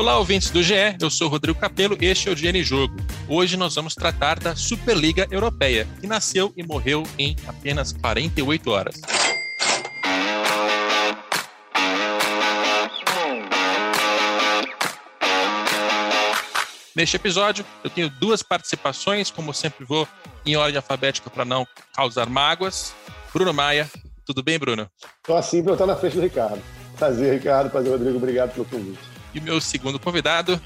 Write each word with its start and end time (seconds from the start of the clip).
Olá, 0.00 0.16
ouvintes 0.16 0.48
do 0.48 0.62
GE, 0.62 0.96
eu 0.98 1.10
sou 1.10 1.28
Rodrigo 1.28 1.60
Capello 1.60 1.94
este 2.00 2.30
é 2.30 2.32
o 2.32 2.56
em 2.56 2.64
Jogo. 2.64 2.96
Hoje 3.28 3.54
nós 3.58 3.74
vamos 3.74 3.94
tratar 3.94 4.40
da 4.40 4.56
Superliga 4.56 5.28
Europeia, 5.30 5.86
que 6.00 6.06
nasceu 6.06 6.54
e 6.56 6.62
morreu 6.62 7.02
em 7.18 7.36
apenas 7.46 7.92
48 7.92 8.70
horas. 8.70 8.98
Neste 16.96 17.16
episódio, 17.16 17.62
eu 17.84 17.90
tenho 17.90 18.08
duas 18.08 18.42
participações, 18.42 19.30
como 19.30 19.52
sempre 19.52 19.84
vou 19.84 20.08
em 20.46 20.56
ordem 20.56 20.76
alfabética 20.76 21.28
para 21.28 21.44
não 21.44 21.66
causar 21.94 22.26
mágoas. 22.26 22.94
Bruno 23.34 23.52
Maia, 23.52 23.86
tudo 24.24 24.42
bem, 24.42 24.58
Bruno? 24.58 24.88
Estou 25.18 25.36
assim 25.36 25.62
para 25.62 25.72
eu 25.72 25.74
estar 25.74 25.86
na 25.86 25.96
frente 25.96 26.16
do 26.16 26.22
Ricardo. 26.22 26.62
Prazer, 26.96 27.34
Ricardo. 27.34 27.70
Prazer, 27.70 27.92
Rodrigo. 27.92 28.16
Obrigado 28.16 28.54
pelo 28.54 28.64
convite. 28.64 29.09
E 29.34 29.38
o 29.38 29.42
meu 29.42 29.60
segundo 29.60 29.98
convidado 29.98 30.60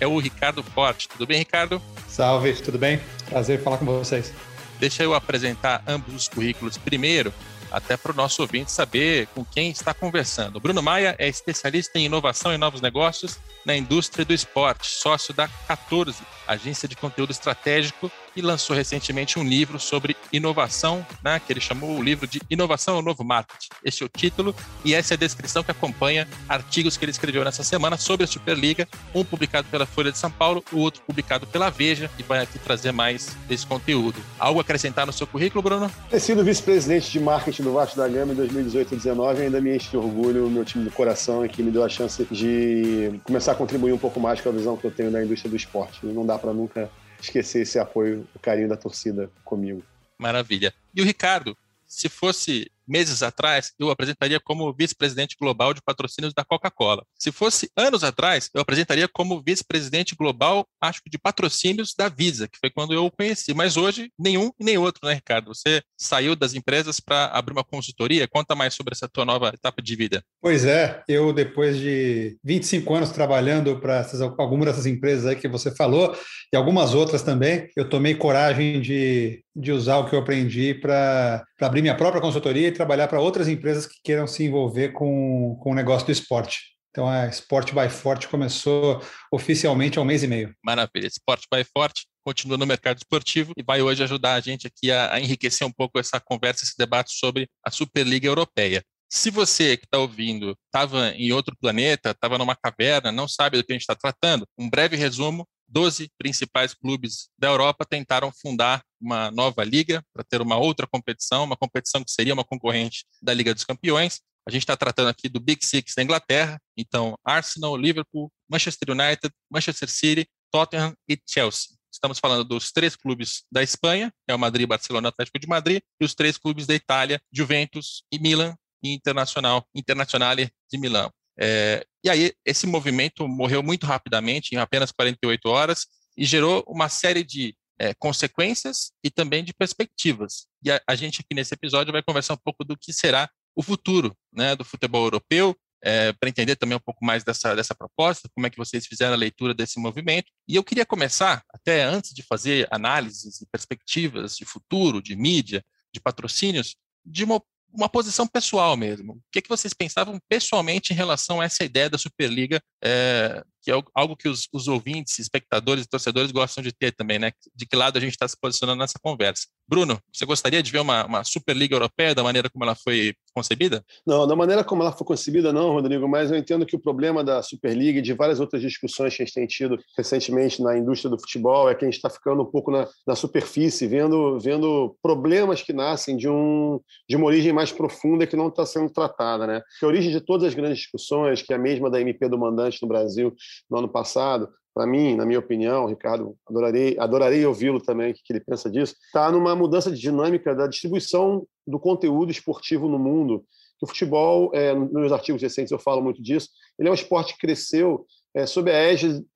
é 0.00 0.06
o 0.06 0.18
Ricardo 0.18 0.62
Forte. 0.62 1.08
Tudo 1.08 1.26
bem, 1.26 1.38
Ricardo? 1.38 1.80
Salve, 2.08 2.52
tudo 2.54 2.78
bem? 2.78 3.00
Prazer 3.28 3.62
falar 3.62 3.78
com 3.78 3.84
vocês. 3.84 4.32
Deixa 4.78 5.02
eu 5.02 5.14
apresentar 5.14 5.82
ambos 5.86 6.14
os 6.14 6.28
currículos 6.28 6.78
primeiro, 6.78 7.32
até 7.70 7.96
para 7.96 8.12
o 8.12 8.14
nosso 8.14 8.40
ouvinte 8.40 8.72
saber 8.72 9.26
com 9.28 9.44
quem 9.44 9.70
está 9.70 9.92
conversando. 9.92 10.58
Bruno 10.58 10.82
Maia 10.82 11.14
é 11.18 11.28
especialista 11.28 11.98
em 11.98 12.06
inovação 12.06 12.52
e 12.52 12.58
novos 12.58 12.80
negócios 12.80 13.38
na 13.64 13.76
indústria 13.76 14.24
do 14.24 14.32
esporte, 14.32 14.88
sócio 14.88 15.34
da 15.34 15.46
14, 15.68 16.22
agência 16.48 16.88
de 16.88 16.96
conteúdo 16.96 17.30
estratégico, 17.30 18.10
e 18.36 18.42
lançou 18.42 18.76
recentemente 18.76 19.38
um 19.38 19.44
livro 19.44 19.78
sobre 19.78 20.16
inovação, 20.32 21.04
né, 21.22 21.40
que 21.44 21.52
ele 21.52 21.60
chamou 21.60 21.98
o 21.98 22.02
livro 22.02 22.26
de 22.26 22.40
Inovação 22.50 22.96
ao 22.96 23.02
Novo 23.02 23.24
Marketing. 23.24 23.68
Este 23.84 24.02
é 24.02 24.06
o 24.06 24.08
título 24.08 24.54
e 24.84 24.94
essa 24.94 25.14
é 25.14 25.16
a 25.16 25.18
descrição 25.18 25.62
que 25.62 25.70
acompanha 25.70 26.28
artigos 26.48 26.96
que 26.96 27.04
ele 27.04 27.12
escreveu 27.12 27.44
nessa 27.44 27.62
semana 27.62 27.96
sobre 27.96 28.24
a 28.24 28.26
Superliga, 28.26 28.86
um 29.14 29.24
publicado 29.24 29.66
pela 29.70 29.86
Folha 29.86 30.12
de 30.12 30.18
São 30.18 30.30
Paulo, 30.30 30.64
o 30.72 30.78
outro 30.78 31.02
publicado 31.02 31.46
pela 31.46 31.70
Veja, 31.70 32.10
e 32.18 32.22
vai 32.22 32.40
aqui 32.40 32.58
trazer 32.58 32.92
mais 32.92 33.36
desse 33.48 33.66
conteúdo. 33.66 34.20
Algo 34.38 34.60
a 34.60 34.62
acrescentar 34.62 35.06
no 35.06 35.12
seu 35.12 35.26
currículo, 35.26 35.62
Bruno? 35.62 35.90
Ter 36.08 36.20
sido 36.20 36.44
vice-presidente 36.44 37.10
de 37.10 37.20
marketing 37.20 37.62
do 37.62 37.72
Vasco 37.72 37.96
da 37.96 38.08
Gama 38.08 38.32
em 38.32 38.36
2018 38.36 38.88
e 38.88 38.90
2019 38.96 39.42
ainda 39.42 39.60
me 39.60 39.76
enche 39.76 39.90
de 39.90 39.96
orgulho 39.96 40.48
meu 40.50 40.64
time 40.64 40.84
do 40.84 40.90
coração 40.90 41.44
e 41.44 41.48
que 41.48 41.62
me 41.62 41.70
deu 41.70 41.84
a 41.84 41.88
chance 41.88 42.26
de 42.30 43.20
começar 43.24 43.52
a 43.52 43.54
contribuir 43.54 43.92
um 43.92 43.98
pouco 43.98 44.20
mais 44.20 44.40
com 44.40 44.48
a 44.48 44.52
visão 44.52 44.76
que 44.76 44.86
eu 44.86 44.90
tenho 44.90 45.10
da 45.10 45.22
indústria 45.22 45.50
do 45.50 45.56
esporte. 45.56 46.04
Não 46.04 46.26
dá 46.26 46.38
para 46.38 46.52
nunca 46.52 46.90
esquecer 47.22 47.62
esse 47.62 47.78
apoio, 47.78 48.26
o 48.34 48.38
carinho 48.38 48.68
da 48.68 48.76
torcida 48.76 49.30
comigo. 49.44 49.82
Maravilha. 50.18 50.74
E 50.94 51.00
o 51.00 51.04
Ricardo, 51.04 51.56
se 51.86 52.08
fosse 52.08 52.70
meses 52.90 53.22
atrás, 53.22 53.72
eu 53.78 53.90
apresentaria 53.90 54.40
como 54.40 54.74
vice-presidente 54.74 55.36
global 55.40 55.72
de 55.72 55.80
patrocínios 55.80 56.34
da 56.34 56.44
Coca-Cola. 56.44 57.04
Se 57.18 57.30
fosse 57.30 57.70
anos 57.76 58.02
atrás, 58.02 58.50
eu 58.52 58.60
apresentaria 58.60 59.08
como 59.08 59.42
vice-presidente 59.42 60.14
global, 60.16 60.66
acho 60.80 61.00
que 61.02 61.08
de 61.08 61.18
patrocínios 61.18 61.94
da 61.96 62.08
Visa, 62.08 62.48
que 62.48 62.58
foi 62.58 62.70
quando 62.70 62.92
eu 62.92 63.06
o 63.06 63.10
conheci. 63.10 63.54
Mas 63.54 63.76
hoje, 63.76 64.10
nenhum 64.18 64.50
e 64.58 64.64
nem 64.64 64.76
outro, 64.76 65.06
né, 65.06 65.14
Ricardo? 65.14 65.54
Você 65.54 65.82
saiu 65.96 66.34
das 66.34 66.54
empresas 66.54 67.00
para 67.00 67.26
abrir 67.26 67.52
uma 67.52 67.64
consultoria. 67.64 68.28
Conta 68.28 68.54
mais 68.54 68.74
sobre 68.74 68.92
essa 68.92 69.08
tua 69.08 69.24
nova 69.24 69.48
etapa 69.48 69.80
de 69.80 69.94
vida. 69.94 70.22
Pois 70.40 70.64
é, 70.64 71.02
eu 71.08 71.32
depois 71.32 71.78
de 71.78 72.36
25 72.44 72.94
anos 72.94 73.10
trabalhando 73.10 73.78
para 73.78 74.06
algumas 74.38 74.66
dessas 74.66 74.86
empresas 74.86 75.26
aí 75.26 75.36
que 75.36 75.48
você 75.48 75.74
falou, 75.74 76.16
e 76.52 76.56
algumas 76.56 76.94
outras 76.94 77.22
também, 77.22 77.68
eu 77.76 77.88
tomei 77.88 78.14
coragem 78.14 78.80
de, 78.80 79.44
de 79.60 79.72
usar 79.72 79.98
o 79.98 80.08
que 80.08 80.14
eu 80.14 80.18
aprendi 80.18 80.74
para 80.74 81.44
abrir 81.60 81.82
minha 81.82 81.96
própria 81.96 82.20
consultoria 82.20 82.68
e 82.68 82.72
trabalhar 82.72 83.08
para 83.08 83.20
outras 83.20 83.48
empresas 83.48 83.86
que 83.86 84.00
queiram 84.02 84.26
se 84.26 84.44
envolver 84.44 84.90
com, 84.90 85.58
com 85.62 85.72
o 85.72 85.74
negócio 85.74 86.06
do 86.06 86.12
esporte. 86.12 86.70
Então, 86.90 87.08
a 87.08 87.28
Sport 87.28 87.72
by 87.72 87.88
Forte 87.88 88.26
começou 88.26 89.00
oficialmente 89.32 89.98
há 89.98 90.02
um 90.02 90.04
mês 90.04 90.24
e 90.24 90.26
meio. 90.26 90.54
Maravilha. 90.64 91.06
Sport 91.06 91.44
by 91.52 91.64
Forte 91.64 92.06
continua 92.24 92.58
no 92.58 92.66
mercado 92.66 92.98
esportivo 92.98 93.52
e 93.56 93.62
vai 93.62 93.80
hoje 93.80 94.02
ajudar 94.02 94.34
a 94.34 94.40
gente 94.40 94.66
aqui 94.66 94.90
a, 94.90 95.14
a 95.14 95.20
enriquecer 95.20 95.66
um 95.66 95.72
pouco 95.72 95.98
essa 95.98 96.18
conversa, 96.18 96.64
esse 96.64 96.76
debate 96.76 97.12
sobre 97.12 97.48
a 97.64 97.70
Superliga 97.70 98.26
Europeia. 98.26 98.82
Se 99.12 99.28
você 99.28 99.76
que 99.76 99.86
está 99.86 99.98
ouvindo 99.98 100.56
estava 100.66 101.10
em 101.16 101.32
outro 101.32 101.56
planeta, 101.60 102.12
estava 102.12 102.38
numa 102.38 102.54
caverna, 102.54 103.10
não 103.10 103.26
sabe 103.26 103.56
do 103.56 103.64
que 103.64 103.72
a 103.72 103.74
gente 103.74 103.82
está 103.82 103.96
tratando, 103.96 104.46
um 104.56 104.70
breve 104.70 104.96
resumo 104.96 105.44
12 105.66 106.08
principais 106.16 106.74
clubes 106.74 107.28
da 107.36 107.48
Europa 107.48 107.84
tentaram 107.84 108.30
fundar 108.32 108.84
uma 109.00 109.28
nova 109.32 109.64
liga 109.64 110.00
para 110.12 110.22
ter 110.22 110.40
uma 110.40 110.56
outra 110.56 110.86
competição, 110.86 111.42
uma 111.42 111.56
competição 111.56 112.04
que 112.04 112.10
seria 112.12 112.34
uma 112.34 112.44
concorrente 112.44 113.04
da 113.20 113.34
Liga 113.34 113.52
dos 113.52 113.64
Campeões. 113.64 114.20
A 114.46 114.50
gente 114.50 114.62
está 114.62 114.76
tratando 114.76 115.08
aqui 115.08 115.28
do 115.28 115.40
Big 115.40 115.64
Six 115.64 115.94
da 115.96 116.02
Inglaterra, 116.04 116.60
então 116.76 117.16
Arsenal, 117.24 117.76
Liverpool, 117.76 118.30
Manchester 118.48 118.90
United, 118.90 119.32
Manchester 119.50 119.88
City, 119.88 120.28
Tottenham 120.52 120.94
e 121.08 121.18
Chelsea. 121.26 121.76
Estamos 121.92 122.20
falando 122.20 122.44
dos 122.44 122.70
três 122.70 122.94
clubes 122.94 123.42
da 123.50 123.62
Espanha, 123.62 124.12
é 124.28 124.34
o 124.34 124.38
Madrid, 124.38 124.68
Barcelona, 124.68 125.08
Atlético 125.08 125.38
de 125.38 125.48
Madrid, 125.48 125.82
e 126.00 126.04
os 126.04 126.14
três 126.14 126.38
clubes 126.38 126.66
da 126.66 126.74
Itália, 126.74 127.20
Juventus 127.32 128.04
e 128.12 128.18
Milan, 128.18 128.56
Internacional, 128.82 129.66
Internazionale 129.74 130.50
de 130.70 130.78
Milão. 130.78 131.10
É, 131.38 131.84
e 132.04 132.10
aí, 132.10 132.32
esse 132.44 132.66
movimento 132.66 133.26
morreu 133.26 133.62
muito 133.62 133.86
rapidamente, 133.86 134.54
em 134.54 134.58
apenas 134.58 134.92
48 134.92 135.48
horas, 135.48 135.86
e 136.16 136.24
gerou 136.24 136.64
uma 136.68 136.88
série 136.88 137.24
de 137.24 137.54
é, 137.78 137.94
consequências 137.94 138.92
e 139.02 139.10
também 139.10 139.42
de 139.42 139.54
perspectivas. 139.54 140.46
E 140.62 140.70
a, 140.70 140.80
a, 140.86 140.94
gente 140.94 141.20
aqui 141.20 141.34
nesse 141.34 141.54
episódio 141.54 141.92
vai 141.92 142.02
conversar 142.02 142.34
um 142.34 142.40
pouco 142.44 142.62
do 142.62 142.76
que 142.76 142.92
será 142.92 143.28
o 143.56 143.62
futuro 143.62 144.14
né, 144.32 144.54
do 144.54 144.64
futebol 144.64 145.04
europeu, 145.04 145.56
é, 145.82 146.12
para 146.12 146.28
entender 146.28 146.56
também 146.56 146.76
um 146.76 146.80
pouco 146.80 147.02
mais 147.02 147.24
dessa, 147.24 147.54
dessa 147.54 147.74
proposta, 147.74 148.28
como 148.34 148.46
é 148.46 148.50
que 148.50 148.58
vocês 148.58 148.86
fizeram 148.86 149.14
a 149.14 149.16
leitura 149.16 149.54
desse 149.54 149.80
movimento. 149.80 150.30
E 150.46 150.56
eu 150.56 150.62
queria 150.62 150.84
começar, 150.84 151.42
até 151.48 151.82
antes 151.82 152.12
de 152.12 152.22
fazer 152.22 152.68
análises 152.70 153.40
e 153.40 153.46
perspectivas 153.50 154.36
de 154.36 154.44
futuro, 154.44 155.02
de 155.02 155.16
mídia, 155.16 155.64
de 155.92 156.00
patrocínios, 156.00 156.76
de 157.04 157.24
uma 157.24 157.40
uma 157.72 157.88
posição 157.88 158.26
pessoal 158.26 158.76
mesmo. 158.76 159.14
O 159.14 159.20
que, 159.32 159.38
é 159.38 159.42
que 159.42 159.48
vocês 159.48 159.72
pensavam 159.72 160.18
pessoalmente 160.28 160.92
em 160.92 160.96
relação 160.96 161.40
a 161.40 161.44
essa 161.44 161.64
ideia 161.64 161.88
da 161.88 161.98
Superliga 161.98 162.62
é, 162.82 163.42
que 163.62 163.70
é 163.70 163.82
algo 163.94 164.16
que 164.16 164.28
os, 164.28 164.48
os, 164.52 164.68
ouvintes, 164.68 165.18
espectadores 165.18 165.84
e 165.84 165.88
torcedores 165.88 166.32
gostam 166.32 166.62
de 166.62 166.72
ter 166.72 166.92
também, 166.92 167.18
né? 167.18 167.32
De 167.54 167.66
que 167.66 167.76
lado 167.76 167.98
a 167.98 168.00
gente 168.00 168.12
está 168.12 168.26
se 168.26 168.36
posicionando 168.40 168.78
nessa 168.78 168.98
conversa. 169.00 169.46
Bruno, 169.68 170.00
você 170.12 170.24
gostaria 170.24 170.62
de 170.62 170.72
ver 170.72 170.80
uma, 170.80 171.06
uma 171.06 171.24
Superliga 171.24 171.76
Europeia 171.76 172.14
da 172.14 172.22
maneira 172.22 172.50
como 172.50 172.64
ela 172.64 172.74
foi 172.74 173.14
concebida? 173.32 173.84
Não, 174.04 174.26
da 174.26 174.34
maneira 174.34 174.64
como 174.64 174.82
ela 174.82 174.92
foi 174.92 175.06
concebida, 175.06 175.52
não, 175.52 175.72
Rodrigo, 175.72 176.08
mas 176.08 176.30
eu 176.30 176.36
entendo 176.36 176.66
que 176.66 176.74
o 176.74 176.80
problema 176.80 177.22
da 177.22 177.42
Superliga 177.42 178.00
e 178.00 178.02
de 178.02 178.12
várias 178.12 178.40
outras 178.40 178.60
discussões 178.60 179.16
que 179.16 179.22
a 179.22 179.26
gente 179.26 179.34
tem 179.34 179.46
tido 179.46 179.78
recentemente 179.96 180.60
na 180.62 180.76
indústria 180.76 181.10
do 181.10 181.20
futebol 181.20 181.70
é 181.70 181.74
que 181.74 181.84
a 181.84 181.88
gente 181.88 181.96
está 181.96 182.10
ficando 182.10 182.42
um 182.42 182.46
pouco 182.46 182.70
na, 182.70 182.88
na, 183.06 183.14
superfície, 183.14 183.86
vendo, 183.86 184.38
vendo 184.40 184.96
problemas 185.02 185.62
que 185.62 185.72
nascem 185.72 186.16
de, 186.16 186.28
um, 186.28 186.80
de 187.08 187.16
uma 187.16 187.26
origem 187.26 187.52
mais 187.52 187.70
profunda 187.70 188.26
que 188.26 188.36
não 188.36 188.48
está 188.48 188.66
sendo 188.66 188.90
tratada, 188.90 189.46
né? 189.46 189.62
Que 189.78 189.84
a 189.84 189.88
origem 189.88 190.10
de 190.10 190.20
todas 190.20 190.48
as 190.48 190.54
grandes 190.54 190.78
discussões, 190.78 191.42
que 191.42 191.52
é 191.52 191.56
a 191.56 191.60
mesma 191.60 191.88
da 191.88 192.00
MP 192.00 192.28
do 192.28 192.38
mandante 192.38 192.78
no 192.82 192.88
Brasil, 192.88 193.34
no 193.70 193.78
ano 193.78 193.88
passado, 193.88 194.48
para 194.74 194.86
mim, 194.86 195.16
na 195.16 195.26
minha 195.26 195.38
opinião, 195.38 195.86
Ricardo, 195.86 196.36
adorarei, 196.48 196.96
adorarei 196.98 197.44
ouvi-lo 197.44 197.80
também, 197.80 198.12
o 198.12 198.14
que 198.14 198.22
ele 198.32 198.40
pensa 198.40 198.70
disso, 198.70 198.94
está 199.04 199.30
numa 199.30 199.54
mudança 199.56 199.90
de 199.90 200.00
dinâmica 200.00 200.54
da 200.54 200.66
distribuição 200.66 201.46
do 201.66 201.78
conteúdo 201.78 202.30
esportivo 202.30 202.88
no 202.88 202.98
mundo. 202.98 203.44
o 203.82 203.86
futebol, 203.86 204.50
é, 204.54 204.74
nos 204.74 204.92
meus 204.92 205.12
artigos 205.12 205.40
recentes 205.40 205.72
eu 205.72 205.78
falo 205.78 206.02
muito 206.02 206.22
disso, 206.22 206.50
ele 206.78 206.88
é 206.88 206.92
um 206.92 206.94
esporte 206.94 207.32
que 207.32 207.40
cresceu 207.40 208.06
é, 208.34 208.46
sob 208.46 208.70
a 208.70 208.76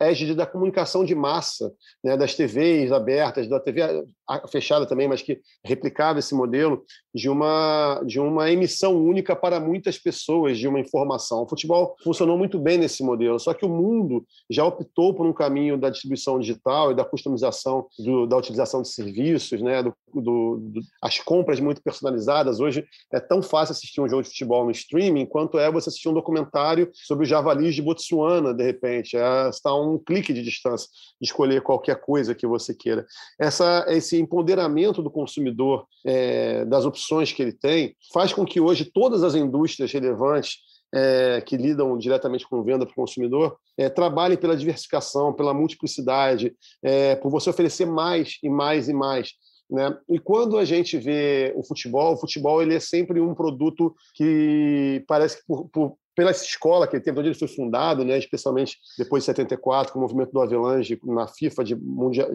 égide, 0.01 0.35
da 0.35 0.47
comunicação 0.47 1.05
de 1.05 1.15
massa, 1.15 1.73
né, 2.03 2.17
das 2.17 2.35
TVs 2.35 2.93
abertas, 2.93 3.49
da 3.49 3.59
TV 3.59 4.05
fechada 4.51 4.87
também, 4.87 5.09
mas 5.09 5.21
que 5.21 5.41
replicava 5.63 6.19
esse 6.19 6.35
modelo 6.35 6.83
de 7.15 7.29
uma, 7.29 8.01
de 8.07 8.19
uma 8.19 8.51
emissão 8.51 8.97
única 8.97 9.37
para 9.37 9.61
muitas 9.61 9.99
pessoas 9.99 10.59
de 10.59 10.67
uma 10.67 10.81
informação. 10.81 11.43
O 11.43 11.49
futebol 11.49 11.95
funcionou 12.03 12.39
muito 12.39 12.59
bem 12.59 12.79
nesse 12.79 13.03
modelo, 13.03 13.39
só 13.39 13.53
que 13.53 13.67
o 13.67 13.69
mundo 13.69 14.25
já 14.49 14.65
optou 14.65 15.13
por 15.13 15.27
um 15.27 15.33
caminho 15.33 15.77
da 15.77 15.91
distribuição 15.91 16.39
digital 16.39 16.93
e 16.93 16.95
da 16.95 17.05
customização 17.05 17.87
do, 17.99 18.27
da 18.27 18.37
utilização 18.37 18.81
de 18.81 18.89
serviços, 18.89 19.61
né, 19.61 19.83
do, 19.83 19.95
do, 20.15 20.59
do, 20.61 20.81
as 21.03 21.19
compras 21.19 21.61
muito 21.61 21.83
personalizadas. 21.83 22.61
Hoje 22.61 22.87
é 23.13 23.21
tão 23.21 23.43
fácil 23.43 23.73
assistir 23.73 24.01
um 24.01 24.09
jogo 24.09 24.23
de 24.23 24.29
futebol 24.29 24.65
no 24.65 24.71
streaming 24.71 25.27
quanto 25.27 25.59
é 25.59 25.71
você 25.71 25.89
assistir 25.89 26.09
um 26.09 26.15
documentário 26.15 26.91
sobre 26.95 27.25
os 27.25 27.29
javalis 27.29 27.75
de 27.75 27.83
Botsuana, 27.83 28.55
de 28.55 28.65
repente 28.65 28.84
repente, 28.85 29.17
é, 29.17 29.49
está 29.49 29.71
a 29.71 29.81
um 29.81 29.99
clique 29.99 30.33
de 30.33 30.43
distância 30.43 30.89
de 31.21 31.27
escolher 31.27 31.63
qualquer 31.63 32.01
coisa 32.01 32.35
que 32.35 32.47
você 32.47 32.75
queira. 32.75 33.07
Essa, 33.39 33.85
esse 33.89 34.21
empoderamento 34.21 35.03
do 35.03 35.11
consumidor, 35.11 35.87
é, 36.05 36.65
das 36.65 36.85
opções 36.85 37.33
que 37.33 37.43
ele 37.43 37.53
tem, 37.53 37.97
faz 38.13 38.33
com 38.33 38.45
que 38.45 38.61
hoje 38.61 38.85
todas 38.85 39.23
as 39.23 39.35
indústrias 39.35 39.93
relevantes 39.93 40.59
é, 40.95 41.41
que 41.41 41.57
lidam 41.57 41.99
diretamente 41.99 42.47
com 42.47 42.63
venda 42.63 42.87
para 42.87 42.93
o 42.93 42.97
consumidor 42.97 43.57
é, 43.77 43.89
trabalhem 43.89 44.37
pela 44.37 44.57
diversificação, 44.57 45.33
pela 45.33 45.53
multiplicidade, 45.53 46.55
é, 46.83 47.17
por 47.17 47.31
você 47.31 47.51
oferecer 47.51 47.87
mais 47.87 48.39
e 48.43 48.49
mais 48.49 48.89
e 48.89 48.93
mais. 48.93 49.33
Né? 49.69 49.97
E 50.09 50.19
quando 50.19 50.59
a 50.59 50.65
gente 50.65 50.97
vê 50.99 51.53
o 51.57 51.65
futebol, 51.65 52.13
o 52.13 52.17
futebol 52.17 52.63
ele 52.63 52.75
é 52.75 52.81
sempre 52.81 53.21
um 53.21 53.35
produto 53.35 53.95
que 54.15 55.03
parece 55.09 55.39
que 55.39 55.47
por, 55.47 55.69
por 55.71 55.97
pela 56.15 56.31
escola 56.31 56.87
que 56.87 56.97
ele 56.97 57.03
teve, 57.03 57.19
onde 57.19 57.29
ele 57.29 57.39
foi 57.39 57.49
fundado, 57.49 58.05
né, 58.05 58.17
especialmente 58.19 58.79
depois 58.97 59.23
de 59.23 59.27
74, 59.27 59.93
com 59.93 59.99
o 59.99 60.03
movimento 60.03 60.33
do 60.33 60.41
Avelange 60.41 60.99
na 61.05 61.27
FIFA 61.27 61.65
de, 61.65 61.77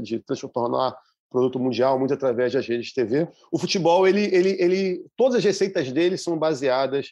de 0.01 0.19
transformar 0.19 0.97
produto 1.29 1.59
mundial, 1.59 1.99
muito 1.99 2.13
através 2.13 2.53
das 2.53 2.67
redes 2.67 2.87
de 2.87 2.93
TV. 2.93 3.27
O 3.51 3.57
futebol, 3.57 4.07
ele, 4.07 4.23
ele, 4.33 4.55
ele, 4.59 5.05
todas 5.15 5.35
as 5.35 5.43
receitas 5.43 5.91
dele 5.91 6.17
são 6.17 6.37
baseadas, 6.37 7.11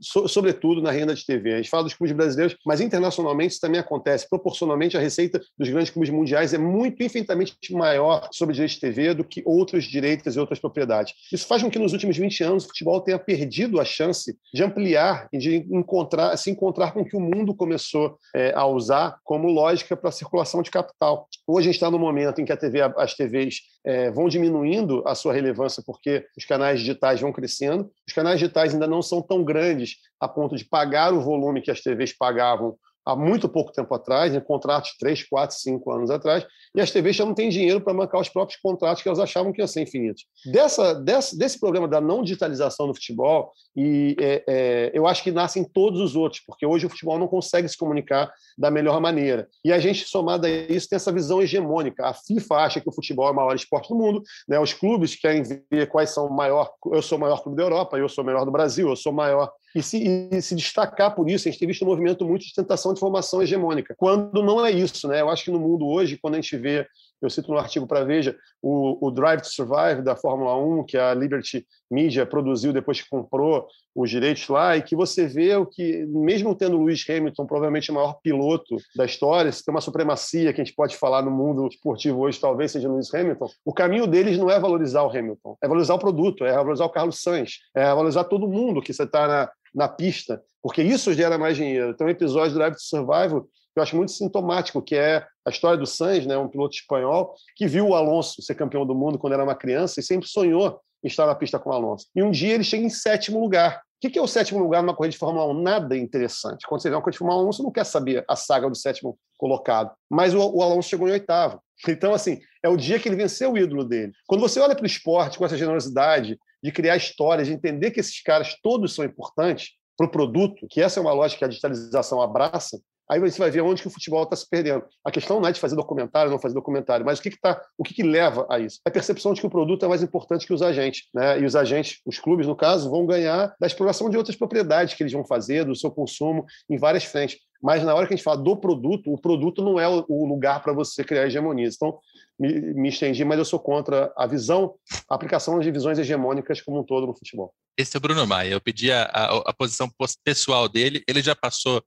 so, 0.00 0.26
sobretudo, 0.28 0.82
na 0.82 0.90
renda 0.90 1.14
de 1.14 1.24
TV. 1.24 1.54
A 1.54 1.56
gente 1.56 1.70
fala 1.70 1.84
dos 1.84 1.94
clubes 1.94 2.14
brasileiros, 2.14 2.56
mas 2.66 2.80
internacionalmente 2.80 3.52
isso 3.52 3.60
também 3.60 3.80
acontece. 3.80 4.28
Proporcionalmente, 4.28 4.96
a 4.96 5.00
receita 5.00 5.40
dos 5.58 5.68
grandes 5.68 5.90
clubes 5.90 6.10
mundiais 6.10 6.54
é 6.54 6.58
muito 6.58 7.02
infinitamente 7.02 7.56
maior 7.70 8.28
sobre 8.32 8.54
direitos 8.54 8.74
de 8.74 8.80
TV 8.80 9.14
do 9.14 9.24
que 9.24 9.42
outros 9.44 9.84
direitos 9.84 10.34
e 10.34 10.40
outras 10.40 10.58
propriedades. 10.58 11.14
Isso 11.32 11.46
faz 11.46 11.62
com 11.62 11.70
que 11.70 11.78
nos 11.78 11.92
últimos 11.92 12.16
20 12.16 12.44
anos 12.44 12.64
o 12.64 12.68
futebol 12.68 13.00
tenha 13.00 13.18
perdido 13.18 13.80
a 13.80 13.84
chance 13.84 14.36
de 14.52 14.62
ampliar 14.62 15.28
e 15.32 15.38
de 15.38 15.56
encontrar, 15.70 16.36
se 16.36 16.50
encontrar 16.50 16.92
com 16.92 17.00
o 17.00 17.04
que 17.04 17.16
o 17.16 17.20
mundo 17.20 17.54
começou 17.54 18.18
é, 18.34 18.52
a 18.54 18.66
usar 18.66 19.18
como 19.24 19.48
lógica 19.48 19.96
para 19.96 20.08
a 20.08 20.12
circulação 20.12 20.62
de 20.62 20.70
capital. 20.70 21.28
Hoje 21.46 21.68
a 21.68 21.72
gente 21.72 21.76
está 21.76 21.90
no 21.90 21.98
momento 21.98 22.40
em 22.40 22.44
que 22.44 22.52
TV, 22.56 22.80
as 22.96 23.14
TVs 23.14 23.51
é, 23.84 24.10
vão 24.10 24.28
diminuindo 24.28 25.02
a 25.06 25.14
sua 25.14 25.32
relevância 25.32 25.82
porque 25.84 26.26
os 26.36 26.44
canais 26.44 26.80
digitais 26.80 27.20
vão 27.20 27.32
crescendo. 27.32 27.90
Os 28.06 28.14
canais 28.14 28.38
digitais 28.38 28.72
ainda 28.72 28.86
não 28.86 29.02
são 29.02 29.20
tão 29.20 29.44
grandes 29.44 29.96
a 30.20 30.28
ponto 30.28 30.56
de 30.56 30.64
pagar 30.64 31.12
o 31.12 31.20
volume 31.20 31.60
que 31.60 31.70
as 31.70 31.80
TVs 31.80 32.12
pagavam 32.12 32.76
há 33.04 33.16
muito 33.16 33.48
pouco 33.48 33.72
tempo 33.72 33.92
atrás, 33.94 34.34
em 34.34 34.40
contratos 34.40 34.92
de 34.92 34.98
3, 34.98 35.24
4, 35.24 35.56
5 35.56 35.92
anos 35.92 36.10
atrás, 36.10 36.46
e 36.74 36.80
as 36.80 36.90
TVs 36.90 37.16
já 37.16 37.24
não 37.24 37.34
têm 37.34 37.48
dinheiro 37.48 37.80
para 37.80 37.92
bancar 37.92 38.20
os 38.20 38.28
próprios 38.28 38.60
contratos 38.60 39.02
que 39.02 39.08
elas 39.08 39.18
achavam 39.18 39.52
que 39.52 39.60
iam 39.60 39.66
ser 39.66 39.82
infinitos. 39.82 40.24
Dessa, 40.46 40.94
desse, 40.94 41.36
desse 41.36 41.58
problema 41.58 41.88
da 41.88 42.00
não 42.00 42.22
digitalização 42.22 42.86
do 42.86 42.94
futebol, 42.94 43.52
e 43.76 44.16
é, 44.20 44.44
é, 44.46 44.90
eu 44.94 45.06
acho 45.06 45.22
que 45.22 45.30
nascem 45.30 45.64
todos 45.64 46.00
os 46.00 46.16
outros, 46.16 46.42
porque 46.46 46.64
hoje 46.64 46.86
o 46.86 46.90
futebol 46.90 47.18
não 47.18 47.28
consegue 47.28 47.68
se 47.68 47.76
comunicar 47.76 48.32
da 48.56 48.70
melhor 48.70 49.00
maneira. 49.00 49.48
E 49.64 49.72
a 49.72 49.78
gente, 49.78 50.08
somado 50.08 50.46
a 50.46 50.50
isso, 50.50 50.88
tem 50.88 50.96
essa 50.96 51.12
visão 51.12 51.42
hegemônica. 51.42 52.06
A 52.06 52.14
FIFA 52.14 52.54
acha 52.56 52.80
que 52.80 52.88
o 52.88 52.92
futebol 52.92 53.28
é 53.28 53.30
o 53.30 53.34
maior 53.34 53.54
esporte 53.54 53.88
do 53.88 53.96
mundo, 53.96 54.22
né? 54.48 54.58
os 54.58 54.72
clubes 54.72 55.16
querem 55.16 55.42
ver 55.42 55.86
quais 55.88 56.10
são 56.10 56.26
o 56.26 56.34
maior. 56.34 56.70
Eu 56.92 57.02
sou 57.02 57.18
o 57.18 57.20
maior 57.20 57.42
clube 57.42 57.56
da 57.56 57.64
Europa, 57.64 57.98
eu 57.98 58.08
sou 58.08 58.22
o 58.22 58.26
melhor 58.26 58.44
do 58.44 58.52
Brasil, 58.52 58.88
eu 58.88 58.96
sou 58.96 59.12
o 59.12 59.14
maior 59.14 59.50
e 59.74 59.82
se, 59.82 60.28
e 60.30 60.42
se, 60.42 60.54
destacar 60.54 61.14
por 61.14 61.28
isso. 61.28 61.48
A 61.48 61.50
gente 61.50 61.58
tem 61.58 61.68
visto 61.68 61.82
um 61.84 61.88
movimento 61.88 62.24
muito 62.24 62.44
de 62.44 62.54
tentação 62.54 62.92
de 62.92 63.00
formação 63.00 63.42
hegemônica, 63.42 63.94
quando 63.96 64.42
não 64.42 64.64
é 64.64 64.70
isso. 64.70 65.08
Né? 65.08 65.20
Eu 65.20 65.30
acho 65.30 65.44
que 65.44 65.50
no 65.50 65.60
mundo 65.60 65.86
hoje, 65.86 66.18
quando 66.20 66.34
a 66.34 66.40
gente 66.40 66.56
vê, 66.56 66.86
eu 67.26 67.30
cito 67.30 67.50
no 67.50 67.58
artigo 67.58 67.86
para 67.86 68.04
Veja, 68.04 68.36
o, 68.60 69.06
o, 69.06 69.10
Drive 69.10 69.42
to 69.42 69.48
Survive 69.48 70.02
da 70.02 70.16
Fórmula 70.16 70.56
1, 70.56 70.84
que 70.84 70.96
a 70.96 71.14
Liberty 71.14 71.66
Media 71.90 72.26
produziu 72.26 72.72
depois 72.72 73.00
que 73.00 73.08
comprou 73.08 73.66
os 73.94 74.08
direitos 74.08 74.48
lá, 74.48 74.76
e 74.76 74.82
que 74.82 74.96
você 74.96 75.26
vê 75.26 75.54
o 75.54 75.66
que, 75.66 76.06
mesmo 76.06 76.54
tendo 76.54 76.78
o 76.78 76.84
Lewis 76.84 77.04
Hamilton, 77.08 77.46
provavelmente 77.46 77.90
o 77.90 77.94
maior 77.94 78.14
piloto 78.22 78.76
da 78.96 79.04
história, 79.04 79.52
se 79.52 79.64
tem 79.64 79.74
uma 79.74 79.80
supremacia 79.80 80.52
que 80.52 80.60
a 80.60 80.64
gente 80.64 80.74
pode 80.74 80.96
falar 80.96 81.22
no 81.22 81.30
mundo 81.30 81.66
esportivo 81.66 82.20
hoje, 82.20 82.40
talvez 82.40 82.72
seja 82.72 82.88
o 82.88 82.92
Lewis 82.92 83.12
Hamilton, 83.12 83.48
o 83.64 83.72
caminho 83.72 84.06
deles 84.06 84.38
não 84.38 84.50
é 84.50 84.58
valorizar 84.58 85.02
o 85.02 85.10
Hamilton, 85.10 85.56
é 85.62 85.68
valorizar 85.68 85.94
o 85.94 85.98
produto, 85.98 86.44
é 86.44 86.52
valorizar 86.52 86.86
o 86.86 86.90
Carlos 86.90 87.20
Sainz, 87.22 87.58
é 87.74 87.84
valorizar 87.84 88.24
todo 88.24 88.48
mundo 88.48 88.80
que 88.80 88.92
você 88.92 89.02
está 89.02 89.28
na, 89.28 89.50
na 89.74 89.88
pista, 89.88 90.42
porque 90.62 90.82
isso 90.82 91.12
gera 91.12 91.36
mais 91.36 91.56
dinheiro. 91.56 91.94
Tem 91.94 92.06
um 92.06 92.10
episódio 92.10 92.52
do 92.52 92.58
Drive 92.58 92.74
to 92.74 92.82
Survival 92.82 93.46
que 93.72 93.78
eu 93.78 93.82
acho 93.82 93.96
muito 93.96 94.12
sintomático, 94.12 94.82
que 94.82 94.94
é 94.94 95.26
a 95.46 95.50
história 95.50 95.78
do 95.78 95.86
Sainz, 95.86 96.26
né, 96.26 96.36
um 96.36 96.48
piloto 96.48 96.74
espanhol, 96.74 97.34
que 97.56 97.66
viu 97.66 97.88
o 97.88 97.94
Alonso 97.94 98.42
ser 98.42 98.54
campeão 98.54 98.86
do 98.86 98.94
mundo 98.94 99.18
quando 99.18 99.32
era 99.32 99.44
uma 99.44 99.54
criança 99.54 100.00
e 100.00 100.02
sempre 100.02 100.28
sonhou 100.28 100.80
em 101.02 101.08
estar 101.08 101.26
na 101.26 101.34
pista 101.34 101.58
com 101.58 101.70
o 101.70 101.72
Alonso. 101.72 102.06
E 102.14 102.22
um 102.22 102.30
dia 102.30 102.54
ele 102.54 102.64
chega 102.64 102.84
em 102.84 102.90
sétimo 102.90 103.40
lugar. 103.40 103.82
O 104.04 104.10
que 104.10 104.18
é 104.18 104.22
o 104.22 104.26
sétimo 104.26 104.60
lugar 104.60 104.82
numa 104.82 104.94
corrida 104.94 105.12
de 105.12 105.18
Fórmula 105.18 105.46
1? 105.46 105.62
Nada 105.62 105.96
interessante. 105.96 106.66
Quando 106.66 106.82
você 106.82 106.90
vê 106.90 106.96
uma 106.96 107.02
corrida 107.02 107.12
de 107.14 107.18
Fórmula 107.18 107.42
1, 107.44 107.52
você 107.52 107.62
não 107.62 107.70
quer 107.70 107.84
saber 107.84 108.24
a 108.28 108.34
saga 108.34 108.68
do 108.68 108.76
sétimo 108.76 109.16
colocado. 109.38 109.92
Mas 110.10 110.34
o, 110.34 110.38
o 110.38 110.60
Alonso 110.62 110.88
chegou 110.88 111.08
em 111.08 111.12
oitavo. 111.12 111.60
Então, 111.88 112.14
assim, 112.14 112.38
é 112.62 112.68
o 112.68 112.76
dia 112.76 112.96
que 113.00 113.08
ele 113.08 113.16
venceu 113.16 113.52
o 113.52 113.58
ídolo 113.58 113.84
dele. 113.84 114.12
Quando 114.28 114.40
você 114.40 114.60
olha 114.60 114.76
para 114.76 114.84
o 114.84 114.86
esporte 114.86 115.36
com 115.36 115.44
essa 115.44 115.58
generosidade 115.58 116.38
de 116.62 116.70
criar 116.70 116.96
histórias, 116.96 117.48
de 117.48 117.52
entender 117.52 117.90
que 117.90 117.98
esses 117.98 118.22
caras 118.22 118.56
todos 118.62 118.94
são 118.94 119.04
importantes 119.04 119.70
para 119.96 120.06
o 120.06 120.10
produto, 120.10 120.64
que 120.70 120.80
essa 120.80 121.00
é 121.00 121.02
uma 121.02 121.12
lógica 121.12 121.40
que 121.40 121.44
a 121.44 121.48
digitalização 121.48 122.22
abraça, 122.22 122.80
aí 123.12 123.20
você 123.20 123.38
vai 123.38 123.50
ver 123.50 123.60
onde 123.60 123.82
que 123.82 123.88
o 123.88 123.90
futebol 123.90 124.22
está 124.22 124.34
se 124.34 124.48
perdendo. 124.48 124.84
A 125.04 125.10
questão 125.10 125.38
não 125.38 125.48
é 125.48 125.52
de 125.52 125.60
fazer 125.60 125.76
documentário 125.76 126.30
ou 126.30 126.32
não 126.32 126.40
fazer 126.40 126.54
documentário, 126.54 127.04
mas 127.04 127.18
o 127.18 127.22
que, 127.22 127.30
que, 127.30 127.40
tá, 127.40 127.60
o 127.76 127.84
que, 127.84 127.92
que 127.92 128.02
leva 128.02 128.46
a 128.50 128.58
isso? 128.58 128.80
A 128.86 128.90
percepção 128.90 129.34
de 129.34 129.40
que 129.40 129.46
o 129.46 129.50
produto 129.50 129.84
é 129.84 129.88
mais 129.88 130.02
importante 130.02 130.46
que 130.46 130.54
os 130.54 130.62
agentes. 130.62 131.08
Né? 131.14 131.40
E 131.40 131.44
os 131.44 131.54
agentes, 131.54 132.00
os 132.06 132.18
clubes, 132.18 132.46
no 132.46 132.56
caso, 132.56 132.90
vão 132.90 133.04
ganhar 133.04 133.54
da 133.60 133.66
exploração 133.66 134.08
de 134.08 134.16
outras 134.16 134.36
propriedades 134.36 134.94
que 134.94 135.02
eles 135.02 135.12
vão 135.12 135.24
fazer, 135.24 135.64
do 135.64 135.76
seu 135.76 135.90
consumo, 135.90 136.46
em 136.70 136.78
várias 136.78 137.04
frentes. 137.04 137.38
Mas 137.62 137.84
na 137.84 137.94
hora 137.94 138.06
que 138.06 138.14
a 138.14 138.16
gente 138.16 138.24
fala 138.24 138.42
do 138.42 138.56
produto, 138.56 139.12
o 139.12 139.20
produto 139.20 139.62
não 139.62 139.78
é 139.78 139.86
o 139.86 140.26
lugar 140.26 140.62
para 140.62 140.72
você 140.72 141.04
criar 141.04 141.26
hegemonias. 141.26 141.76
Então, 141.76 141.96
me, 142.38 142.60
me 142.74 142.88
estendi, 142.88 143.24
mas 143.24 143.38
eu 143.38 143.44
sou 143.44 143.60
contra 143.60 144.12
a 144.16 144.26
visão, 144.26 144.74
a 145.08 145.14
aplicação 145.14 145.60
de 145.60 145.70
visões 145.70 145.98
hegemônicas 145.98 146.60
como 146.60 146.80
um 146.80 146.84
todo 146.84 147.06
no 147.06 147.14
futebol. 147.14 147.54
Esse 147.78 147.96
é 147.96 147.98
o 147.98 148.00
Bruno 148.00 148.26
Maia. 148.26 148.50
Eu 148.50 148.60
pedi 148.60 148.90
a, 148.90 149.04
a, 149.04 149.36
a 149.50 149.52
posição 149.52 149.88
pessoal 150.24 150.68
dele. 150.68 151.02
Ele 151.08 151.22
já 151.22 151.36
passou 151.36 151.82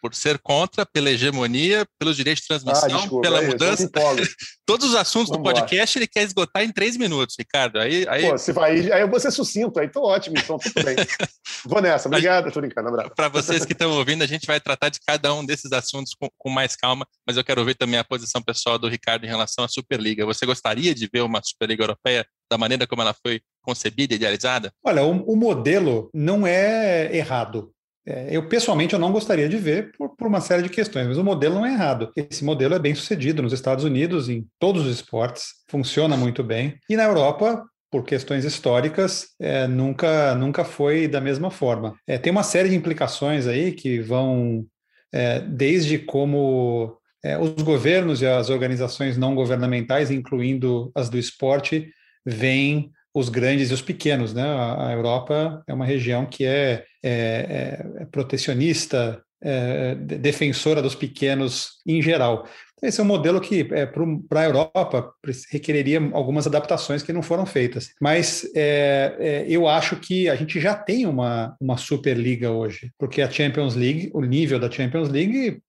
por 0.00 0.14
ser 0.14 0.38
contra, 0.38 0.84
pela 0.86 1.10
hegemonia, 1.10 1.86
pelos 1.98 2.16
direitos 2.16 2.42
de 2.42 2.48
transmissão, 2.48 2.84
ah, 2.84 3.00
desculpa, 3.00 3.22
pela 3.22 3.42
é 3.42 3.46
mudança. 3.46 3.90
Todos 4.66 4.90
os 4.90 4.94
assuntos 4.94 5.28
Vamos 5.28 5.42
do 5.42 5.54
podcast 5.54 5.96
lá. 5.96 6.00
ele 6.00 6.08
quer 6.08 6.22
esgotar 6.22 6.62
em 6.62 6.72
três 6.72 6.96
minutos, 6.96 7.36
Ricardo. 7.38 7.78
Aí, 7.78 8.06
aí... 8.08 8.22
Pô, 8.22 8.36
você 8.36 8.52
vai, 8.52 8.92
aí 8.92 9.00
eu 9.00 9.08
vou 9.08 9.20
ser 9.20 9.30
sucinto, 9.30 9.78
aí 9.78 9.88
tô 9.88 10.02
ótimo, 10.02 10.36
então 10.38 10.58
tudo 10.58 10.84
bem. 10.84 10.96
vou 11.64 11.80
nessa, 11.80 12.08
obrigado, 12.08 12.52
tô 12.52 12.60
brincando, 12.60 12.88
abraço. 12.88 13.14
Para 13.14 13.28
vocês 13.28 13.64
que 13.64 13.72
estão 13.72 13.92
ouvindo, 13.92 14.22
a 14.22 14.26
gente 14.26 14.46
vai 14.46 14.60
tratar 14.60 14.88
de 14.88 15.00
cada 15.06 15.32
um 15.34 15.44
desses 15.44 15.72
assuntos 15.72 16.14
com, 16.14 16.28
com, 16.36 16.50
mais 16.50 16.74
calma, 16.76 17.06
mas 17.26 17.36
eu 17.36 17.44
quero 17.44 17.60
ouvir 17.60 17.74
também 17.74 17.98
a 17.98 18.04
posição 18.04 18.42
pessoal 18.42 18.78
do 18.78 18.88
Ricardo 18.88 19.24
em 19.24 19.28
relação 19.28 19.64
à 19.64 19.68
Superliga. 19.68 20.26
Você 20.26 20.44
gostaria 20.46 20.94
de 20.94 21.08
ver 21.12 21.22
uma 21.22 21.40
Superliga 21.42 21.82
Europeia 21.82 22.26
da 22.50 22.58
maneira 22.58 22.86
como 22.86 23.02
ela 23.02 23.14
foi 23.14 23.40
concebida, 23.62 24.14
idealizada? 24.14 24.72
Olha, 24.84 25.02
o, 25.02 25.32
o 25.32 25.36
modelo 25.36 26.08
não 26.14 26.46
é 26.46 27.14
errado. 27.14 27.72
É, 28.06 28.28
eu, 28.30 28.48
pessoalmente, 28.48 28.94
eu 28.94 29.00
não 29.00 29.10
gostaria 29.10 29.48
de 29.48 29.56
ver 29.56 29.90
por, 29.98 30.16
por, 30.16 30.28
uma 30.28 30.40
série 30.40 30.62
de 30.62 30.68
questões, 30.68 31.08
mas 31.08 31.18
o 31.18 31.24
modelo 31.24 31.56
não 31.56 31.66
é 31.66 31.72
errado. 31.72 32.12
Esse 32.16 32.44
modelo 32.44 32.74
é 32.74 32.78
bem 32.78 32.94
sucedido 32.94 33.42
nos 33.42 33.52
Estados 33.52 33.84
Unidos, 33.84 34.28
em 34.28 34.46
todos 34.60 34.86
os 34.86 34.94
esportes, 34.94 35.46
funciona 35.68 36.16
muito 36.16 36.44
bem. 36.44 36.78
E 36.88 36.96
na 36.96 37.04
Europa, 37.04 37.64
por 37.90 38.04
questões 38.04 38.44
históricas, 38.44 39.28
é, 39.40 39.66
nunca, 39.66 40.34
nunca 40.36 40.64
foi 40.64 41.08
da 41.08 41.20
mesma 41.20 41.50
forma. 41.50 41.96
É, 42.06 42.16
tem 42.16 42.30
uma 42.30 42.44
série 42.44 42.68
de 42.68 42.76
implicações 42.76 43.46
aí 43.46 43.72
que 43.72 43.98
vão 44.00 44.64
é, 45.12 45.40
desde 45.40 45.98
como 45.98 46.96
é, 47.24 47.36
os 47.38 47.50
governos 47.62 48.22
e 48.22 48.26
as 48.26 48.50
organizações 48.50 49.16
não 49.16 49.34
governamentais, 49.34 50.10
incluindo 50.10 50.92
as 50.94 51.08
do 51.08 51.18
esporte, 51.18 51.90
veem 52.24 52.92
os 53.14 53.30
grandes 53.30 53.70
e 53.70 53.74
os 53.74 53.80
pequenos. 53.80 54.34
Né? 54.34 54.42
A, 54.42 54.92
Europa 54.92 55.62
é 55.66 55.72
uma 55.72 55.86
região 55.86 56.26
que 56.26 56.44
é, 56.44 56.84
é, 57.06 57.86
é, 57.98 58.02
é 58.02 58.04
protecionista, 58.06 59.22
é, 59.40 59.94
defensora 59.94 60.82
dos 60.82 60.96
pequenos 60.96 61.74
em 61.86 62.02
geral. 62.02 62.48
Então, 62.74 62.88
esse 62.88 63.00
é 63.00 63.02
um 63.02 63.06
modelo 63.06 63.40
que, 63.40 63.68
é, 63.72 63.86
para 63.86 64.40
a 64.40 64.44
Europa, 64.44 65.12
requereria 65.50 66.00
algumas 66.12 66.46
adaptações 66.46 67.02
que 67.02 67.12
não 67.12 67.22
foram 67.22 67.46
feitas. 67.46 67.90
Mas 68.00 68.44
é, 68.54 69.16
é, 69.18 69.46
eu 69.48 69.68
acho 69.68 69.96
que 69.96 70.28
a 70.28 70.34
gente 70.34 70.60
já 70.60 70.74
tem 70.74 71.06
uma, 71.06 71.56
uma 71.60 71.76
Superliga 71.76 72.50
hoje, 72.50 72.90
porque 72.98 73.22
a 73.22 73.30
Champions 73.30 73.76
League, 73.76 74.10
o 74.12 74.20
nível 74.20 74.58
da 74.58 74.70
Champions 74.70 75.08
League 75.08 75.60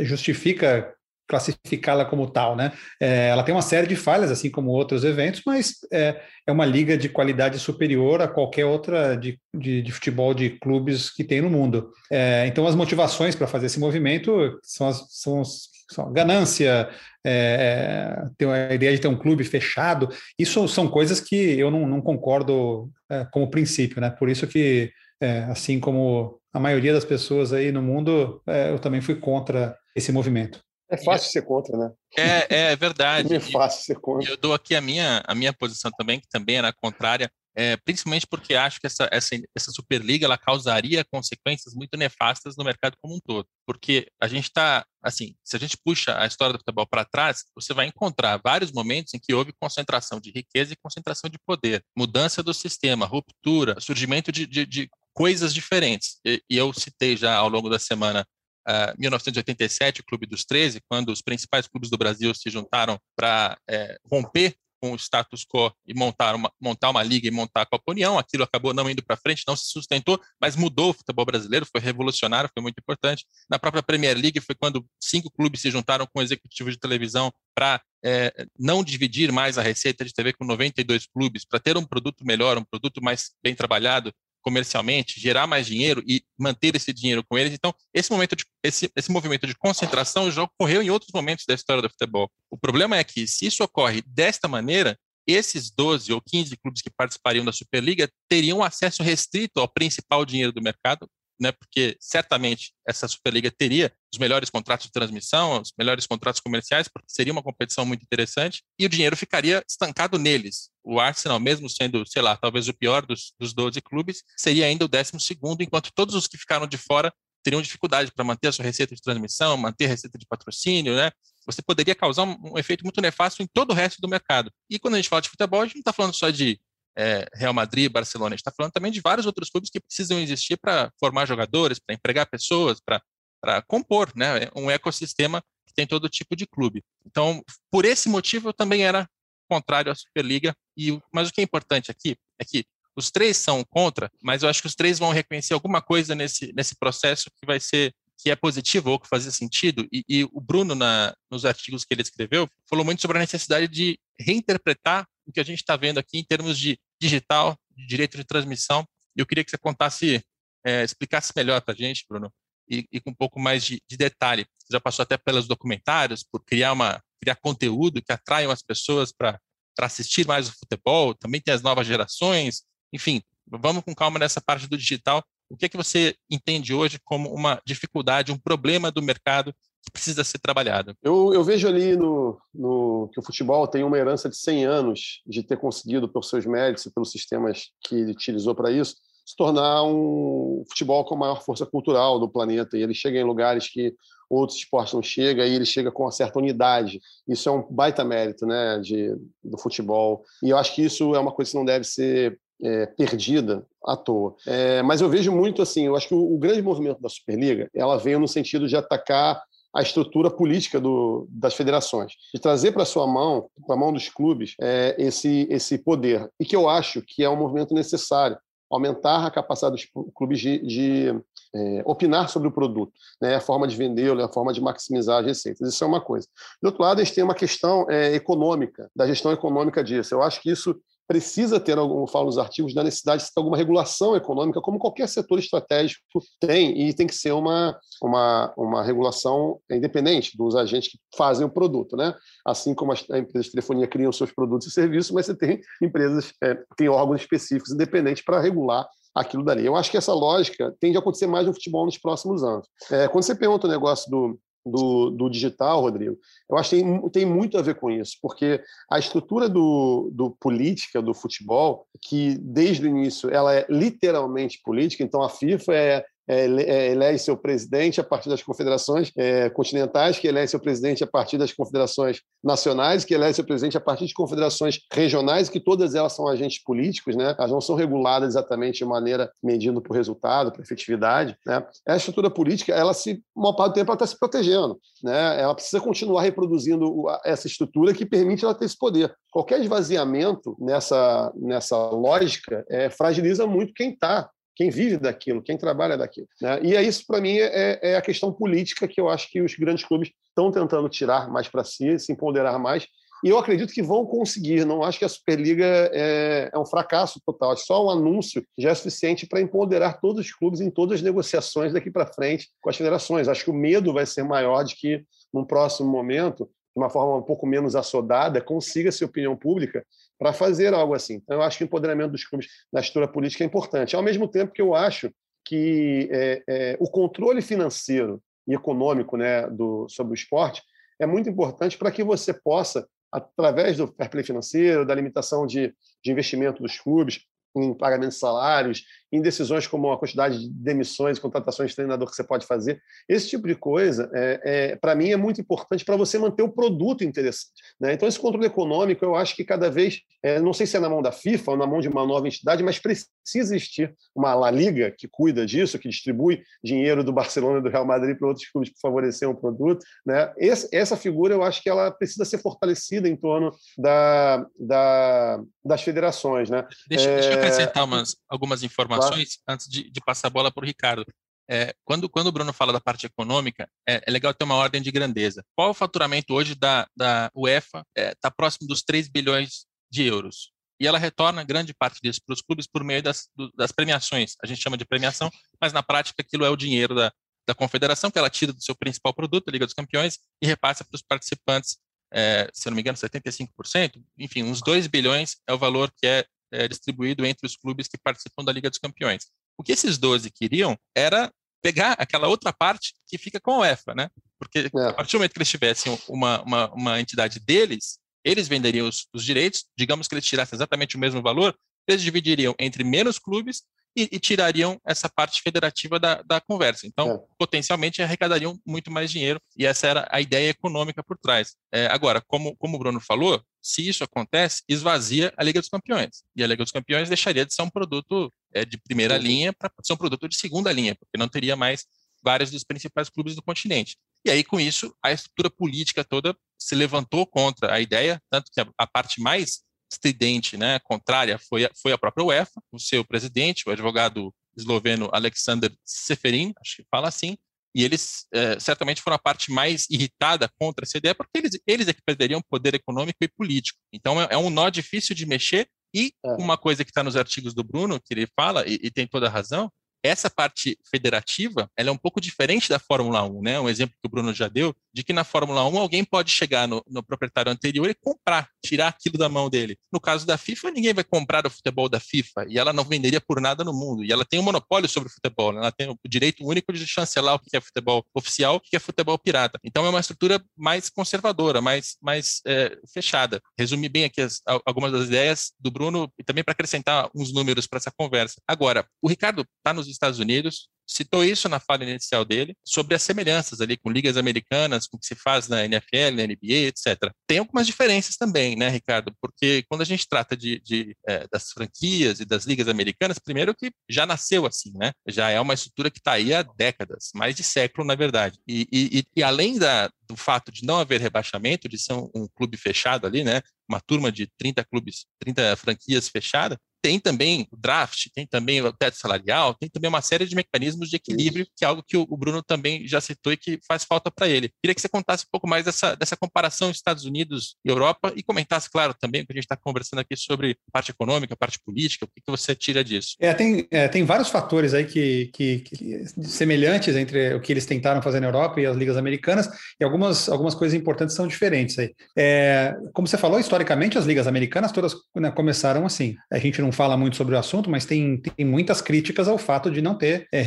justifica 0.00 0.92
classificá-la 1.30 2.04
como 2.04 2.28
tal, 2.28 2.56
né? 2.56 2.72
É, 3.00 3.28
ela 3.28 3.44
tem 3.44 3.54
uma 3.54 3.62
série 3.62 3.86
de 3.86 3.94
falhas, 3.94 4.32
assim 4.32 4.50
como 4.50 4.70
outros 4.70 5.04
eventos, 5.04 5.42
mas 5.46 5.76
é, 5.92 6.20
é 6.44 6.50
uma 6.50 6.66
liga 6.66 6.98
de 6.98 7.08
qualidade 7.08 7.56
superior 7.60 8.20
a 8.20 8.26
qualquer 8.26 8.64
outra 8.64 9.14
de, 9.14 9.38
de, 9.54 9.80
de 9.80 9.92
futebol 9.92 10.34
de 10.34 10.50
clubes 10.58 11.08
que 11.08 11.22
tem 11.22 11.40
no 11.40 11.48
mundo. 11.48 11.92
É, 12.10 12.44
então, 12.48 12.66
as 12.66 12.74
motivações 12.74 13.36
para 13.36 13.46
fazer 13.46 13.66
esse 13.66 13.78
movimento 13.78 14.58
são, 14.64 14.88
as, 14.88 15.06
são, 15.08 16.12
ganância, 16.12 16.88
é, 17.24 18.24
ter 18.36 18.48
a 18.48 18.74
ideia 18.74 18.92
de 18.92 19.00
ter 19.00 19.08
um 19.08 19.16
clube 19.16 19.44
fechado. 19.44 20.08
Isso 20.36 20.66
são 20.66 20.88
coisas 20.88 21.20
que 21.20 21.36
eu 21.36 21.70
não, 21.70 21.86
não 21.86 22.00
concordo 22.00 22.90
é, 23.08 23.24
como 23.32 23.50
princípio, 23.50 24.00
né? 24.00 24.10
Por 24.10 24.28
isso 24.28 24.48
que, 24.48 24.90
é, 25.20 25.44
assim 25.44 25.78
como 25.78 26.40
a 26.52 26.58
maioria 26.58 26.92
das 26.92 27.04
pessoas 27.04 27.52
aí 27.52 27.70
no 27.70 27.80
mundo, 27.80 28.42
é, 28.48 28.70
eu 28.70 28.80
também 28.80 29.00
fui 29.00 29.14
contra 29.14 29.76
esse 29.94 30.10
movimento. 30.10 30.60
É 30.90 30.96
fácil 30.96 31.30
ser 31.30 31.42
contra, 31.42 31.76
né? 31.76 31.92
É, 32.16 32.72
é 32.72 32.76
verdade. 32.76 33.28
É 33.34 33.40
fácil 33.40 33.84
ser 33.84 34.00
contra. 34.00 34.28
Eu 34.28 34.36
dou 34.36 34.52
aqui 34.52 34.74
a 34.74 34.80
minha, 34.80 35.22
a 35.26 35.34
minha 35.34 35.52
posição 35.52 35.90
também, 35.96 36.20
que 36.20 36.28
também 36.28 36.56
era 36.56 36.72
contrária, 36.72 37.30
é, 37.54 37.76
principalmente 37.76 38.26
porque 38.26 38.54
acho 38.54 38.80
que 38.80 38.86
essa, 38.86 39.08
essa, 39.12 39.36
essa 39.56 39.70
Superliga 39.70 40.24
ela 40.24 40.38
causaria 40.38 41.04
consequências 41.10 41.74
muito 41.74 41.96
nefastas 41.96 42.56
no 42.56 42.64
mercado 42.64 42.96
como 43.00 43.14
um 43.14 43.20
todo. 43.20 43.46
Porque 43.66 44.08
a 44.20 44.26
gente 44.28 44.44
está, 44.44 44.84
assim, 45.02 45.34
se 45.44 45.56
a 45.56 45.58
gente 45.58 45.76
puxa 45.84 46.18
a 46.18 46.26
história 46.26 46.52
do 46.52 46.58
futebol 46.58 46.86
para 46.86 47.04
trás, 47.04 47.44
você 47.54 47.72
vai 47.72 47.86
encontrar 47.86 48.40
vários 48.42 48.72
momentos 48.72 49.14
em 49.14 49.18
que 49.18 49.34
houve 49.34 49.52
concentração 49.60 50.20
de 50.20 50.30
riqueza 50.30 50.72
e 50.72 50.76
concentração 50.82 51.28
de 51.30 51.38
poder, 51.46 51.84
mudança 51.96 52.42
do 52.42 52.54
sistema, 52.54 53.06
ruptura, 53.06 53.80
surgimento 53.80 54.30
de, 54.32 54.46
de, 54.46 54.66
de 54.66 54.88
coisas 55.12 55.52
diferentes. 55.52 56.18
E, 56.24 56.42
e, 56.48 56.56
eu 56.56 56.72
citei 56.72 57.16
já 57.16 57.34
ao 57.34 57.48
longo 57.48 57.68
da 57.68 57.78
semana 57.78 58.24
uh, 58.68 58.94
1987, 58.98 60.00
o 60.00 60.04
Clube 60.04 60.26
dos 60.26 60.44
13, 60.44 60.80
quando 60.88 61.10
os 61.10 61.22
principais 61.22 61.66
clubes 61.66 61.90
do 61.90 61.98
Brasil 61.98 62.34
se 62.34 62.50
juntaram 62.50 62.98
para 63.16 63.56
é, 63.68 63.98
romper 64.10 64.56
com 64.80 64.92
o 64.92 64.96
status 64.96 65.44
quo 65.44 65.72
e 65.86 65.92
montar 65.94 66.34
uma, 66.34 66.50
montar 66.60 66.90
uma 66.90 67.02
liga 67.02 67.28
e 67.28 67.30
montar 67.30 67.62
a 67.62 67.66
Copa 67.66 67.92
União. 67.92 68.18
Aquilo 68.18 68.42
acabou 68.42 68.72
não 68.72 68.88
indo 68.88 69.04
para 69.04 69.16
frente, 69.16 69.44
não 69.46 69.54
se 69.54 69.66
sustentou, 69.66 70.18
mas 70.40 70.56
mudou 70.56 70.90
o 70.90 70.94
futebol 70.94 71.26
brasileiro, 71.26 71.66
foi 71.66 71.80
revolucionário, 71.80 72.50
foi 72.52 72.62
muito 72.62 72.78
importante. 72.78 73.26
Na 73.48 73.58
própria 73.58 73.82
Premier 73.82 74.16
League 74.16 74.40
foi 74.40 74.54
quando 74.54 74.84
cinco 75.00 75.30
clubes 75.30 75.60
se 75.60 75.70
juntaram 75.70 76.06
com 76.06 76.20
o 76.20 76.22
executivo 76.22 76.70
de 76.70 76.78
televisão 76.78 77.30
para 77.54 77.80
é, 78.02 78.46
não 78.58 78.82
dividir 78.82 79.30
mais 79.30 79.58
a 79.58 79.62
receita 79.62 80.04
de 80.04 80.12
TV 80.14 80.32
com 80.32 80.44
92 80.44 81.06
clubes, 81.06 81.44
para 81.44 81.60
ter 81.60 81.76
um 81.76 81.84
produto 81.84 82.24
melhor, 82.24 82.56
um 82.56 82.64
produto 82.64 83.02
mais 83.02 83.32
bem 83.42 83.54
trabalhado 83.54 84.12
comercialmente, 84.42 85.20
gerar 85.20 85.46
mais 85.46 85.66
dinheiro 85.66 86.02
e 86.06 86.22
manter 86.38 86.74
esse 86.74 86.92
dinheiro 86.92 87.24
com 87.24 87.38
eles. 87.38 87.52
Então, 87.52 87.74
esse 87.94 88.10
momento 88.10 88.34
de, 88.34 88.44
esse, 88.62 88.90
esse 88.96 89.10
movimento 89.10 89.46
de 89.46 89.54
concentração 89.54 90.30
já 90.30 90.42
ocorreu 90.42 90.82
em 90.82 90.90
outros 90.90 91.10
momentos 91.14 91.44
da 91.46 91.54
história 91.54 91.82
do 91.82 91.90
futebol. 91.90 92.30
O 92.50 92.58
problema 92.58 92.96
é 92.96 93.04
que, 93.04 93.26
se 93.26 93.46
isso 93.46 93.62
ocorre 93.62 94.02
desta 94.06 94.48
maneira, 94.48 94.98
esses 95.26 95.70
12 95.70 96.12
ou 96.12 96.20
15 96.20 96.56
clubes 96.56 96.82
que 96.82 96.90
participariam 96.90 97.44
da 97.44 97.52
Superliga 97.52 98.10
teriam 98.28 98.62
acesso 98.62 99.02
restrito 99.02 99.60
ao 99.60 99.68
principal 99.68 100.24
dinheiro 100.24 100.52
do 100.52 100.62
mercado, 100.62 101.08
né, 101.40 101.52
porque 101.52 101.96
certamente 101.98 102.72
essa 102.86 103.08
Superliga 103.08 103.50
teria 103.50 103.92
os 104.12 104.18
melhores 104.18 104.50
contratos 104.50 104.86
de 104.86 104.92
transmissão, 104.92 105.60
os 105.60 105.72
melhores 105.78 106.06
contratos 106.06 106.40
comerciais, 106.40 106.88
porque 106.88 107.08
seria 107.08 107.32
uma 107.32 107.42
competição 107.42 107.86
muito 107.86 108.02
interessante, 108.02 108.62
e 108.78 108.84
o 108.84 108.88
dinheiro 108.88 109.16
ficaria 109.16 109.64
estancado 109.68 110.18
neles. 110.18 110.68
O 110.84 111.00
Arsenal, 111.00 111.40
mesmo 111.40 111.68
sendo, 111.70 112.04
sei 112.06 112.20
lá, 112.20 112.36
talvez 112.36 112.68
o 112.68 112.74
pior 112.74 113.06
dos, 113.06 113.32
dos 113.38 113.54
12 113.54 113.80
clubes, 113.80 114.22
seria 114.36 114.66
ainda 114.66 114.84
o 114.84 114.88
12 114.88 115.18
segundo, 115.20 115.62
enquanto 115.62 115.90
todos 115.94 116.14
os 116.14 116.26
que 116.26 116.36
ficaram 116.36 116.66
de 116.66 116.76
fora 116.76 117.12
teriam 117.42 117.62
dificuldade 117.62 118.12
para 118.12 118.24
manter 118.24 118.48
a 118.48 118.52
sua 118.52 118.64
receita 118.64 118.94
de 118.94 119.00
transmissão, 119.00 119.56
manter 119.56 119.86
a 119.86 119.88
receita 119.88 120.18
de 120.18 120.26
patrocínio, 120.26 120.94
né? 120.94 121.10
Você 121.46 121.62
poderia 121.62 121.94
causar 121.94 122.24
um, 122.24 122.52
um 122.52 122.58
efeito 122.58 122.84
muito 122.84 123.00
nefasto 123.00 123.42
em 123.42 123.46
todo 123.46 123.70
o 123.70 123.74
resto 123.74 124.00
do 124.00 124.08
mercado. 124.08 124.52
E 124.68 124.78
quando 124.78 124.94
a 124.94 124.96
gente 124.98 125.08
fala 125.08 125.22
de 125.22 125.30
futebol, 125.30 125.62
a 125.62 125.64
gente 125.64 125.76
não 125.76 125.80
está 125.80 125.92
falando 125.92 126.14
só 126.14 126.28
de 126.28 126.60
é, 126.96 127.26
Real 127.34 127.52
Madrid, 127.52 127.90
Barcelona. 127.90 128.34
A 128.34 128.36
gente 128.36 128.40
está 128.40 128.52
falando 128.56 128.72
também 128.72 128.92
de 128.92 129.00
vários 129.00 129.26
outros 129.26 129.50
clubes 129.50 129.70
que 129.70 129.80
precisam 129.80 130.18
existir 130.18 130.58
para 130.58 130.90
formar 130.98 131.26
jogadores, 131.26 131.78
para 131.78 131.94
empregar 131.94 132.28
pessoas, 132.28 132.80
para 132.80 133.62
compor 133.62 134.12
né, 134.14 134.48
um 134.54 134.70
ecossistema 134.70 135.42
que 135.66 135.74
tem 135.74 135.86
todo 135.86 136.08
tipo 136.08 136.34
de 136.34 136.46
clube. 136.46 136.82
Então, 137.06 137.42
por 137.70 137.84
esse 137.84 138.08
motivo, 138.08 138.48
eu 138.48 138.52
também 138.52 138.84
era 138.84 139.08
contrário 139.48 139.90
à 139.90 139.94
Superliga. 139.94 140.54
E, 140.76 141.00
mas 141.12 141.28
o 141.28 141.32
que 141.32 141.40
é 141.40 141.44
importante 141.44 141.90
aqui 141.90 142.16
é 142.38 142.44
que 142.44 142.64
os 142.96 143.10
três 143.10 143.36
são 143.36 143.64
contra, 143.64 144.10
mas 144.22 144.42
eu 144.42 144.48
acho 144.48 144.60
que 144.60 144.66
os 144.66 144.74
três 144.74 144.98
vão 144.98 145.10
reconhecer 145.10 145.54
alguma 145.54 145.80
coisa 145.80 146.14
nesse, 146.14 146.52
nesse 146.54 146.76
processo 146.76 147.30
que 147.30 147.46
vai 147.46 147.58
ser 147.58 147.94
que 148.22 148.30
é 148.30 148.36
positivo 148.36 148.90
ou 148.90 149.00
que 149.00 149.08
fazia 149.08 149.30
sentido. 149.30 149.86
E, 149.90 150.04
e 150.08 150.24
o 150.24 150.40
Bruno, 150.40 150.74
na, 150.74 151.14
nos 151.30 151.46
artigos 151.46 151.84
que 151.84 151.94
ele 151.94 152.02
escreveu, 152.02 152.48
falou 152.68 152.84
muito 152.84 153.00
sobre 153.00 153.16
a 153.16 153.20
necessidade 153.20 153.66
de 153.66 153.98
reinterpretar 154.18 155.06
o 155.30 155.32
que 155.32 155.40
a 155.40 155.44
gente 155.44 155.60
está 155.60 155.76
vendo 155.76 155.98
aqui 155.98 156.18
em 156.18 156.24
termos 156.24 156.58
de 156.58 156.78
digital, 157.00 157.56
de 157.70 157.86
direito 157.86 158.16
de 158.16 158.24
transmissão. 158.24 158.86
Eu 159.16 159.24
queria 159.24 159.42
que 159.42 159.50
você 159.50 159.58
contasse, 159.58 160.22
é, 160.64 160.84
explicasse 160.84 161.32
melhor 161.34 161.60
para 161.62 161.72
a 161.72 161.76
gente, 161.76 162.04
Bruno, 162.08 162.32
e, 162.68 162.86
e, 162.92 163.00
com 163.00 163.10
um 163.10 163.14
pouco 163.14 163.40
mais 163.40 163.64
de, 163.64 163.80
de, 163.88 163.96
detalhe. 163.96 164.46
Você 164.58 164.72
já 164.72 164.80
passou 164.80 165.02
até 165.02 165.16
pelos 165.16 165.48
documentários, 165.48 166.22
por 166.22 166.44
criar, 166.44 166.72
uma, 166.72 167.02
criar 167.20 167.36
conteúdo 167.36 168.02
que 168.02 168.12
atraiam 168.12 168.52
as 168.52 168.62
pessoas 168.62 169.12
para 169.12 169.40
assistir 169.80 170.26
mais 170.26 170.48
o 170.48 170.52
futebol. 170.52 171.14
Também 171.14 171.40
tem 171.40 171.54
as 171.54 171.62
novas 171.62 171.86
gerações. 171.86 172.62
Enfim, 172.92 173.22
vamos 173.46 173.82
com 173.82 173.94
calma 173.94 174.18
nessa 174.18 174.40
parte 174.40 174.66
do 174.66 174.76
digital. 174.76 175.24
O 175.48 175.56
que 175.56 175.66
é 175.66 175.68
que 175.68 175.76
você 175.76 176.14
entende 176.30 176.72
hoje 176.72 177.00
como 177.02 177.32
uma 177.34 177.60
dificuldade, 177.66 178.30
um 178.30 178.38
problema 178.38 178.92
do 178.92 179.02
mercado 179.02 179.52
que 179.84 179.90
precisa 179.90 180.24
ser 180.24 180.38
trabalhado? 180.38 180.94
Eu, 181.02 181.32
eu 181.32 181.42
vejo 181.42 181.66
ali 181.66 181.96
no, 181.96 182.38
no, 182.54 183.08
que 183.12 183.20
o 183.20 183.22
futebol 183.22 183.66
tem 183.66 183.82
uma 183.82 183.98
herança 183.98 184.28
de 184.28 184.36
100 184.36 184.64
anos 184.64 185.22
de 185.26 185.42
ter 185.42 185.56
conseguido, 185.56 186.08
por 186.08 186.24
seus 186.24 186.46
méritos 186.46 186.86
e 186.86 186.92
pelos 186.92 187.10
sistemas 187.10 187.70
que 187.82 187.94
ele 187.94 188.12
utilizou 188.12 188.54
para 188.54 188.70
isso, 188.70 188.96
se 189.24 189.36
tornar 189.36 189.84
um 189.84 190.64
futebol 190.68 191.04
com 191.04 191.14
a 191.14 191.18
maior 191.18 191.42
força 191.42 191.64
cultural 191.64 192.18
do 192.18 192.28
planeta. 192.28 192.76
E 192.76 192.82
ele 192.82 192.94
chega 192.94 193.18
em 193.18 193.24
lugares 193.24 193.68
que 193.68 193.94
outros 194.28 194.58
esportes 194.58 194.94
não 194.94 195.02
chegam, 195.02 195.44
e 195.44 195.54
ele 195.54 195.66
chega 195.66 195.90
com 195.90 196.04
uma 196.04 196.12
certa 196.12 196.38
unidade. 196.38 197.00
Isso 197.26 197.48
é 197.48 197.52
um 197.52 197.66
baita 197.68 198.04
mérito 198.04 198.46
né, 198.46 198.78
de, 198.78 199.14
do 199.42 199.58
futebol. 199.58 200.24
E 200.42 200.50
eu 200.50 200.58
acho 200.58 200.74
que 200.74 200.82
isso 200.82 201.14
é 201.14 201.18
uma 201.18 201.32
coisa 201.32 201.50
que 201.50 201.56
não 201.56 201.64
deve 201.64 201.84
ser 201.84 202.38
é, 202.62 202.86
perdida 202.86 203.66
à 203.84 203.96
toa. 203.96 204.34
É, 204.46 204.82
mas 204.82 205.00
eu 205.00 205.08
vejo 205.08 205.32
muito 205.32 205.62
assim, 205.62 205.86
eu 205.86 205.96
acho 205.96 206.08
que 206.08 206.14
o, 206.14 206.34
o, 206.34 206.38
grande 206.38 206.62
movimento 206.62 207.00
da 207.00 207.08
Superliga, 207.08 207.68
ela 207.74 207.96
veio 207.96 208.20
no 208.20 208.28
sentido 208.28 208.68
de 208.68 208.76
atacar 208.76 209.42
a 209.74 209.82
estrutura 209.82 210.30
política 210.30 210.80
do, 210.80 211.26
das 211.30 211.54
federações, 211.54 212.14
de 212.34 212.40
trazer 212.40 212.72
para 212.72 212.84
sua 212.84 213.06
mão, 213.06 213.48
para 213.66 213.76
a 213.76 213.78
mão 213.78 213.92
dos 213.92 214.08
clubes, 214.08 214.54
é, 214.60 214.96
esse, 214.98 215.46
esse 215.50 215.78
poder. 215.78 216.28
E 216.38 216.44
que 216.44 216.56
eu 216.56 216.68
acho 216.68 217.02
que 217.02 217.22
é 217.22 217.30
um 217.30 217.36
movimento 217.36 217.74
necessário, 217.74 218.36
aumentar 218.70 219.26
a 219.26 219.30
capacidade 219.30 219.74
dos 219.74 220.12
clubes 220.14 220.38
de, 220.38 220.58
de 220.58 221.20
é, 221.54 221.82
opinar 221.84 222.28
sobre 222.28 222.48
o 222.48 222.52
produto, 222.52 222.92
né? 223.20 223.34
a 223.34 223.40
forma 223.40 223.66
de 223.66 223.76
vendê-lo, 223.76 224.22
a 224.22 224.32
forma 224.32 224.52
de 224.52 224.60
maximizar 224.60 225.20
as 225.20 225.26
receitas. 225.26 225.68
Isso 225.68 225.82
é 225.82 225.86
uma 225.86 226.00
coisa. 226.00 226.28
Do 226.62 226.66
outro 226.66 226.82
lado, 226.82 227.00
a 227.00 227.04
gente 227.04 227.14
tem 227.14 227.24
uma 227.24 227.34
questão 227.34 227.86
é, 227.90 228.14
econômica, 228.14 228.88
da 228.94 229.06
gestão 229.06 229.32
econômica 229.32 229.82
disso. 229.82 230.14
Eu 230.14 230.22
acho 230.22 230.40
que 230.40 230.50
isso 230.50 230.80
precisa 231.10 231.58
ter, 231.58 231.74
como 231.74 232.06
falo 232.06 232.26
nos 232.26 232.38
artigos, 232.38 232.72
da 232.72 232.84
necessidade 232.84 233.24
de 233.24 233.34
ter 233.34 233.40
alguma 233.40 233.56
regulação 233.56 234.14
econômica, 234.14 234.60
como 234.60 234.78
qualquer 234.78 235.08
setor 235.08 235.40
estratégico 235.40 236.00
tem, 236.38 236.88
e 236.88 236.94
tem 236.94 237.04
que 237.04 237.14
ser 237.16 237.32
uma, 237.32 237.76
uma, 238.00 238.54
uma 238.56 238.80
regulação 238.80 239.58
independente 239.68 240.36
dos 240.36 240.54
agentes 240.54 240.92
que 240.92 240.98
fazem 241.16 241.44
o 241.44 241.50
produto. 241.50 241.96
Né? 241.96 242.14
Assim 242.46 242.76
como 242.76 242.92
as 242.92 243.00
empresas 243.00 243.46
de 243.46 243.50
telefonia 243.50 243.88
criam 243.88 244.12
seus 244.12 244.30
produtos 244.30 244.68
e 244.68 244.70
serviços, 244.70 245.10
mas 245.10 245.26
você 245.26 245.34
tem 245.34 245.60
empresas, 245.82 246.32
é, 246.44 246.56
tem 246.76 246.88
órgãos 246.88 247.22
específicos 247.22 247.72
independentes 247.72 248.24
para 248.24 248.40
regular 248.40 248.88
aquilo 249.12 249.44
dali. 249.44 249.66
Eu 249.66 249.74
acho 249.74 249.90
que 249.90 249.96
essa 249.96 250.14
lógica 250.14 250.72
tende 250.78 250.96
a 250.96 251.00
acontecer 251.00 251.26
mais 251.26 251.44
no 251.44 251.52
futebol 251.52 251.86
nos 251.86 251.98
próximos 251.98 252.44
anos. 252.44 252.68
É, 252.88 253.08
quando 253.08 253.24
você 253.24 253.34
pergunta 253.34 253.66
o 253.66 253.70
negócio 253.70 254.08
do, 254.08 254.38
do, 254.64 255.10
do 255.10 255.28
digital, 255.28 255.80
Rodrigo, 255.80 256.18
eu 256.48 256.56
acho 256.56 256.70
que 256.70 256.76
tem, 256.76 257.08
tem 257.10 257.26
muito 257.26 257.56
a 257.58 257.62
ver 257.62 257.74
com 257.76 257.90
isso, 257.90 258.16
porque 258.20 258.62
a 258.90 258.98
estrutura 258.98 259.48
do, 259.48 260.10
do 260.12 260.30
política 260.32 261.00
do 261.00 261.14
futebol, 261.14 261.86
que 262.02 262.36
desde 262.38 262.86
o 262.86 262.88
início 262.88 263.30
ela 263.30 263.54
é 263.54 263.66
literalmente 263.68 264.60
política, 264.62 265.02
então 265.02 265.22
a 265.22 265.28
FIFA 265.28 265.74
é 265.74 266.04
é, 266.30 266.44
é, 266.44 266.92
elege 266.92 267.24
seu 267.24 267.36
presidente 267.36 268.00
a 268.00 268.04
partir 268.04 268.28
das 268.28 268.40
confederações 268.40 269.10
é, 269.16 269.50
continentais, 269.50 270.16
que 270.16 270.28
elege 270.28 270.52
seu 270.52 270.60
presidente 270.60 271.02
a 271.02 271.06
partir 271.06 271.36
das 271.36 271.52
confederações 271.52 272.20
nacionais, 272.42 273.04
que 273.04 273.12
elege 273.12 273.34
seu 273.34 273.44
presidente 273.44 273.76
a 273.76 273.80
partir 273.80 274.06
de 274.06 274.14
confederações 274.14 274.78
regionais, 274.92 275.48
que 275.48 275.58
todas 275.58 275.96
elas 275.96 276.12
são 276.12 276.28
agentes 276.28 276.62
políticos, 276.62 277.16
né? 277.16 277.34
elas 277.36 277.50
não 277.50 277.60
são 277.60 277.74
reguladas 277.74 278.30
exatamente 278.30 278.78
de 278.78 278.84
maneira 278.84 279.28
medindo 279.42 279.82
por 279.82 279.96
resultado, 279.96 280.52
por 280.52 280.62
efetividade. 280.62 281.36
Né? 281.44 281.66
Estrutura 281.88 282.30
política, 282.30 282.72
ela 282.72 282.94
se, 282.94 283.20
uma 283.34 283.56
parte 283.56 283.72
do 283.72 283.74
tempo, 283.74 283.90
ela 283.90 283.96
está 283.96 284.06
se 284.06 284.18
protegendo. 284.18 284.78
Né? 285.02 285.40
Ela 285.40 285.54
precisa 285.54 285.80
continuar 285.80 286.22
reproduzindo 286.22 287.06
essa 287.24 287.48
estrutura 287.48 287.92
que 287.92 288.06
permite 288.06 288.44
ela 288.44 288.54
ter 288.54 288.66
esse 288.66 288.78
poder. 288.78 289.12
Qualquer 289.32 289.60
esvaziamento 289.60 290.56
nessa, 290.60 291.32
nessa 291.34 291.76
lógica 291.76 292.64
é, 292.70 292.88
fragiliza 292.88 293.48
muito 293.48 293.74
quem 293.74 293.90
está 293.90 294.30
quem 294.60 294.68
vive 294.68 294.98
daquilo, 294.98 295.40
quem 295.40 295.56
trabalha 295.56 295.96
daquilo. 295.96 296.28
Né? 296.38 296.60
E 296.62 296.76
é 296.76 296.82
isso, 296.82 297.06
para 297.06 297.18
mim, 297.18 297.38
é, 297.38 297.80
é, 297.82 297.96
a 297.96 298.02
questão 298.02 298.30
política 298.30 298.86
que 298.86 299.00
eu 299.00 299.08
acho 299.08 299.30
que 299.30 299.40
os 299.40 299.54
grandes 299.54 299.86
clubes 299.86 300.10
estão 300.28 300.50
tentando 300.50 300.86
tirar 300.86 301.30
mais 301.30 301.48
para 301.48 301.64
si, 301.64 301.98
se 301.98 302.12
empoderar 302.12 302.58
mais. 302.58 302.86
E 303.24 303.30
eu 303.30 303.38
acredito 303.38 303.72
que 303.72 303.82
vão 303.82 304.04
conseguir. 304.04 304.66
Não 304.66 304.82
acho 304.82 304.98
que 304.98 305.04
a 305.06 305.08
Superliga 305.08 305.64
é, 305.64 306.50
é 306.52 306.58
um 306.58 306.66
fracasso 306.66 307.18
total. 307.24 307.56
Só 307.56 307.86
um 307.86 307.88
anúncio 307.88 308.44
já 308.58 308.68
é 308.68 308.74
suficiente 308.74 309.26
para 309.26 309.40
empoderar 309.40 309.98
todos 309.98 310.26
os 310.26 310.30
clubes 310.30 310.60
em 310.60 310.70
todas 310.70 310.96
as 310.96 311.02
negociações 311.02 311.72
daqui 311.72 311.90
para 311.90 312.12
frente 312.12 312.50
com 312.60 312.68
as 312.68 312.76
federações. 312.76 313.28
Acho 313.28 313.44
que 313.44 313.50
o 313.50 313.54
medo 313.54 313.94
vai 313.94 314.04
ser 314.04 314.24
maior 314.24 314.62
de 314.62 314.76
que, 314.76 315.02
num 315.32 315.44
próximo 315.44 315.88
momento, 315.88 316.46
de 316.74 316.80
uma 316.80 316.90
forma 316.90 317.16
um 317.16 317.22
pouco 317.22 317.46
menos 317.46 317.74
assodada, 317.74 318.40
consiga-se 318.40 319.04
opinião 319.04 319.36
pública 319.36 319.84
para 320.18 320.32
fazer 320.32 320.72
algo 320.72 320.94
assim. 320.94 321.14
Então, 321.14 321.36
eu 321.36 321.42
acho 321.42 321.58
que 321.58 321.64
o 321.64 321.66
empoderamento 321.66 322.12
dos 322.12 322.24
clubes 322.24 322.48
na 322.72 322.80
estrutura 322.80 323.10
política 323.10 323.42
é 323.42 323.46
importante. 323.46 323.96
Ao 323.96 324.02
mesmo 324.02 324.28
tempo 324.28 324.52
que 324.52 324.62
eu 324.62 324.74
acho 324.74 325.10
que 325.44 326.08
é, 326.12 326.42
é, 326.48 326.76
o 326.78 326.88
controle 326.88 327.42
financeiro 327.42 328.22
e 328.46 328.54
econômico 328.54 329.16
né, 329.16 329.48
do, 329.48 329.88
sobre 329.88 330.12
o 330.12 330.14
esporte 330.14 330.62
é 331.00 331.06
muito 331.06 331.28
importante 331.28 331.78
para 331.78 331.90
que 331.90 332.04
você 332.04 332.32
possa, 332.32 332.86
através 333.10 333.76
do 333.76 333.88
fair 333.88 334.10
play 334.10 334.22
financeiro, 334.22 334.86
da 334.86 334.94
limitação 334.94 335.46
de, 335.46 335.74
de 336.04 336.12
investimento 336.12 336.62
dos 336.62 336.78
clubes, 336.78 337.24
em 337.56 337.74
pagamento 337.74 338.10
de 338.10 338.16
salários, 338.16 338.84
em 339.12 339.20
decisões 339.20 339.66
como 339.66 339.90
a 339.92 339.98
quantidade 339.98 340.38
de 340.38 340.48
demissões, 340.48 341.18
contratações 341.18 341.70
de 341.70 341.76
treinador 341.76 342.08
que 342.08 342.16
você 342.16 342.24
pode 342.24 342.46
fazer. 342.46 342.80
Esse 343.08 343.28
tipo 343.28 343.46
de 343.46 343.54
coisa, 343.54 344.10
é, 344.14 344.40
é 344.44 344.76
para 344.76 344.94
mim, 344.94 345.10
é 345.10 345.16
muito 345.16 345.40
importante 345.40 345.84
para 345.84 345.96
você 345.96 346.18
manter 346.18 346.42
o 346.42 346.48
produto 346.48 347.04
interessante. 347.04 347.52
Né? 347.80 347.92
Então, 347.92 348.08
esse 348.08 348.18
controle 348.18 348.46
econômico, 348.46 349.04
eu 349.04 349.16
acho 349.16 349.34
que 349.34 349.44
cada 349.44 349.70
vez, 349.70 350.00
é, 350.22 350.40
não 350.40 350.52
sei 350.52 350.66
se 350.66 350.76
é 350.76 350.80
na 350.80 350.88
mão 350.88 351.02
da 351.02 351.12
FIFA 351.12 351.52
ou 351.52 351.56
na 351.56 351.66
mão 351.66 351.80
de 351.80 351.88
uma 351.88 352.06
nova 352.06 352.26
entidade, 352.26 352.62
mas 352.62 352.78
precisa 352.78 353.08
existir 353.34 353.94
uma 354.14 354.34
La 354.34 354.50
Liga 354.50 354.90
que 354.96 355.08
cuida 355.08 355.44
disso, 355.44 355.78
que 355.78 355.88
distribui 355.88 356.42
dinheiro 356.62 357.02
do 357.02 357.12
Barcelona 357.12 357.58
e 357.58 357.62
do 357.62 357.68
Real 357.68 357.86
Madrid 357.86 358.16
para 358.16 358.28
outros 358.28 358.48
clubes 358.48 358.70
para 358.70 358.90
favorecer 358.90 359.28
um 359.28 359.34
produto. 359.34 359.84
Né? 360.06 360.32
Esse, 360.38 360.68
essa 360.72 360.96
figura, 360.96 361.34
eu 361.34 361.42
acho 361.42 361.62
que 361.62 361.68
ela 361.68 361.90
precisa 361.90 362.24
ser 362.24 362.38
fortalecida 362.38 363.08
em 363.08 363.16
torno 363.16 363.52
da, 363.76 364.46
da 364.58 365.40
das 365.64 365.82
federações. 365.82 366.48
Né? 366.48 366.66
Deixa, 366.88 367.08
é... 367.08 367.14
deixa 367.14 367.30
eu 367.32 367.38
acrescentar 367.38 367.84
umas, 367.84 368.16
algumas 368.28 368.62
informações 368.62 368.99
informações 369.06 369.38
antes 369.48 369.68
de, 369.68 369.90
de, 369.90 370.00
passar 370.00 370.28
a 370.28 370.30
bola 370.30 370.50
para 370.50 370.62
o 370.62 370.66
Ricardo. 370.66 371.04
É, 371.48 371.74
quando, 371.84 372.08
quando 372.08 372.28
o 372.28 372.32
Bruno 372.32 372.52
fala 372.52 372.72
da 372.72 372.80
parte 372.80 373.06
econômica, 373.06 373.68
é, 373.88 374.02
é, 374.06 374.10
legal 374.10 374.32
ter 374.32 374.44
uma 374.44 374.54
ordem 374.54 374.80
de 374.80 374.90
grandeza. 374.92 375.44
Qual 375.56 375.70
o 375.70 375.74
faturamento 375.74 376.32
hoje 376.32 376.54
da, 376.54 376.86
da 376.96 377.30
UEFA? 377.34 377.84
Está 377.96 378.10
é, 378.10 378.14
tá 378.20 378.30
próximo 378.30 378.68
dos 378.68 378.82
3 378.82 379.08
bilhões 379.08 379.66
de 379.90 380.04
euros. 380.04 380.52
E 380.80 380.86
ela 380.86 380.98
retorna 380.98 381.44
grande 381.44 381.74
parte 381.74 381.98
disso 382.02 382.20
para 382.24 382.34
os 382.34 382.40
clubes 382.40 382.66
por 382.66 382.84
meio 382.84 383.02
das, 383.02 383.28
do, 383.36 383.50
das 383.52 383.72
premiações. 383.72 384.34
A 384.42 384.46
gente 384.46 384.62
chama 384.62 384.78
de 384.78 384.84
premiação, 384.84 385.30
mas 385.60 385.72
na 385.72 385.82
prática 385.82 386.22
aquilo 386.22 386.44
é 386.44 386.48
o 386.48 386.56
dinheiro 386.56 386.94
da, 386.94 387.12
da 387.46 387.54
confederação 387.54 388.10
que 388.10 388.18
ela 388.18 388.30
tira 388.30 388.52
do 388.52 388.62
seu 388.62 388.74
principal 388.76 389.12
produto, 389.12 389.48
a 389.48 389.52
Liga 389.52 389.66
dos 389.66 389.74
Campeões, 389.74 390.18
e 390.40 390.46
repassa 390.46 390.84
para 390.84 390.96
os 390.96 391.02
participantes, 391.02 391.78
é, 392.12 392.48
se 392.52 392.68
eu 392.68 392.70
não 392.70 392.76
me 392.76 392.80
engano, 392.80 392.96
75%, 392.96 394.00
enfim, 394.18 394.44
uns 394.44 394.60
2 394.62 394.86
bilhões 394.86 395.36
é 395.46 395.52
o 395.52 395.58
valor 395.58 395.92
que 395.96 396.06
é 396.06 396.24
é, 396.52 396.68
distribuído 396.68 397.24
entre 397.24 397.46
os 397.46 397.56
clubes 397.56 397.88
que 397.88 397.98
participam 397.98 398.44
da 398.44 398.52
Liga 398.52 398.70
dos 398.70 398.78
Campeões. 398.78 399.26
O 399.56 399.62
que 399.62 399.72
esses 399.72 399.98
12 399.98 400.30
queriam 400.30 400.78
era 400.94 401.32
pegar 401.62 401.92
aquela 401.92 402.28
outra 402.28 402.52
parte 402.52 402.94
que 403.06 403.18
fica 403.18 403.38
com 403.40 403.52
a 403.52 403.58
UEFA, 403.58 403.94
né? 403.94 404.08
Porque 404.38 404.70
é. 404.74 404.88
a 404.88 404.92
partir 404.92 405.12
do 405.12 405.18
momento 405.18 405.32
que 405.32 405.38
eles 405.38 405.50
tivessem 405.50 405.98
uma, 406.08 406.42
uma, 406.42 406.72
uma 406.72 407.00
entidade 407.00 407.38
deles, 407.38 407.98
eles 408.24 408.48
venderiam 408.48 408.88
os, 408.88 409.06
os, 409.12 409.24
direitos, 409.24 409.66
digamos 409.76 410.08
que 410.08 410.14
eles 410.14 410.24
tirassem 410.24 410.56
exatamente 410.56 410.96
o 410.96 410.98
mesmo 410.98 411.22
valor, 411.22 411.56
eles 411.86 412.02
dividiriam 412.02 412.54
entre 412.58 412.84
menos 412.84 413.18
clubes 413.18 413.62
e, 413.96 414.08
e 414.12 414.18
tirariam 414.18 414.80
essa 414.86 415.08
parte 415.08 415.42
federativa 415.42 415.98
da, 415.98 416.22
da 416.22 416.40
conversa. 416.40 416.86
Então, 416.86 417.10
é. 417.10 417.20
potencialmente, 417.38 418.02
arrecadariam 418.02 418.58
muito 418.66 418.90
mais 418.90 419.10
dinheiro, 419.10 419.40
e 419.56 419.66
essa 419.66 419.86
era 419.86 420.08
a 420.10 420.20
ideia 420.20 420.50
econômica 420.50 421.02
por 421.02 421.18
trás. 421.18 421.54
É, 421.72 421.86
agora, 421.86 422.20
como, 422.20 422.56
como 422.56 422.76
o 422.76 422.78
Bruno 422.78 423.00
falou, 423.00 423.42
se 423.62 423.86
isso 423.86 424.02
acontece, 424.04 424.62
esvazia 424.68 425.32
a 425.36 425.44
Liga 425.44 425.60
dos 425.60 425.68
Campeões. 425.68 426.22
E 426.34 426.42
a 426.42 426.46
Liga 426.46 426.64
dos 426.64 426.72
Campeões 426.72 427.08
deixaria 427.08 427.44
de 427.44 427.54
ser 427.54 427.62
um 427.62 427.70
produto 427.70 428.32
é, 428.54 428.64
de 428.64 428.78
primeira 428.78 429.18
linha 429.18 429.52
para 429.52 429.70
ser 429.82 429.92
um 429.92 429.96
produto 429.96 430.28
de 430.28 430.36
segunda 430.36 430.72
linha, 430.72 430.94
porque 430.94 431.18
não 431.18 431.28
teria 431.28 431.56
mais 431.56 431.84
vários 432.22 432.50
dos 432.50 432.64
principais 432.64 433.08
clubes 433.08 433.34
do 433.34 433.42
continente. 433.42 433.96
E 434.24 434.30
aí, 434.30 434.44
com 434.44 434.60
isso, 434.60 434.94
a 435.02 435.10
estrutura 435.10 435.50
política 435.50 436.04
toda 436.04 436.36
se 436.58 436.74
levantou 436.74 437.26
contra 437.26 437.72
a 437.72 437.80
ideia, 437.80 438.20
tanto 438.30 438.50
que 438.52 438.60
a, 438.60 438.68
a 438.78 438.86
parte 438.86 439.20
mais 439.20 439.62
estridente, 439.90 440.56
né, 440.56 440.78
contrária, 440.80 441.38
foi 441.38 441.64
a, 441.64 441.70
foi 441.82 441.92
a 441.92 441.98
própria 441.98 442.24
UEFA, 442.24 442.62
o 442.72 442.78
seu 442.78 443.04
presidente, 443.04 443.64
o 443.66 443.72
advogado 443.72 444.32
esloveno 444.56 445.08
Alexander 445.12 445.72
Seferin, 445.84 446.52
acho 446.60 446.76
que 446.76 446.88
fala 446.90 447.08
assim, 447.08 447.36
e 447.74 447.84
eles 447.84 448.26
é, 448.32 448.58
certamente 448.58 449.00
foram 449.00 449.14
a 449.14 449.18
parte 449.18 449.52
mais 449.52 449.86
irritada 449.88 450.50
contra 450.58 450.84
essa 450.84 450.98
ideia, 450.98 451.14
porque 451.14 451.38
eles, 451.38 451.60
eles 451.66 451.88
é 451.88 451.92
que 451.92 452.02
perderiam 452.04 452.42
poder 452.42 452.74
econômico 452.74 453.18
e 453.22 453.28
político. 453.28 453.78
Então 453.92 454.20
é, 454.20 454.28
é 454.30 454.36
um 454.36 454.50
nó 454.50 454.68
difícil 454.70 455.14
de 455.14 455.26
mexer, 455.26 455.68
e 455.94 456.12
é. 456.24 456.32
uma 456.32 456.56
coisa 456.56 456.84
que 456.84 456.90
está 456.90 457.02
nos 457.02 457.16
artigos 457.16 457.52
do 457.52 457.64
Bruno, 457.64 458.00
que 458.00 458.14
ele 458.14 458.26
fala, 458.36 458.66
e, 458.66 458.78
e 458.82 458.90
tem 458.90 459.06
toda 459.06 459.26
a 459.26 459.30
razão, 459.30 459.70
essa 460.02 460.30
parte 460.30 460.78
federativa, 460.90 461.70
ela 461.76 461.90
é 461.90 461.92
um 461.92 461.96
pouco 461.96 462.20
diferente 462.20 462.68
da 462.68 462.78
Fórmula 462.78 463.22
1, 463.22 463.42
né? 463.42 463.60
Um 463.60 463.68
exemplo 463.68 463.94
que 464.00 464.06
o 464.06 464.10
Bruno 464.10 464.32
já 464.32 464.48
deu, 464.48 464.74
de 464.92 465.04
que 465.04 465.12
na 465.12 465.24
Fórmula 465.24 465.66
1 465.66 465.78
alguém 465.78 466.04
pode 466.04 466.30
chegar 466.30 466.66
no, 466.66 466.82
no, 466.88 467.02
proprietário 467.02 467.52
anterior 467.52 467.88
e 467.88 467.94
comprar, 467.94 468.48
tirar 468.64 468.88
aquilo 468.88 469.18
da 469.18 469.28
mão 469.28 469.48
dele. 469.48 469.78
No 469.92 470.00
caso 470.00 470.26
da 470.26 470.36
FIFA, 470.36 470.70
ninguém 470.70 470.94
vai 470.94 471.04
comprar 471.04 471.46
o 471.46 471.50
futebol 471.50 471.88
da 471.88 472.00
FIFA 472.00 472.46
e 472.48 472.58
ela 472.58 472.72
não 472.72 472.84
venderia 472.84 473.20
por 473.20 473.40
nada 473.40 473.62
no 473.62 473.72
mundo. 473.72 474.04
E 474.04 474.12
ela 474.12 474.24
tem 474.24 474.40
um 474.40 474.42
monopólio 474.42 474.88
sobre 474.88 475.08
o 475.08 475.12
futebol, 475.12 475.52
né? 475.52 475.60
ela 475.60 475.72
tem 475.72 475.88
o 475.88 475.96
direito 476.08 476.44
único 476.44 476.72
de 476.72 476.86
chancelar 476.86 477.34
o 477.34 477.38
que 477.38 477.56
é 477.56 477.60
futebol 477.60 478.04
oficial, 478.14 478.56
o 478.56 478.60
que 478.60 478.76
é 478.76 478.78
futebol 478.78 479.18
pirata. 479.18 479.58
Então 479.62 479.84
é 479.84 479.90
uma 479.90 480.00
estrutura 480.00 480.42
mais 480.56 480.88
conservadora, 480.88 481.60
mais, 481.60 481.96
mais 482.00 482.40
é, 482.46 482.76
fechada. 482.92 483.40
Resumi 483.58 483.88
bem 483.88 484.04
aqui 484.04 484.20
as, 484.20 484.40
algumas 484.64 484.92
das 484.92 485.06
ideias 485.06 485.52
do 485.58 485.70
Bruno 485.70 486.10
e 486.18 486.24
também 486.24 486.42
para 486.42 486.52
acrescentar 486.52 487.10
uns 487.14 487.32
números 487.32 487.66
para 487.66 487.78
essa 487.78 487.90
conversa. 487.90 488.40
Agora, 488.46 488.86
o 489.02 489.08
Ricardo 489.08 489.44
está 489.58 489.72
nos 489.72 489.88
Estados 489.92 490.18
Unidos, 490.18 490.70
citou 490.90 491.24
isso 491.24 491.48
na 491.48 491.60
fala 491.60 491.84
inicial 491.84 492.24
dele, 492.24 492.54
sobre 492.64 492.94
as 492.94 493.02
semelhanças 493.02 493.60
ali 493.60 493.76
com 493.76 493.90
ligas 493.90 494.16
americanas, 494.16 494.86
com 494.86 494.96
o 494.96 495.00
que 495.00 495.06
se 495.06 495.14
faz 495.14 495.48
na 495.48 495.64
NFL, 495.64 496.14
na 496.14 496.26
NBA, 496.26 496.68
etc. 496.68 496.96
Tem 497.26 497.38
algumas 497.38 497.66
diferenças 497.66 498.16
também, 498.16 498.56
né, 498.56 498.68
Ricardo? 498.68 499.12
Porque 499.20 499.64
quando 499.68 499.82
a 499.82 499.84
gente 499.84 500.08
trata 500.08 500.36
de, 500.36 500.60
de 500.60 500.96
é, 501.06 501.26
das 501.30 501.50
franquias 501.50 502.20
e 502.20 502.24
das 502.24 502.44
ligas 502.44 502.68
americanas, 502.68 503.18
primeiro 503.18 503.54
que 503.54 503.70
já 503.88 504.04
nasceu 504.04 504.46
assim, 504.46 504.72
né? 504.74 504.92
Já 505.06 505.30
é 505.30 505.40
uma 505.40 505.54
estrutura 505.54 505.90
que 505.90 505.98
está 505.98 506.12
aí 506.12 506.34
há 506.34 506.42
décadas, 506.42 507.10
mais 507.14 507.34
de 507.36 507.42
século, 507.42 507.86
na 507.86 507.94
verdade. 507.94 508.38
E, 508.46 508.66
e, 508.72 509.04
e 509.16 509.22
além 509.22 509.58
da, 509.58 509.90
do 510.08 510.16
fato 510.16 510.50
de 510.50 510.66
não 510.66 510.78
haver 510.78 511.00
rebaixamento, 511.00 511.68
de 511.68 511.78
ser 511.78 511.92
um, 511.92 512.10
um 512.14 512.28
clube 512.34 512.56
fechado 512.56 513.06
ali, 513.06 513.22
né? 513.22 513.40
Uma 513.68 513.80
turma 513.80 514.10
de 514.10 514.28
30 514.36 514.64
clubes, 514.64 515.06
30 515.20 515.56
franquias 515.56 516.08
fechada, 516.08 516.58
tem 516.82 516.98
também 516.98 517.46
o 517.50 517.56
draft, 517.56 518.06
tem 518.14 518.26
também 518.26 518.60
o 518.62 518.72
teto 518.72 518.96
salarial, 518.96 519.54
tem 519.54 519.68
também 519.68 519.88
uma 519.88 520.00
série 520.00 520.26
de 520.26 520.34
mecanismos 520.34 520.79
de 520.88 520.96
equilíbrio, 520.96 521.46
que 521.56 521.64
é 521.64 521.68
algo 521.68 521.82
que 521.86 521.96
o 521.96 522.16
Bruno 522.16 522.42
também 522.42 522.86
já 522.86 523.00
citou 523.00 523.32
e 523.32 523.36
que 523.36 523.58
faz 523.66 523.84
falta 523.84 524.10
para 524.10 524.28
ele. 524.28 524.50
Queria 524.62 524.74
que 524.74 524.80
você 524.80 524.88
contasse 524.88 525.24
um 525.24 525.30
pouco 525.30 525.48
mais 525.48 525.64
dessa, 525.64 525.94
dessa 525.94 526.16
comparação 526.16 526.70
Estados 526.70 527.04
Unidos 527.04 527.56
e 527.64 527.68
Europa 527.68 528.12
e 528.16 528.22
comentasse, 528.22 528.70
claro, 528.70 528.94
também, 528.98 529.24
que 529.24 529.32
a 529.32 529.34
gente 529.34 529.44
está 529.44 529.56
conversando 529.56 530.00
aqui 530.00 530.16
sobre 530.16 530.56
parte 530.72 530.90
econômica, 530.90 531.36
parte 531.36 531.58
política, 531.64 532.04
o 532.04 532.08
que, 532.08 532.20
que 532.24 532.30
você 532.30 532.54
tira 532.54 532.82
disso? 532.84 533.16
É, 533.20 533.32
tem, 533.34 533.66
é, 533.70 533.88
tem 533.88 534.04
vários 534.04 534.28
fatores 534.28 534.74
aí 534.74 534.84
que, 534.84 535.30
que, 535.32 535.60
que, 535.60 536.04
semelhantes 536.24 536.96
entre 536.96 537.34
o 537.34 537.40
que 537.40 537.52
eles 537.52 537.66
tentaram 537.66 538.02
fazer 538.02 538.20
na 538.20 538.26
Europa 538.26 538.60
e 538.60 538.66
as 538.66 538.76
ligas 538.76 538.96
americanas, 538.96 539.48
e 539.80 539.84
algumas, 539.84 540.28
algumas 540.28 540.54
coisas 540.54 540.78
importantes 540.78 541.14
são 541.14 541.26
diferentes 541.26 541.78
aí. 541.78 541.92
É, 542.16 542.74
como 542.92 543.06
você 543.06 543.18
falou, 543.18 543.38
historicamente, 543.38 543.98
as 543.98 544.06
ligas 544.06 544.26
americanas 544.26 544.72
todas 544.72 544.94
né, 545.16 545.30
começaram 545.30 545.86
assim. 545.86 546.16
A 546.32 546.38
gente 546.38 546.60
não 546.60 546.72
fala 546.72 546.96
muito 546.96 547.16
sobre 547.16 547.34
o 547.34 547.38
assunto, 547.38 547.70
mas 547.70 547.84
tem, 547.84 548.20
tem 548.20 548.46
muitas 548.46 548.80
críticas 548.80 549.28
ao 549.28 549.38
fato 549.38 549.70
de 549.70 549.80
não 549.80 549.96
ter 549.96 550.26
é, 550.32 550.40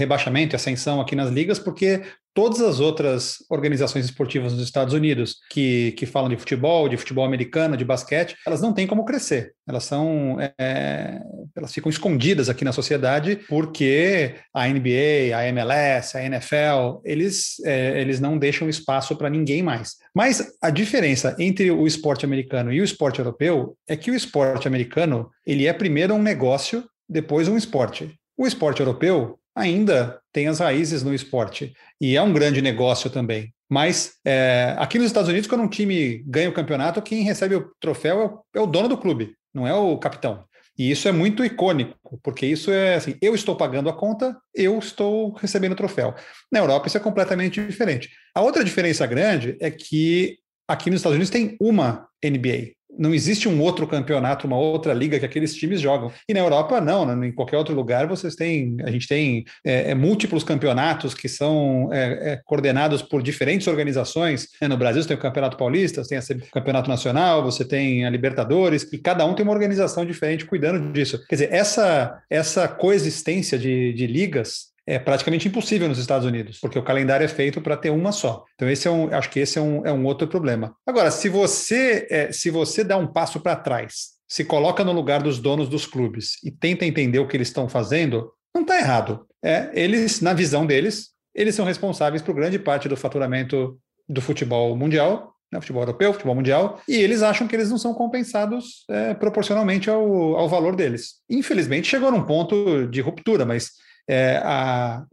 e 0.53 0.55
ascensão 0.55 1.01
aqui 1.01 1.15
nas 1.15 1.29
ligas, 1.29 1.59
porque 1.59 2.01
todas 2.33 2.61
as 2.61 2.79
outras 2.79 3.37
organizações 3.49 4.05
esportivas 4.05 4.53
nos 4.53 4.63
Estados 4.63 4.93
Unidos 4.93 5.37
que, 5.51 5.91
que 5.93 6.05
falam 6.05 6.29
de 6.29 6.37
futebol, 6.37 6.89
de 6.89 6.97
futebol 6.97 7.25
americano, 7.25 7.77
de 7.77 7.85
basquete, 7.85 8.35
elas 8.45 8.61
não 8.61 8.73
têm 8.73 8.87
como 8.87 9.05
crescer. 9.05 9.53
Elas 9.67 9.83
são, 9.83 10.37
é, 10.59 11.21
elas 11.55 11.71
ficam 11.71 11.89
escondidas 11.89 12.49
aqui 12.49 12.65
na 12.65 12.71
sociedade 12.71 13.39
porque 13.47 14.35
a 14.53 14.67
NBA, 14.67 15.35
a 15.35 15.47
MLS, 15.47 16.17
a 16.17 16.23
NFL, 16.23 17.01
eles, 17.05 17.59
é, 17.65 18.01
eles 18.01 18.19
não 18.19 18.37
deixam 18.37 18.67
espaço 18.67 19.15
para 19.15 19.29
ninguém 19.29 19.61
mais. 19.61 19.95
Mas 20.15 20.55
a 20.61 20.69
diferença 20.69 21.35
entre 21.39 21.69
o 21.71 21.85
esporte 21.85 22.25
americano 22.25 22.73
e 22.73 22.81
o 22.81 22.83
esporte 22.83 23.19
europeu 23.19 23.77
é 23.87 23.95
que 23.95 24.11
o 24.11 24.15
esporte 24.15 24.67
americano 24.67 25.29
ele 25.45 25.67
é 25.67 25.73
primeiro 25.73 26.13
um 26.13 26.21
negócio, 26.21 26.83
depois 27.07 27.47
um 27.47 27.57
esporte. 27.57 28.13
O 28.35 28.47
esporte 28.47 28.79
europeu 28.79 29.37
ainda 29.55 30.19
tem 30.31 30.47
as 30.47 30.59
raízes 30.59 31.03
no 31.03 31.13
esporte 31.13 31.73
e 31.99 32.15
é 32.15 32.21
um 32.21 32.33
grande 32.33 32.61
negócio 32.61 33.09
também. 33.09 33.53
Mas 33.69 34.13
é, 34.25 34.75
aqui 34.77 34.97
nos 34.97 35.07
Estados 35.07 35.29
Unidos, 35.29 35.47
quando 35.47 35.63
um 35.63 35.69
time 35.69 36.23
ganha 36.27 36.49
o 36.49 36.53
campeonato, 36.53 37.01
quem 37.01 37.23
recebe 37.23 37.55
o 37.55 37.71
troféu 37.79 38.21
é 38.21 38.25
o, 38.25 38.39
é 38.55 38.61
o 38.61 38.67
dono 38.67 38.89
do 38.89 38.97
clube, 38.97 39.35
não 39.53 39.67
é 39.67 39.73
o 39.73 39.97
capitão. 39.97 40.45
E 40.77 40.89
isso 40.89 41.07
é 41.07 41.11
muito 41.11 41.45
icônico, 41.45 42.19
porque 42.23 42.45
isso 42.45 42.71
é 42.71 42.95
assim: 42.95 43.15
eu 43.21 43.35
estou 43.35 43.55
pagando 43.55 43.89
a 43.89 43.93
conta, 43.93 44.35
eu 44.55 44.77
estou 44.79 45.33
recebendo 45.33 45.73
o 45.73 45.75
troféu. 45.75 46.15
Na 46.51 46.59
Europa, 46.59 46.87
isso 46.87 46.97
é 46.97 46.99
completamente 46.99 47.63
diferente. 47.63 48.09
A 48.33 48.41
outra 48.41 48.63
diferença 48.63 49.05
grande 49.05 49.55
é 49.59 49.69
que 49.69 50.37
aqui 50.67 50.89
nos 50.89 50.99
Estados 50.99 51.15
Unidos 51.15 51.29
tem 51.29 51.55
uma 51.59 52.07
NBA 52.23 52.73
não 52.97 53.13
existe 53.13 53.49
um 53.49 53.59
outro 53.61 53.87
campeonato, 53.87 54.47
uma 54.47 54.57
outra 54.57 54.93
liga 54.93 55.19
que 55.19 55.25
aqueles 55.25 55.55
times 55.55 55.81
jogam. 55.81 56.11
E 56.27 56.33
na 56.33 56.39
Europa, 56.39 56.79
não, 56.79 57.05
né? 57.05 57.27
em 57.27 57.31
qualquer 57.31 57.57
outro 57.57 57.73
lugar 57.73 58.07
vocês 58.07 58.35
têm, 58.35 58.77
a 58.83 58.91
gente 58.91 59.07
tem 59.07 59.45
é, 59.65 59.91
é, 59.91 59.95
múltiplos 59.95 60.43
campeonatos 60.43 61.13
que 61.13 61.27
são 61.27 61.89
é, 61.91 62.33
é 62.33 62.41
coordenados 62.45 63.01
por 63.01 63.21
diferentes 63.21 63.67
organizações. 63.67 64.47
Né? 64.61 64.67
No 64.67 64.77
Brasil 64.77 65.01
você 65.01 65.07
tem 65.07 65.17
o 65.17 65.21
Campeonato 65.21 65.57
Paulista, 65.57 66.03
você 66.03 66.21
tem 66.21 66.37
o 66.37 66.51
Campeonato 66.51 66.89
Nacional, 66.89 67.43
você 67.43 67.65
tem 67.65 68.05
a 68.05 68.09
Libertadores, 68.09 68.87
e 68.91 68.97
cada 68.97 69.25
um 69.25 69.33
tem 69.33 69.43
uma 69.43 69.53
organização 69.53 70.05
diferente 70.05 70.45
cuidando 70.45 70.91
disso. 70.91 71.23
Quer 71.27 71.35
dizer, 71.35 71.53
essa, 71.53 72.21
essa 72.29 72.67
coexistência 72.67 73.57
de, 73.57 73.93
de 73.93 74.07
ligas 74.07 74.72
é 74.85 74.99
praticamente 74.99 75.47
impossível 75.47 75.87
nos 75.87 75.97
Estados 75.97 76.27
Unidos, 76.27 76.59
porque 76.59 76.77
o 76.77 76.83
calendário 76.83 77.23
é 77.23 77.27
feito 77.27 77.61
para 77.61 77.77
ter 77.77 77.89
uma 77.89 78.11
só. 78.11 78.43
Então, 78.55 78.69
esse 78.69 78.87
é 78.87 78.91
um, 78.91 79.13
acho 79.13 79.29
que 79.29 79.39
esse 79.39 79.57
é 79.57 79.61
um, 79.61 79.85
é 79.85 79.91
um 79.91 80.05
outro 80.05 80.27
problema. 80.27 80.75
Agora, 80.85 81.09
se 81.09 81.29
você, 81.29 82.07
é, 82.09 82.31
se 82.31 82.49
você 82.49 82.83
dá 82.83 82.97
um 82.97 83.07
passo 83.07 83.39
para 83.39 83.55
trás, 83.55 84.13
se 84.27 84.43
coloca 84.43 84.83
no 84.83 84.91
lugar 84.91 85.21
dos 85.21 85.39
donos 85.39 85.69
dos 85.69 85.85
clubes 85.85 86.43
e 86.43 86.51
tenta 86.51 86.85
entender 86.85 87.19
o 87.19 87.27
que 87.27 87.37
eles 87.37 87.47
estão 87.47 87.69
fazendo, 87.69 88.31
não 88.53 88.63
está 88.63 88.77
errado. 88.77 89.25
É, 89.43 89.69
eles, 89.73 90.21
na 90.21 90.33
visão 90.33 90.65
deles, 90.65 91.09
eles 91.33 91.55
são 91.55 91.65
responsáveis 91.65 92.21
por 92.21 92.35
grande 92.35 92.59
parte 92.59 92.89
do 92.89 92.97
faturamento 92.97 93.77
do 94.07 94.21
futebol 94.21 94.75
mundial, 94.75 95.33
né, 95.51 95.61
futebol 95.61 95.83
europeu, 95.83 96.11
futebol 96.11 96.35
mundial, 96.35 96.81
e 96.87 96.95
eles 96.95 97.21
acham 97.21 97.47
que 97.47 97.55
eles 97.55 97.69
não 97.69 97.77
são 97.77 97.93
compensados 97.93 98.85
é, 98.89 99.13
proporcionalmente 99.13 99.89
ao, 99.89 100.35
ao 100.35 100.49
valor 100.49 100.75
deles. 100.75 101.21
Infelizmente, 101.29 101.87
chegou 101.87 102.11
num 102.11 102.23
ponto 102.23 102.87
de 102.87 103.01
ruptura, 103.01 103.45
mas 103.45 103.71
é, 104.07 104.41
a, 104.43 105.03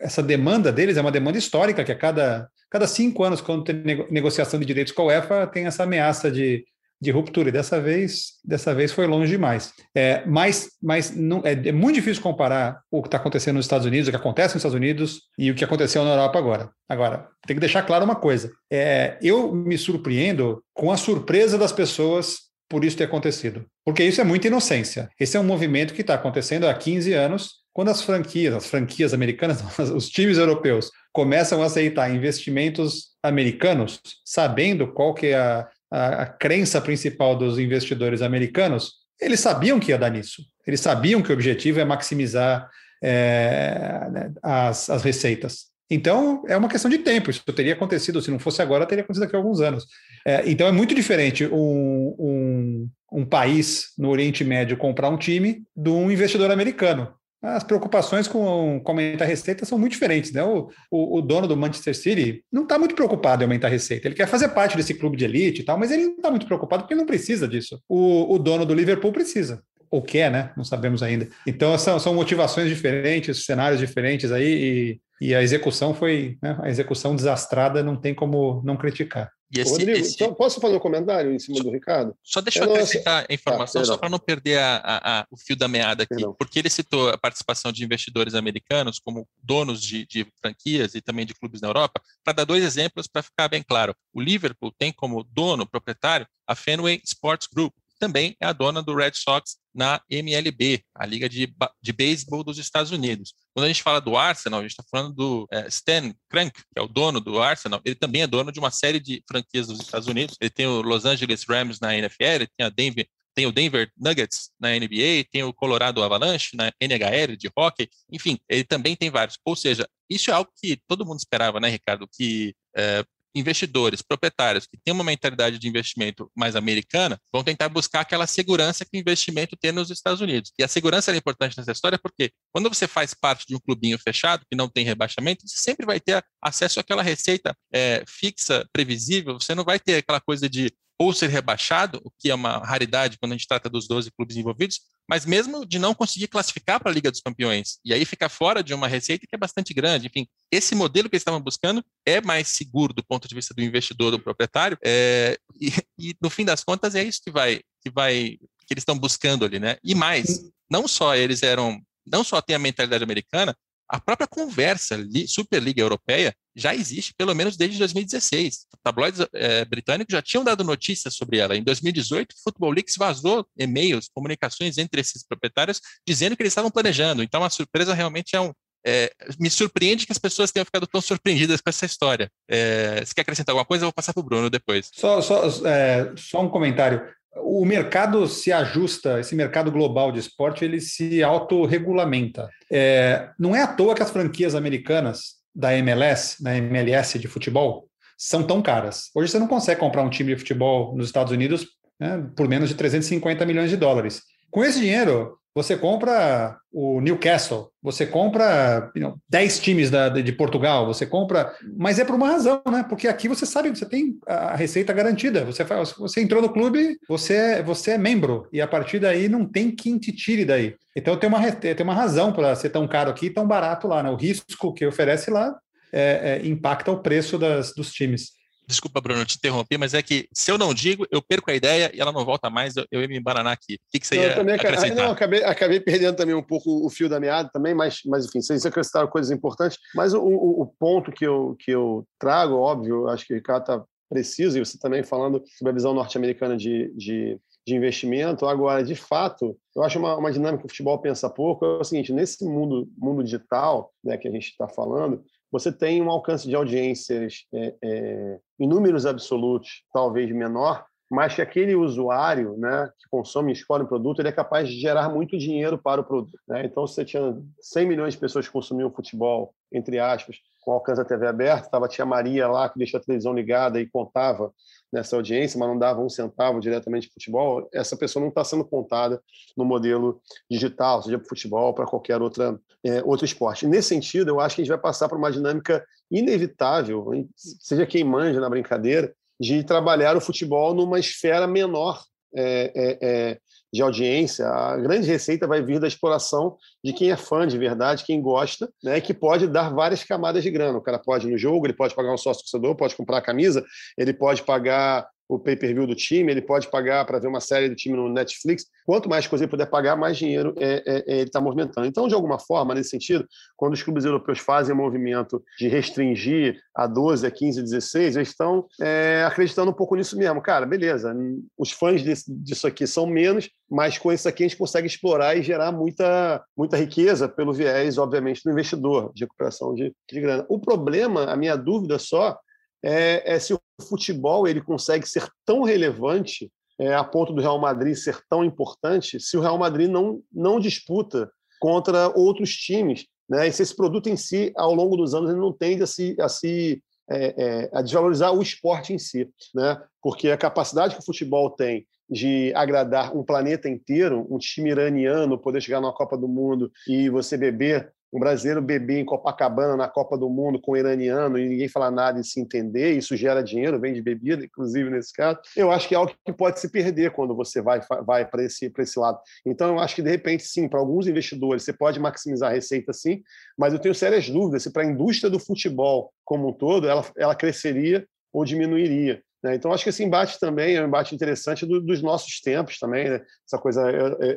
essa 0.00 0.22
demanda 0.22 0.72
deles 0.72 0.96
é 0.96 1.00
uma 1.00 1.12
demanda 1.12 1.38
histórica, 1.38 1.84
que 1.84 1.92
a 1.92 1.96
cada, 1.98 2.48
cada 2.70 2.86
cinco 2.86 3.22
anos, 3.24 3.40
quando 3.40 3.64
tem 3.64 4.06
negociação 4.10 4.58
de 4.58 4.66
direitos 4.66 4.92
com 4.92 5.02
a 5.02 5.06
UEFA, 5.06 5.46
tem 5.46 5.66
essa 5.66 5.84
ameaça 5.84 6.30
de, 6.30 6.64
de 7.00 7.10
ruptura, 7.10 7.48
e 7.48 7.52
dessa 7.52 7.80
vez, 7.80 8.34
dessa 8.44 8.74
vez 8.74 8.92
foi 8.92 9.06
longe 9.06 9.32
demais. 9.32 9.72
É, 9.94 10.24
mas 10.26 10.70
mas 10.82 11.14
não, 11.14 11.42
é, 11.44 11.52
é 11.52 11.72
muito 11.72 11.96
difícil 11.96 12.22
comparar 12.22 12.80
o 12.90 13.02
que 13.02 13.08
está 13.08 13.18
acontecendo 13.18 13.56
nos 13.56 13.66
Estados 13.66 13.86
Unidos, 13.86 14.08
o 14.08 14.10
que 14.10 14.16
acontece 14.16 14.54
nos 14.54 14.60
Estados 14.60 14.76
Unidos 14.76 15.22
e 15.38 15.50
o 15.50 15.54
que 15.54 15.64
aconteceu 15.64 16.04
na 16.04 16.10
Europa 16.10 16.38
agora. 16.38 16.70
Agora, 16.88 17.28
tem 17.46 17.56
que 17.56 17.60
deixar 17.60 17.82
claro 17.82 18.04
uma 18.04 18.16
coisa: 18.16 18.52
é, 18.70 19.18
eu 19.22 19.54
me 19.54 19.78
surpreendo 19.78 20.62
com 20.74 20.90
a 20.90 20.96
surpresa 20.96 21.56
das 21.56 21.72
pessoas 21.72 22.52
por 22.68 22.84
isso 22.84 22.96
ter 22.96 23.04
acontecido. 23.04 23.66
Porque 23.84 24.02
isso 24.02 24.20
é 24.20 24.24
muita 24.24 24.46
inocência. 24.46 25.10
Esse 25.20 25.36
é 25.36 25.40
um 25.40 25.44
movimento 25.44 25.92
que 25.92 26.00
está 26.00 26.14
acontecendo 26.14 26.66
há 26.66 26.72
15 26.72 27.12
anos 27.12 27.61
quando 27.72 27.88
as 27.88 28.02
franquias, 28.02 28.54
as 28.54 28.66
franquias 28.66 29.14
americanas, 29.14 29.62
os 29.94 30.08
times 30.08 30.38
europeus 30.38 30.90
começam 31.12 31.62
a 31.62 31.66
aceitar 31.66 32.14
investimentos 32.14 33.12
americanos, 33.22 34.00
sabendo 34.24 34.92
qual 34.92 35.14
que 35.14 35.28
é 35.28 35.36
a, 35.36 35.68
a, 35.90 36.22
a 36.22 36.26
crença 36.26 36.80
principal 36.80 37.36
dos 37.36 37.58
investidores 37.58 38.22
americanos, 38.22 38.94
eles 39.20 39.40
sabiam 39.40 39.78
que 39.78 39.90
ia 39.90 39.98
dar 39.98 40.10
nisso. 40.10 40.42
Eles 40.66 40.80
sabiam 40.80 41.22
que 41.22 41.30
o 41.30 41.34
objetivo 41.34 41.80
é 41.80 41.84
maximizar 41.84 42.68
é, 43.02 44.08
né, 44.10 44.32
as, 44.42 44.90
as 44.90 45.02
receitas. 45.02 45.72
Então, 45.90 46.42
é 46.48 46.56
uma 46.56 46.68
questão 46.68 46.90
de 46.90 46.98
tempo. 46.98 47.30
Isso 47.30 47.42
teria 47.52 47.74
acontecido, 47.74 48.22
se 48.22 48.30
não 48.30 48.38
fosse 48.38 48.62
agora, 48.62 48.86
teria 48.86 49.04
acontecido 49.04 49.24
daqui 49.24 49.36
a 49.36 49.38
alguns 49.38 49.60
anos. 49.60 49.86
É, 50.26 50.42
então, 50.46 50.66
é 50.66 50.72
muito 50.72 50.94
diferente 50.94 51.46
um, 51.46 52.16
um, 52.18 52.88
um, 53.12 53.24
país 53.26 53.88
no 53.98 54.08
Oriente 54.08 54.42
Médio 54.42 54.76
comprar 54.76 55.10
um 55.10 55.18
time 55.18 55.62
de 55.76 55.90
um 55.90 56.10
investidor 56.10 56.50
americano 56.50 57.12
as 57.42 57.64
preocupações 57.64 58.28
com, 58.28 58.80
com 58.80 58.92
aumentar 58.92 59.24
a 59.24 59.28
receita 59.28 59.64
são 59.64 59.76
muito 59.76 59.92
diferentes. 59.92 60.30
Né? 60.30 60.42
O, 60.44 60.70
o, 60.90 61.18
o 61.18 61.20
dono 61.20 61.48
do 61.48 61.56
Manchester 61.56 61.96
City 61.96 62.44
não 62.52 62.62
está 62.62 62.78
muito 62.78 62.94
preocupado 62.94 63.42
em 63.42 63.46
aumentar 63.46 63.66
a 63.66 63.70
receita. 63.70 64.06
Ele 64.06 64.14
quer 64.14 64.28
fazer 64.28 64.50
parte 64.50 64.76
desse 64.76 64.94
clube 64.94 65.16
de 65.16 65.24
elite 65.24 65.60
e 65.60 65.64
tal, 65.64 65.76
mas 65.76 65.90
ele 65.90 66.04
não 66.04 66.16
está 66.16 66.30
muito 66.30 66.46
preocupado 66.46 66.82
porque 66.82 66.94
ele 66.94 67.00
não 67.00 67.06
precisa 67.06 67.48
disso. 67.48 67.82
O, 67.88 68.32
o 68.32 68.38
dono 68.38 68.64
do 68.64 68.72
Liverpool 68.72 69.12
precisa. 69.12 69.60
Ou 69.90 70.00
quer, 70.00 70.30
né? 70.30 70.52
Não 70.56 70.64
sabemos 70.64 71.02
ainda. 71.02 71.28
Então, 71.46 71.76
são, 71.76 71.98
são 71.98 72.14
motivações 72.14 72.68
diferentes, 72.68 73.44
cenários 73.44 73.78
diferentes 73.78 74.32
aí, 74.32 75.00
e, 75.20 75.28
e 75.28 75.34
a 75.34 75.42
execução 75.42 75.92
foi. 75.92 76.38
Né? 76.40 76.56
A 76.62 76.70
execução 76.70 77.14
desastrada 77.14 77.82
não 77.82 77.96
tem 77.96 78.14
como 78.14 78.62
não 78.64 78.76
criticar. 78.76 79.30
Esse, 79.52 79.70
Rodrigo, 79.70 79.98
esse... 79.98 80.14
Então, 80.14 80.34
posso 80.34 80.60
fazer 80.60 80.76
um 80.76 80.78
comentário 80.78 81.32
em 81.32 81.38
cima 81.38 81.58
só, 81.58 81.64
do 81.64 81.70
Ricardo? 81.70 82.16
Só 82.22 82.40
deixa 82.40 82.60
eu, 82.60 82.64
eu 82.64 82.72
acrescentar 82.72 83.26
a 83.28 83.34
informação, 83.34 83.82
ah, 83.82 83.84
só 83.84 83.96
para 83.98 84.08
não 84.08 84.18
perder 84.18 84.58
a, 84.58 84.76
a, 84.76 85.20
a, 85.20 85.26
o 85.30 85.36
fio 85.36 85.54
da 85.54 85.68
meada 85.68 86.04
aqui, 86.04 86.14
perdão. 86.14 86.34
porque 86.38 86.58
ele 86.58 86.70
citou 86.70 87.10
a 87.10 87.18
participação 87.18 87.70
de 87.70 87.84
investidores 87.84 88.34
americanos 88.34 88.98
como 88.98 89.28
donos 89.42 89.82
de, 89.82 90.06
de 90.06 90.26
franquias 90.40 90.94
e 90.94 91.02
também 91.02 91.26
de 91.26 91.34
clubes 91.34 91.60
na 91.60 91.68
Europa, 91.68 92.00
para 92.24 92.32
dar 92.32 92.44
dois 92.44 92.64
exemplos 92.64 93.06
para 93.06 93.22
ficar 93.22 93.48
bem 93.48 93.62
claro. 93.62 93.94
O 94.12 94.20
Liverpool 94.20 94.72
tem 94.76 94.92
como 94.92 95.22
dono, 95.24 95.66
proprietário, 95.66 96.26
a 96.46 96.54
Fenway 96.54 97.00
Sports 97.04 97.48
Group, 97.52 97.72
também 98.02 98.36
é 98.40 98.46
a 98.46 98.52
dona 98.52 98.82
do 98.82 98.96
Red 98.96 99.12
Sox 99.14 99.58
na 99.72 100.02
MLB, 100.10 100.82
a 100.92 101.06
liga 101.06 101.28
de, 101.28 101.54
de 101.80 101.92
beisebol 101.92 102.42
dos 102.42 102.58
Estados 102.58 102.90
Unidos. 102.90 103.32
Quando 103.54 103.66
a 103.66 103.68
gente 103.68 103.80
fala 103.80 104.00
do 104.00 104.16
Arsenal, 104.16 104.58
a 104.58 104.62
gente 104.64 104.72
está 104.72 104.82
falando 104.90 105.14
do 105.14 105.48
é, 105.52 105.68
Stan 105.68 106.12
Kroenke, 106.28 106.62
que 106.62 106.80
é 106.80 106.82
o 106.82 106.88
dono 106.88 107.20
do 107.20 107.40
Arsenal. 107.40 107.80
Ele 107.84 107.94
também 107.94 108.22
é 108.22 108.26
dono 108.26 108.50
de 108.50 108.58
uma 108.58 108.72
série 108.72 108.98
de 108.98 109.22
franquias 109.28 109.68
dos 109.68 109.78
Estados 109.78 110.08
Unidos. 110.08 110.36
Ele 110.40 110.50
tem 110.50 110.66
o 110.66 110.82
Los 110.82 111.04
Angeles 111.04 111.44
Rams 111.48 111.78
na 111.78 111.96
NFL, 111.96 112.44
tem 112.56 112.66
a 112.66 112.68
Denver 112.68 113.06
tem 113.34 113.46
o 113.46 113.52
Denver 113.52 113.90
Nuggets 113.96 114.50
na 114.60 114.72
NBA, 114.72 115.24
tem 115.30 115.42
o 115.42 115.54
Colorado 115.54 116.02
Avalanche 116.02 116.54
na 116.54 116.70
NHL 116.78 117.34
de 117.34 117.50
hockey, 117.56 117.88
enfim, 118.10 118.38
ele 118.46 118.62
também 118.62 118.94
tem 118.94 119.08
vários. 119.08 119.38
Ou 119.42 119.56
seja, 119.56 119.88
isso 120.10 120.30
é 120.30 120.34
algo 120.34 120.50
que 120.54 120.78
todo 120.86 121.06
mundo 121.06 121.18
esperava, 121.18 121.58
né, 121.58 121.70
Ricardo? 121.70 122.06
Que 122.06 122.54
é, 122.76 123.02
investidores, 123.34 124.02
proprietários 124.02 124.66
que 124.66 124.78
têm 124.84 124.92
uma 124.92 125.04
mentalidade 125.04 125.58
de 125.58 125.68
investimento 125.68 126.30
mais 126.36 126.56
americana, 126.56 127.18
vão 127.32 127.42
tentar 127.42 127.68
buscar 127.68 128.00
aquela 128.00 128.26
segurança 128.26 128.84
que 128.84 128.96
o 128.96 129.00
investimento 129.00 129.56
tem 129.56 129.72
nos 129.72 129.90
Estados 129.90 130.20
Unidos. 130.20 130.52
E 130.58 130.64
a 130.64 130.68
segurança 130.68 131.12
é 131.12 131.16
importante 131.16 131.56
nessa 131.56 131.72
história 131.72 131.98
porque 131.98 132.30
quando 132.52 132.68
você 132.68 132.86
faz 132.86 133.14
parte 133.14 133.46
de 133.46 133.54
um 133.54 133.60
clubinho 133.60 133.98
fechado, 133.98 134.44
que 134.50 134.56
não 134.56 134.68
tem 134.68 134.84
rebaixamento, 134.84 135.46
você 135.46 135.56
sempre 135.56 135.86
vai 135.86 136.00
ter 136.00 136.24
acesso 136.42 136.80
àquela 136.80 137.02
receita 137.02 137.56
é, 137.72 138.04
fixa, 138.06 138.66
previsível, 138.72 139.38
você 139.40 139.54
não 139.54 139.64
vai 139.64 139.78
ter 139.78 139.96
aquela 139.96 140.20
coisa 140.20 140.48
de 140.48 140.72
ou 141.02 141.12
ser 141.12 141.28
rebaixado, 141.28 142.00
o 142.04 142.10
que 142.18 142.30
é 142.30 142.34
uma 142.34 142.58
raridade 142.58 143.18
quando 143.18 143.32
a 143.32 143.36
gente 143.36 143.48
trata 143.48 143.68
dos 143.68 143.88
12 143.88 144.10
clubes 144.12 144.36
envolvidos, 144.36 144.80
mas 145.08 145.26
mesmo 145.26 145.66
de 145.66 145.78
não 145.78 145.94
conseguir 145.94 146.28
classificar 146.28 146.80
para 146.80 146.90
a 146.90 146.94
Liga 146.94 147.10
dos 147.10 147.20
Campeões, 147.20 147.78
e 147.84 147.92
aí 147.92 148.04
ficar 148.04 148.28
fora 148.28 148.62
de 148.62 148.72
uma 148.72 148.86
receita 148.86 149.26
que 149.26 149.34
é 149.34 149.38
bastante 149.38 149.74
grande. 149.74 150.06
Enfim, 150.06 150.26
esse 150.50 150.74
modelo 150.74 151.08
que 151.08 151.16
eles 151.16 151.22
estavam 151.22 151.40
buscando 151.40 151.84
é 152.06 152.20
mais 152.20 152.48
seguro 152.48 152.94
do 152.94 153.04
ponto 153.04 153.26
de 153.26 153.34
vista 153.34 153.52
do 153.52 153.62
investidor, 153.62 154.12
do 154.12 154.20
proprietário, 154.20 154.78
é, 154.84 155.36
e, 155.60 155.72
e, 155.98 156.16
no 156.22 156.30
fim 156.30 156.44
das 156.44 156.62
contas 156.62 156.94
é 156.94 157.02
isso 157.02 157.20
que 157.22 157.30
vai, 157.30 157.60
que 157.82 157.90
vai, 157.90 158.38
que 158.66 158.72
eles 158.72 158.82
estão 158.82 158.96
buscando 158.96 159.44
ali, 159.44 159.58
né? 159.58 159.76
E 159.82 159.94
mais, 159.94 160.40
não 160.70 160.86
só 160.86 161.16
eles 161.16 161.42
eram, 161.42 161.80
não 162.06 162.22
só 162.22 162.40
tem 162.40 162.54
a 162.54 162.60
mentalidade 162.60 163.02
americana, 163.02 163.56
a 163.92 164.00
própria 164.00 164.26
conversa 164.26 164.96
Superliga 165.26 165.82
Europeia 165.82 166.34
já 166.56 166.74
existe 166.74 167.12
pelo 167.14 167.34
menos 167.34 167.58
desde 167.58 167.78
2016. 167.78 168.66
Tabloides 168.82 169.20
é, 169.34 169.66
britânicos 169.66 170.12
já 170.12 170.22
tinham 170.22 170.42
dado 170.42 170.64
notícias 170.64 171.14
sobre 171.14 171.36
ela. 171.36 171.54
Em 171.54 171.62
2018, 171.62 172.32
o 172.32 172.42
Football 172.42 172.70
Leaks 172.70 172.96
vazou 172.96 173.46
e-mails, 173.58 174.08
comunicações 174.14 174.78
entre 174.78 175.02
esses 175.02 175.22
proprietários 175.26 175.78
dizendo 176.08 176.34
que 176.34 176.42
eles 176.42 176.52
estavam 176.52 176.70
planejando. 176.70 177.22
Então, 177.22 177.44
a 177.44 177.50
surpresa 177.50 177.92
realmente 177.92 178.34
é 178.34 178.40
um. 178.40 178.50
É, 178.84 179.12
me 179.38 179.48
surpreende 179.48 180.06
que 180.06 180.12
as 180.12 180.18
pessoas 180.18 180.50
tenham 180.50 180.64
ficado 180.64 180.86
tão 180.86 181.00
surpreendidas 181.00 181.60
com 181.60 181.68
essa 181.68 181.84
história. 181.84 182.30
É, 182.50 183.04
se 183.04 183.14
quer 183.14 183.20
acrescentar 183.20 183.52
alguma 183.52 183.66
coisa, 183.66 183.84
eu 183.84 183.88
vou 183.88 183.92
passar 183.92 184.14
para 184.14 184.20
o 184.20 184.24
Bruno 184.24 184.48
depois. 184.48 184.90
Só, 184.92 185.20
só, 185.20 185.44
é, 185.66 186.12
só 186.16 186.40
um 186.40 186.48
comentário 186.48 187.06
o 187.36 187.64
mercado 187.64 188.26
se 188.26 188.52
ajusta, 188.52 189.20
esse 189.20 189.34
mercado 189.34 189.70
global 189.70 190.12
de 190.12 190.18
esporte, 190.18 190.64
ele 190.64 190.80
se 190.80 191.22
autorregulamenta. 191.22 192.48
É, 192.70 193.30
não 193.38 193.56
é 193.56 193.62
à 193.62 193.66
toa 193.66 193.94
que 193.94 194.02
as 194.02 194.10
franquias 194.10 194.54
americanas 194.54 195.36
da 195.54 195.74
MLS, 195.76 196.42
da 196.42 196.56
MLS 196.56 197.18
de 197.18 197.28
futebol, 197.28 197.88
são 198.18 198.42
tão 198.42 198.62
caras. 198.62 199.10
Hoje 199.14 199.30
você 199.30 199.38
não 199.38 199.48
consegue 199.48 199.80
comprar 199.80 200.02
um 200.02 200.10
time 200.10 200.32
de 200.34 200.38
futebol 200.38 200.94
nos 200.96 201.06
Estados 201.06 201.32
Unidos 201.32 201.66
né, 201.98 202.26
por 202.36 202.48
menos 202.48 202.68
de 202.68 202.74
350 202.74 203.46
milhões 203.46 203.70
de 203.70 203.76
dólares. 203.76 204.22
Com 204.52 204.62
esse 204.62 204.78
dinheiro, 204.78 205.38
você 205.54 205.74
compra 205.78 206.58
o 206.70 207.00
Newcastle, 207.00 207.70
você 207.82 208.04
compra 208.04 208.92
you 208.94 209.00
know, 209.00 209.18
10 209.30 209.60
times 209.60 209.90
da, 209.90 210.10
de 210.10 210.30
Portugal, 210.30 210.86
você 210.86 211.06
compra, 211.06 211.54
mas 211.74 211.98
é 211.98 212.04
por 212.04 212.14
uma 212.14 212.28
razão, 212.28 212.62
né? 212.70 212.84
Porque 212.86 213.08
aqui 213.08 213.28
você 213.28 213.46
sabe 213.46 213.70
você 213.70 213.86
tem 213.86 214.18
a 214.26 214.54
receita 214.54 214.92
garantida. 214.92 215.42
Você, 215.46 215.64
você 215.98 216.20
entrou 216.20 216.42
no 216.42 216.52
clube, 216.52 216.98
você 217.08 217.34
é, 217.34 217.62
você 217.62 217.92
é 217.92 217.98
membro, 217.98 218.46
e 218.52 218.60
a 218.60 218.68
partir 218.68 218.98
daí 218.98 219.26
não 219.26 219.46
tem 219.46 219.70
quem 219.70 219.98
te 219.98 220.12
tire 220.12 220.44
daí. 220.44 220.76
Então 220.94 221.16
tem 221.16 221.30
uma, 221.30 221.50
tem 221.50 221.74
uma 221.82 221.94
razão 221.94 222.30
para 222.30 222.54
ser 222.54 222.68
tão 222.68 222.86
caro 222.86 223.10
aqui 223.10 223.26
e 223.26 223.32
tão 223.32 223.46
barato 223.46 223.88
lá. 223.88 224.02
Né? 224.02 224.10
O 224.10 224.16
risco 224.16 224.74
que 224.74 224.84
oferece 224.84 225.30
lá 225.30 225.54
é, 225.90 226.40
é, 226.42 226.46
impacta 226.46 226.92
o 226.92 227.00
preço 227.00 227.38
das, 227.38 227.74
dos 227.74 227.90
times. 227.90 228.32
Desculpa, 228.66 229.00
Bruno, 229.00 229.24
te 229.24 229.36
interrompi, 229.36 229.76
mas 229.76 229.92
é 229.92 230.02
que 230.02 230.28
se 230.32 230.50
eu 230.50 230.56
não 230.56 230.72
digo, 230.72 231.06
eu 231.10 231.20
perco 231.20 231.50
a 231.50 231.54
ideia 231.54 231.90
e 231.94 232.00
ela 232.00 232.12
não 232.12 232.24
volta 232.24 232.48
mais, 232.48 232.76
eu, 232.76 232.86
eu 232.90 233.00
ia 233.00 233.08
me 233.08 233.18
embaranar 233.18 233.52
aqui. 233.52 233.74
O 233.74 233.78
que, 233.90 234.00
que 234.00 234.06
você 234.06 234.16
não, 234.16 234.22
ia 234.22 234.34
também, 234.34 234.54
acrescentar? 234.54 234.96
Não, 234.96 235.12
acabei, 235.12 235.44
acabei 235.44 235.80
perdendo 235.80 236.16
também 236.16 236.34
um 236.34 236.42
pouco 236.42 236.84
o 236.84 236.88
fio 236.88 237.08
da 237.08 237.20
meada 237.20 237.50
também, 237.52 237.74
mas, 237.74 238.00
mas 238.06 238.26
enfim, 238.26 238.40
vocês 238.40 238.64
acrescentaram 238.64 239.08
coisas 239.08 239.30
importantes. 239.30 239.78
Mas 239.94 240.14
o, 240.14 240.20
o, 240.22 240.62
o, 240.62 240.66
ponto 240.66 241.10
que 241.10 241.26
eu, 241.26 241.56
que 241.58 241.70
eu 241.70 242.06
trago, 242.18 242.54
óbvio, 242.54 243.08
acho 243.08 243.26
que 243.26 243.32
o 243.32 243.36
Ricardo 243.36 243.62
está 243.62 243.84
preciso, 244.08 244.58
e 244.58 244.64
você 244.64 244.78
também 244.78 245.02
falando 245.02 245.42
sobre 245.58 245.70
a 245.70 245.74
visão 245.74 245.94
norte-americana 245.94 246.56
de, 246.56 246.92
de, 246.94 247.40
de, 247.66 247.74
investimento. 247.74 248.46
Agora, 248.46 248.84
de 248.84 248.94
fato, 248.94 249.56
eu 249.74 249.82
acho 249.82 249.98
uma, 249.98 250.16
uma 250.16 250.30
dinâmica 250.30 250.60
que 250.60 250.66
o 250.66 250.70
futebol 250.70 250.98
pensa 250.98 251.30
pouco, 251.30 251.64
é 251.64 251.78
o 251.78 251.84
seguinte, 251.84 252.12
nesse 252.12 252.44
mundo, 252.44 252.88
mundo 252.96 253.24
digital 253.24 253.90
né, 254.04 254.18
que 254.18 254.28
a 254.28 254.30
gente 254.30 254.48
está 254.48 254.68
falando, 254.68 255.24
você 255.52 255.70
tem 255.70 256.02
um 256.02 256.10
alcance 256.10 256.48
de 256.48 256.56
audiências 256.56 257.44
é, 257.54 257.74
é, 257.84 258.38
em 258.58 258.66
números 258.66 259.04
absolutos 259.04 259.84
talvez 259.92 260.32
menor, 260.32 260.86
mas 261.10 261.34
que 261.34 261.42
aquele 261.42 261.74
usuário 261.74 262.56
né, 262.56 262.90
que 262.98 263.06
consome 263.10 263.52
e 263.52 263.52
escolhe 263.52 263.84
um 263.84 263.86
produto 263.86 264.20
ele 264.20 264.30
é 264.30 264.32
capaz 264.32 264.66
de 264.66 264.80
gerar 264.80 265.10
muito 265.10 265.36
dinheiro 265.36 265.76
para 265.76 266.00
o 266.00 266.04
produto. 266.04 266.38
Né? 266.48 266.64
Então, 266.64 266.86
se 266.86 266.94
você 266.94 267.04
tinha 267.04 267.36
100 267.60 267.86
milhões 267.86 268.14
de 268.14 268.20
pessoas 268.20 268.46
que 268.46 268.52
consumiam 268.52 268.90
futebol, 268.90 269.54
entre 269.70 269.98
aspas, 269.98 270.38
com 270.62 270.72
alcance 270.72 271.02
da 271.02 271.04
TV 271.04 271.26
aberta, 271.26 271.68
tava 271.68 271.86
a 271.86 271.88
tia 271.88 272.06
Maria 272.06 272.48
lá 272.48 272.68
que 272.68 272.78
deixa 272.78 272.96
a 272.96 273.00
televisão 273.00 273.34
ligada 273.34 273.80
e 273.80 273.86
contava 273.86 274.52
nessa 274.92 275.16
audiência, 275.16 275.58
mas 275.58 275.68
não 275.68 275.78
dava 275.78 276.00
um 276.00 276.08
centavo 276.08 276.60
diretamente 276.60 277.06
de 277.06 277.12
futebol, 277.12 277.68
essa 277.72 277.96
pessoa 277.96 278.20
não 278.20 278.28
está 278.28 278.44
sendo 278.44 278.64
contada 278.64 279.20
no 279.56 279.64
modelo 279.64 280.20
digital, 280.50 281.02
seja 281.02 281.18
para 281.18 281.28
futebol 281.28 281.72
para 281.72 281.86
qualquer 281.86 282.20
outra, 282.20 282.60
é, 282.84 283.02
outro 283.04 283.24
esporte. 283.24 283.66
Nesse 283.66 283.88
sentido, 283.88 284.28
eu 284.30 284.40
acho 284.40 284.56
que 284.56 284.62
a 284.62 284.64
gente 284.64 284.72
vai 284.72 284.80
passar 284.80 285.08
por 285.08 285.18
uma 285.18 285.32
dinâmica 285.32 285.84
inevitável, 286.10 287.10
seja 287.36 287.86
quem 287.86 288.04
manja 288.04 288.38
na 288.38 288.50
brincadeira, 288.50 289.12
de 289.40 289.64
trabalhar 289.64 290.16
o 290.16 290.20
futebol 290.20 290.74
numa 290.74 291.00
esfera 291.00 291.46
menor 291.46 292.04
é, 292.34 292.72
é, 292.74 292.98
é, 293.02 293.38
de 293.72 293.82
audiência. 293.82 294.46
A 294.46 294.76
grande 294.76 295.06
receita 295.06 295.46
vai 295.46 295.62
vir 295.62 295.80
da 295.80 295.86
exploração 295.86 296.56
de 296.84 296.92
quem 296.92 297.10
é 297.10 297.16
fã 297.16 297.46
de 297.46 297.56
verdade, 297.56 298.04
quem 298.04 298.20
gosta, 298.20 298.70
né, 298.82 299.00
que 299.00 299.14
pode 299.14 299.46
dar 299.46 299.70
várias 299.70 300.04
camadas 300.04 300.42
de 300.42 300.50
grana. 300.50 300.78
O 300.78 300.82
cara 300.82 300.98
pode 300.98 301.26
ir 301.26 301.30
no 301.30 301.38
jogo, 301.38 301.66
ele 301.66 301.72
pode 301.72 301.94
pagar 301.94 302.12
um 302.12 302.18
sócio 302.18 302.42
torcedor, 302.42 302.76
pode 302.76 302.96
comprar 302.96 303.18
a 303.18 303.22
camisa, 303.22 303.64
ele 303.96 304.12
pode 304.12 304.42
pagar 304.42 305.08
o 305.28 305.38
pay-per-view 305.38 305.86
do 305.86 305.94
time, 305.94 306.30
ele 306.30 306.42
pode 306.42 306.68
pagar 306.68 307.04
para 307.06 307.18
ver 307.18 307.28
uma 307.28 307.40
série 307.40 307.68
do 307.68 307.74
time 307.74 307.96
no 307.96 308.08
Netflix. 308.08 308.66
Quanto 308.84 309.08
mais 309.08 309.26
coisa 309.26 309.44
ele 309.44 309.50
puder 309.50 309.66
pagar, 309.66 309.96
mais 309.96 310.16
dinheiro 310.16 310.54
é, 310.58 310.82
é, 310.86 311.04
é 311.06 311.14
ele 311.16 311.22
está 311.22 311.40
movimentando. 311.40 311.86
Então, 311.86 312.06
de 312.06 312.14
alguma 312.14 312.38
forma, 312.38 312.74
nesse 312.74 312.90
sentido, 312.90 313.26
quando 313.56 313.72
os 313.72 313.82
clubes 313.82 314.04
europeus 314.04 314.38
fazem 314.38 314.74
o 314.74 314.76
movimento 314.76 315.42
de 315.58 315.68
restringir 315.68 316.60
a 316.74 316.86
12, 316.86 317.26
a 317.26 317.30
15, 317.30 317.62
16, 317.62 318.16
eles 318.16 318.28
estão 318.28 318.66
é, 318.80 319.24
acreditando 319.26 319.70
um 319.70 319.74
pouco 319.74 319.96
nisso 319.96 320.18
mesmo. 320.18 320.42
Cara, 320.42 320.66
beleza, 320.66 321.14
os 321.56 321.70
fãs 321.70 322.02
desse, 322.02 322.24
disso 322.28 322.66
aqui 322.66 322.86
são 322.86 323.06
menos, 323.06 323.48
mas 323.70 323.96
com 323.98 324.12
isso 324.12 324.28
aqui 324.28 324.44
a 324.44 324.48
gente 324.48 324.58
consegue 324.58 324.86
explorar 324.86 325.36
e 325.36 325.42
gerar 325.42 325.72
muita, 325.72 326.44
muita 326.56 326.76
riqueza 326.76 327.28
pelo 327.28 327.52
viés, 327.52 327.96
obviamente, 327.96 328.42
do 328.44 328.50
investidor 328.50 329.12
de 329.14 329.24
recuperação 329.24 329.74
de, 329.74 329.94
de 330.10 330.20
grana. 330.20 330.44
O 330.48 330.58
problema, 330.58 331.24
a 331.24 331.36
minha 331.36 331.56
dúvida 331.56 331.98
só, 331.98 332.38
é, 332.82 333.34
é 333.34 333.38
se 333.38 333.54
o 333.54 333.60
futebol 333.88 334.46
ele 334.46 334.60
consegue 334.60 335.08
ser 335.08 335.28
tão 335.44 335.62
relevante 335.62 336.50
é, 336.78 336.94
a 336.94 337.04
ponto 337.04 337.32
do 337.32 337.40
Real 337.40 337.60
Madrid 337.60 337.94
ser 337.94 338.20
tão 338.28 338.44
importante 338.44 339.20
se 339.20 339.36
o 339.36 339.40
Real 339.40 339.58
Madrid 339.58 339.88
não, 339.88 340.20
não 340.32 340.58
disputa 340.58 341.30
contra 341.60 342.08
outros 342.08 342.50
times. 342.56 343.06
Né? 343.28 343.48
E 343.48 343.52
se 343.52 343.62
esse 343.62 343.76
produto 343.76 344.08
em 344.08 344.16
si, 344.16 344.52
ao 344.56 344.74
longo 344.74 344.96
dos 344.96 345.14
anos, 345.14 345.30
ele 345.30 345.38
não 345.38 345.52
tende 345.52 345.82
a 345.82 345.86
se, 345.86 346.16
a 346.20 346.28
se 346.28 346.82
é, 347.08 347.34
é, 347.36 347.70
a 347.72 347.82
desvalorizar 347.82 348.32
o 348.32 348.42
esporte 348.42 348.92
em 348.92 348.98
si, 348.98 349.28
né? 349.54 349.80
porque 350.02 350.30
a 350.30 350.36
capacidade 350.36 350.94
que 350.94 351.02
o 351.02 351.04
futebol 351.04 351.50
tem 351.50 351.86
de 352.10 352.52
agradar 352.54 353.16
um 353.16 353.22
planeta 353.22 353.68
inteiro, 353.68 354.26
um 354.30 354.38
time 354.38 354.70
iraniano 354.70 355.38
poder 355.38 355.60
chegar 355.60 355.80
na 355.80 355.92
Copa 355.92 356.16
do 356.16 356.28
Mundo 356.28 356.70
e 356.86 357.08
você 357.08 357.36
beber 357.36 357.92
um 358.12 358.20
brasileiro 358.20 358.60
beber 358.60 358.98
em 358.98 359.04
Copacabana 359.04 359.76
na 359.76 359.88
Copa 359.88 360.18
do 360.18 360.28
Mundo 360.28 360.60
com 360.60 360.72
um 360.72 360.76
iraniano 360.76 361.38
e 361.38 361.48
ninguém 361.48 361.68
falar 361.68 361.90
nada 361.90 362.20
e 362.20 362.24
se 362.24 362.40
entender, 362.40 362.92
isso 362.92 363.16
gera 363.16 363.42
dinheiro, 363.42 363.80
vem 363.80 363.94
de 363.94 364.02
bebida, 364.02 364.44
inclusive 364.44 364.90
nesse 364.90 365.12
caso, 365.12 365.38
eu 365.56 365.70
acho 365.70 365.88
que 365.88 365.94
é 365.94 365.98
algo 365.98 366.12
que 366.24 366.32
pode 366.32 366.60
se 366.60 366.68
perder 366.68 367.12
quando 367.12 367.34
você 367.34 367.62
vai, 367.62 367.80
vai 368.04 368.28
para 368.28 368.44
esse, 368.44 368.70
esse 368.78 368.98
lado. 368.98 369.18
Então, 369.46 369.70
eu 369.70 369.78
acho 369.78 369.96
que, 369.96 370.02
de 370.02 370.10
repente, 370.10 370.44
sim, 370.44 370.68
para 370.68 370.78
alguns 370.78 371.06
investidores, 371.06 371.62
você 371.62 371.72
pode 371.72 371.98
maximizar 371.98 372.50
a 372.50 372.54
receita, 372.54 372.92
sim, 372.92 373.22
mas 373.56 373.72
eu 373.72 373.78
tenho 373.78 373.94
sérias 373.94 374.28
dúvidas 374.28 374.62
se 374.62 374.72
para 374.72 374.82
a 374.82 374.86
indústria 374.86 375.30
do 375.30 375.38
futebol 375.38 376.12
como 376.24 376.50
um 376.50 376.52
todo, 376.52 376.88
ela, 376.88 377.04
ela 377.16 377.34
cresceria 377.34 378.06
ou 378.32 378.44
diminuiria. 378.44 379.22
Né? 379.42 379.54
Então, 379.54 379.72
acho 379.72 379.82
que 379.82 379.90
esse 379.90 380.04
embate 380.04 380.38
também 380.38 380.76
é 380.76 380.82
um 380.82 380.86
embate 380.86 381.14
interessante 381.14 381.66
do, 381.66 381.80
dos 381.80 382.00
nossos 382.00 382.40
tempos 382.40 382.78
também, 382.78 383.10
né? 383.10 383.20
essa 383.46 383.58
coisa 383.58 383.82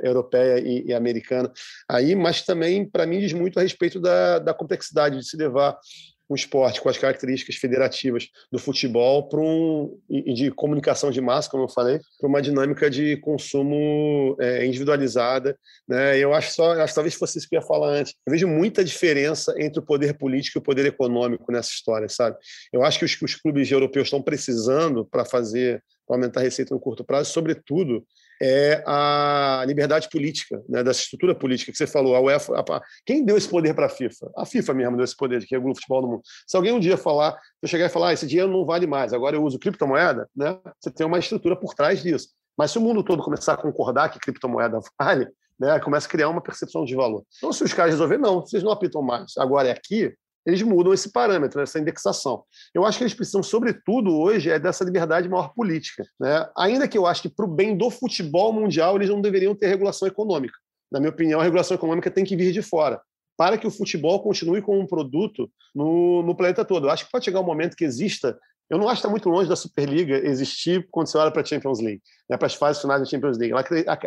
europeia 0.03 0.59
e, 0.59 0.85
e, 0.87 0.93
americana 0.93 1.51
aí, 1.87 2.15
mas 2.15 2.41
também, 2.41 2.89
para 2.89 3.05
mim, 3.05 3.19
diz 3.19 3.33
muito 3.33 3.59
a 3.59 3.61
respeito 3.61 3.99
da, 3.99 4.39
da 4.39 4.53
complexidade 4.53 5.17
de 5.19 5.27
se 5.27 5.37
levar 5.37 5.77
um 6.29 6.35
esporte 6.35 6.81
com 6.81 6.89
as 6.89 6.97
características 6.97 7.55
federativas 7.55 8.29
do 8.51 8.57
futebol 8.57 9.27
para 9.27 9.39
um 9.39 9.97
e 10.09 10.33
de 10.33 10.51
comunicação 10.51 11.11
de 11.11 11.21
massa, 11.21 11.49
como 11.49 11.63
eu 11.63 11.69
falei, 11.69 11.99
para 12.19 12.27
uma 12.27 12.41
dinâmica 12.41 12.89
de 12.89 13.17
consumo 13.17 14.35
é, 14.39 14.65
individualizada, 14.65 15.57
né? 15.87 16.17
Eu 16.17 16.33
acho 16.33 16.53
só, 16.53 16.71
acho 16.81 16.95
talvez 16.95 17.15
fosse 17.15 17.37
isso 17.37 17.47
que 17.47 17.55
eu 17.55 17.61
ia 17.61 17.65
falar 17.65 17.89
antes. 17.89 18.13
Eu 18.25 18.31
vejo 18.31 18.47
muita 18.47 18.83
diferença 18.83 19.53
entre 19.57 19.79
o 19.79 19.83
poder 19.83 20.17
político 20.17 20.57
e 20.57 20.59
o 20.59 20.63
poder 20.63 20.85
econômico 20.85 21.51
nessa 21.51 21.69
história, 21.69 22.09
sabe? 22.09 22.37
Eu 22.73 22.83
acho 22.83 22.99
que 22.99 23.05
os, 23.05 23.21
os 23.21 23.35
clubes 23.35 23.71
europeus 23.71 24.07
estão 24.07 24.21
precisando 24.21 25.05
para 25.05 25.25
fazer 25.25 25.83
para 26.07 26.17
aumentar 26.17 26.39
a 26.41 26.43
receita 26.43 26.73
no 26.73 26.79
curto 26.79 27.03
prazo, 27.03 27.31
sobretudo 27.31 28.05
é 28.41 28.83
a 28.85 29.63
liberdade 29.67 30.09
política, 30.09 30.61
né, 30.67 30.83
dessa 30.83 31.01
estrutura 31.01 31.33
política 31.35 31.71
que 31.71 31.77
você 31.77 31.87
falou. 31.87 32.15
A 32.15 32.21
UEFA, 32.21 32.53
a, 32.59 32.81
quem 33.05 33.23
deu 33.23 33.37
esse 33.37 33.47
poder 33.47 33.73
para 33.73 33.85
a 33.85 33.89
FIFA? 33.89 34.31
A 34.37 34.45
FIFA 34.45 34.73
mesmo 34.73 34.97
deu 34.97 35.03
esse 35.03 35.15
poder 35.15 35.39
de 35.39 35.45
que 35.45 35.55
regula 35.55 35.73
o 35.73 35.75
futebol 35.75 36.01
no 36.01 36.07
mundo. 36.07 36.21
Se 36.47 36.55
alguém 36.55 36.73
um 36.73 36.79
dia 36.79 36.97
falar, 36.97 37.37
eu 37.61 37.67
chegar 37.67 37.85
e 37.85 37.89
falar, 37.89 38.09
ah, 38.09 38.13
esse 38.13 38.27
dinheiro 38.27 38.51
não 38.51 38.65
vale 38.65 38.87
mais, 38.87 39.13
agora 39.13 39.35
eu 39.35 39.43
uso 39.43 39.59
criptomoeda, 39.59 40.27
né, 40.35 40.57
você 40.79 40.91
tem 40.91 41.05
uma 41.05 41.19
estrutura 41.19 41.55
por 41.55 41.73
trás 41.73 42.01
disso. 42.01 42.29
Mas 42.57 42.71
se 42.71 42.77
o 42.77 42.81
mundo 42.81 43.03
todo 43.03 43.21
começar 43.23 43.53
a 43.53 43.57
concordar 43.57 44.09
que 44.09 44.19
criptomoeda 44.19 44.79
vale, 44.99 45.27
né, 45.59 45.79
começa 45.79 46.07
a 46.07 46.09
criar 46.09 46.29
uma 46.29 46.41
percepção 46.41 46.85
de 46.85 46.95
valor. 46.95 47.23
Então, 47.37 47.51
se 47.51 47.63
os 47.63 47.73
caras 47.73 47.93
resolverem, 47.93 48.21
não, 48.21 48.41
vocês 48.41 48.63
não 48.63 48.71
apitam 48.71 49.01
mais, 49.01 49.33
agora 49.37 49.69
é 49.69 49.71
aqui, 49.71 50.13
eles 50.45 50.61
mudam 50.61 50.93
esse 50.93 51.11
parâmetro, 51.11 51.61
essa 51.61 51.79
indexação. 51.79 52.43
Eu 52.73 52.85
acho 52.85 52.97
que 52.97 53.03
eles 53.03 53.13
precisam, 53.13 53.41
sobretudo 53.41 54.15
hoje, 54.15 54.49
é 54.49 54.59
dessa 54.59 54.83
liberdade 54.83 55.27
maior 55.27 55.53
política. 55.53 56.05
Né? 56.19 56.47
Ainda 56.57 56.87
que 56.87 56.97
eu 56.97 57.05
acho 57.05 57.23
que, 57.23 57.29
para 57.29 57.45
o 57.45 57.47
bem 57.47 57.75
do 57.75 57.89
futebol 57.89 58.53
mundial, 58.53 58.95
eles 58.95 59.09
não 59.09 59.21
deveriam 59.21 59.55
ter 59.55 59.67
regulação 59.67 60.07
econômica. 60.07 60.55
Na 60.91 60.99
minha 60.99 61.09
opinião, 61.09 61.39
a 61.39 61.43
regulação 61.43 61.75
econômica 61.75 62.11
tem 62.11 62.23
que 62.23 62.35
vir 62.35 62.51
de 62.51 62.61
fora, 62.61 63.01
para 63.35 63.57
que 63.57 63.65
o 63.65 63.71
futebol 63.71 64.21
continue 64.21 64.61
como 64.61 64.79
um 64.79 64.87
produto 64.87 65.49
no, 65.73 66.21
no 66.21 66.35
planeta 66.35 66.63
todo. 66.63 66.87
Eu 66.87 66.91
acho 66.91 67.05
que 67.05 67.11
pode 67.11 67.25
chegar 67.25 67.39
um 67.39 67.45
momento 67.45 67.75
que 67.75 67.83
exista 67.83 68.37
eu 68.69 68.77
não 68.77 68.85
acho 68.85 68.95
que 68.95 68.99
está 68.99 69.09
muito 69.09 69.29
longe 69.29 69.47
da 69.47 69.55
Superliga 69.55 70.17
existir 70.27 70.87
quando 70.89 71.07
você 71.07 71.17
olha 71.17 71.31
para 71.31 71.41
a 71.41 71.45
Champions 71.45 71.79
League, 71.79 72.01
né, 72.29 72.35
para 72.35 72.47
as 72.47 72.55
fases 72.55 72.81
finais 72.81 72.99
da 72.99 73.05
Champions 73.05 73.37
League. 73.37 73.53
Ela 73.53 73.63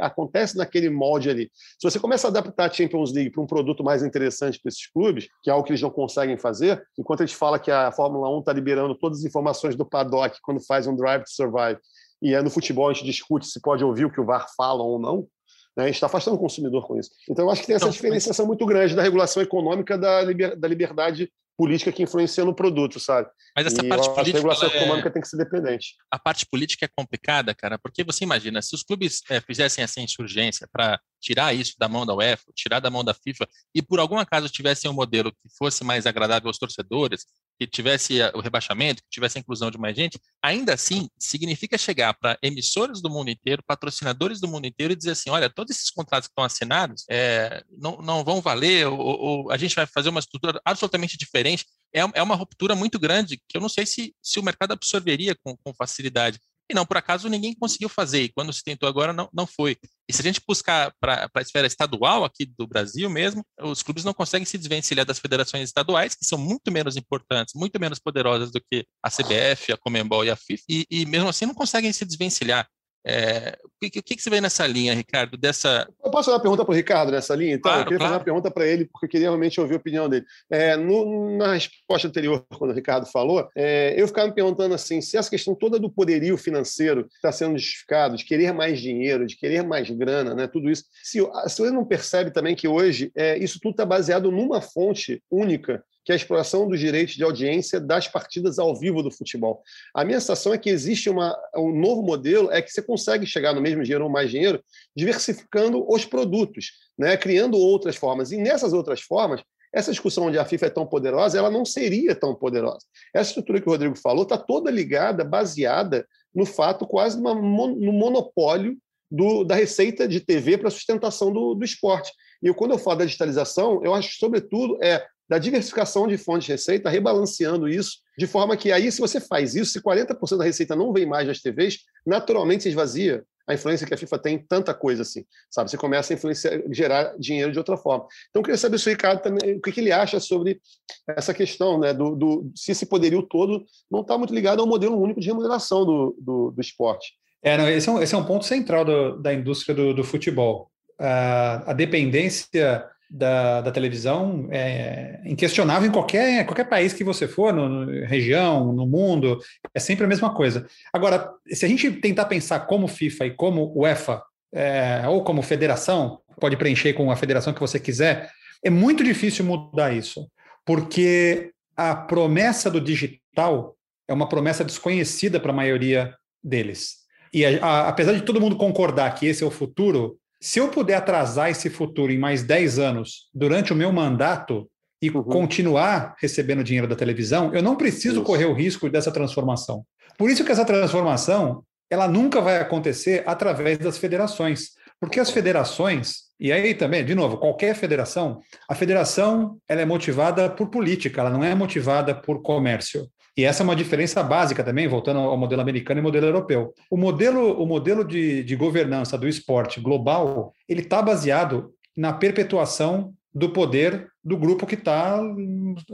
acontece 0.07 0.57
naquele 0.57 0.91
molde 0.91 1.31
ali. 1.31 1.51
Se 1.55 1.89
você 1.89 1.99
começa 2.01 2.27
a 2.27 2.31
adaptar 2.31 2.69
a 2.69 2.73
Champions 2.73 3.13
League 3.13 3.31
para 3.31 3.43
um 3.43 3.47
produto 3.47 3.85
mais 3.85 4.03
interessante 4.03 4.59
para 4.61 4.69
esses 4.69 4.91
clubes, 4.91 5.29
que 5.43 5.51
é 5.51 5.53
algo 5.53 5.65
que 5.65 5.71
eles 5.71 5.83
não 5.83 5.91
conseguem 5.91 6.37
fazer, 6.37 6.83
enquanto 6.99 7.23
a 7.23 7.27
gente 7.27 7.37
fala 7.37 7.59
que 7.59 7.71
a 7.71 7.93
Fórmula 7.93 8.29
1 8.37 8.41
está 8.41 8.53
liberando 8.53 8.97
todas 8.97 9.21
as 9.21 9.25
informações 9.25 9.77
do 9.77 9.87
paddock 9.87 10.39
quando 10.43 10.61
faz 10.67 10.87
um 10.87 10.97
Drive 10.97 11.23
to 11.23 11.31
Survive, 11.31 11.79
e 12.21 12.35
é 12.35 12.43
no 12.43 12.51
futebol 12.51 12.89
a 12.89 12.93
gente 12.93 13.05
discute 13.05 13.47
se 13.47 13.61
pode 13.61 13.85
ouvir 13.85 14.07
o 14.07 14.11
que 14.11 14.21
o 14.21 14.25
VAR 14.25 14.47
fala 14.57 14.83
ou 14.83 14.99
não, 14.99 15.29
né, 15.77 15.85
a 15.85 15.87
gente 15.87 15.95
está 15.95 16.07
afastando 16.07 16.37
o 16.37 16.41
consumidor 16.41 16.85
com 16.85 16.99
isso. 16.99 17.11
Então, 17.31 17.45
eu 17.45 17.51
acho 17.53 17.61
que 17.61 17.69
tem 17.69 17.77
essa 17.77 17.85
então, 17.85 17.93
diferenciação 17.93 18.45
muito 18.45 18.67
grande 18.67 18.97
da 18.97 19.03
regulação 19.03 19.41
econômica 19.41 19.97
da, 19.97 20.23
liber, 20.23 20.57
da 20.59 20.67
liberdade 20.67 21.31
política 21.59 21.91
que 21.91 22.05
influencia 22.05 22.45
no 22.45 22.55
produto, 22.55 23.01
sabe? 23.01 23.29
Mas 23.57 23.67
essa 23.67 23.85
e 23.85 23.89
parte 23.89 24.09
política. 24.09 24.39
A 24.39 24.41
regulação 24.41 24.71
é... 24.71 24.77
econômica 24.77 25.11
tem 25.11 25.21
que 25.21 25.27
ser 25.27 25.37
dependente. 25.37 25.97
A 26.09 26.17
parte 26.17 26.47
política 26.47 26.85
é 26.85 26.89
complicada, 26.89 27.53
cara, 27.53 27.77
porque 27.77 28.05
você 28.05 28.23
imagina, 28.23 28.63
se 28.63 28.77
os 28.77 28.85
clubes 28.85 29.23
é, 29.29 29.41
fizessem 29.41 29.83
essa 29.83 30.01
insurgência 30.01 30.69
para 30.73 31.01
tirar 31.21 31.53
isso 31.53 31.75
da 31.77 31.89
mão 31.89 32.07
da 32.07 32.15
UEFA, 32.15 32.45
tirar 32.55 32.79
da 32.79 32.89
mão 32.89 33.03
da 33.03 33.13
FIFA, 33.13 33.49
e 33.75 33.83
por 33.83 33.99
algum 33.99 34.19
acaso 34.19 34.49
tivessem 34.49 34.89
um 34.89 34.95
modelo 34.95 35.33
que 35.33 35.49
fosse 35.59 35.83
mais 35.83 36.07
agradável 36.07 36.47
aos 36.47 36.59
torcedores, 36.59 37.27
que 37.59 37.67
tivesse 37.67 38.19
o 38.35 38.41
rebaixamento, 38.41 39.03
que 39.03 39.11
tivesse 39.11 39.37
a 39.37 39.41
inclusão 39.41 39.71
de 39.71 39.79
mais 39.79 39.97
gente, 39.97 40.19
ainda 40.43 40.75
assim 40.75 41.09
significa 41.19 41.77
chegar 41.77 42.15
para 42.15 42.39
emissores 42.43 43.03
do 43.03 43.11
mundo 43.11 43.31
inteiro, 43.31 43.63
patrocinadores 43.67 44.41
do 44.41 44.47
mundo 44.47 44.67
inteiro 44.67 44.93
e 44.93 44.97
dizer 44.97 45.11
assim, 45.11 45.31
olha, 45.31 45.51
todos 45.51 45.75
esses 45.75 45.91
contratos 45.91 46.29
que 46.29 46.33
estão 46.33 46.45
assinados 46.45 47.05
é, 47.11 47.65
não, 47.77 47.97
não 47.99 48.23
vão 48.23 48.41
valer, 48.41 48.87
ou, 48.87 48.99
ou, 48.99 49.51
a 49.51 49.57
gente 49.57 49.75
vai 49.75 49.87
fazer 49.87 50.09
uma 50.09 50.21
estrutura 50.21 50.61
absolutamente 50.65 51.19
diferente. 51.19 51.67
É, 51.93 52.01
é 52.01 52.23
uma 52.23 52.37
ruptura 52.37 52.75
muito 52.75 52.99
grande 52.99 53.41
que 53.49 53.57
eu 53.57 53.61
não 53.61 53.69
sei 53.69 53.87
se, 53.87 54.15
se 54.23 54.39
o 54.39 54.43
mercado 54.43 54.73
absorveria 54.73 55.35
com, 55.43 55.57
com 55.57 55.75
facilidade. 55.75 56.39
E 56.71 56.75
não, 56.75 56.85
por 56.85 56.97
acaso, 56.97 57.29
ninguém 57.29 57.55
conseguiu 57.55 57.89
fazer. 57.89 58.25
E 58.25 58.29
quando 58.29 58.53
se 58.53 58.63
tentou 58.63 58.89
agora, 58.89 59.13
não, 59.13 59.29
não 59.33 59.47
foi. 59.47 59.77
E 60.09 60.13
se 60.13 60.21
a 60.21 60.25
gente 60.25 60.41
buscar 60.47 60.93
para 61.01 61.29
a 61.35 61.41
esfera 61.41 61.67
estadual 61.67 62.25
aqui 62.25 62.47
do 62.47 62.67
Brasil 62.67 63.09
mesmo, 63.09 63.45
os 63.61 63.83
clubes 63.83 64.05
não 64.05 64.15
conseguem 64.15 64.45
se 64.45 64.59
desvencilhar 64.59 65.05
das 65.05 65.19
federações 65.19 65.65
estaduais, 65.65 66.15
que 66.15 66.25
são 66.25 66.39
muito 66.39 66.71
menos 66.71 66.97
importantes, 66.97 67.55
muito 67.55 67.79
menos 67.81 67.99
poderosas 67.99 68.51
do 68.51 68.61
que 68.61 68.87
a 69.03 69.11
CBF, 69.11 69.73
a 69.73 69.77
Comembol 69.77 70.25
e 70.25 70.31
a 70.31 70.37
FIFA, 70.37 70.63
e, 70.69 70.87
e 70.91 71.07
mesmo 71.07 71.29
assim 71.29 71.47
não 71.47 71.55
conseguem 71.55 71.93
se 71.93 72.05
desvencilhar. 72.05 72.69
É, 73.09 73.57
o, 73.65 73.91
que, 73.91 73.99
o, 74.01 74.03
que, 74.03 74.21
você 74.21 74.29
vê 74.29 74.39
nessa 74.39 74.67
linha, 74.67 74.93
Ricardo? 74.93 75.39
Dessa... 75.39 75.89
Eu 76.05 76.11
posso 76.11 76.27
fazer 76.27 76.37
uma 76.37 76.43
pergunta 76.43 76.65
para 76.65 76.73
o 76.73 76.77
Ricardo 76.77 77.11
nessa 77.11 77.35
linha? 77.35 77.55
Então, 77.55 77.71
claro, 77.71 77.81
eu 77.81 77.85
queria 77.85 77.99
claro. 77.99 78.13
fazer 78.13 78.19
uma 78.19 78.25
pergunta 78.25 78.51
para 78.51 78.67
ele, 78.67 78.85
porque 78.85 79.07
eu 79.07 79.11
queria 79.11 79.29
realmente 79.29 79.59
ouvir 79.59 79.75
a 79.75 79.79
opinião 79.79 80.09
dele. 80.11 80.27
É, 80.51 80.77
no, 80.77 81.39
na 81.39 81.55
resposta 81.55 82.07
anterior, 82.07 82.45
quando 82.59 82.73
o 82.73 82.75
Ricardo 82.75 83.07
falou, 83.07 83.49
é, 83.57 83.95
eu 83.97 84.07
ficava 84.07 84.29
me 84.29 84.35
perguntando 84.35 84.75
assim: 84.75 85.01
se 85.01 85.17
essa 85.17 85.31
questão 85.31 85.55
toda 85.55 85.79
do 85.79 85.91
poderio 85.91 86.37
financeiro 86.37 87.09
está 87.15 87.33
sendo 87.33 87.57
justificado, 87.57 88.17
de 88.17 88.27
querer 88.27 88.53
mais 88.53 88.79
dinheiro, 88.79 89.27
de 89.27 89.37
querer 89.37 89.63
mais 89.63 89.89
grana, 89.91 90.35
né, 90.35 90.47
tudo 90.47 90.71
isso, 90.71 90.85
se, 91.03 91.19
se 91.47 91.59
você 91.59 91.71
não 91.71 91.87
percebe 91.87 92.31
também 92.31 92.55
que 92.55 92.69
hoje 92.69 93.11
é, 93.17 93.39
isso 93.39 93.59
tudo 93.63 93.73
está 93.73 93.87
baseado 93.87 94.31
numa 94.31 94.61
fonte 94.61 95.23
única 95.31 95.83
que 96.09 96.13
é 96.13 96.15
a 96.15 96.17
exploração 96.17 96.67
dos 96.67 96.81
direitos 96.81 97.17
de 97.17 97.23
audiência 97.23 97.79
das 97.79 98.09
partidas 98.09 98.59
ao 98.59 98.75
vivo 98.75 99.03
do 99.03 99.11
futebol. 99.11 99.63
A 99.95 100.07
minha 100.07 100.19
sensação 100.19 100.55
é 100.55 100.59
que 100.59 100.71
existe 100.71 101.11
uma, 101.11 101.39
um 101.55 101.71
novo 101.71 102.01
modelo, 102.01 102.51
é 102.51 102.63
que 102.63 102.73
você 102.73 102.81
consegue 102.81 103.27
chegar 103.27 103.53
no 103.53 103.61
mesmo 103.61 103.83
dinheiro 103.83 104.05
ou 104.05 104.11
mais 104.11 104.31
dinheiro, 104.31 104.65
diversificando 104.97 105.85
os 105.87 106.07
produtos, 106.07 106.71
né? 106.99 107.15
criando 107.19 107.59
outras 107.59 107.95
formas. 107.95 108.33
E 108.33 108.39
nessas 108.39 108.73
outras 108.73 109.03
formas, 109.03 109.43
essa 109.71 109.91
discussão 109.91 110.29
onde 110.29 110.39
a 110.39 110.47
FIFA 110.47 110.69
é 110.69 110.71
tão 110.71 110.87
poderosa, 110.87 111.37
ela 111.37 111.51
não 111.51 111.63
seria 111.63 112.15
tão 112.15 112.35
poderosa. 112.35 112.87
Essa 113.15 113.29
estrutura 113.29 113.61
que 113.61 113.69
o 113.69 113.73
Rodrigo 113.73 113.95
falou 113.95 114.23
está 114.23 114.39
toda 114.39 114.71
ligada, 114.71 115.23
baseada 115.25 116.09
no 116.35 116.47
fato 116.47 116.87
quase 116.87 117.21
no 117.21 117.93
monopólio 117.93 118.79
do, 119.11 119.45
da 119.45 119.55
receita 119.55 120.09
de 120.09 120.21
TV 120.21 120.57
para 120.57 120.69
a 120.69 120.71
sustentação 120.71 121.31
do, 121.31 121.53
do 121.53 121.67
esporte. 121.67 122.11
E 122.43 122.51
quando 122.55 122.71
eu 122.71 122.79
falo 122.79 123.01
da 123.01 123.05
digitalização, 123.05 123.85
eu 123.85 123.93
acho 123.93 124.17
sobretudo, 124.17 124.83
é 124.83 125.07
da 125.29 125.39
diversificação 125.39 126.07
de 126.07 126.17
fontes 126.17 126.47
de 126.47 126.53
receita, 126.53 126.89
rebalanceando 126.89 127.69
isso, 127.69 127.99
de 128.17 128.27
forma 128.27 128.57
que 128.57 128.73
aí, 128.73 128.91
se 128.91 129.01
você 129.01 129.21
faz 129.21 129.55
isso, 129.55 129.73
se 129.73 129.81
40% 129.81 130.39
da 130.39 130.45
receita 130.45 130.75
não 130.75 130.93
vem 130.93 131.07
mais 131.07 131.27
das 131.27 131.41
TVs, 131.41 131.81
naturalmente 132.07 132.63
se 132.63 132.71
esvazia 132.71 133.25
a 133.47 133.55
influência 133.55 133.87
que 133.87 133.95
a 133.95 133.97
FIFA 133.97 134.19
tem 134.19 134.39
tanta 134.39 134.75
coisa 134.75 135.03
assim, 135.03 135.25
sabe? 135.51 135.71
Você 135.71 135.79
começa 135.79 136.13
a 136.13 136.17
influenciar, 136.17 136.63
gerar 136.71 137.15
dinheiro 137.19 137.51
de 137.51 137.59
outra 137.59 137.79
forma. 137.79 138.07
Então, 138.29 138.41
eu 138.41 138.45
queria 138.45 138.59
saber 138.59 138.79
se 138.79 138.89
o 138.89 138.91
Ricardo 138.91 139.23
também, 139.23 139.57
o 139.57 139.61
que, 139.61 139.73
que 139.73 139.81
ele 139.81 139.91
acha 139.91 140.21
sobre 140.21 140.61
essa 141.09 141.33
questão, 141.33 141.79
né? 141.79 141.95
Do, 141.95 142.15
do 142.15 142.53
se 142.55 142.73
esse 142.73 142.85
poderio 142.85 143.23
todo 143.23 143.65
não 143.91 144.03
está 144.03 144.19
muito 144.19 144.35
ligado 144.35 144.61
ao 144.61 144.67
modelo 144.67 145.01
único 145.01 145.19
de 145.19 145.29
remuneração 145.29 145.87
do, 145.87 146.17
do, 146.21 146.51
do 146.51 146.61
esporte. 146.61 147.15
É, 147.43 147.57
não, 147.57 147.67
esse, 147.69 147.89
é 147.89 147.93
um, 147.93 148.03
esse 148.03 148.15
é 148.15 148.19
um 148.19 148.25
ponto 148.25 148.45
central 148.45 148.85
do, 148.85 149.17
da 149.17 149.33
indústria 149.33 149.75
do, 149.75 149.95
do 149.95 150.05
futebol. 150.05 150.71
a 150.99 151.73
dependência 151.73 152.85
da, 153.11 153.63
da, 153.63 153.71
televisão 153.71 154.49
é 154.51 155.21
inquestionável 155.25 155.89
em 155.89 155.93
qualquer, 155.93 156.45
qualquer 156.45 156.69
país 156.69 156.93
que 156.93 157.03
você 157.03 157.27
for, 157.27 157.53
no, 157.53 158.05
região, 158.07 158.73
no 158.73 158.87
mundo, 158.87 159.39
é 159.75 159.81
sempre 159.81 160.05
a 160.05 160.09
mesma 160.09 160.35
coisa. 160.35 160.67
Agora, 160.93 161.31
se 161.47 161.65
a 161.65 161.69
gente 161.69 161.91
tentar 161.91 162.27
pensar 162.27 162.61
como 162.61 162.87
FIFA 162.87 163.27
e 163.27 163.31
como 163.31 163.73
UEFA, 163.75 164.23
é, 164.53 165.03
ou 165.09 165.25
como 165.25 165.43
federação, 165.43 166.21
pode 166.39 166.57
preencher 166.57 166.93
com 166.93 167.11
a 167.11 167.17
federação 167.17 167.53
que 167.53 167.61
você 167.61 167.81
quiser, 167.81 168.31
é 168.63 168.71
muito 168.71 169.03
difícil 169.03 169.45
mudar 169.45 169.93
isso, 169.93 170.31
porque 170.65 171.51
a 171.77 171.95
promessa 171.95 172.71
do 172.71 172.81
digital 172.81 173.77
é 174.07 174.13
uma 174.13 174.29
promessa 174.29 174.65
desconhecida 174.65 175.39
para 175.39 175.53
a 175.53 175.57
maioria 175.57 176.15
deles. 176.43 176.99
E 177.33 177.45
a, 177.45 177.65
a, 177.65 177.89
apesar 177.89 178.13
de 178.13 178.23
todo 178.23 178.41
mundo 178.41 178.57
concordar 178.57 179.15
que 179.15 179.27
esse 179.27 179.43
é 179.43 179.47
o 179.47 179.51
futuro, 179.51 180.19
se 180.41 180.59
eu 180.59 180.69
puder 180.69 180.95
atrasar 180.95 181.51
esse 181.51 181.69
futuro 181.69 182.13
em 182.13 182.19
mais 182.19 182.43
10 182.43 182.79
anos 182.79 183.29
durante 183.35 183.73
o 183.73 183.77
meu 183.77 183.93
mandato 183.93 184.71
e 185.01 185.11
uhum. 185.11 185.23
continuar 185.23 186.15
recebendo 186.19 186.65
dinheiro 186.65 186.89
da 186.89 186.97
televisão, 186.97 187.55
eu 187.55 187.63
não 187.63 187.77
preciso 187.77 188.17
isso. 188.17 188.25
correr 188.25 188.47
o 188.47 188.55
risco 188.55 188.89
dessa 188.89 189.13
transformação. 189.13 189.85
Por 190.17 190.31
isso 190.31 190.45
que 190.45 190.53
essa 190.53 190.65
transformação 190.65 191.63
ela 191.91 192.07
nunca 192.07 192.41
vai 192.41 192.59
acontecer 192.61 193.23
através 193.27 193.79
das 193.79 193.97
federações, 193.97 194.73
porque 195.01 195.19
as 195.19 195.31
federações 195.31 196.29
e 196.41 196.53
aí 196.53 196.73
também, 196.73 197.05
de 197.05 197.17
novo, 197.17 197.37
qualquer 197.37 197.75
federação, 197.75 198.41
a 198.69 198.75
federação 198.75 199.59
ela 199.69 199.81
é 199.81 199.85
motivada 199.85 200.49
por 200.49 200.69
política, 200.69 201.21
ela 201.21 201.31
não 201.31 201.43
é 201.43 201.53
motivada 201.53 202.15
por 202.15 202.43
comércio. 202.43 203.09
E 203.39 203.45
essa 203.45 203.63
é 203.63 203.65
uma 203.65 203.77
diferença 203.77 204.21
básica 204.21 204.65
também, 204.65 204.89
voltando 204.89 205.21
ao 205.21 205.37
modelo 205.37 205.63
americano 205.63 206.01
e 206.01 206.03
modelo 206.03 206.27
europeu. 206.27 206.75
O 206.91 206.97
modelo, 206.97 207.53
o 207.63 207.65
modelo 207.65 208.05
de, 208.05 208.43
de 208.43 208.57
governança 208.57 209.17
do 209.17 209.29
esporte 209.29 209.81
global, 209.81 210.53
ele 210.69 210.81
está 210.81 211.01
baseado 211.01 211.73
na 211.97 212.13
perpetuação 212.13 213.15
do 213.33 213.51
poder 213.51 214.09
do 214.25 214.37
grupo 214.37 214.67
que 214.67 214.75
está 214.75 215.23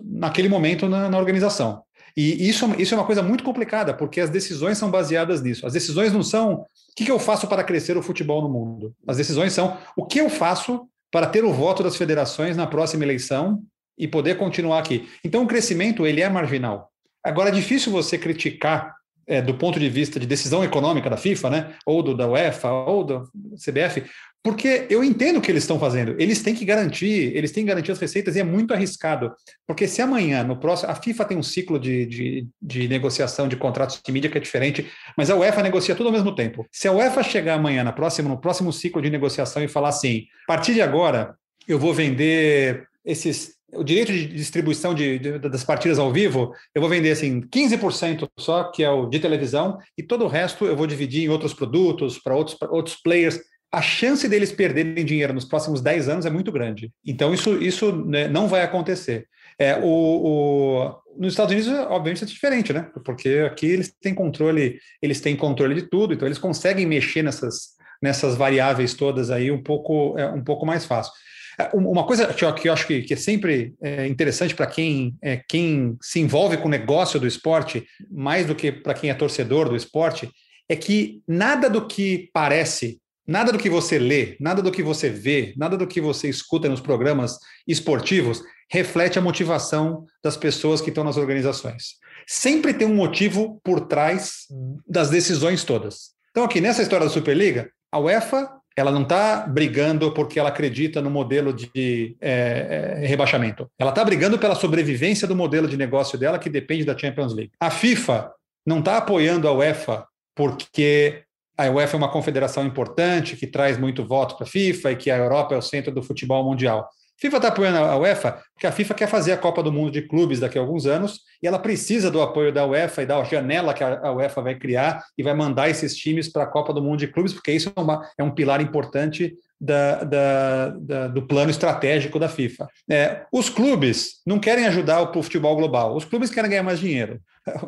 naquele 0.03 0.49
momento 0.49 0.89
na, 0.89 1.11
na, 1.11 1.19
organização. 1.19 1.83
E 2.17 2.49
isso, 2.49 2.65
isso 2.79 2.95
é 2.95 2.97
uma 2.97 3.05
coisa 3.05 3.23
muito 3.23 3.45
complicada, 3.45 3.93
porque 3.93 4.23
as 4.23 4.31
decisões 4.31 4.79
são 4.79 4.91
baseadas 4.91 5.43
nisso. 5.43 5.67
As 5.67 5.75
decisões 5.75 6.15
não 6.15 6.23
são 6.23 6.55
o 6.55 6.67
que, 6.97 7.05
que 7.05 7.11
eu 7.11 7.19
faço 7.19 7.47
para 7.47 7.63
crescer 7.63 7.95
o 7.95 8.03
futebol 8.03 8.41
no 8.41 8.49
mundo. 8.49 8.95
As 9.07 9.19
decisões 9.19 9.53
são 9.53 9.77
o 9.95 10.07
que 10.07 10.19
eu 10.19 10.31
faço 10.31 10.89
para 11.13 11.27
ter 11.27 11.45
o 11.45 11.53
voto 11.53 11.83
das 11.83 11.95
federações 11.95 12.57
na 12.57 12.67
próxima 12.67 13.05
eleição 13.05 13.63
e 13.99 14.09
poder 14.09 14.39
continuar 14.39 14.79
aqui. 14.79 15.07
Então, 15.23 15.43
o 15.43 15.47
crescimento 15.47 16.07
ele 16.07 16.23
é 16.23 16.29
marginal. 16.31 16.94
Agora, 17.25 17.49
é 17.49 17.53
difícil 17.53 17.91
você 17.91 18.19
criticar 18.19 18.95
é, 19.27 19.41
do 19.41 19.55
ponto 19.55 19.81
de 19.81 19.89
vista 19.89 20.21
de 20.21 20.27
decisão 20.27 20.63
econômica 20.63 21.09
da 21.09 21.17
FIFA, 21.17 21.51
né, 21.51 21.75
ou 21.87 22.03
do, 22.03 22.15
da 22.15 22.29
UEFA, 22.29 22.71
ou 22.71 23.05
do 23.05 23.31
CBF, 23.57 24.05
porque 24.43 24.87
eu 24.91 25.03
entendo 25.03 25.39
o 25.39 25.41
que 25.41 25.51
eles 25.51 25.63
estão 25.63 25.81
fazendo. 25.81 26.15
Eles 26.19 26.43
têm 26.43 26.55
que 26.55 26.67
garantir, 26.67 27.35
eles 27.35 27.51
têm 27.51 27.65
que 27.65 27.69
garantir 27.69 27.93
as 27.93 27.99
receitas 27.99 28.37
e 28.37 28.41
é 28.41 28.45
muito 28.45 28.75
arriscado. 28.75 29.33
Porque 29.67 29.89
se 29.89 30.03
amanhã, 30.03 30.45
no 30.45 30.61
próximo. 30.61 30.91
A 30.91 30.95
FIFA 30.95 31.25
tem 31.25 31.39
um 31.39 31.43
ciclo 31.43 31.79
de, 31.79 32.05
de, 32.05 32.47
de 32.61 32.87
negociação 32.87 33.49
de 33.49 33.57
contratos 33.57 34.03
de 34.05 34.13
mídia 34.13 34.29
que 34.29 34.37
é 34.37 34.41
diferente, 34.41 34.87
mas 35.17 35.31
a 35.31 35.37
UEFA 35.37 35.63
negocia 35.63 35.95
tudo 35.95 36.09
ao 36.09 36.13
mesmo 36.13 36.35
tempo. 36.35 36.67
Se 36.71 36.87
a 36.87 36.93
UEFA 36.93 37.23
chegar 37.23 37.55
amanhã, 37.55 37.83
na 37.83 37.93
próxima, 37.93 38.29
no 38.29 38.39
próximo 38.39 38.71
ciclo 38.71 39.01
de 39.01 39.09
negociação, 39.09 39.65
e 39.65 39.69
falar 39.69 39.89
assim: 39.89 40.27
a 40.45 40.47
partir 40.47 40.75
de 40.75 40.83
agora, 40.83 41.35
eu 41.67 41.79
vou 41.79 41.95
vender 41.95 42.87
esses 43.03 43.54
o 43.77 43.85
direito 43.85 44.13
de 44.13 44.27
distribuição 44.27 44.95
de, 44.95 45.19
de, 45.19 45.39
das 45.39 45.65
partidas 45.65 45.99
ao 45.99 46.13
vivo, 46.13 46.53
eu 46.75 46.81
vou 46.81 46.91
vender 46.91 47.11
assim 47.11 47.41
15% 47.43 48.29
só, 48.39 48.65
que 48.65 48.83
é 48.83 48.91
o 48.91 49.07
de 49.07 49.19
televisão, 49.19 49.79
e 49.97 50.03
todo 50.03 50.25
o 50.25 50.29
resto 50.29 50.65
eu 50.67 50.77
vou 50.77 50.87
dividir 50.87 51.25
em 51.25 51.29
outros 51.29 51.55
produtos, 51.55 52.19
para 52.19 52.35
outros, 52.35 52.57
outros 52.71 52.97
players. 52.97 53.41
A 53.73 53.83
chance 53.83 54.29
deles 54.29 54.53
perderem 54.53 55.05
dinheiro 55.05 55.33
nos 55.33 55.45
próximos 55.45 55.81
10 55.81 56.09
anos 56.09 56.27
é 56.27 56.31
muito 56.31 56.53
grande. 56.53 56.93
Então, 57.05 57.35
isso, 57.35 57.61
isso 57.63 57.93
né, 57.93 58.29
não 58.29 58.47
vai 58.47 58.63
acontecer. 58.63 59.27
É, 59.59 59.77
o, 59.77 59.85
o, 59.85 60.97
nos 61.17 61.33
Estados 61.33 61.53
Unidos, 61.53 61.73
obviamente, 61.89 62.25
é 62.25 62.27
diferente, 62.27 62.73
né? 62.73 62.89
Porque 63.05 63.45
aqui 63.47 63.67
eles 63.67 63.93
têm 64.01 64.15
controle, 64.15 64.79
eles 65.01 65.21
têm 65.21 65.37
controle 65.37 65.75
de 65.75 65.83
tudo, 65.83 66.15
então 66.15 66.27
eles 66.27 66.39
conseguem 66.39 66.87
mexer 66.87 67.23
nessas, 67.23 67.71
nessas 68.03 68.37
variáveis 68.37 68.95
todas 68.95 69.31
aí 69.31 69.51
um 69.51 69.63
pouco, 69.63 70.19
é, 70.19 70.27
um 70.29 70.43
pouco 70.43 70.67
mais 70.67 70.85
fácil. 70.85 71.13
É, 71.59 71.71
uma 71.75 72.05
coisa 72.05 72.33
que 72.33 72.69
eu, 72.69 72.73
acho 72.73 72.87
que, 72.87 73.07
é 73.13 73.17
sempre 73.17 73.75
é, 73.83 74.07
interessante 74.07 74.55
para 74.55 74.67
quem, 74.67 75.15
é, 75.23 75.41
quem 75.49 75.97
se 76.01 76.21
envolve 76.21 76.57
com 76.57 76.67
o 76.67 76.71
negócio 76.71 77.21
do 77.21 77.27
esporte, 77.27 77.87
mais 78.11 78.47
do 78.47 78.55
que 78.55 78.73
para 78.73 78.95
quem 78.95 79.11
é 79.11 79.15
torcedor 79.15 79.69
do 79.69 79.77
esporte, 79.77 80.31
é 80.69 80.75
que 80.77 81.23
nada 81.29 81.69
do 81.69 81.87
que 81.87 82.31
parece, 82.33 83.01
nada 83.27 83.53
do 83.53 83.59
que 83.59 83.71
você 83.71 83.99
lê, 83.99 84.37
nada 84.41 84.63
do 84.63 84.73
que 84.73 84.83
você 84.83 85.09
vê, 85.09 85.55
nada 85.57 85.77
do 85.77 85.87
que 85.87 86.01
você 86.01 86.29
escuta 86.29 86.69
nos 86.69 86.81
programas 86.81 87.39
esportivos 87.67 88.43
reflete 88.71 89.19
a 89.19 89.23
motivação 89.23 90.05
das 90.23 90.37
pessoas 90.37 90.81
que 90.81 90.89
estão 90.89 91.05
nas 91.05 91.17
organizações. 91.17 91.99
Sempre 92.27 92.73
tem 92.73 92.89
um 92.89 92.95
motivo 92.95 93.61
por 93.63 93.87
trás 93.87 94.47
das 94.89 95.11
decisões 95.11 95.63
todas. 95.63 96.15
Então, 96.31 96.45
aqui 96.45 96.61
nessa 96.61 96.83
história 96.83 97.07
da 97.07 97.13
Superliga, 97.13 97.71
a 97.93 97.99
UEFA 97.99 98.51
ela 98.77 98.91
não 98.91 99.03
está 99.03 99.47
brigando 99.47 100.13
porque 100.13 100.39
ela 100.39 100.49
acredita 100.49 101.01
no 101.01 101.11
modelo 101.11 101.53
de 101.53 102.17
é, 102.21 102.99
é, 103.03 103.07
rebaixamento. 103.07 103.69
Ela 103.79 103.91
está 103.91 104.05
brigando 104.05 104.39
pela 104.39 104.55
sobrevivência 104.55 105.29
do 105.29 105.37
modelo 105.37 105.69
de 105.69 105.77
negócio 105.77 106.19
dela, 106.19 106.39
que 106.39 106.51
depende 106.51 106.85
da 106.85 106.97
Champions 106.97 107.35
League. 107.35 107.53
A 107.61 107.71
FIFA 107.71 108.33
não 108.67 108.81
está 108.81 108.97
apoiando 108.97 109.47
a 109.47 109.53
UEFA 109.53 110.07
porque 110.35 111.23
a 111.57 111.71
UEFA 111.71 111.97
é 111.97 111.99
uma 111.99 112.11
confederação 112.11 112.67
importante 112.67 113.37
que 113.37 113.47
traz 113.47 113.79
muito 113.79 114.05
voto 114.05 114.37
para 114.37 114.45
a 114.45 114.51
FIFA 114.51 114.93
e 114.93 114.97
que 114.97 115.11
a 115.11 115.17
Europa 115.17 115.55
é 115.55 115.59
o 115.59 115.63
centro 115.63 115.93
do 115.93 116.03
futebol 116.03 116.45
mundial. 116.45 116.89
FIFA 117.25 117.37
está 117.37 117.49
apoiando 117.49 117.79
a 117.79 117.97
UEFA 117.97 118.43
porque 118.53 118.67
a 118.67 118.73
FIFA 118.73 118.95
quer 118.95 119.09
fazer 119.09 119.33
a 119.33 119.37
Copa 119.37 119.63
do 119.63 119.73
Mundo 119.73 119.91
de 119.91 120.03
Clubes 120.03 120.41
daqui 120.41 120.59
a 120.59 120.61
alguns 120.61 120.85
anos 120.85 121.21
e 121.43 121.47
ela 121.47 121.59
precisa 121.59 122.11
do 122.11 122.21
apoio 122.21 122.53
da 122.53 122.67
UEFA 122.67 123.03
e 123.03 123.07
da 123.07 123.25
janela 123.25 123.73
que 123.73 123.83
a 123.83 124.13
UEFA 124.13 124.43
vai 124.43 124.55
criar 124.55 125.03
e 125.17 125.23
vai 125.23 125.33
mandar 125.33 125.71
esses 125.71 125.97
times 125.97 126.31
para 126.31 126.43
a 126.43 126.47
Copa 126.47 126.73
do 126.73 126.83
Mundo 126.83 126.99
de 126.99 127.09
Clubes, 127.09 127.33
porque 127.33 127.51
isso 127.51 127.73
é, 127.75 127.81
uma, 127.81 128.07
é 128.19 128.23
um 128.23 128.31
pilar 128.31 128.61
importante 128.61 129.35
da, 129.59 130.05
da, 130.05 130.69
da, 130.69 131.09
do 131.09 131.27
plano 131.27 131.51
estratégico 131.51 132.19
da 132.19 132.29
FIFA. 132.29 132.69
É, 132.89 133.23
os 133.33 133.49
clubes 133.49 134.21
não 134.27 134.39
querem 134.39 134.67
ajudar 134.67 135.01
o 135.01 135.23
futebol 135.23 135.57
global, 135.57 135.97
os 135.97 136.05
clubes 136.05 136.31
querem 136.31 136.51
ganhar 136.51 136.63
mais 136.63 136.79
dinheiro. 136.79 137.21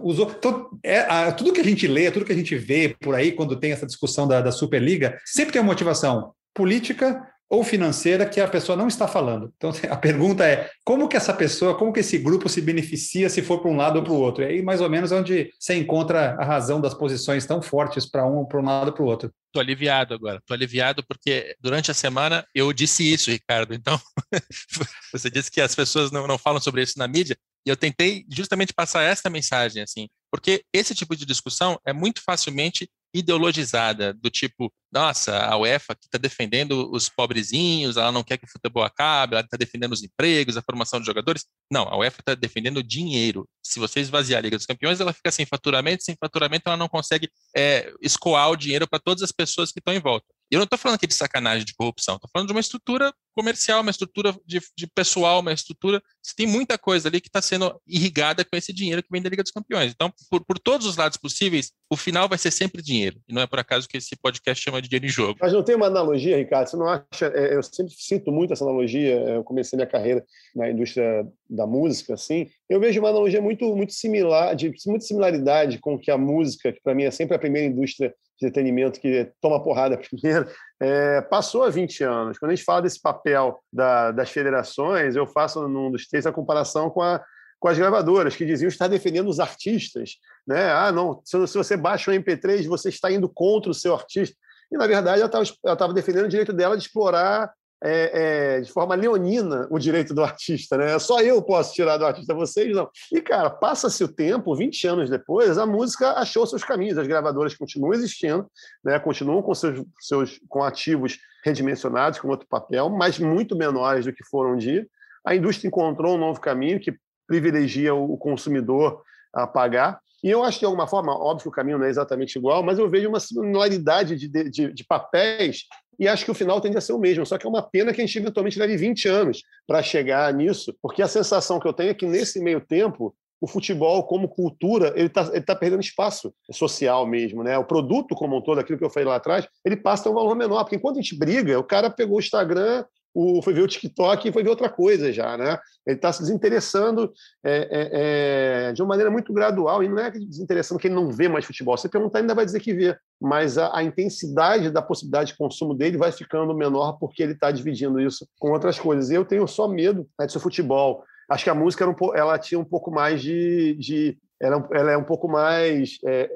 Os, 0.03 0.19
então, 0.19 0.69
é, 0.85 1.01
a, 1.01 1.33
tudo 1.33 1.53
que 1.53 1.61
a 1.61 1.65
gente 1.65 1.87
lê, 1.89 2.11
tudo 2.11 2.25
que 2.25 2.33
a 2.33 2.37
gente 2.37 2.57
vê 2.57 2.95
por 3.01 3.15
aí 3.15 3.33
quando 3.33 3.57
tem 3.57 3.73
essa 3.73 3.87
discussão 3.87 4.29
da, 4.29 4.41
da 4.41 4.53
Superliga, 4.53 5.19
sempre 5.25 5.53
tem 5.53 5.61
uma 5.61 5.69
motivação 5.69 6.33
política 6.55 7.23
ou 7.49 7.63
financeira 7.63 8.27
que 8.27 8.41
a 8.41 8.49
pessoa 8.49 8.77
não 8.77 8.89
está 8.89 9.07
falando. 9.07 9.53
Então 9.57 9.71
a 9.91 9.97
pergunta 9.97 10.47
é 10.47 10.71
como 10.85 11.09
que 11.09 11.17
essa 11.17 11.33
pessoa, 11.33 11.77
como 11.77 11.93
que 11.93 12.01
esse 12.01 12.19
grupo 12.19 12.49
se 12.49 12.61
beneficia 12.61 13.29
se 13.29 13.43
for 13.43 13.61
para 13.61 13.71
um 13.71 13.77
lado 13.77 13.97
ou 13.97 14.03
para 14.03 14.13
o 14.13 14.21
outro? 14.21 14.43
E 14.43 14.47
aí 14.47 14.63
mais 14.63 14.81
ou 14.81 14.91
menos 14.91 15.13
é 15.13 15.17
onde 15.17 15.51
você 15.59 15.75
encontra 15.75 16.37
a 16.39 16.45
razão 16.45 16.81
das 16.81 16.95
posições 16.95 17.47
tão 17.47 17.63
fortes 17.63 18.07
para 18.07 18.27
um 18.27 18.45
para 18.45 18.61
um 18.61 18.65
lado 18.65 18.89
ou 18.89 18.93
para 18.93 19.03
o 19.03 19.07
outro. 19.07 19.33
Estou 19.47 19.61
aliviado 19.61 20.13
agora. 20.13 20.39
Estou 20.39 20.55
aliviado 20.55 21.05
porque 21.07 21.57
durante 21.61 21.91
a 21.91 21.95
semana 21.95 22.47
eu 22.55 22.73
disse 22.73 23.11
isso, 23.11 23.31
Ricardo. 23.31 23.73
Então 23.75 23.99
você 25.13 25.31
disse 25.31 25.51
que 25.51 25.61
as 25.61 25.75
pessoas 25.75 26.11
não, 26.11 26.27
não 26.27 26.39
falam 26.39 26.61
sobre 26.61 26.83
isso 26.83 26.99
na 26.99 27.09
mídia. 27.09 27.37
E 27.65 27.71
eu 27.71 27.77
tentei 27.77 28.25
justamente 28.31 28.73
passar 28.73 29.03
essa 29.03 29.29
mensagem, 29.29 29.83
assim, 29.83 30.09
porque 30.31 30.63
esse 30.73 30.95
tipo 30.95 31.17
de 31.17 31.27
discussão 31.27 31.81
é 31.85 31.93
muito 31.93 32.23
facilmente 32.23 32.89
ideologizada, 33.15 34.13
do 34.13 34.31
tipo, 34.31 34.73
nossa, 34.93 35.39
a 35.45 35.57
UEFA 35.57 35.95
que 35.95 36.07
está 36.07 36.19
defendendo 36.19 36.91
os 36.93 37.09
pobrezinhos, 37.09 37.97
ela 37.97 38.13
não 38.13 38.23
quer 38.23 38.37
que 38.39 38.45
o 38.45 38.51
futebol 38.51 38.83
acabe, 38.83 39.35
ela 39.35 39.45
está 39.45 39.57
defendendo 39.57 39.93
os 39.93 40.03
empregos, 40.03 40.57
a 40.57 40.63
formação 40.63 41.01
de 41.01 41.07
jogadores. 41.07 41.45
Não, 41.71 41.83
a 41.83 41.97
UEFA 41.99 42.21
está 42.21 42.35
defendendo 42.35 42.79
o 42.79 42.83
dinheiro. 42.83 43.49
Se 43.65 43.79
você 43.79 44.01
esvaziar 44.01 44.39
a 44.39 44.43
Liga 44.43 44.57
dos 44.57 44.67
Campeões, 44.67 45.01
ela 45.01 45.13
fica 45.13 45.31
sem 45.31 45.47
faturamento, 45.47 46.05
sem 46.05 46.17
faturamento 46.19 46.65
ela 46.67 46.77
não 46.77 46.89
consegue 46.89 47.29
é, 47.57 47.93
escoar 48.01 48.51
o 48.51 48.57
dinheiro 48.57 48.89
para 48.89 49.01
todas 49.01 49.23
as 49.23 49.33
pessoas 49.33 49.73
que 49.73 49.79
estão 49.79 49.95
em 49.95 50.01
volta. 50.01 50.27
Eu 50.51 50.59
não 50.59 50.65
estou 50.65 50.79
falando 50.79 50.97
aqui 50.97 51.07
de 51.07 51.15
sacanagem, 51.15 51.65
de 51.65 51.75
corrupção, 51.75 52.17
estou 52.17 52.31
falando 52.33 52.49
de 52.49 52.55
uma 52.55 52.61
estrutura 52.61 53.13
comercial, 53.35 53.83
uma 53.83 53.91
estrutura 53.91 54.35
de, 54.47 54.61
de 54.77 54.87
pessoal, 54.87 55.41
uma 55.41 55.53
estrutura. 55.53 56.01
Você 56.23 56.35
tem 56.35 56.47
muita 56.47 56.79
coisa 56.79 57.09
ali 57.09 57.21
que 57.21 57.29
está 57.29 57.43
sendo 57.43 57.79
irrigada 57.87 58.45
com 58.45 58.57
esse 58.57 58.73
dinheiro 58.73 59.03
que 59.03 59.11
vem 59.11 59.21
da 59.21 59.29
Liga 59.29 59.43
dos 59.43 59.53
Campeões. 59.53 59.93
Então, 59.93 60.11
por, 60.31 60.45
por 60.45 60.59
todos 60.59 60.87
os 60.87 60.97
lados 60.97 61.19
possíveis, 61.19 61.73
o 61.91 61.97
final 61.97 62.29
vai 62.29 62.39
ser 62.39 62.51
sempre 62.51 62.81
dinheiro. 62.81 63.21
E 63.29 63.35
não 63.35 63.43
é 63.43 63.47
por 63.47 63.59
acaso 63.59 63.87
que 63.89 63.99
esse 63.99 64.17
podcast 64.17 64.65
chama 64.65 64.81
de 64.81 64.89
dinheiro 64.89 65.07
em 65.07 65.11
jogo. 65.11 65.39
Mas 65.41 65.53
não 65.53 65.63
tem 65.63 65.75
uma 65.75 65.87
analogia, 65.87 66.37
Ricardo? 66.39 66.69
Você 66.69 66.77
não 66.77 66.89
acha? 66.89 67.27
É, 67.35 67.55
eu 67.55 67.63
sempre 67.63 67.93
sinto 67.95 68.33
muito 68.33 68.53
essa 68.53 68.65
analogia. 68.65 69.17
Eu 69.21 69.45
comecei 69.45 69.77
minha 69.77 69.87
carreira 69.87 70.25
na 70.55 70.71
indústria 70.71 71.27
da 71.51 71.67
música, 71.67 72.15
assim. 72.15 72.49
Eu 72.71 72.81
vejo 72.81 73.01
uma 73.01 73.11
analogia 73.11 73.43
muito, 73.43 73.65
muito 73.77 73.93
similar, 73.93 74.57
de 74.57 74.73
muita 74.87 75.05
similaridade 75.05 75.79
com 75.79 75.99
que 75.99 76.11
a 76.11 76.17
música, 76.17 76.73
que 76.73 76.81
para 76.81 76.95
mim 76.95 77.05
é 77.05 77.11
sempre 77.11 77.37
a 77.37 77.39
primeira 77.39 77.69
indústria 77.69 78.15
entretenimento 78.37 79.01
que 79.01 79.31
toma 79.41 79.63
porrada 79.63 79.97
primeiro, 80.11 80.49
é, 80.81 81.21
passou 81.23 81.65
há 81.65 81.71
20 81.71 82.05
anos. 82.05 82.39
Quando 82.39 82.53
a 82.53 82.55
gente 82.55 82.65
fala 82.65 82.83
desse 82.83 83.01
papel 83.01 83.61
da, 83.73 84.13
das 84.13 84.31
federações, 84.31 85.17
eu 85.17 85.27
faço 85.27 85.67
num 85.69 85.91
dos 85.91 86.07
textos 86.07 86.27
a 86.27 86.35
comparação 86.35 86.91
com, 86.91 87.03
a, 87.03 87.25
com 87.59 87.69
as 87.69 87.79
gravadoras, 87.79 88.37
que 88.37 88.45
diziam 88.45 88.69
estar 88.69 88.89
defendendo 88.89 89.29
os 89.29 89.41
artistas. 89.41 90.17
Né? 90.47 90.71
Ah, 90.71 90.93
não, 90.93 91.21
se, 91.25 91.39
você 91.39 91.77
baixa 91.77 92.11
um 92.11 92.15
MP3, 92.15 92.67
você 92.67 92.89
está 92.91 93.11
indo 93.11 93.29
contra 93.29 93.71
o 93.71 93.75
seu 93.75 93.95
artista. 93.95 94.37
E, 94.71 94.77
na 94.77 94.87
verdade, 94.87 95.23
ela 95.23 95.43
estava 95.43 95.95
defendendo 95.95 96.27
o 96.27 96.29
direito 96.29 96.53
dela 96.53 96.77
de 96.77 96.83
explorar 96.83 97.53
é, 97.83 98.57
é, 98.57 98.61
de 98.61 98.73
forma 98.73 98.95
leonina 98.95 99.67
o 99.71 99.79
direito 99.79 100.15
do 100.15 100.23
artista, 100.23 100.77
né? 100.77 100.99
Só 100.99 101.21
eu 101.21 101.43
posso 101.43 101.75
tirar 101.75 101.97
do 101.99 102.07
artista, 102.07 102.35
vocês 102.35 102.75
não. 102.75 102.89
E, 103.13 103.21
cara, 103.21 103.51
passa-se 103.51 104.03
o 104.03 104.09
tempo, 104.09 104.57
20 104.57 104.87
anos 104.87 105.11
depois, 105.11 105.59
a 105.59 105.67
música 105.67 106.13
achou 106.13 106.47
seus 106.47 106.65
caminhos, 106.65 106.99
as 106.99 107.07
gravadoras 107.07 107.55
continuam 107.55 107.93
existindo, 107.93 108.47
né? 108.85 108.99
continuam 108.99 109.43
com 109.43 109.55
seus, 109.55 109.85
seus 110.01 110.41
com 110.49 110.63
ativos 110.63 111.19
redimensionados, 111.45 112.19
com 112.19 112.29
outro 112.29 112.47
papel, 112.49 112.89
mas 112.89 113.19
muito 113.19 113.57
menores 113.57 114.07
do 114.07 114.13
que 114.13 114.25
foram 114.25 114.55
um 114.55 114.57
dia. 114.57 114.87
A 115.25 115.35
indústria 115.35 115.69
encontrou 115.69 116.15
um 116.15 116.19
novo 116.19 116.41
caminho 116.41 116.81
que 116.81 116.97
privilegia 117.27 117.95
o 117.95 118.17
consumidor 118.17 119.03
a 119.33 119.47
pagar. 119.47 120.01
E 120.27 120.31
eu 120.31 120.43
acho 120.43 120.59
que, 120.59 120.63
de 120.63 120.67
alguma 120.67 120.89
forma, 120.89 121.17
óbvio 121.17 121.45
que 121.45 121.49
o 121.49 121.53
caminho 121.53 121.79
não 121.79 121.87
é 121.87 121.89
exatamente 121.89 122.37
igual, 122.37 122.61
mas 122.61 122.81
eu 122.81 122.91
vejo 122.91 123.09
uma 123.09 123.21
similaridade 123.21 124.17
de, 124.17 124.51
de, 124.51 124.73
de 124.73 124.85
papéis 124.85 125.67
e 126.01 126.09
acho 126.09 126.25
que 126.25 126.31
o 126.33 126.35
final 126.35 126.61
tende 126.61 126.77
a 126.77 126.81
ser 126.81 126.95
o 126.95 126.99
mesmo. 126.99 127.25
Só 127.25 127.39
que 127.39 127.47
é 127.47 127.49
uma 127.49 127.63
pena 127.63 127.93
que 127.93 128.03
a 128.03 128.05
gente 128.05 128.19
eventualmente 128.19 128.59
leve 128.59 128.77
20 128.77 129.07
anos 129.07 129.43
para 129.69 129.85
chegar 129.85 130.35
nisso, 130.35 130.77
porque 130.83 131.01
a 131.01 131.07
sensação 131.07 131.61
que 131.61 131.69
eu 131.69 131.73
tenho 131.73 131.91
é 131.91 131.95
que 131.95 132.05
nesse 132.05 132.41
meio 132.41 132.61
tempo 132.61 133.15
o 133.41 133.47
futebol 133.47 134.03
como 134.03 134.29
cultura 134.29 134.93
ele 134.97 135.07
está 135.07 135.31
ele 135.33 135.43
tá 135.43 135.55
perdendo 135.55 135.81
espaço 135.81 136.35
social 136.51 137.07
mesmo, 137.07 137.45
né? 137.45 137.57
O 137.57 137.65
produto 137.65 138.17
como 138.17 138.37
um 138.37 138.43
todo, 138.43 138.59
aquilo 138.59 138.79
que 138.79 138.85
eu 138.85 138.91
falei 138.91 139.09
lá 139.09 139.15
atrás, 139.15 139.47
ele 139.65 139.77
passa 139.77 140.09
a 140.09 140.13
um 140.13 140.15
valor 140.17 140.35
menor, 140.35 140.65
porque 140.65 140.75
enquanto 140.75 140.99
a 140.99 141.03
gente 141.03 141.17
briga, 141.17 141.57
o 141.57 141.63
cara 141.63 141.89
pegou 141.89 142.17
o 142.17 142.21
Instagram, 142.21 142.85
o, 143.17 143.41
foi 143.41 143.55
ver 143.55 143.63
o 143.63 143.67
TikTok 143.67 144.29
e 144.29 144.33
foi 144.33 144.43
ver 144.43 144.51
outra 144.51 144.69
coisa 144.69 145.11
já, 145.11 145.39
né? 145.39 145.59
Ele 145.87 145.97
está 145.97 146.13
se 146.13 146.21
desinteressando 146.21 147.11
é, 147.43 147.57
é, 147.71 148.69
é, 148.69 148.73
de 148.75 148.83
uma 148.83 148.91
maneira 148.91 149.11
muito 149.11 149.33
gradual, 149.33 149.83
e 149.83 149.89
não 149.89 149.99
é 149.99 150.11
desinteressando 150.11 150.79
que 150.79 150.87
ele 150.87 150.95
não 150.95 151.11
vê 151.11 151.27
mais 151.27 151.47
futebol. 151.47 151.79
Você 151.79 151.89
perguntar, 151.89 152.19
ainda 152.19 152.35
vai 152.35 152.45
dizer 152.45 152.61
que 152.61 152.75
vê, 152.75 152.95
mas 153.19 153.57
a, 153.57 153.75
a 153.75 153.83
intensidade 153.83 154.71
da 154.71 154.83
possibilidade 154.83 155.33
de 155.33 155.39
consumo 155.39 155.73
dele 155.73 155.97
vai 155.97 156.13
ficando 156.13 156.55
menor 156.55 156.99
porque 156.99 157.23
ele 157.23 157.33
está 157.33 157.51
dividindo 157.51 157.99
isso 157.99 158.29
com 158.39 158.51
outras 158.51 158.79
coisas. 158.79 159.11
Eu 159.11 159.25
tenho 159.25 159.49
só 159.49 159.67
medo 159.67 160.07
né, 160.21 160.27
de 160.27 160.39
futebol. 160.39 161.03
Acho 161.31 161.45
que 161.45 161.51
a 161.51 161.55
música 161.55 161.89
um, 161.89 161.95
ela 162.15 162.39
tinha 162.39 162.61
um 162.61 162.65
pouco 162.65 162.91
mais 162.91 163.23
de, 163.23 163.75
de 163.77 164.19
ela, 164.39 164.69
ela, 164.73 164.93
é 164.93 164.97
um 164.99 165.05
pouco 165.05 165.27
mais 165.27 165.97
é, 166.05 166.31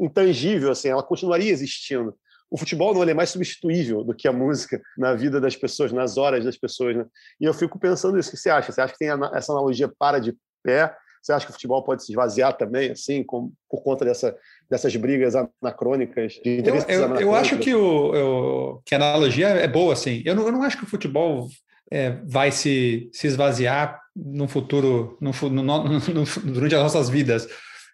intangível, 0.00 0.70
assim, 0.70 0.88
ela 0.88 1.02
continuaria 1.02 1.52
existindo 1.52 2.14
o 2.52 2.58
futebol 2.58 2.92
não 2.92 3.02
é 3.02 3.14
mais 3.14 3.30
substituível 3.30 4.04
do 4.04 4.14
que 4.14 4.28
a 4.28 4.32
música 4.32 4.78
na 4.98 5.14
vida 5.14 5.40
das 5.40 5.56
pessoas, 5.56 5.90
nas 5.90 6.18
horas 6.18 6.44
das 6.44 6.58
pessoas. 6.58 6.94
Né? 6.94 7.06
E 7.40 7.46
eu 7.46 7.54
fico 7.54 7.78
pensando 7.78 8.18
isso. 8.18 8.28
O 8.28 8.32
que 8.32 8.36
você 8.36 8.50
acha? 8.50 8.70
Você 8.70 8.80
acha 8.82 8.92
que 8.92 8.98
tem 8.98 9.08
essa 9.08 9.52
analogia 9.52 9.90
para 9.98 10.18
de 10.18 10.36
pé? 10.62 10.94
Você 11.22 11.32
acha 11.32 11.46
que 11.46 11.50
o 11.50 11.54
futebol 11.54 11.82
pode 11.82 12.04
se 12.04 12.12
esvaziar 12.12 12.52
também, 12.52 12.90
assim, 12.90 13.22
com, 13.22 13.50
por 13.70 13.82
conta 13.82 14.04
dessa, 14.04 14.36
dessas 14.68 14.94
brigas 14.96 15.34
anacrônicas? 15.34 16.34
De 16.44 16.62
eu, 16.66 16.74
eu, 16.88 17.20
eu 17.20 17.34
acho 17.34 17.56
que, 17.58 17.74
o, 17.74 18.14
eu, 18.14 18.82
que 18.84 18.94
a 18.94 18.98
analogia 18.98 19.48
é 19.48 19.68
boa, 19.68 19.94
assim. 19.94 20.22
Eu 20.26 20.34
não, 20.34 20.44
eu 20.44 20.52
não 20.52 20.62
acho 20.62 20.76
que 20.76 20.84
o 20.84 20.88
futebol 20.88 21.48
é, 21.90 22.18
vai 22.26 22.50
se, 22.50 23.08
se 23.14 23.28
esvaziar 23.28 23.98
no 24.14 24.46
futuro, 24.46 25.16
no, 25.20 25.32
no, 25.48 25.62
no, 25.62 26.24
durante 26.52 26.74
as 26.74 26.82
nossas 26.82 27.08
vidas. 27.08 27.48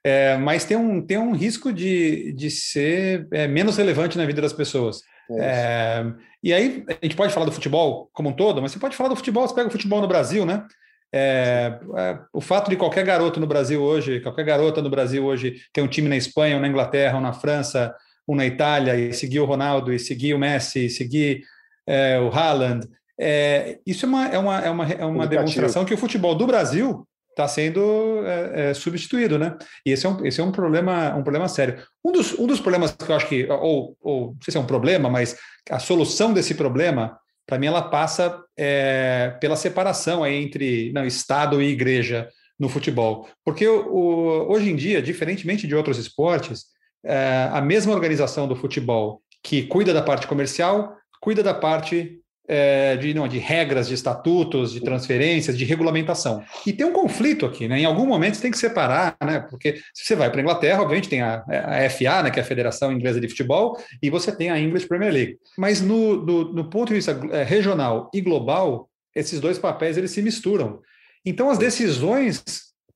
É, 0.05 0.37
mas 0.37 0.65
tem 0.65 0.77
um, 0.77 1.01
tem 1.01 1.19
um 1.19 1.33
risco 1.33 1.73
de, 1.73 2.33
de 2.33 2.51
ser 2.51 3.27
é, 3.33 3.47
menos 3.47 3.77
relevante 3.77 4.17
na 4.17 4.27
vida 4.27 4.41
das 4.41 4.53
pessoas. 4.53 5.01
É, 5.31 5.37
é 5.41 6.29
e 6.43 6.53
aí, 6.53 6.85
a 6.89 7.05
gente 7.05 7.17
pode 7.17 7.33
falar 7.33 7.47
do 7.47 7.53
futebol 7.53 8.09
como 8.13 8.29
um 8.29 8.33
todo, 8.33 8.63
mas 8.63 8.71
você 8.73 8.79
pode 8.79 8.97
falar 8.97 9.09
do 9.09 9.17
futebol, 9.17 9.47
você 9.47 9.55
pega 9.55 9.69
o 9.69 9.73
futebol 9.73 10.01
no 10.01 10.07
Brasil, 10.07 10.47
né? 10.47 10.65
É, 11.13 11.79
é, 11.97 12.19
o 12.33 12.41
fato 12.41 12.71
de 12.71 12.77
qualquer 12.77 13.05
garoto 13.05 13.41
no 13.41 13.47
Brasil 13.47 13.83
hoje, 13.83 14.21
qualquer 14.21 14.45
garota 14.45 14.81
no 14.81 14.91
Brasil 14.91 15.25
hoje 15.25 15.57
ter 15.73 15.83
um 15.83 15.89
time 15.89 16.09
na 16.09 16.17
Espanha, 16.17 16.55
ou 16.55 16.61
na 16.61 16.69
Inglaterra, 16.69 17.17
ou 17.17 17.21
na 17.21 17.33
França, 17.33 17.95
ou 18.27 18.37
na 18.37 18.47
Itália, 18.47 18.95
e 18.95 19.13
seguir 19.13 19.41
o 19.41 19.47
Ronaldo, 19.47 19.93
e 19.93 19.99
seguir 19.99 20.35
o 20.35 20.39
Messi, 20.39 20.87
e 20.87 20.91
seguir 20.91 21.43
é, 21.87 22.21
o 22.21 22.29
Haaland, 22.29 22.87
é, 23.21 23.79
isso 23.85 24.07
é 24.07 24.09
uma, 24.09 24.29
é 24.29 24.39
uma, 24.39 24.61
é 24.61 24.71
uma, 24.71 24.93
é 24.93 25.05
uma 25.05 25.27
demonstração 25.27 25.85
que 25.85 25.95
o 25.95 25.99
futebol 25.99 26.35
do 26.37 26.47
Brasil 26.47 27.08
está 27.39 27.47
sendo 27.47 28.25
é, 28.27 28.71
é, 28.71 28.75
substituído, 28.75 29.39
né? 29.39 29.57
E 29.87 29.93
esse 29.93 30.05
é 30.05 30.09
um, 30.09 30.27
esse 30.27 30.41
é 30.41 30.45
um 30.45 30.51
problema 30.51 31.15
um 31.15 31.23
problema 31.23 31.49
sério. 31.49 31.81
Um 32.05 32.11
dos, 32.11 32.37
um 32.37 32.47
dos 32.47 32.61
problemas 32.61 32.91
que 32.91 33.11
eu 33.11 33.15
acho 33.15 33.29
que 33.29 33.47
ou, 33.49 33.97
ou 34.01 34.27
não 34.33 34.39
sei 34.43 34.53
se 34.53 34.59
é 34.59 34.61
um 34.61 34.67
problema, 34.67 35.09
mas 35.09 35.37
a 35.71 35.79
solução 35.79 36.33
desse 36.33 36.55
problema 36.55 37.17
para 37.47 37.59
mim 37.59 37.67
ela 37.67 37.83
passa 37.83 38.43
é, 38.59 39.37
pela 39.41 39.57
separação 39.57 40.27
entre 40.27 40.93
não, 40.93 41.07
Estado 41.07 41.63
e 41.63 41.69
Igreja 41.69 42.29
no 42.59 42.69
futebol, 42.69 43.29
porque 43.45 43.67
o, 43.67 44.47
hoje 44.51 44.69
em 44.69 44.77
dia, 44.77 45.01
diferentemente 45.01 45.67
de 45.67 45.77
outros 45.77 45.97
esportes, 45.97 46.65
é, 47.05 47.49
a 47.53 47.61
mesma 47.61 47.95
organização 47.95 48.49
do 48.49 48.57
futebol 48.57 49.23
que 49.43 49.63
cuida 49.63 49.95
da 49.95 50.03
parte 50.03 50.27
comercial 50.27 50.97
cuida 51.21 51.43
da 51.43 51.55
parte 51.55 52.21
é, 52.49 52.97
de, 52.97 53.13
não, 53.13 53.29
de 53.29 53.39
regras, 53.39 53.87
de 53.87 53.95
estatutos, 53.95 54.73
de 54.73 54.81
transferências, 54.81 55.57
de 55.57 55.65
regulamentação. 55.65 56.43
E 56.67 56.73
tem 56.73 56.87
um 56.87 56.93
conflito 56.93 57.45
aqui, 57.45 57.69
né? 57.69 57.81
Em 57.81 57.85
algum 57.85 58.07
momento 58.07 58.37
você 58.37 58.43
tem 58.43 58.51
que 58.51 58.59
separar, 58.59 59.17
né? 59.23 59.41
Porque 59.51 59.75
se 59.93 60.05
você 60.05 60.17
vai 60.17 60.31
para 60.31 60.41
a 60.41 60.43
Inglaterra, 60.43 60.81
obviamente 60.81 61.11
tem 61.11 61.21
a, 61.21 61.45
a, 61.47 61.91
FA, 61.91 62.23
né, 62.23 62.31
que 62.31 62.41
é 62.41 62.43
a 62.43 62.47
Federação 62.47 62.91
Inglesa 62.91 63.21
de 63.21 63.29
Futebol, 63.29 63.79
e 64.03 64.09
você 64.09 64.33
tem 64.35 64.51
a 64.51 64.59
English 64.59 64.89
Premier 64.89 65.13
League. 65.13 65.39
Mas 65.59 65.83
no, 65.83 66.25
no, 66.25 66.53
no 66.55 66.71
ponto 66.71 66.89
de 66.89 66.95
vista 66.95 67.21
é, 67.31 67.43
regional 67.43 68.11
e 68.15 68.21
global, 68.23 68.89
esses 69.15 69.39
dois 69.41 69.59
papéis 69.59 69.99
eles 69.99 70.11
se 70.11 70.23
misturam. 70.23 70.81
Então 71.25 71.51
as 71.51 71.59
decisões 71.59 72.43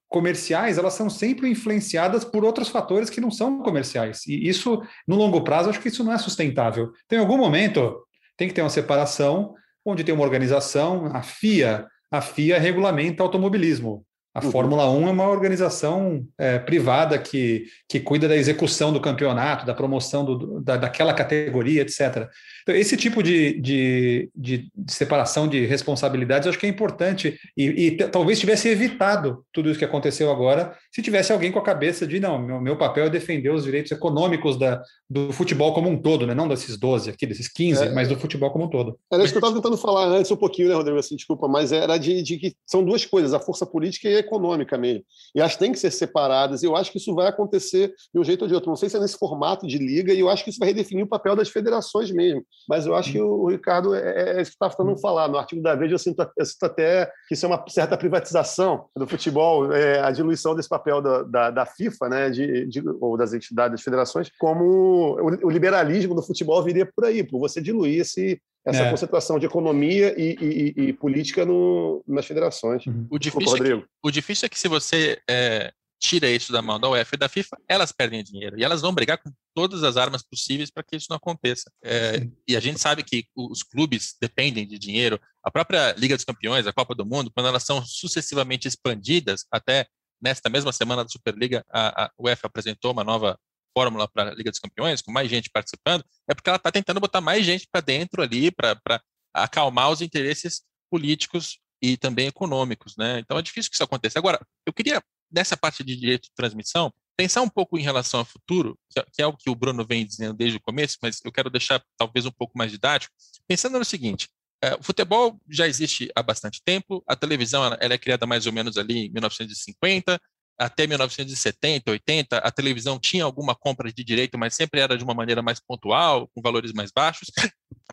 comerciais 0.09 0.79
elas 0.79 0.95
são 0.95 1.11
sempre 1.11 1.49
influenciadas 1.49 2.25
por 2.25 2.45
outros 2.45 2.69
fatores 2.69 3.11
que 3.11 3.21
não 3.21 3.31
são 3.31 3.63
comerciais. 3.63 4.27
E 4.27 4.49
isso, 4.49 4.83
no 5.07 5.17
longo 5.17 5.43
prazo, 5.43 5.71
acho 5.71 5.81
que 5.81 5.89
isso 5.89 6.05
não 6.05 6.13
é 6.13 6.19
sustentável. 6.19 6.93
Então, 7.07 7.19
em 7.19 7.23
algum 7.23 7.39
momento, 7.39 7.99
tem 8.43 8.49
que 8.49 8.55
ter 8.55 8.63
uma 8.63 8.71
separação 8.71 9.55
onde 9.85 10.03
tem 10.03 10.13
uma 10.13 10.25
organização, 10.25 11.07
a 11.15 11.23
FIA, 11.23 11.87
a 12.11 12.21
FIA 12.21 12.59
regulamenta 12.59 13.23
automobilismo. 13.23 14.05
A 14.35 14.43
uhum. 14.43 14.51
Fórmula 14.51 14.91
1 14.91 15.09
é 15.09 15.11
uma 15.11 15.29
organização 15.29 16.27
é, 16.39 16.59
privada 16.59 17.19
que, 17.19 17.67
que 17.87 18.01
cuida 18.01 18.27
da 18.27 18.37
execução 18.37 18.91
do 18.91 19.01
campeonato, 19.01 19.67
da 19.67 19.75
promoção 19.75 20.25
do, 20.25 20.61
da, 20.61 20.79
daquela 20.79 21.13
categoria, 21.13 21.83
etc. 21.83 22.29
Então, 22.63 22.75
esse 22.75 22.97
tipo 22.97 23.23
de, 23.23 23.61
de, 23.61 24.31
de, 24.35 24.71
separação 24.89 25.47
de 25.47 25.67
responsabilidades 25.67 26.47
eu 26.47 26.51
acho 26.51 26.59
que 26.59 26.65
é 26.65 26.69
importante 26.69 27.39
e, 27.57 27.65
e 27.65 27.91
talvez 28.09 28.41
tivesse 28.41 28.69
evitado 28.69 29.45
tudo 29.53 29.69
isso 29.69 29.79
que 29.79 29.85
aconteceu 29.85 30.31
agora 30.31 30.75
se 30.91 31.03
tivesse 31.03 31.33
alguém 31.33 31.51
com 31.53 31.59
a 31.59 31.63
cabeça 31.63 32.07
de 32.07 32.21
não, 32.21 32.39
meu, 32.39 32.61
meu 32.61 32.77
papel 32.77 33.07
é 33.07 33.11
defender 33.11 33.51
os 33.51 33.65
direitos 33.65 33.93
econômicos 33.93 34.59
da, 34.59 34.83
do 35.09 35.33
futebol 35.33 35.75
como 35.75 35.89
um 35.89 36.01
todo, 36.01 36.27
né? 36.27 36.35
não 36.35 36.49
desses 36.49 36.79
12 36.79 37.11
aqui, 37.11 37.27
desses 37.27 37.49
15, 37.49 37.85
é, 37.85 37.93
mas 37.93 38.09
do 38.09 38.17
futebol 38.17 38.51
como 38.51 38.65
um 38.65 38.71
todo. 38.71 38.99
Era 39.13 39.25
isso 39.25 39.33
que 39.33 39.39
eu 39.39 39.41
estava 39.41 39.55
tentando 39.55 39.77
falar 39.77 40.07
antes 40.07 40.31
um 40.31 40.37
pouquinho, 40.37 40.69
né, 40.69 40.75
Rodrigo? 40.75 40.99
Assim, 40.99 41.17
desculpa, 41.17 41.49
mas 41.49 41.73
era 41.73 41.99
de, 41.99 42.23
de 42.23 42.39
que 42.39 42.55
são 42.67 42.85
duas 42.85 43.05
coisas, 43.05 43.35
a 43.35 43.41
força 43.41 43.67
política 43.67 44.09
e 44.09 44.19
a 44.19 44.22
econômica 44.23 44.77
mesmo. 44.79 45.05
E 45.35 45.41
elas 45.41 45.57
têm 45.57 45.73
que 45.73 45.79
ser 45.79 45.91
separadas. 45.91 46.63
E 46.63 46.67
eu 46.67 46.77
acho 46.77 46.91
que 46.91 46.99
isso 46.99 47.15
vai 47.15 47.27
acontecer 47.27 47.95
de 48.13 48.21
um 48.21 48.25
jeito 48.25 48.43
ou 48.43 48.49
de 48.49 48.55
outro. 48.55 48.71
Não 48.71 48.77
sei 48.77 48.89
se 48.89 48.97
é 48.97 49.01
nesse 49.01 49.19
formato 49.19 49.67
de 49.67 49.79
liga, 49.79 50.13
e 50.13 50.21
eu 50.21 50.29
acho 50.29 50.45
que 50.45 50.51
isso 50.51 50.59
vai 50.59 50.69
redefinir 50.69 51.05
o 51.05 51.09
papel 51.09 51.37
das 51.37 51.49
federações 51.49 52.11
mesmo. 52.11 52.45
Mas 52.69 52.87
eu 52.87 52.95
acho 52.95 53.13
que 53.13 53.21
o, 53.21 53.49
Ricardo 53.49 53.95
é, 53.95 54.39
é 54.39 54.43
isso 54.43 54.53
que 54.53 54.57
está 54.57 54.71
falando 54.71 54.99
falar. 54.99 55.29
No 55.29 55.39
artigo 55.39 55.63
da 55.63 55.75
Veja, 55.75 55.95
eu 55.95 55.99
sinto, 55.99 56.27
eu 56.37 56.45
sinto, 56.45 56.63
até 56.65 57.07
que 57.29 57.35
isso 57.35 57.45
é 57.45 57.49
uma 57.49 57.65
certa 57.69 57.97
privatização 57.97 58.87
do 58.97 59.07
futebol, 59.07 59.73
é, 59.73 60.01
a 60.01 60.11
diluição 60.11 60.55
desse 60.55 60.69
papel 60.69 61.01
da, 61.01 61.23
da, 61.23 61.51
da 61.51 61.67
FIFA, 61.67 62.09
né, 62.09 62.31
de, 62.31 62.67
de, 62.67 62.83
ou 63.01 63.17
das 63.17 63.33
entidades, 63.33 63.73
das 63.73 63.83
federações, 63.83 64.31
como 64.39 64.65
o, 64.65 65.47
o 65.47 65.51
liberalismo 65.51 66.15
do 66.15 66.23
futebol 66.23 66.63
viria 66.63 66.87
por 66.87 67.05
aí, 67.05 67.25
por 67.25 67.39
você 67.39 67.61
diluir 67.61 68.01
esse, 68.01 68.41
essa 68.65 68.83
é. 68.83 68.91
concentração 68.91 69.39
de 69.39 69.47
economia 69.47 70.15
e, 70.17 70.37
e, 70.41 70.83
e 70.89 70.93
política 70.93 71.45
no, 71.45 72.03
nas 72.07 72.27
federações. 72.27 72.87
Uhum. 72.87 73.07
O, 73.11 73.19
difícil 73.19 73.41
Desculpa, 73.41 73.67
é 73.67 73.77
que, 73.77 73.87
o 74.03 74.11
difícil 74.11 74.47
é 74.47 74.49
que 74.49 74.59
se 74.59 74.69
você 74.69 75.21
é, 75.29 75.73
tira 76.01 76.29
isso 76.29 76.53
da 76.53 76.61
mão 76.61 76.81
da 76.81 76.89
UEFA 76.89 77.15
e 77.15 77.19
da 77.19 77.29
FIFA, 77.29 77.57
elas 77.69 77.93
perdem 77.93 78.25
dinheiro. 78.25 78.59
E 78.59 78.65
elas 78.65 78.81
vão 78.81 78.93
brigar 78.93 79.19
com 79.19 79.31
todas 79.55 79.85
as 79.85 79.97
armas 79.97 80.23
possíveis 80.23 80.71
para 80.71 80.83
que 80.83 80.97
isso 80.97 81.07
não 81.11 81.17
aconteça. 81.17 81.71
É, 81.85 82.27
e 82.47 82.57
a 82.57 82.61
gente 82.61 82.81
sabe 82.81 83.05
que 83.05 83.27
os 83.37 83.63
clubes 83.63 84.17
dependem 84.21 84.67
de 84.67 84.79
dinheiro. 84.79 85.21
A 85.45 85.51
própria 85.51 85.93
Liga 85.99 86.17
dos 86.17 86.25
Campeões, 86.25 86.67
a 86.67 86.73
Copa 86.73 86.95
do 86.95 87.07
Mundo, 87.07 87.31
quando 87.35 87.47
elas 87.47 87.63
são 87.63 87.85
sucessivamente 87.85 88.67
expandidas, 88.67 89.45
até 89.51 89.87
nesta 90.21 90.49
mesma 90.49 90.73
semana 90.73 91.05
da 91.05 91.09
Superliga, 91.09 91.65
a, 91.69 92.05
a 92.05 92.11
UEFA 92.19 92.47
apresentou 92.47 92.93
uma 92.93 93.05
nova 93.05 93.39
fórmula 93.77 94.09
para 94.09 94.31
a 94.31 94.35
Liga 94.35 94.51
dos 94.51 94.61
Campeões, 94.61 95.03
com 95.03 95.13
mais 95.13 95.29
gente 95.29 95.51
participando, 95.51 96.05
é 96.29 96.35
porque 96.35 96.49
ela 96.49 96.57
está 96.57 96.71
tentando 96.71 97.01
botar 97.01 97.21
mais 97.21 97.45
gente 97.45 97.67
para 97.71 97.81
dentro 97.81 98.23
ali, 98.23 98.51
para 98.51 99.03
acalmar 99.35 99.91
os 99.91 100.01
interesses 100.01 100.63
políticos 100.91 101.59
e 101.81 101.97
também 101.97 102.29
econômicos, 102.29 102.95
né? 102.97 103.19
Então 103.19 103.39
é 103.39 103.43
difícil 103.43 103.71
que 103.71 103.77
isso 103.77 103.85
aconteça. 103.85 104.19
Agora, 104.19 104.41
eu 104.67 104.73
queria, 104.73 105.03
nessa 105.31 105.57
parte 105.57 105.83
de 105.83 105.97
direito 105.97 106.25
de 106.25 106.35
transmissão, 106.35 106.93
pensar 107.17 107.43
um 107.43 107.49
pouco 107.49 107.79
em 107.79 107.83
relação 107.83 108.21
ao 108.21 108.27
futuro, 108.27 108.79
que 109.13 109.23
é 109.23 109.27
o 109.27 109.37
que 109.37 109.51
o 109.51 109.55
Bruno 109.55 109.85
vem 109.87 110.07
dizendo 110.07 110.35
desde 110.35 110.59
o 110.59 110.63
começo, 110.63 110.99
mas 111.03 111.21
eu 111.25 111.33
quero 111.33 111.51
deixar 111.51 111.83
talvez 111.97 112.25
um 112.27 112.31
pouco 112.31 112.57
mais 112.57 112.71
didático, 112.71 113.15
pensando 113.49 113.79
no 113.79 113.85
seguinte, 113.85 114.29
é, 114.63 114.75
o 114.77 114.83
futebol 114.83 115.41
já 115.51 115.67
existe 115.67 116.09
há 116.15 116.23
bastante 116.23 116.63
tempo, 116.65 117.03
a 117.07 117.17
televisão 117.17 117.65
ela 117.65 117.95
é 117.95 117.99
criada 117.99 118.27
mais 118.27 118.47
ou 118.47 118.53
menos 118.53 118.79
ali 118.79 119.07
em 119.07 119.11
1950, 119.11 120.21
até 120.59 120.87
1970, 120.87 121.91
80, 121.91 122.39
a 122.39 122.51
televisão 122.51 122.99
tinha 122.99 123.25
alguma 123.25 123.55
compra 123.55 123.93
de 123.93 124.05
direito, 124.05 124.39
mas 124.39 124.55
sempre 124.55 124.81
era 124.81 124.97
de 124.97 125.05
uma 125.05 125.15
maneira 125.15 125.43
mais 125.43 125.61
pontual, 125.61 126.29
com 126.35 126.41
valores 126.41 126.73
mais 126.73 126.91
baixos. 126.91 127.31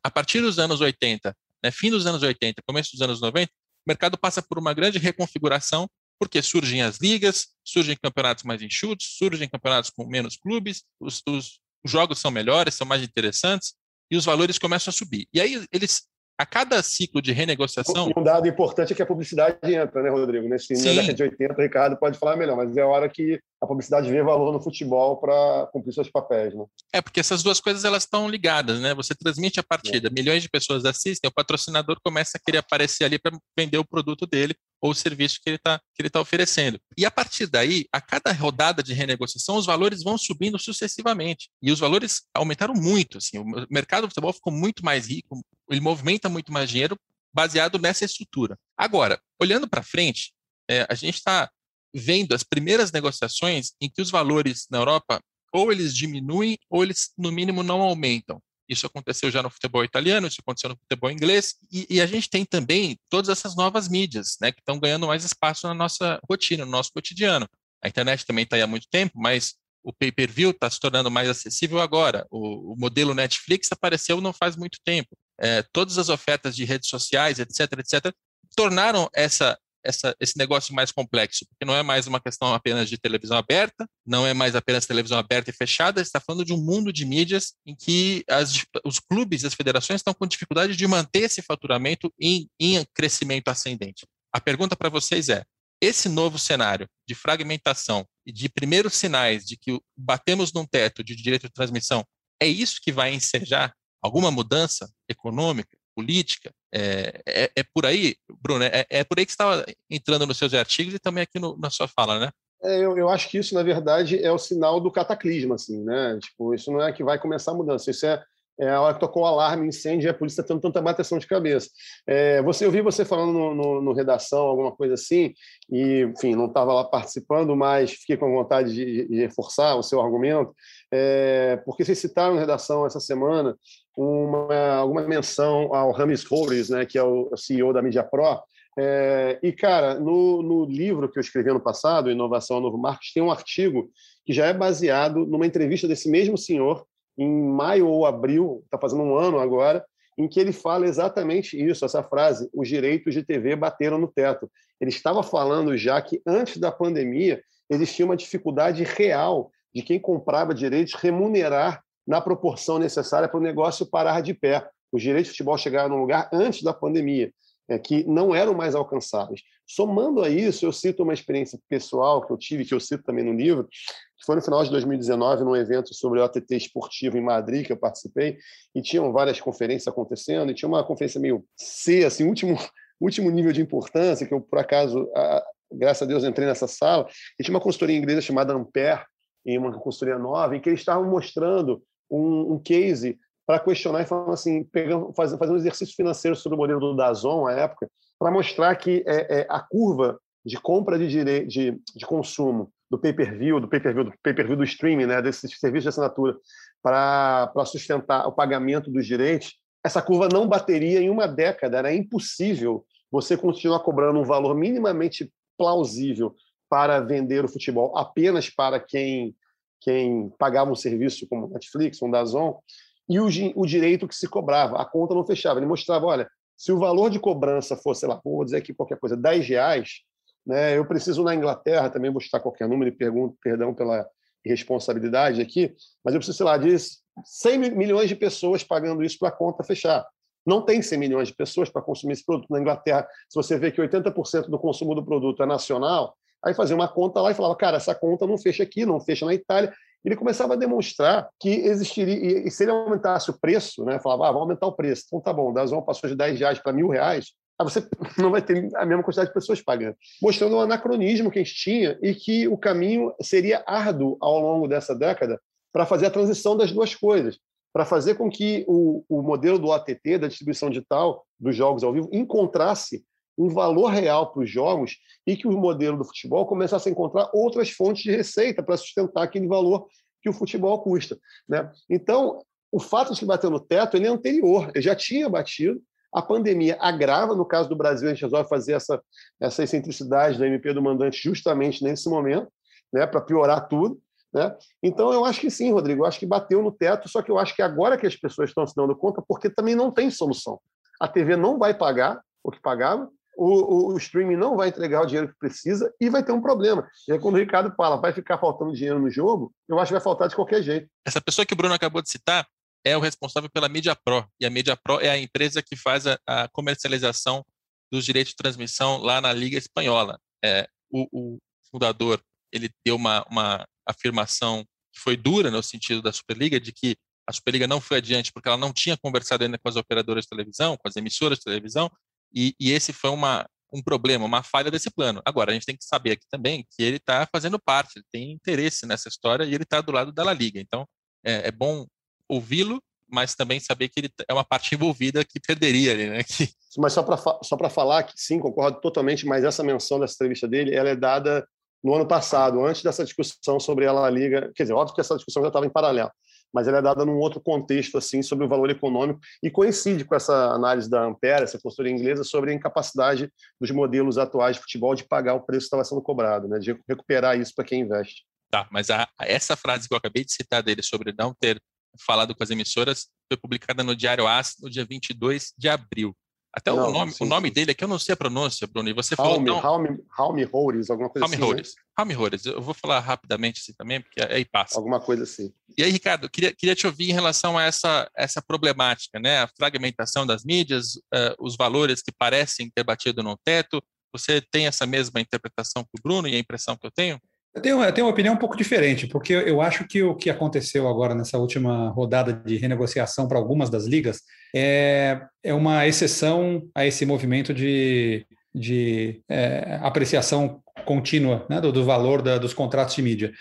A 0.04 0.12
partir 0.12 0.42
dos 0.42 0.60
anos 0.60 0.80
80, 0.80 1.36
né, 1.64 1.72
fim 1.72 1.90
dos 1.90 2.06
anos 2.06 2.24
80, 2.24 2.62
começo 2.66 2.92
dos 2.92 3.02
anos 3.02 3.22
90, 3.22 3.52
o 3.52 3.56
mercado 3.88 4.18
passa 4.18 4.42
por 4.42 4.58
uma 4.58 4.74
grande 4.74 5.00
reconfiguração, 5.00 5.90
porque 6.20 6.42
surgem 6.42 6.82
as 6.82 6.98
ligas, 6.98 7.48
surgem 7.64 7.98
campeonatos 8.02 8.44
mais 8.44 8.62
enxutos, 8.62 9.16
surgem 9.18 9.48
campeonatos 9.48 9.90
com 9.90 10.06
menos 10.06 10.36
clubes, 10.36 10.84
os, 11.00 11.22
os 11.28 11.60
jogos 11.86 12.20
são 12.20 12.30
melhores, 12.30 12.76
são 12.76 12.86
mais 12.86 13.02
interessantes, 13.02 13.74
e 14.12 14.18
os 14.18 14.26
valores 14.26 14.58
começam 14.58 14.92
a 14.92 14.94
subir. 14.94 15.28
E 15.34 15.40
aí 15.40 15.66
eles 15.72 16.08
a 16.40 16.46
cada 16.46 16.82
ciclo 16.82 17.22
de 17.22 17.34
renegociação. 17.34 18.14
Um 18.16 18.24
dado 18.24 18.48
importante 18.48 18.94
é 18.94 18.96
que 18.96 19.02
a 19.02 19.06
publicidade 19.06 19.58
entra, 19.62 20.02
né, 20.02 20.10
Rodrigo? 20.10 20.48
Nesse 20.48 20.74
na 20.74 20.94
década 20.94 21.14
de 21.14 21.24
80, 21.24 21.54
o 21.54 21.62
Ricardo 21.62 21.98
pode 21.98 22.18
falar 22.18 22.38
melhor, 22.38 22.56
mas 22.56 22.78
é 22.78 22.82
a 22.82 22.88
hora 22.88 23.10
que 23.10 23.42
a 23.62 23.68
publicidade 23.68 24.10
vê 24.10 24.24
valor 24.24 24.54
no 24.54 24.62
futebol 24.62 25.18
para 25.18 25.68
cumprir 25.74 25.94
seus 25.94 26.10
papéis, 26.10 26.56
né? 26.56 26.66
É, 26.94 27.02
porque 27.02 27.20
essas 27.20 27.44
duas 27.44 27.60
coisas 27.60 27.84
elas 27.84 28.04
estão 28.04 28.30
ligadas, 28.30 28.80
né? 28.80 28.94
Você 28.94 29.14
transmite 29.14 29.60
a 29.60 29.64
partida, 29.64 30.08
é. 30.08 30.12
milhões 30.12 30.42
de 30.42 30.50
pessoas 30.50 30.86
assistem, 30.86 31.28
o 31.28 31.34
patrocinador 31.34 32.00
começa 32.02 32.38
a 32.38 32.40
querer 32.40 32.60
aparecer 32.60 33.04
ali 33.04 33.20
para 33.20 33.38
vender 33.58 33.78
o 33.78 33.86
produto 33.86 34.26
dele 34.26 34.56
ou 34.82 34.92
o 34.92 34.96
serviço 34.96 35.40
que 35.44 35.50
ele 35.50 35.58
está 35.58 35.78
que 35.94 36.02
ele 36.02 36.10
tá 36.10 36.22
oferecendo. 36.22 36.80
E 36.98 37.06
a 37.06 37.12
partir 37.12 37.48
daí, 37.48 37.86
a 37.92 38.00
cada 38.00 38.32
rodada 38.32 38.82
de 38.82 38.94
renegociação, 38.94 39.58
os 39.58 39.66
valores 39.66 40.04
vão 40.04 40.18
subindo 40.18 40.58
sucessivamente. 40.58 41.50
E 41.62 41.72
os 41.72 41.80
valores 41.80 42.22
aumentaram 42.34 42.74
muito, 42.74 43.18
assim, 43.18 43.40
o 43.40 43.46
mercado 43.70 44.04
do 44.04 44.10
futebol 44.10 44.32
ficou 44.32 44.54
muito 44.54 44.86
mais 44.86 45.08
rico, 45.08 45.42
ele 45.70 45.82
movimenta 45.82 46.30
muito 46.30 46.52
mais 46.54 46.70
dinheiro 46.70 46.98
baseado 47.34 47.78
nessa 47.78 48.06
estrutura. 48.06 48.58
Agora, 48.78 49.20
olhando 49.40 49.68
para 49.68 49.84
frente, 49.84 50.34
é, 50.70 50.86
a 50.90 50.96
gente 50.96 51.16
está 51.16 51.50
vendo 51.94 52.34
as 52.34 52.44
primeiras 52.44 52.92
negociações 52.92 53.72
em 53.82 53.90
que 53.90 54.02
os 54.02 54.10
valores 54.12 54.68
na 54.70 54.80
Europa 54.80 55.20
ou 55.52 55.72
eles 55.72 55.96
diminuem 55.96 56.58
ou 56.70 56.84
eles, 56.84 57.12
no 57.18 57.32
mínimo, 57.32 57.64
não 57.64 57.82
aumentam. 57.82 58.42
Isso 58.68 58.86
aconteceu 58.86 59.32
já 59.32 59.42
no 59.42 59.50
futebol 59.50 59.84
italiano, 59.84 60.28
isso 60.28 60.42
aconteceu 60.42 60.70
no 60.70 60.78
futebol 60.78 61.10
inglês, 61.10 61.56
e, 61.72 61.88
e, 61.90 62.00
a 62.00 62.06
gente 62.06 62.30
tem 62.30 62.46
também 62.46 63.00
todas 63.10 63.30
essas 63.30 63.56
novas 63.56 63.90
mídias, 63.90 64.38
né, 64.40 64.52
que 64.52 64.60
estão 64.60 64.80
ganhando 64.80 65.08
mais 65.08 65.24
espaço 65.24 65.68
na 65.68 65.74
nossa 65.74 66.20
rotina, 66.30 66.66
no 66.66 66.72
nosso 66.72 66.92
cotidiano. 66.94 67.48
A 67.84 67.88
internet 67.88 68.26
também 68.28 68.44
está 68.44 68.56
aí 68.56 68.62
há 68.62 68.68
muito 68.68 68.88
tempo, 68.92 69.14
mas 69.20 69.56
o 69.84 69.92
pay-per-view 69.92 70.52
está 70.52 70.70
se 70.70 70.80
tornando 70.80 71.10
mais 71.10 71.28
acessível 71.28 71.80
agora. 71.80 72.28
O, 72.30 72.74
o, 72.74 72.76
modelo 72.78 73.16
Netflix 73.16 73.72
apareceu 73.72 74.22
não 74.22 74.34
faz 74.34 74.56
muito 74.56 74.78
tempo. 74.84 75.18
É, 75.40 75.64
todas 75.72 75.98
as 75.98 76.10
ofertas 76.10 76.56
de 76.56 76.64
redes 76.64 76.90
sociais, 76.90 77.40
etc., 77.40 77.80
etc., 77.80 78.14
tornaram 78.56 79.10
essa 79.16 79.58
essa, 79.90 80.16
esse 80.20 80.38
negócio 80.38 80.74
mais 80.74 80.92
complexo, 80.92 81.46
porque 81.50 81.66
não 81.66 81.76
é 81.76 81.84
mais 81.84 82.08
uma 82.08 82.20
questão 82.20 82.54
apenas 82.54 82.90
de 82.90 82.98
televisão 82.98 83.38
aberta, 83.38 83.88
não 84.06 84.26
é 84.26 84.34
mais 84.34 84.56
apenas 84.56 84.86
televisão 84.86 85.18
aberta 85.18 85.50
e 85.50 85.54
fechada, 85.54 86.02
está 86.02 86.20
falando 86.20 86.46
de 86.46 86.54
um 86.54 86.58
mundo 86.58 86.94
de 86.94 87.06
mídias 87.06 87.54
em 87.66 87.76
que 87.76 88.24
as, 88.30 88.64
os 88.86 89.00
clubes 89.00 89.44
e 89.44 89.48
as 89.48 89.54
federações 89.54 90.00
estão 90.00 90.14
com 90.14 90.28
dificuldade 90.28 90.76
de 90.76 90.88
manter 90.88 91.24
esse 91.24 91.42
faturamento 91.42 92.14
em, 92.20 92.48
em 92.60 92.86
crescimento 92.94 93.50
ascendente. 93.50 94.08
A 94.34 94.40
pergunta 94.40 94.76
para 94.76 94.90
vocês 94.90 95.28
é: 95.30 95.44
esse 95.82 96.08
novo 96.08 96.38
cenário 96.38 96.88
de 97.08 97.16
fragmentação 97.16 98.06
e 98.26 98.32
de 98.32 98.48
primeiros 98.48 98.96
sinais 98.96 99.46
de 99.46 99.58
que 99.58 99.80
batemos 99.98 100.54
num 100.54 100.66
teto 100.66 101.04
de 101.04 101.16
direito 101.16 101.48
de 101.48 101.54
transmissão, 101.54 102.06
é 102.42 102.48
isso 102.48 102.80
que 102.82 102.92
vai 102.92 103.14
ensejar 103.14 103.74
alguma 104.02 104.32
mudança 104.32 104.90
econômica, 105.10 105.78
política, 106.00 106.50
é, 106.74 107.22
é, 107.28 107.52
é, 107.58 107.64
por 107.74 107.86
aí, 107.86 108.16
Bruno, 108.42 108.64
é, 108.64 108.86
é 108.90 109.04
por 109.04 109.20
aí 109.20 109.26
que 109.26 109.34
você 109.34 109.36
estava 109.36 109.66
entrando 109.90 110.26
nos 110.26 110.38
seus 110.38 110.54
artigos 110.54 110.94
e 110.94 111.00
também 111.00 111.24
aqui 111.24 111.38
no, 111.38 111.58
na 111.58 111.70
sua 111.70 111.90
fala, 111.90 112.18
né? 112.18 112.30
É, 112.64 112.78
eu, 112.78 112.98
eu, 112.98 113.10
acho 113.10 113.30
que 113.30 113.38
isso, 113.38 113.54
na 113.54 113.64
verdade, 113.64 114.22
é 114.24 114.32
o 114.32 114.38
sinal 114.38 114.80
do 114.80 114.92
cataclisma, 114.92 115.56
assim, 115.56 115.84
né? 115.84 116.18
Tipo, 116.22 116.54
isso 116.54 116.72
não 116.72 116.82
é 116.82 116.94
que 116.94 117.04
vai 117.04 117.20
começar 117.20 117.52
a 117.52 117.56
mudança, 117.56 117.92
isso 117.92 118.06
é, 118.06 118.24
é 118.62 118.70
a 118.70 118.82
hora 118.82 118.94
que 118.94 119.00
tocou 119.02 119.24
o 119.24 119.26
alarme, 119.26 119.68
incêndio, 119.68 120.08
e 120.08 120.10
a 120.10 120.14
polícia 120.14 120.42
está 120.42 120.54
tendo 120.54 120.62
tanta 120.62 120.82
bateção 120.82 121.18
de 121.18 121.28
cabeça. 121.28 121.70
É, 122.08 122.42
você, 122.42 122.66
eu 122.66 122.72
vi 122.72 122.82
você 122.82 123.04
falando 123.04 123.34
no, 123.34 123.56
no, 123.56 123.82
no, 123.82 123.94
redação, 123.94 124.40
alguma 124.40 124.74
coisa 124.74 124.94
assim, 124.94 125.34
e, 125.70 126.04
enfim, 126.04 126.34
não 126.34 126.46
estava 126.46 126.74
lá 126.74 126.86
participando, 126.86 127.56
mas 127.56 127.92
fiquei 127.92 128.16
com 128.16 128.32
vontade 128.32 128.74
de, 128.74 129.08
de 129.08 129.16
reforçar 129.20 129.76
o 129.76 129.84
seu 129.84 130.02
argumento, 130.02 130.54
é, 130.94 131.58
porque 131.66 131.84
vocês 131.84 132.00
citaram 132.00 132.36
na 132.36 132.42
redação 132.42 132.86
essa 132.86 133.00
semana 133.00 133.56
uma, 134.02 134.76
alguma 134.76 135.02
menção 135.02 135.74
ao 135.76 135.92
Ramis 135.92 136.24
Robles, 136.24 136.70
né, 136.70 136.86
que 136.86 136.98
é 136.98 137.04
o 137.04 137.36
CEO 137.36 137.74
da 137.74 137.82
Media 137.82 138.02
Pro. 138.02 138.42
É, 138.78 139.38
e, 139.44 139.52
cara, 139.52 140.00
no, 140.00 140.42
no, 140.42 140.64
livro 140.64 141.10
que 141.10 141.20
eu 141.20 141.22
escrevi 141.22 141.50
ano 141.50 141.60
passado, 141.60 142.10
Inovação 142.10 142.58
ao 142.58 142.62
Novo 142.62 142.78
Marketing, 142.78 143.16
tem 143.16 143.24
um 143.24 143.32
artigo 143.32 143.90
que 144.26 144.32
já 144.32 144.46
é 144.46 144.54
baseado 144.54 145.26
numa 145.26 145.46
entrevista 145.46 145.86
desse 145.86 146.10
mesmo 146.10 146.38
senhor, 146.38 146.86
em 147.18 147.30
maio 147.30 147.88
ou 147.88 148.06
abril, 148.06 148.62
está 148.64 148.78
fazendo 148.78 149.04
um 149.04 149.18
ano 149.18 149.38
agora, 149.38 149.84
em 150.18 150.30
que 150.30 150.40
ele 150.40 150.54
fala 150.54 150.86
exatamente 150.86 151.62
isso, 151.62 151.84
essa 151.84 152.02
frase: 152.02 152.50
os 152.54 152.70
direitos 152.70 153.14
de 153.14 153.22
TV 153.22 153.54
bateram 153.58 153.98
no 153.98 154.08
teto. 154.08 154.50
Ele 154.80 154.92
estava 154.92 155.22
falando 155.24 155.76
já 155.76 156.02
que 156.02 156.22
antes 156.26 156.58
da 156.58 156.72
pandemia 156.72 157.42
existia 157.70 158.06
uma 158.06 158.16
dificuldade 158.16 158.84
real 158.86 159.52
de 159.76 159.82
quem 159.82 160.00
comprava 160.00 160.54
direitos 160.54 160.94
remunerar 160.94 161.84
na 162.10 162.20
proporção 162.20 162.80
necessária 162.80 163.30
para 163.30 163.40
o 163.40 163.44
negócio 163.44 163.86
parar 163.86 164.22
de 164.22 164.34
pé. 164.34 164.68
Os 164.92 165.00
direitos 165.00 165.28
de 165.28 165.38
futebol 165.38 165.56
chegaram 165.60 165.90
num 165.90 166.02
lugar 166.02 166.28
antes 166.34 166.64
da 166.64 166.74
pandemia, 166.74 167.32
é, 167.70 167.78
que 167.78 168.04
não 168.06 168.34
eram 168.34 168.56
mais 168.56 168.74
alcançáveis. 168.74 169.42
Somando 169.68 170.24
a 170.24 170.28
isso, 170.28 170.66
eu 170.66 170.74
cito 170.74 171.04
uma 171.04 171.14
experiência 171.14 171.60
pessoal 171.70 172.26
que 172.26 172.34
eu 172.34 172.38
tive, 172.38 172.66
que 172.66 172.74
eu 172.74 172.80
cito 172.80 173.04
também 173.04 173.24
no 173.24 173.32
livro, 173.32 173.66
que 173.66 174.26
foi 174.26 174.36
no 174.36 174.42
final 174.42 174.64
de 174.64 174.72
2019, 174.72 175.44
num 175.44 175.56
evento 175.56 175.94
sobre 175.94 176.20
OTT 176.20 176.56
esportivo 176.56 177.16
em 177.16 177.22
Madrid, 177.22 177.68
que 177.68 177.72
eu 177.72 177.78
participei, 177.78 178.40
e 178.74 178.82
tinham 178.82 179.14
várias 179.14 179.40
conferências 179.40 179.88
acontecendo, 179.88 180.52
e 180.52 180.56
tinha 180.56 180.68
uma 180.68 180.84
conferência 180.84 181.22
meio 181.22 181.46
C, 181.56 182.06
assim, 182.06 182.28
último, 182.28 182.58
último 183.00 183.30
nível 183.30 183.52
de 183.52 183.62
importância, 183.62 184.26
que 184.26 184.34
eu, 184.34 184.42
por 184.42 184.58
acaso, 184.58 185.08
a, 185.16 185.44
graças 185.72 186.02
a 186.02 186.06
Deus, 186.08 186.24
entrei 186.24 186.48
nessa 186.48 186.66
sala, 186.66 187.08
e 187.40 187.44
tinha 187.44 187.54
uma 187.54 187.62
consultoria 187.62 187.96
inglesa 187.96 188.22
chamada 188.22 188.52
Ampere, 188.52 189.04
em 189.46 189.60
uma 189.60 189.72
consultoria 189.80 190.18
nova, 190.18 190.56
em 190.56 190.60
que 190.60 190.70
eles 190.70 190.80
estavam 190.80 191.08
mostrando 191.08 191.84
um, 192.10 192.54
um 192.54 192.60
case 192.60 193.18
para 193.46 193.60
questionar 193.60 194.02
e 194.02 194.06
falando 194.06 194.32
assim, 194.32 194.64
pegando, 194.64 195.12
fazendo, 195.14 195.40
fazendo 195.40 195.56
um 195.56 195.60
exercício 195.60 195.96
financeiro 195.96 196.36
sobre 196.36 196.56
o 196.56 196.60
modelo 196.60 196.80
do 196.80 196.96
Dazon 196.96 197.48
à 197.48 197.54
época, 197.54 197.90
para 198.20 198.32
mostrar 198.32 198.76
que 198.76 199.04
é, 199.08 199.40
é, 199.40 199.48
a 199.50 199.60
curva 199.60 200.20
de 200.46 200.58
compra 200.58 200.98
de, 200.98 201.08
dire... 201.08 201.46
de, 201.46 201.82
de 201.96 202.06
consumo 202.06 202.72
do 202.90 202.98
pay-per-view, 202.98 203.60
do 203.60 203.68
pay-per-view, 203.68 204.04
do 204.06 204.14
pay-per-view 204.24 204.58
do 204.58 204.64
streaming, 204.64 205.06
né, 205.06 205.22
desse 205.22 205.48
serviço 205.48 205.84
de 205.84 205.90
assinatura, 205.90 206.36
para 206.82 207.52
sustentar 207.66 208.28
o 208.28 208.32
pagamento 208.32 208.90
dos 208.90 209.06
direitos, 209.06 209.56
essa 209.84 210.02
curva 210.02 210.28
não 210.32 210.48
bateria 210.48 211.00
em 211.00 211.10
uma 211.10 211.28
década. 211.28 211.78
Era 211.78 211.94
impossível 211.94 212.86
você 213.12 213.38
continuar 213.38 213.80
cobrando 213.82 214.20
um 214.20 214.24
valor 214.24 214.56
minimamente 214.56 215.32
plausível 215.58 216.36
para 216.70 217.00
vender 217.00 217.44
o 217.44 217.50
futebol 217.50 217.98
apenas 217.98 218.50
para 218.50 218.80
quem 218.80 219.36
quem 219.82 220.30
pagava 220.38 220.72
um 220.72 220.76
serviço 220.76 221.28
como 221.28 221.48
Netflix, 221.48 222.02
um 222.02 222.12
Dazon, 222.12 222.60
e 223.08 223.20
o, 223.20 223.28
o 223.56 223.66
direito 223.66 224.08
que 224.08 224.16
se 224.16 224.28
cobrava. 224.28 224.78
A 224.78 224.86
conta 224.86 225.16
não 225.16 225.26
fechava. 225.26 225.60
Ele 225.60 225.66
mostrava, 225.66 226.06
olha, 226.06 226.30
se 226.56 226.72
o 226.72 226.78
valor 226.78 227.10
de 227.10 227.20
cobrança 227.20 227.76
fosse, 227.76 228.02
sei 228.02 228.10
lá, 228.10 228.20
vou 228.24 228.44
dizer 228.44 228.58
aqui 228.58 228.74
qualquer 228.74 229.00
coisa, 229.00 229.18
10 229.18 229.48
reais, 229.48 230.02
né, 230.46 230.78
eu 230.78 230.86
preciso 230.86 231.24
na 231.24 231.34
Inglaterra, 231.34 231.90
também 231.90 232.12
vou 232.12 232.22
citar 232.22 232.42
qualquer 232.42 232.68
número 232.68 232.90
e 232.90 232.96
pergunto, 232.96 233.38
perdão 233.42 233.74
pela 233.74 234.06
responsabilidade 234.46 235.42
aqui, 235.42 235.74
mas 236.04 236.14
eu 236.14 236.20
preciso, 236.20 236.38
sei 236.38 236.46
lá, 236.46 236.58
de 236.58 236.76
100 237.24 237.76
milhões 237.76 238.10
de 238.10 238.16
pessoas 238.16 238.64
pagando 238.64 239.04
isso 239.04 239.18
para 239.20 239.30
a 239.30 239.32
conta 239.32 239.64
fechar. 239.64 240.06
Não 240.46 240.64
tem 240.64 240.82
100 240.82 240.98
milhões 240.98 241.28
de 241.28 241.36
pessoas 241.36 241.70
para 241.70 241.82
consumir 241.82 242.14
esse 242.14 242.26
produto. 242.26 242.50
Na 242.50 242.60
Inglaterra, 242.60 243.08
se 243.28 243.36
você 243.36 243.58
vê 243.58 243.72
que 243.72 243.82
80% 243.82 244.48
do 244.50 244.58
consumo 244.58 244.96
do 244.96 245.04
produto 245.04 245.44
é 245.44 245.46
nacional, 245.46 246.18
aí 246.44 246.54
fazia 246.54 246.76
uma 246.76 246.88
conta 246.88 247.22
lá 247.22 247.32
e 247.32 247.36
falava, 247.36 247.56
cara, 247.56 247.78
essa 247.78 247.94
conta 247.94 248.26
não 248.26 248.38
fecha 248.38 248.64
aqui, 248.64 248.86
não 248.86 249.00
fecha 249.00 249.26
na 249.26 249.34
Itália. 249.34 249.74
Ele 250.04 250.16
começava 250.16 250.54
a 250.54 250.58
demonstrar 250.58 251.30
que 251.40 251.50
existiria, 251.50 252.48
e 252.48 252.50
se 252.50 252.64
ele 252.64 252.72
aumentasse 252.72 253.30
o 253.30 253.40
preço, 253.40 253.84
né, 253.84 254.00
falava, 254.00 254.28
ah, 254.28 254.32
vamos 254.32 254.42
aumentar 254.44 254.68
o 254.68 254.72
preço. 254.72 255.04
Então 255.08 255.20
tá 255.20 255.34
bom, 255.34 255.50
o 255.50 255.54
Dazon 255.54 255.82
passou 255.82 256.10
de 256.10 256.16
10 256.16 256.40
reais 256.40 256.60
para 256.60 256.72
mil 256.72 256.88
reais, 256.88 257.34
aí 257.60 257.70
você 257.70 257.86
não 258.18 258.32
vai 258.32 258.42
ter 258.42 258.70
a 258.76 258.86
mesma 258.86 259.04
quantidade 259.04 259.30
de 259.30 259.34
pessoas 259.34 259.62
pagando. 259.62 259.96
Mostrando 260.22 260.56
o 260.56 260.62
anacronismo 260.62 261.30
que 261.30 261.40
a 261.40 261.44
gente 261.44 261.56
tinha 261.56 262.00
e 262.02 262.16
que 262.16 262.48
o 262.48 262.58
caminho 262.58 263.14
seria 263.22 263.64
árduo 263.68 264.18
ao 264.22 264.40
longo 264.40 264.68
dessa 264.68 264.96
década 264.96 265.40
para 265.74 265.86
fazer 265.86 266.06
a 266.06 266.12
transição 266.12 266.56
das 266.56 266.72
duas 266.72 266.96
coisas 266.96 267.38
para 267.72 267.86
fazer 267.86 268.16
com 268.16 268.30
que 268.30 268.66
o, 268.68 269.04
o 269.08 269.22
modelo 269.22 269.60
do 269.60 269.68
OTT, 269.68 270.18
da 270.18 270.28
distribuição 270.28 270.70
digital 270.70 271.26
dos 271.40 271.56
jogos 271.56 271.84
ao 271.84 271.94
vivo, 271.94 272.10
encontrasse 272.12 273.04
um 273.40 273.48
valor 273.48 273.88
real 273.88 274.32
para 274.32 274.44
os 274.44 274.52
jogos 274.52 274.98
e 275.26 275.38
que 275.38 275.48
o 275.48 275.58
modelo 275.58 275.98
do 275.98 276.04
futebol 276.04 276.46
começasse 276.46 276.90
a 276.90 276.92
encontrar 276.92 277.30
outras 277.34 277.70
fontes 277.70 278.04
de 278.04 278.12
receita 278.12 278.62
para 278.62 278.76
sustentar 278.76 279.24
aquele 279.24 279.48
valor 279.48 279.88
que 280.22 280.30
o 280.30 280.34
futebol 280.34 280.82
custa. 280.82 281.18
Né? 281.48 281.72
Então, 281.90 282.44
o 282.70 282.80
fato 282.80 283.14
de 283.14 283.26
bater 283.26 283.50
no 283.50 283.60
teto 283.60 283.96
ele 283.96 284.08
é 284.08 284.10
anterior, 284.10 284.70
ele 284.76 284.84
já 284.84 284.94
tinha 284.94 285.30
batido, 285.30 285.82
a 286.14 286.22
pandemia 286.22 286.78
agrava, 286.82 287.36
no 287.36 287.46
caso 287.46 287.70
do 287.70 287.76
Brasil, 287.76 288.10
a 288.10 288.14
gente 288.14 288.24
resolve 288.24 288.50
fazer 288.50 288.74
essa, 288.74 289.02
essa 289.40 289.64
excentricidade 289.64 290.38
da 290.38 290.48
MP 290.48 290.74
do 290.74 290.82
mandante 290.82 291.22
justamente 291.24 291.84
nesse 291.84 292.10
momento, 292.10 292.52
né, 292.92 293.06
para 293.06 293.22
piorar 293.22 293.68
tudo. 293.68 294.02
Né? 294.34 294.56
Então, 294.84 295.14
eu 295.14 295.24
acho 295.24 295.40
que 295.40 295.52
sim, 295.52 295.72
Rodrigo, 295.72 296.02
eu 296.02 296.08
acho 296.08 296.20
que 296.20 296.26
bateu 296.26 296.62
no 296.62 296.72
teto, 296.72 297.08
só 297.08 297.22
que 297.22 297.32
eu 297.32 297.38
acho 297.38 297.56
que 297.56 297.62
agora 297.62 297.98
que 297.98 298.08
as 298.08 298.16
pessoas 298.16 298.50
estão 298.50 298.66
se 298.66 298.76
dando 298.76 298.96
conta, 298.96 299.24
porque 299.28 299.50
também 299.50 299.76
não 299.76 299.92
tem 299.92 300.10
solução. 300.10 300.60
A 301.00 301.08
TV 301.08 301.36
não 301.36 301.58
vai 301.58 301.78
pagar 301.78 302.20
o 302.44 302.52
que 302.52 302.60
pagava, 302.60 303.10
o, 303.40 303.92
o, 303.92 303.94
o, 303.94 303.98
streaming 303.98 304.36
não 304.36 304.58
vai 304.58 304.68
entregar 304.68 305.02
o 305.02 305.06
dinheiro 305.06 305.30
que 305.30 305.40
precisa 305.40 305.94
e 306.00 306.10
vai 306.10 306.24
ter 306.24 306.34
um 306.34 306.42
problema. 306.42 306.86
E 307.08 307.14
aí, 307.14 307.20
quando 307.20 307.36
o 307.36 307.38
Ricardo 307.38 307.74
fala, 307.76 307.96
vai 307.96 308.12
ficar 308.12 308.38
faltando 308.38 308.74
dinheiro 308.74 309.00
no 309.00 309.10
jogo, 309.10 309.54
eu 309.68 309.80
acho 309.80 309.90
que 309.90 309.94
vai 309.94 310.04
faltar 310.04 310.28
de 310.28 310.36
qualquer 310.36 310.62
jeito. 310.62 310.90
Essa 311.08 311.22
pessoa 311.22 311.46
que 311.46 311.54
o 311.54 311.56
Bruno 311.58 311.74
acabou 311.74 312.02
de 312.02 312.10
citar 312.10 312.46
é 312.86 312.98
o 312.98 313.00
responsável 313.00 313.50
pela 313.50 313.70
Media 313.70 313.96
Pro, 313.96 314.28
e 314.40 314.46
a 314.46 314.50
Media 314.50 314.76
Pro 314.76 315.00
é 315.00 315.10
a 315.10 315.18
empresa 315.18 315.62
que 315.62 315.76
faz 315.76 316.06
a, 316.06 316.20
a 316.28 316.48
comercialização 316.50 317.46
dos 317.92 318.06
direitos 318.06 318.32
de 318.32 318.38
transmissão 318.38 318.98
lá 318.98 319.22
na 319.22 319.32
Liga 319.32 319.58
Espanhola. 319.58 320.20
É, 320.44 320.68
o, 320.92 321.08
o 321.12 321.40
fundador 321.72 322.22
ele 322.52 322.70
deu 322.86 322.96
uma, 322.96 323.26
uma 323.30 323.66
afirmação 323.88 324.66
que 324.94 325.00
foi 325.00 325.16
dura 325.16 325.50
no 325.50 325.64
sentido 325.64 326.02
da 326.02 326.12
Superliga, 326.12 326.60
de 326.60 326.72
que 326.72 326.98
a 327.28 327.32
Superliga 327.32 327.68
não 327.68 327.80
foi 327.80 327.98
adiante 327.98 328.34
porque 328.34 328.50
ela 328.50 328.58
não 328.58 328.74
tinha 328.74 328.98
conversado 328.98 329.44
ainda 329.44 329.58
com 329.58 329.70
as 329.70 329.76
operadoras 329.76 330.24
de 330.24 330.30
televisão, 330.30 330.76
com 330.76 330.88
as 330.88 330.96
emissoras 330.96 331.38
de 331.38 331.46
televisão, 331.46 331.92
e, 332.34 332.56
e 332.60 332.72
esse 332.72 332.94
foi 332.94 333.10
uma, 333.10 333.48
um 333.74 333.82
problema, 333.82 334.26
uma 334.26 334.44
falha 334.44 334.72
desse 334.72 334.90
plano. 334.90 335.22
Agora, 335.26 335.52
a 335.52 335.54
gente 335.54 335.66
tem 335.66 335.78
que 335.78 335.84
saber 335.84 336.12
aqui 336.12 336.26
também 336.30 336.66
que 336.72 336.84
ele 336.84 336.98
está 336.98 337.28
fazendo 337.32 337.60
parte, 337.60 337.98
ele 337.98 338.06
tem 338.12 338.32
interesse 338.32 338.86
nessa 338.86 339.10
história 339.10 339.44
e 339.44 339.54
ele 339.54 339.64
está 339.64 339.82
do 339.82 339.92
lado 339.92 340.12
da 340.12 340.24
La 340.24 340.34
Liga. 340.34 340.60
Então, 340.60 340.86
é, 341.24 341.48
é 341.48 341.52
bom 341.52 341.86
ouvi-lo, 342.28 342.82
mas 343.08 343.36
também 343.36 343.60
saber 343.60 343.90
que 343.90 344.00
ele 344.00 344.10
é 344.28 344.34
uma 344.34 344.44
parte 344.44 344.74
envolvida 344.76 345.24
que 345.24 345.40
perderia 345.40 345.92
ali, 345.92 346.10
né? 346.10 346.24
Que... 346.30 346.50
Mas 346.78 346.94
só 346.94 347.02
para 347.02 347.18
só 347.18 347.58
falar 347.70 348.04
que 348.04 348.14
sim, 348.16 348.40
concordo 348.40 348.80
totalmente, 348.80 349.26
mas 349.26 349.44
essa 349.44 349.64
menção 349.64 350.00
dessa 350.00 350.14
entrevista 350.14 350.48
dele, 350.48 350.76
ela 350.76 350.90
é 350.90 350.96
dada 350.96 351.44
no 351.84 351.96
ano 351.96 352.08
passado, 352.08 352.64
antes 352.64 352.84
dessa 352.84 353.04
discussão 353.04 353.60
sobre 353.60 353.88
a 353.88 353.92
La 353.92 354.10
Liga. 354.10 354.52
Quer 354.56 354.64
dizer, 354.64 354.74
óbvio 354.74 354.94
que 354.94 355.02
essa 355.02 355.16
discussão 355.16 355.42
já 355.42 355.48
estava 355.48 355.66
em 355.66 355.72
paralelo, 355.72 356.12
mas 356.54 356.68
ela 356.68 356.80
é 356.80 356.82
dada 356.82 357.06
num 357.06 357.18
outro 357.18 357.40
contexto, 357.42 357.98
assim, 357.98 358.22
sobre 358.22 358.46
o 358.46 358.50
valor 358.50 358.70
econômico, 358.70 359.20
e 359.44 359.50
coincide 359.50 360.06
com 360.06 360.16
essa 360.16 360.52
análise 360.52 360.90
da 360.90 361.04
Ampere, 361.04 361.44
essa 361.44 361.60
postura 361.60 361.90
inglesa, 361.90 362.24
sobre 362.24 362.52
a 362.52 362.54
incapacidade 362.54 363.32
dos 363.60 363.72
modelos 363.72 364.18
atuais 364.18 364.56
de 364.56 364.62
futebol 364.62 364.96
de 364.96 365.04
pagar 365.04 365.36
o 365.36 365.42
preço 365.42 365.62
que 365.62 365.66
estava 365.66 365.84
sendo 365.84 366.02
cobrado, 366.02 366.48
né, 366.48 366.60
de 366.60 366.78
recuperar 366.88 367.40
isso 367.40 367.54
para 367.56 367.66
quem 367.66 367.82
investe. 367.82 368.24
Tá, 368.50 368.68
mas 368.72 368.90
a, 368.90 369.08
essa 369.22 369.56
frase 369.56 369.88
que 369.88 369.94
eu 369.94 369.98
acabei 369.98 370.26
de 370.26 370.34
citar 370.34 370.64
dele 370.64 370.82
sobre 370.82 371.14
não 371.18 371.34
ter 371.34 371.62
falado 372.06 372.36
com 372.36 372.44
as 372.44 372.50
emissoras 372.50 373.08
foi 373.28 373.38
publicada 373.38 373.84
no 373.84 373.96
Diário 373.96 374.28
AS 374.28 374.56
no 374.60 374.70
dia 374.70 374.86
22 374.86 375.54
de 375.58 375.70
abril. 375.70 376.16
Até 376.52 376.72
não, 376.72 376.90
o 376.90 376.92
nome, 376.92 377.12
sim, 377.12 377.24
o 377.24 377.28
nome 377.28 377.50
sim. 377.50 377.54
dele 377.54 377.72
é 377.72 377.74
que 377.74 377.84
eu 377.84 377.88
não 377.88 378.00
sei 378.00 378.14
a 378.14 378.18
pronúncia, 378.18 378.66
Bruno, 378.66 378.90
e 378.90 378.94
você 378.94 379.16
falou... 379.16 379.34
Raume, 379.34 379.50
não... 379.50 379.60
Raume, 379.60 380.04
Raume 380.10 380.50
Hores, 380.52 380.90
alguma 380.90 381.10
coisa 381.10 381.26
Raume 381.26 381.36
assim. 381.36 381.46
Hores. 381.46 381.76
Né? 381.76 381.82
Raume 381.98 382.16
Hores. 382.16 382.46
Eu 382.46 382.62
vou 382.62 382.74
falar 382.74 383.00
rapidamente 383.00 383.62
assim 383.62 383.74
também, 383.74 384.02
porque 384.02 384.22
aí 384.22 384.44
passa. 384.46 384.78
Alguma 384.78 385.00
coisa 385.00 385.24
assim. 385.24 385.54
E 385.78 385.84
aí, 385.84 385.92
Ricardo, 385.92 386.28
queria, 386.28 386.54
queria 386.54 386.76
te 386.76 386.88
ouvir 386.88 387.12
em 387.12 387.14
relação 387.14 387.58
a 387.58 387.64
essa, 387.64 388.10
essa 388.18 388.42
problemática, 388.42 389.20
né? 389.20 389.44
A 389.44 389.48
fragmentação 389.48 390.26
das 390.26 390.44
mídias, 390.44 390.96
uh, 390.96 391.36
os 391.40 391.56
valores 391.56 392.02
que 392.02 392.12
parecem 392.12 392.70
ter 392.74 392.84
batido 392.84 393.22
no 393.22 393.38
teto. 393.38 393.82
Você 394.12 394.42
tem 394.42 394.66
essa 394.66 394.88
mesma 394.88 395.22
interpretação 395.22 395.84
que 395.84 396.00
o 396.00 396.02
Bruno 396.02 396.28
e 396.28 396.36
a 396.36 396.40
impressão 396.40 396.76
que 396.76 396.88
eu 396.88 396.92
tenho? 396.92 397.22
Eu 397.54 397.62
tenho, 397.62 397.84
eu 397.84 397.92
tenho 397.92 398.06
uma 398.06 398.14
opinião 398.14 398.36
um 398.36 398.38
pouco 398.38 398.56
diferente, 398.56 399.08
porque 399.08 399.34
eu 399.34 399.60
acho 399.60 399.88
que 399.88 400.04
o 400.04 400.16
que 400.16 400.30
aconteceu 400.30 400.88
agora 400.88 401.16
nessa 401.16 401.38
última 401.38 401.90
rodada 401.90 402.32
de 402.34 402.58
renegociação 402.58 403.28
para 403.28 403.40
algumas 403.40 403.70
das 403.70 403.86
ligas 403.86 404.22
é, 404.56 405.20
é 405.44 405.54
uma 405.54 405.88
exceção 405.88 406.68
a 406.76 406.86
esse 406.86 407.06
movimento 407.08 407.52
de, 407.54 408.26
de 408.54 409.22
é, 409.28 409.80
apreciação 409.82 410.62
contínua 410.86 411.46
né, 411.50 411.60
do, 411.60 411.72
do, 411.72 411.84
valor 411.84 412.22
da, 412.22 412.38
dos 412.38 412.54
contratos 412.54 412.96
de 412.96 413.02
mídia. 413.02 413.32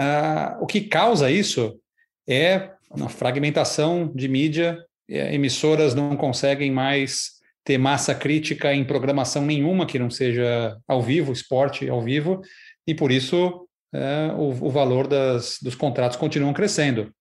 Ah, 0.00 0.56
o 0.60 0.66
que 0.66 0.80
causa 0.80 1.30
isso 1.30 1.78
é 2.26 2.70
uma 2.90 3.08
fragmentação 3.10 4.10
de 4.14 4.28
mídia, 4.28 4.78
é, 5.10 5.34
emissoras 5.34 5.94
não 5.94 6.16
conseguem 6.16 6.70
mais 6.70 7.38
ter 7.64 7.76
massa 7.76 8.14
crítica 8.14 8.72
em 8.72 8.82
programação 8.82 9.44
nenhuma 9.44 9.84
que 9.84 9.98
não 9.98 10.08
seja 10.08 10.76
ao 10.88 11.02
vivo, 11.02 11.32
esporte 11.32 11.86
ao 11.86 12.00
vivo, 12.00 12.40
e 12.88 12.94
por 12.94 13.12
isso 13.12 13.68
é, 13.94 14.32
o, 14.34 14.48
o, 14.66 14.70
valor 14.70 15.06
das, 15.06 15.58
dos 15.60 15.74
contratos 15.74 16.16
continuam 16.16 16.54
crescendo. 16.54 17.12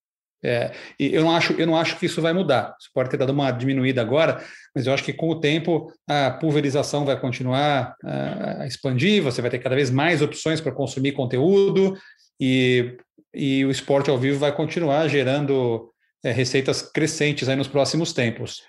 É, 0.41 0.72
e 0.97 1.13
eu 1.13 1.24
não, 1.24 1.36
acho, 1.36 1.51
eu 1.53 1.68
não 1.68 1.76
acho 1.76 1.99
que 1.99 2.05
isso 2.05 2.22
vai 2.22 2.32
mudar. 2.32 2.74
Isso 2.80 2.89
pode 2.93 3.09
ter 3.09 3.18
dado 3.18 3.32
uma 3.32 3.51
diminuída 3.51 4.01
agora, 4.01 4.41
mas 4.74 4.88
eu 4.88 4.93
acho 4.93 5.03
que 5.03 5.11
com 5.11 5.30
o 5.30 5.41
tempo 5.41 5.91
a 6.07 6.32
pulverização 6.32 7.03
vai 7.03 7.20
continuar 7.20 7.95
a, 8.01 8.61
a 8.61 8.68
expandir, 8.68 9.22
você 9.22 9.41
vai 9.41 9.51
ter 9.51 9.59
cada 9.59 9.76
vez 9.76 9.91
mais 9.91 10.22
opções 10.22 10.61
para 10.61 10.72
consumir 10.72 11.11
conteúdo 11.11 11.97
e, 12.39 12.95
e 13.34 13.65
o 13.65 13.72
esporte 13.72 14.09
ao 14.09 14.18
vivo 14.18 14.39
vai 14.39 14.55
continuar 14.55 15.05
gerando 15.09 15.91
é, 16.24 16.32
receitas 16.32 16.82
crescentes 16.82 17.49
aí 17.49 17.57
nos 17.57 17.68
próximos 17.68 18.13
tempos. 18.13 18.61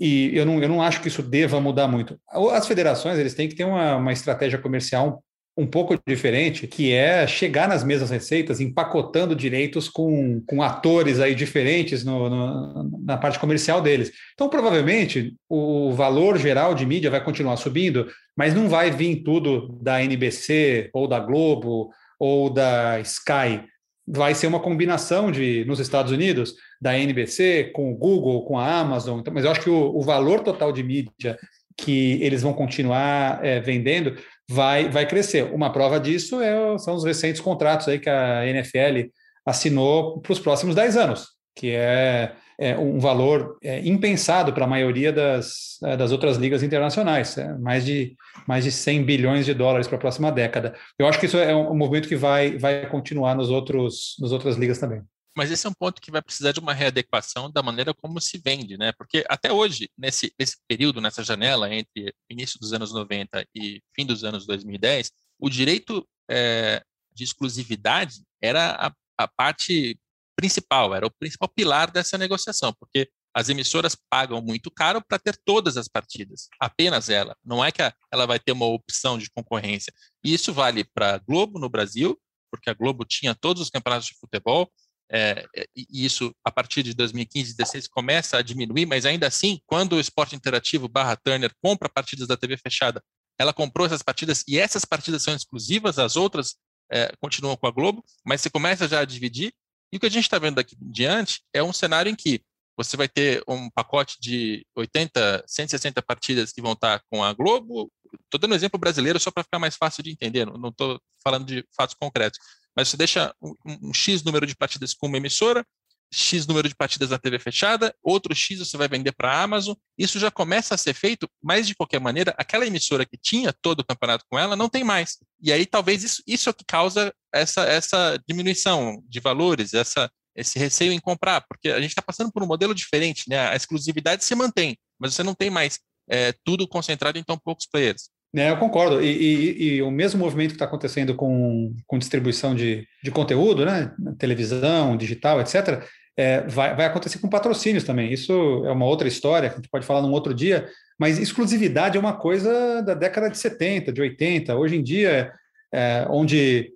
E 0.00 0.32
eu 0.34 0.44
não, 0.44 0.60
eu 0.60 0.68
não 0.68 0.82
acho 0.82 1.00
que 1.00 1.06
isso 1.06 1.22
deva 1.22 1.60
mudar 1.60 1.86
muito. 1.86 2.18
As 2.50 2.66
federações 2.66 3.20
eles 3.20 3.34
têm 3.34 3.48
que 3.48 3.54
ter 3.54 3.64
uma, 3.64 3.96
uma 3.98 4.12
estratégia 4.12 4.58
comercial 4.58 5.22
um 5.60 5.66
pouco 5.66 5.98
diferente, 6.06 6.66
que 6.66 6.92
é 6.92 7.26
chegar 7.26 7.68
nas 7.68 7.84
mesmas 7.84 8.10
receitas, 8.10 8.60
empacotando 8.60 9.36
direitos 9.36 9.88
com, 9.88 10.42
com 10.46 10.62
atores 10.62 11.20
aí 11.20 11.34
diferentes 11.34 12.02
no, 12.02 12.30
no, 12.30 12.90
na 13.04 13.18
parte 13.18 13.38
comercial 13.38 13.82
deles. 13.82 14.10
Então, 14.32 14.48
provavelmente, 14.48 15.36
o 15.48 15.92
valor 15.92 16.38
geral 16.38 16.74
de 16.74 16.86
mídia 16.86 17.10
vai 17.10 17.22
continuar 17.22 17.58
subindo, 17.58 18.08
mas 18.34 18.54
não 18.54 18.68
vai 18.70 18.90
vir 18.90 19.22
tudo 19.22 19.78
da 19.82 20.02
NBC 20.02 20.88
ou 20.94 21.06
da 21.06 21.20
Globo 21.20 21.90
ou 22.18 22.48
da 22.48 22.98
Sky. 23.00 23.62
Vai 24.08 24.34
ser 24.34 24.46
uma 24.46 24.60
combinação 24.60 25.30
de, 25.30 25.64
nos 25.66 25.78
Estados 25.78 26.10
Unidos, 26.10 26.54
da 26.80 26.98
NBC 26.98 27.70
com 27.74 27.92
o 27.92 27.96
Google, 27.96 28.46
com 28.46 28.58
a 28.58 28.80
Amazon. 28.80 29.20
Então, 29.20 29.34
mas 29.34 29.44
eu 29.44 29.50
acho 29.50 29.60
que 29.60 29.70
o, 29.70 29.94
o 29.94 30.00
valor 30.00 30.40
total 30.40 30.72
de 30.72 30.82
mídia 30.82 31.38
que 31.80 32.22
eles 32.22 32.42
vão 32.42 32.52
continuar 32.52 33.44
é, 33.44 33.60
vendendo 33.60 34.16
vai, 34.50 34.88
vai 34.88 35.06
crescer. 35.06 35.44
Uma 35.54 35.72
prova 35.72 36.00
disso 36.00 36.42
é, 36.42 36.76
são 36.78 36.96
os 36.96 37.04
recentes 37.04 37.40
contratos 37.40 37.86
aí 37.86 38.00
que 38.00 38.10
a 38.10 38.44
NFL 38.46 39.08
assinou 39.46 40.20
para 40.20 40.32
os 40.32 40.40
próximos 40.40 40.74
10 40.74 40.96
anos, 40.96 41.28
que 41.54 41.70
é, 41.70 42.32
é 42.58 42.76
um 42.76 42.98
valor 42.98 43.56
é, 43.62 43.78
impensado 43.86 44.52
para 44.52 44.64
a 44.64 44.68
maioria 44.68 45.12
das, 45.12 45.78
é, 45.84 45.96
das 45.96 46.10
outras 46.10 46.36
ligas 46.36 46.64
internacionais, 46.64 47.38
é 47.38 47.56
mais, 47.58 47.84
de, 47.84 48.16
mais 48.46 48.64
de 48.64 48.72
100 48.72 49.04
bilhões 49.04 49.46
de 49.46 49.54
dólares 49.54 49.86
para 49.86 49.96
a 49.96 50.00
próxima 50.00 50.32
década. 50.32 50.74
Eu 50.98 51.06
acho 51.06 51.20
que 51.20 51.26
isso 51.26 51.38
é 51.38 51.54
um 51.54 51.76
movimento 51.76 52.08
que 52.08 52.16
vai, 52.16 52.58
vai 52.58 52.86
continuar 52.88 53.36
nos 53.36 53.50
outros, 53.50 54.16
nas 54.20 54.32
outras 54.32 54.56
ligas 54.56 54.78
também. 54.78 55.00
Mas 55.36 55.50
esse 55.50 55.66
é 55.66 55.70
um 55.70 55.74
ponto 55.74 56.00
que 56.00 56.10
vai 56.10 56.20
precisar 56.20 56.52
de 56.52 56.60
uma 56.60 56.74
readequação 56.74 57.50
da 57.50 57.62
maneira 57.62 57.94
como 57.94 58.20
se 58.20 58.38
vende, 58.38 58.76
né? 58.76 58.92
Porque 58.92 59.24
até 59.28 59.52
hoje, 59.52 59.88
nesse, 59.96 60.34
nesse 60.38 60.56
período, 60.66 61.00
nessa 61.00 61.22
janela 61.22 61.72
entre 61.72 62.12
início 62.28 62.58
dos 62.58 62.72
anos 62.72 62.92
90 62.92 63.46
e 63.54 63.80
fim 63.94 64.04
dos 64.04 64.24
anos 64.24 64.46
2010, 64.46 65.12
o 65.38 65.48
direito 65.48 66.06
é, 66.28 66.82
de 67.12 67.24
exclusividade 67.24 68.22
era 68.42 68.88
a, 68.88 68.92
a 69.18 69.28
parte 69.28 69.98
principal, 70.36 70.94
era 70.94 71.06
o 71.06 71.10
principal 71.10 71.48
pilar 71.48 71.90
dessa 71.90 72.16
negociação, 72.16 72.72
porque 72.72 73.08
as 73.34 73.48
emissoras 73.48 73.96
pagam 74.08 74.42
muito 74.42 74.70
caro 74.70 75.02
para 75.06 75.18
ter 75.18 75.38
todas 75.44 75.76
as 75.76 75.86
partidas, 75.86 76.48
apenas 76.58 77.08
ela. 77.08 77.36
Não 77.44 77.64
é 77.64 77.70
que 77.70 77.80
ela 78.10 78.26
vai 78.26 78.40
ter 78.40 78.52
uma 78.52 78.66
opção 78.66 79.18
de 79.18 79.30
concorrência. 79.30 79.92
E 80.24 80.34
isso 80.34 80.52
vale 80.52 80.84
para 80.84 81.14
a 81.14 81.18
Globo 81.18 81.58
no 81.58 81.68
Brasil, 81.68 82.20
porque 82.50 82.68
a 82.68 82.74
Globo 82.74 83.04
tinha 83.04 83.34
todos 83.34 83.62
os 83.62 83.70
campeonatos 83.70 84.08
de 84.08 84.18
futebol, 84.18 84.70
é, 85.12 85.44
e 85.74 86.04
isso 86.04 86.32
a 86.44 86.52
partir 86.52 86.82
de 86.82 86.94
2015, 86.94 87.56
2016 87.56 87.88
começa 87.88 88.36
a 88.36 88.42
diminuir, 88.42 88.86
mas 88.86 89.04
ainda 89.04 89.26
assim, 89.26 89.60
quando 89.66 89.94
o 89.94 90.00
Esporte 90.00 90.36
Interativo 90.36 90.88
barra 90.88 91.16
Turner 91.16 91.52
compra 91.60 91.88
partidas 91.88 92.28
da 92.28 92.36
TV 92.36 92.56
fechada, 92.56 93.02
ela 93.38 93.52
comprou 93.52 93.86
essas 93.86 94.02
partidas 94.02 94.44
e 94.46 94.58
essas 94.58 94.84
partidas 94.84 95.22
são 95.22 95.34
exclusivas, 95.34 95.98
as 95.98 96.14
outras 96.16 96.56
é, 96.92 97.12
continuam 97.20 97.56
com 97.56 97.66
a 97.66 97.70
Globo, 97.70 98.04
mas 98.24 98.40
você 98.40 98.50
começa 98.50 98.86
já 98.86 99.00
a 99.00 99.04
dividir. 99.04 99.52
E 99.92 99.96
o 99.96 100.00
que 100.00 100.06
a 100.06 100.10
gente 100.10 100.24
está 100.24 100.38
vendo 100.38 100.56
daqui 100.56 100.76
em 100.80 100.90
diante 100.90 101.42
é 101.52 101.62
um 101.62 101.72
cenário 101.72 102.10
em 102.10 102.14
que 102.14 102.42
você 102.76 102.96
vai 102.96 103.08
ter 103.08 103.42
um 103.48 103.68
pacote 103.70 104.16
de 104.20 104.64
80, 104.76 105.44
160 105.46 106.00
partidas 106.02 106.52
que 106.52 106.62
vão 106.62 106.72
estar 106.72 107.02
com 107.10 107.24
a 107.24 107.32
Globo. 107.32 107.90
Estou 108.24 108.38
dando 108.38 108.52
um 108.52 108.54
exemplo 108.54 108.78
brasileiro 108.78 109.18
só 109.18 109.30
para 109.30 109.42
ficar 109.42 109.58
mais 109.58 109.76
fácil 109.76 110.02
de 110.02 110.10
entender, 110.10 110.46
não 110.46 110.68
estou 110.68 111.00
falando 111.22 111.46
de 111.46 111.64
fatos 111.76 111.94
concretos 111.94 112.38
mas 112.80 112.88
você 112.88 112.96
deixa 112.96 113.34
um, 113.42 113.54
um, 113.66 113.94
X 113.94 114.22
número 114.22 114.46
de 114.46 114.56
partidas 114.56 114.94
com 114.94 115.06
uma 115.06 115.18
emissora, 115.18 115.66
X 116.10 116.46
número 116.46 116.66
de 116.66 116.74
partidas 116.74 117.10
na 117.10 117.18
TV 117.18 117.38
fechada, 117.38 117.94
outro 118.02 118.34
X 118.34 118.58
você 118.58 118.74
vai 118.78 118.88
vender 118.88 119.12
para 119.12 119.30
a 119.30 119.42
Amazon. 119.42 119.74
Isso 119.98 120.18
já 120.18 120.30
começa 120.30 120.74
a 120.74 120.78
ser 120.78 120.94
feito, 120.94 121.28
mas 121.42 121.66
de 121.66 121.74
qualquer 121.74 122.00
maneira, 122.00 122.34
aquela 122.38 122.66
emissora 122.66 123.04
que 123.04 123.18
tinha 123.18 123.52
todo 123.52 123.80
o 123.80 123.84
campeonato 123.84 124.24
com 124.30 124.38
ela 124.38 124.56
não 124.56 124.66
tem 124.66 124.82
mais. 124.82 125.18
E 125.42 125.52
aí 125.52 125.66
talvez 125.66 126.02
isso, 126.02 126.22
isso 126.26 126.48
é 126.48 126.52
o 126.52 126.54
que 126.54 126.64
causa 126.64 127.14
essa, 127.32 127.64
essa 127.64 128.18
diminuição 128.26 129.04
de 129.06 129.20
valores, 129.20 129.74
essa, 129.74 130.10
esse 130.34 130.58
receio 130.58 130.90
em 130.90 130.98
comprar, 130.98 131.42
porque 131.42 131.68
a 131.68 131.80
gente 131.82 131.90
está 131.90 132.02
passando 132.02 132.32
por 132.32 132.42
um 132.42 132.46
modelo 132.46 132.74
diferente, 132.74 133.28
né? 133.28 133.50
A 133.50 133.56
exclusividade 133.56 134.24
se 134.24 134.34
mantém, 134.34 134.78
mas 134.98 135.14
você 135.14 135.22
não 135.22 135.34
tem 135.34 135.50
mais 135.50 135.78
é, 136.08 136.32
tudo 136.42 136.66
concentrado 136.66 137.18
em 137.18 137.22
tão 137.22 137.38
poucos 137.38 137.66
players. 137.66 138.08
É, 138.34 138.50
eu 138.50 138.56
concordo. 138.56 139.02
E, 139.02 139.06
e, 139.06 139.64
e, 139.64 139.82
o 139.82 139.90
mesmo 139.90 140.20
movimento 140.20 140.50
que 140.50 140.54
está 140.54 140.64
acontecendo 140.64 141.14
com, 141.14 141.74
com 141.86 141.98
distribuição 141.98 142.54
de, 142.54 142.86
de 143.02 143.10
conteúdo, 143.10 143.64
né? 143.64 143.92
televisão, 144.18 144.96
digital, 144.96 145.40
etc., 145.40 145.84
é, 146.16 146.42
vai, 146.42 146.76
vai 146.76 146.86
acontecer 146.86 147.18
com 147.18 147.28
patrocínios 147.28 147.84
também. 147.84 148.12
Isso 148.12 148.32
é 148.66 148.70
uma 148.70 148.84
outra 148.84 149.08
história 149.08 149.48
que 149.48 149.54
a 149.54 149.58
gente 149.58 149.70
pode 149.70 149.86
falar 149.86 150.02
num 150.02 150.12
outro 150.12 150.34
dia, 150.34 150.68
mas 150.98 151.18
exclusividade 151.18 151.96
é 151.96 152.00
uma 152.00 152.12
coisa 152.12 152.82
da 152.82 152.94
década 152.94 153.30
de 153.30 153.38
70, 153.38 153.92
de 153.92 154.00
80. 154.02 154.54
Hoje 154.54 154.76
em 154.76 154.82
dia, 154.82 155.32
é, 155.72 156.06
onde 156.10 156.72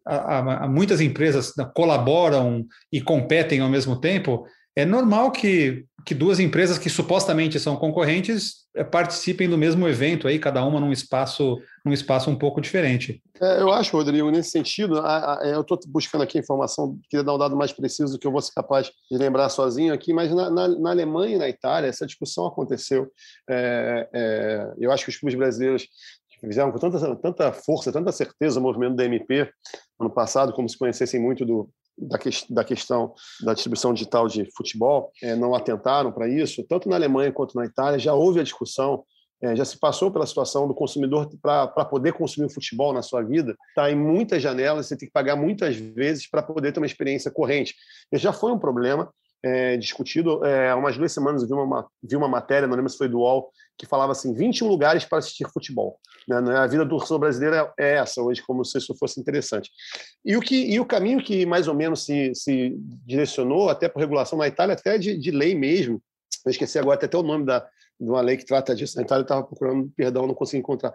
muitas 0.71 1.01
empresas 1.01 1.53
colaboram 1.75 2.65
e 2.93 3.01
competem 3.01 3.61
ao 3.61 3.69
mesmo 3.69 4.01
tempo, 4.01 4.47
é 4.77 4.85
normal 4.85 5.31
que, 5.31 5.85
que 6.05 6.15
duas 6.15 6.39
empresas 6.39 6.79
que 6.79 6.91
supostamente 6.91 7.59
são 7.59 7.77
concorrentes 7.77 8.65
é, 8.77 8.85
participem 8.85 9.49
do 9.49 9.57
mesmo 9.57 9.89
evento 9.89 10.29
aí, 10.29 10.39
cada 10.39 10.65
uma 10.65 10.79
num 10.79 10.93
espaço, 10.93 11.59
num 11.85 11.93
espaço 11.93 12.29
um 12.29 12.37
pouco 12.37 12.61
diferente. 12.61 13.23
É, 13.41 13.61
eu 13.61 13.73
acho, 13.73 13.97
Rodrigo, 13.97 14.31
nesse 14.31 14.51
sentido, 14.51 14.99
a, 14.99 15.41
a, 15.41 15.47
eu 15.47 15.63
estou 15.63 15.79
buscando 15.89 16.23
aqui 16.23 16.39
informação, 16.39 16.99
queria 17.09 17.25
dar 17.25 17.35
um 17.35 17.39
dado 17.39 17.57
mais 17.57 17.73
preciso 17.73 18.19
que 18.19 18.27
eu 18.27 18.33
vou 18.33 18.43
ser 18.43 18.53
capaz 18.53 18.91
de 19.11 19.17
lembrar 19.17 19.49
sozinho 19.49 19.95
aqui, 19.95 20.13
mas 20.13 20.33
na, 20.35 20.51
na, 20.51 20.69
na 20.69 20.91
Alemanha 20.91 21.37
e 21.37 21.39
na 21.39 21.49
Itália 21.49 21.89
essa 21.89 22.07
discussão 22.07 22.47
aconteceu. 22.47 23.11
É, 23.49 24.09
é 24.13 24.75
eu 24.79 24.93
acho 24.93 25.05
que 25.05 25.11
os 25.11 25.17
clubes 25.17 25.39
brasileiros 25.39 25.87
fizeram 26.41 26.71
com 26.71 26.79
tanta, 26.79 27.17
tanta 27.17 27.53
força, 27.53 27.93
tanta 27.93 28.13
certeza 28.13 28.61
o 28.61 28.63
movimento 28.63 28.97
da 28.97 29.05
MP 29.05 29.51
ano 29.99 30.11
passado, 30.11 30.53
como 30.53 30.69
se 30.69 30.77
conhecessem 30.77 31.21
muito 31.21 31.45
do, 31.47 31.71
da, 31.97 32.18
que, 32.18 32.30
da 32.51 32.64
questão 32.64 33.14
da 33.42 33.55
distribuição 33.55 33.92
digital 33.92 34.26
de 34.28 34.49
futebol, 34.57 35.12
é, 35.22 35.34
não 35.34 35.55
atentaram 35.55 36.12
para 36.12 36.28
isso, 36.28 36.64
tanto 36.68 36.88
na 36.88 36.97
Alemanha 36.97 37.32
quanto 37.32 37.57
na 37.57 37.64
Itália, 37.64 37.99
já 37.99 38.14
houve 38.14 38.40
a 38.40 38.42
discussão, 38.42 39.05
é, 39.42 39.55
já 39.55 39.64
se 39.64 39.78
passou 39.78 40.11
pela 40.11 40.26
situação 40.26 40.66
do 40.66 40.74
consumidor 40.74 41.28
para 41.40 41.84
poder 41.84 42.12
consumir 42.12 42.47
o 42.47 42.53
futebol 42.53 42.92
na 42.92 43.03
sua 43.03 43.22
vida, 43.22 43.55
está 43.68 43.90
em 43.90 43.97
muitas 43.97 44.42
janelas, 44.42 44.86
você 44.86 44.97
tem 44.97 45.07
que 45.07 45.12
pagar 45.12 45.36
muitas 45.36 45.76
vezes 45.76 46.28
para 46.28 46.42
poder 46.42 46.72
ter 46.72 46.80
uma 46.80 46.86
experiência 46.86 47.30
corrente. 47.30 47.74
E 48.12 48.18
já 48.18 48.32
foi 48.32 48.53
um 48.53 48.59
problema, 48.59 49.12
é, 49.45 49.76
discutido. 49.76 50.45
É, 50.45 50.70
há 50.70 50.76
umas 50.76 50.97
duas 50.97 51.12
semanas 51.12 51.42
eu 51.42 51.49
vi 51.49 51.55
uma, 51.55 51.86
vi 52.03 52.16
uma 52.16 52.28
matéria, 52.28 52.66
não 52.66 52.74
lembro 52.74 52.90
se 52.90 52.97
foi 52.97 53.09
do 53.09 53.18
UOL, 53.18 53.51
que 53.76 53.84
falava 53.84 54.12
assim: 54.12 54.32
21 54.32 54.66
lugares 54.66 55.05
para 55.05 55.18
assistir 55.18 55.47
futebol. 55.53 56.01
Né? 56.26 56.36
A 56.57 56.66
vida 56.66 56.84
do 56.84 56.97
torcedor 56.97 57.18
brasileiro 57.18 57.70
é 57.78 57.97
essa 57.97 58.22
hoje, 58.22 58.42
como 58.42 58.64
se 58.64 58.78
isso 58.78 58.95
fosse 58.99 59.20
interessante. 59.20 59.70
E 60.24 60.34
o, 60.36 60.40
que, 60.40 60.57
e 60.57 60.80
o 60.80 60.86
caminho 60.86 61.22
que 61.22 61.45
mais 61.45 61.68
ou 61.68 61.74
menos 61.74 62.05
se, 62.05 62.34
se 62.34 62.74
direcionou, 63.05 63.68
até 63.68 63.86
por 63.86 64.01
regulação 64.01 64.38
na 64.38 64.49
Itália, 64.49 64.74
até 64.74 64.97
de, 64.97 65.18
de 65.18 65.30
lei 65.30 65.55
mesmo, 65.55 66.03
eu 66.47 66.51
esqueci 66.51 66.78
agora 66.78 66.97
até, 66.97 67.05
até 67.05 67.18
o 67.18 67.22
nome 67.22 67.45
da, 67.45 67.61
de 68.01 68.09
uma 68.09 68.22
lei 68.22 68.38
que 68.38 68.47
trata 68.47 68.74
disso. 68.74 68.97
Na 68.97 69.03
Itália 69.03 69.22
estava 69.22 69.45
procurando, 69.45 69.92
perdão, 69.95 70.26
não 70.26 70.34
consegui 70.34 70.61
encontrar. 70.61 70.92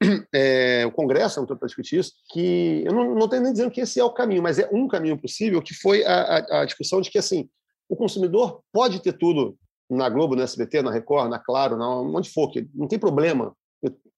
É, 0.34 0.84
o 0.86 0.90
Congresso 0.90 1.38
não 1.38 1.46
para 1.46 1.66
discutir 1.66 1.98
isso, 1.98 2.12
que 2.32 2.82
eu 2.86 2.92
não 2.92 3.18
estou 3.18 3.38
nem 3.38 3.52
dizendo 3.52 3.70
que 3.70 3.82
esse 3.82 4.00
é 4.00 4.04
o 4.04 4.10
caminho, 4.10 4.42
mas 4.42 4.58
é 4.58 4.66
um 4.72 4.88
caminho 4.88 5.20
possível, 5.20 5.60
que 5.60 5.74
foi 5.74 6.02
a, 6.04 6.38
a, 6.38 6.60
a 6.62 6.64
discussão 6.64 7.02
de 7.02 7.10
que 7.10 7.18
assim 7.18 7.48
o 7.92 7.96
consumidor 7.96 8.62
pode 8.72 9.00
ter 9.00 9.12
tudo 9.12 9.54
na 9.90 10.08
Globo, 10.08 10.34
no 10.34 10.40
SBT, 10.40 10.80
na 10.80 10.90
Record, 10.90 11.28
na 11.28 11.38
Claro, 11.38 11.76
na 11.76 11.86
onde 11.86 12.30
for, 12.30 12.50
que 12.50 12.66
não 12.74 12.88
tem 12.88 12.98
problema 12.98 13.54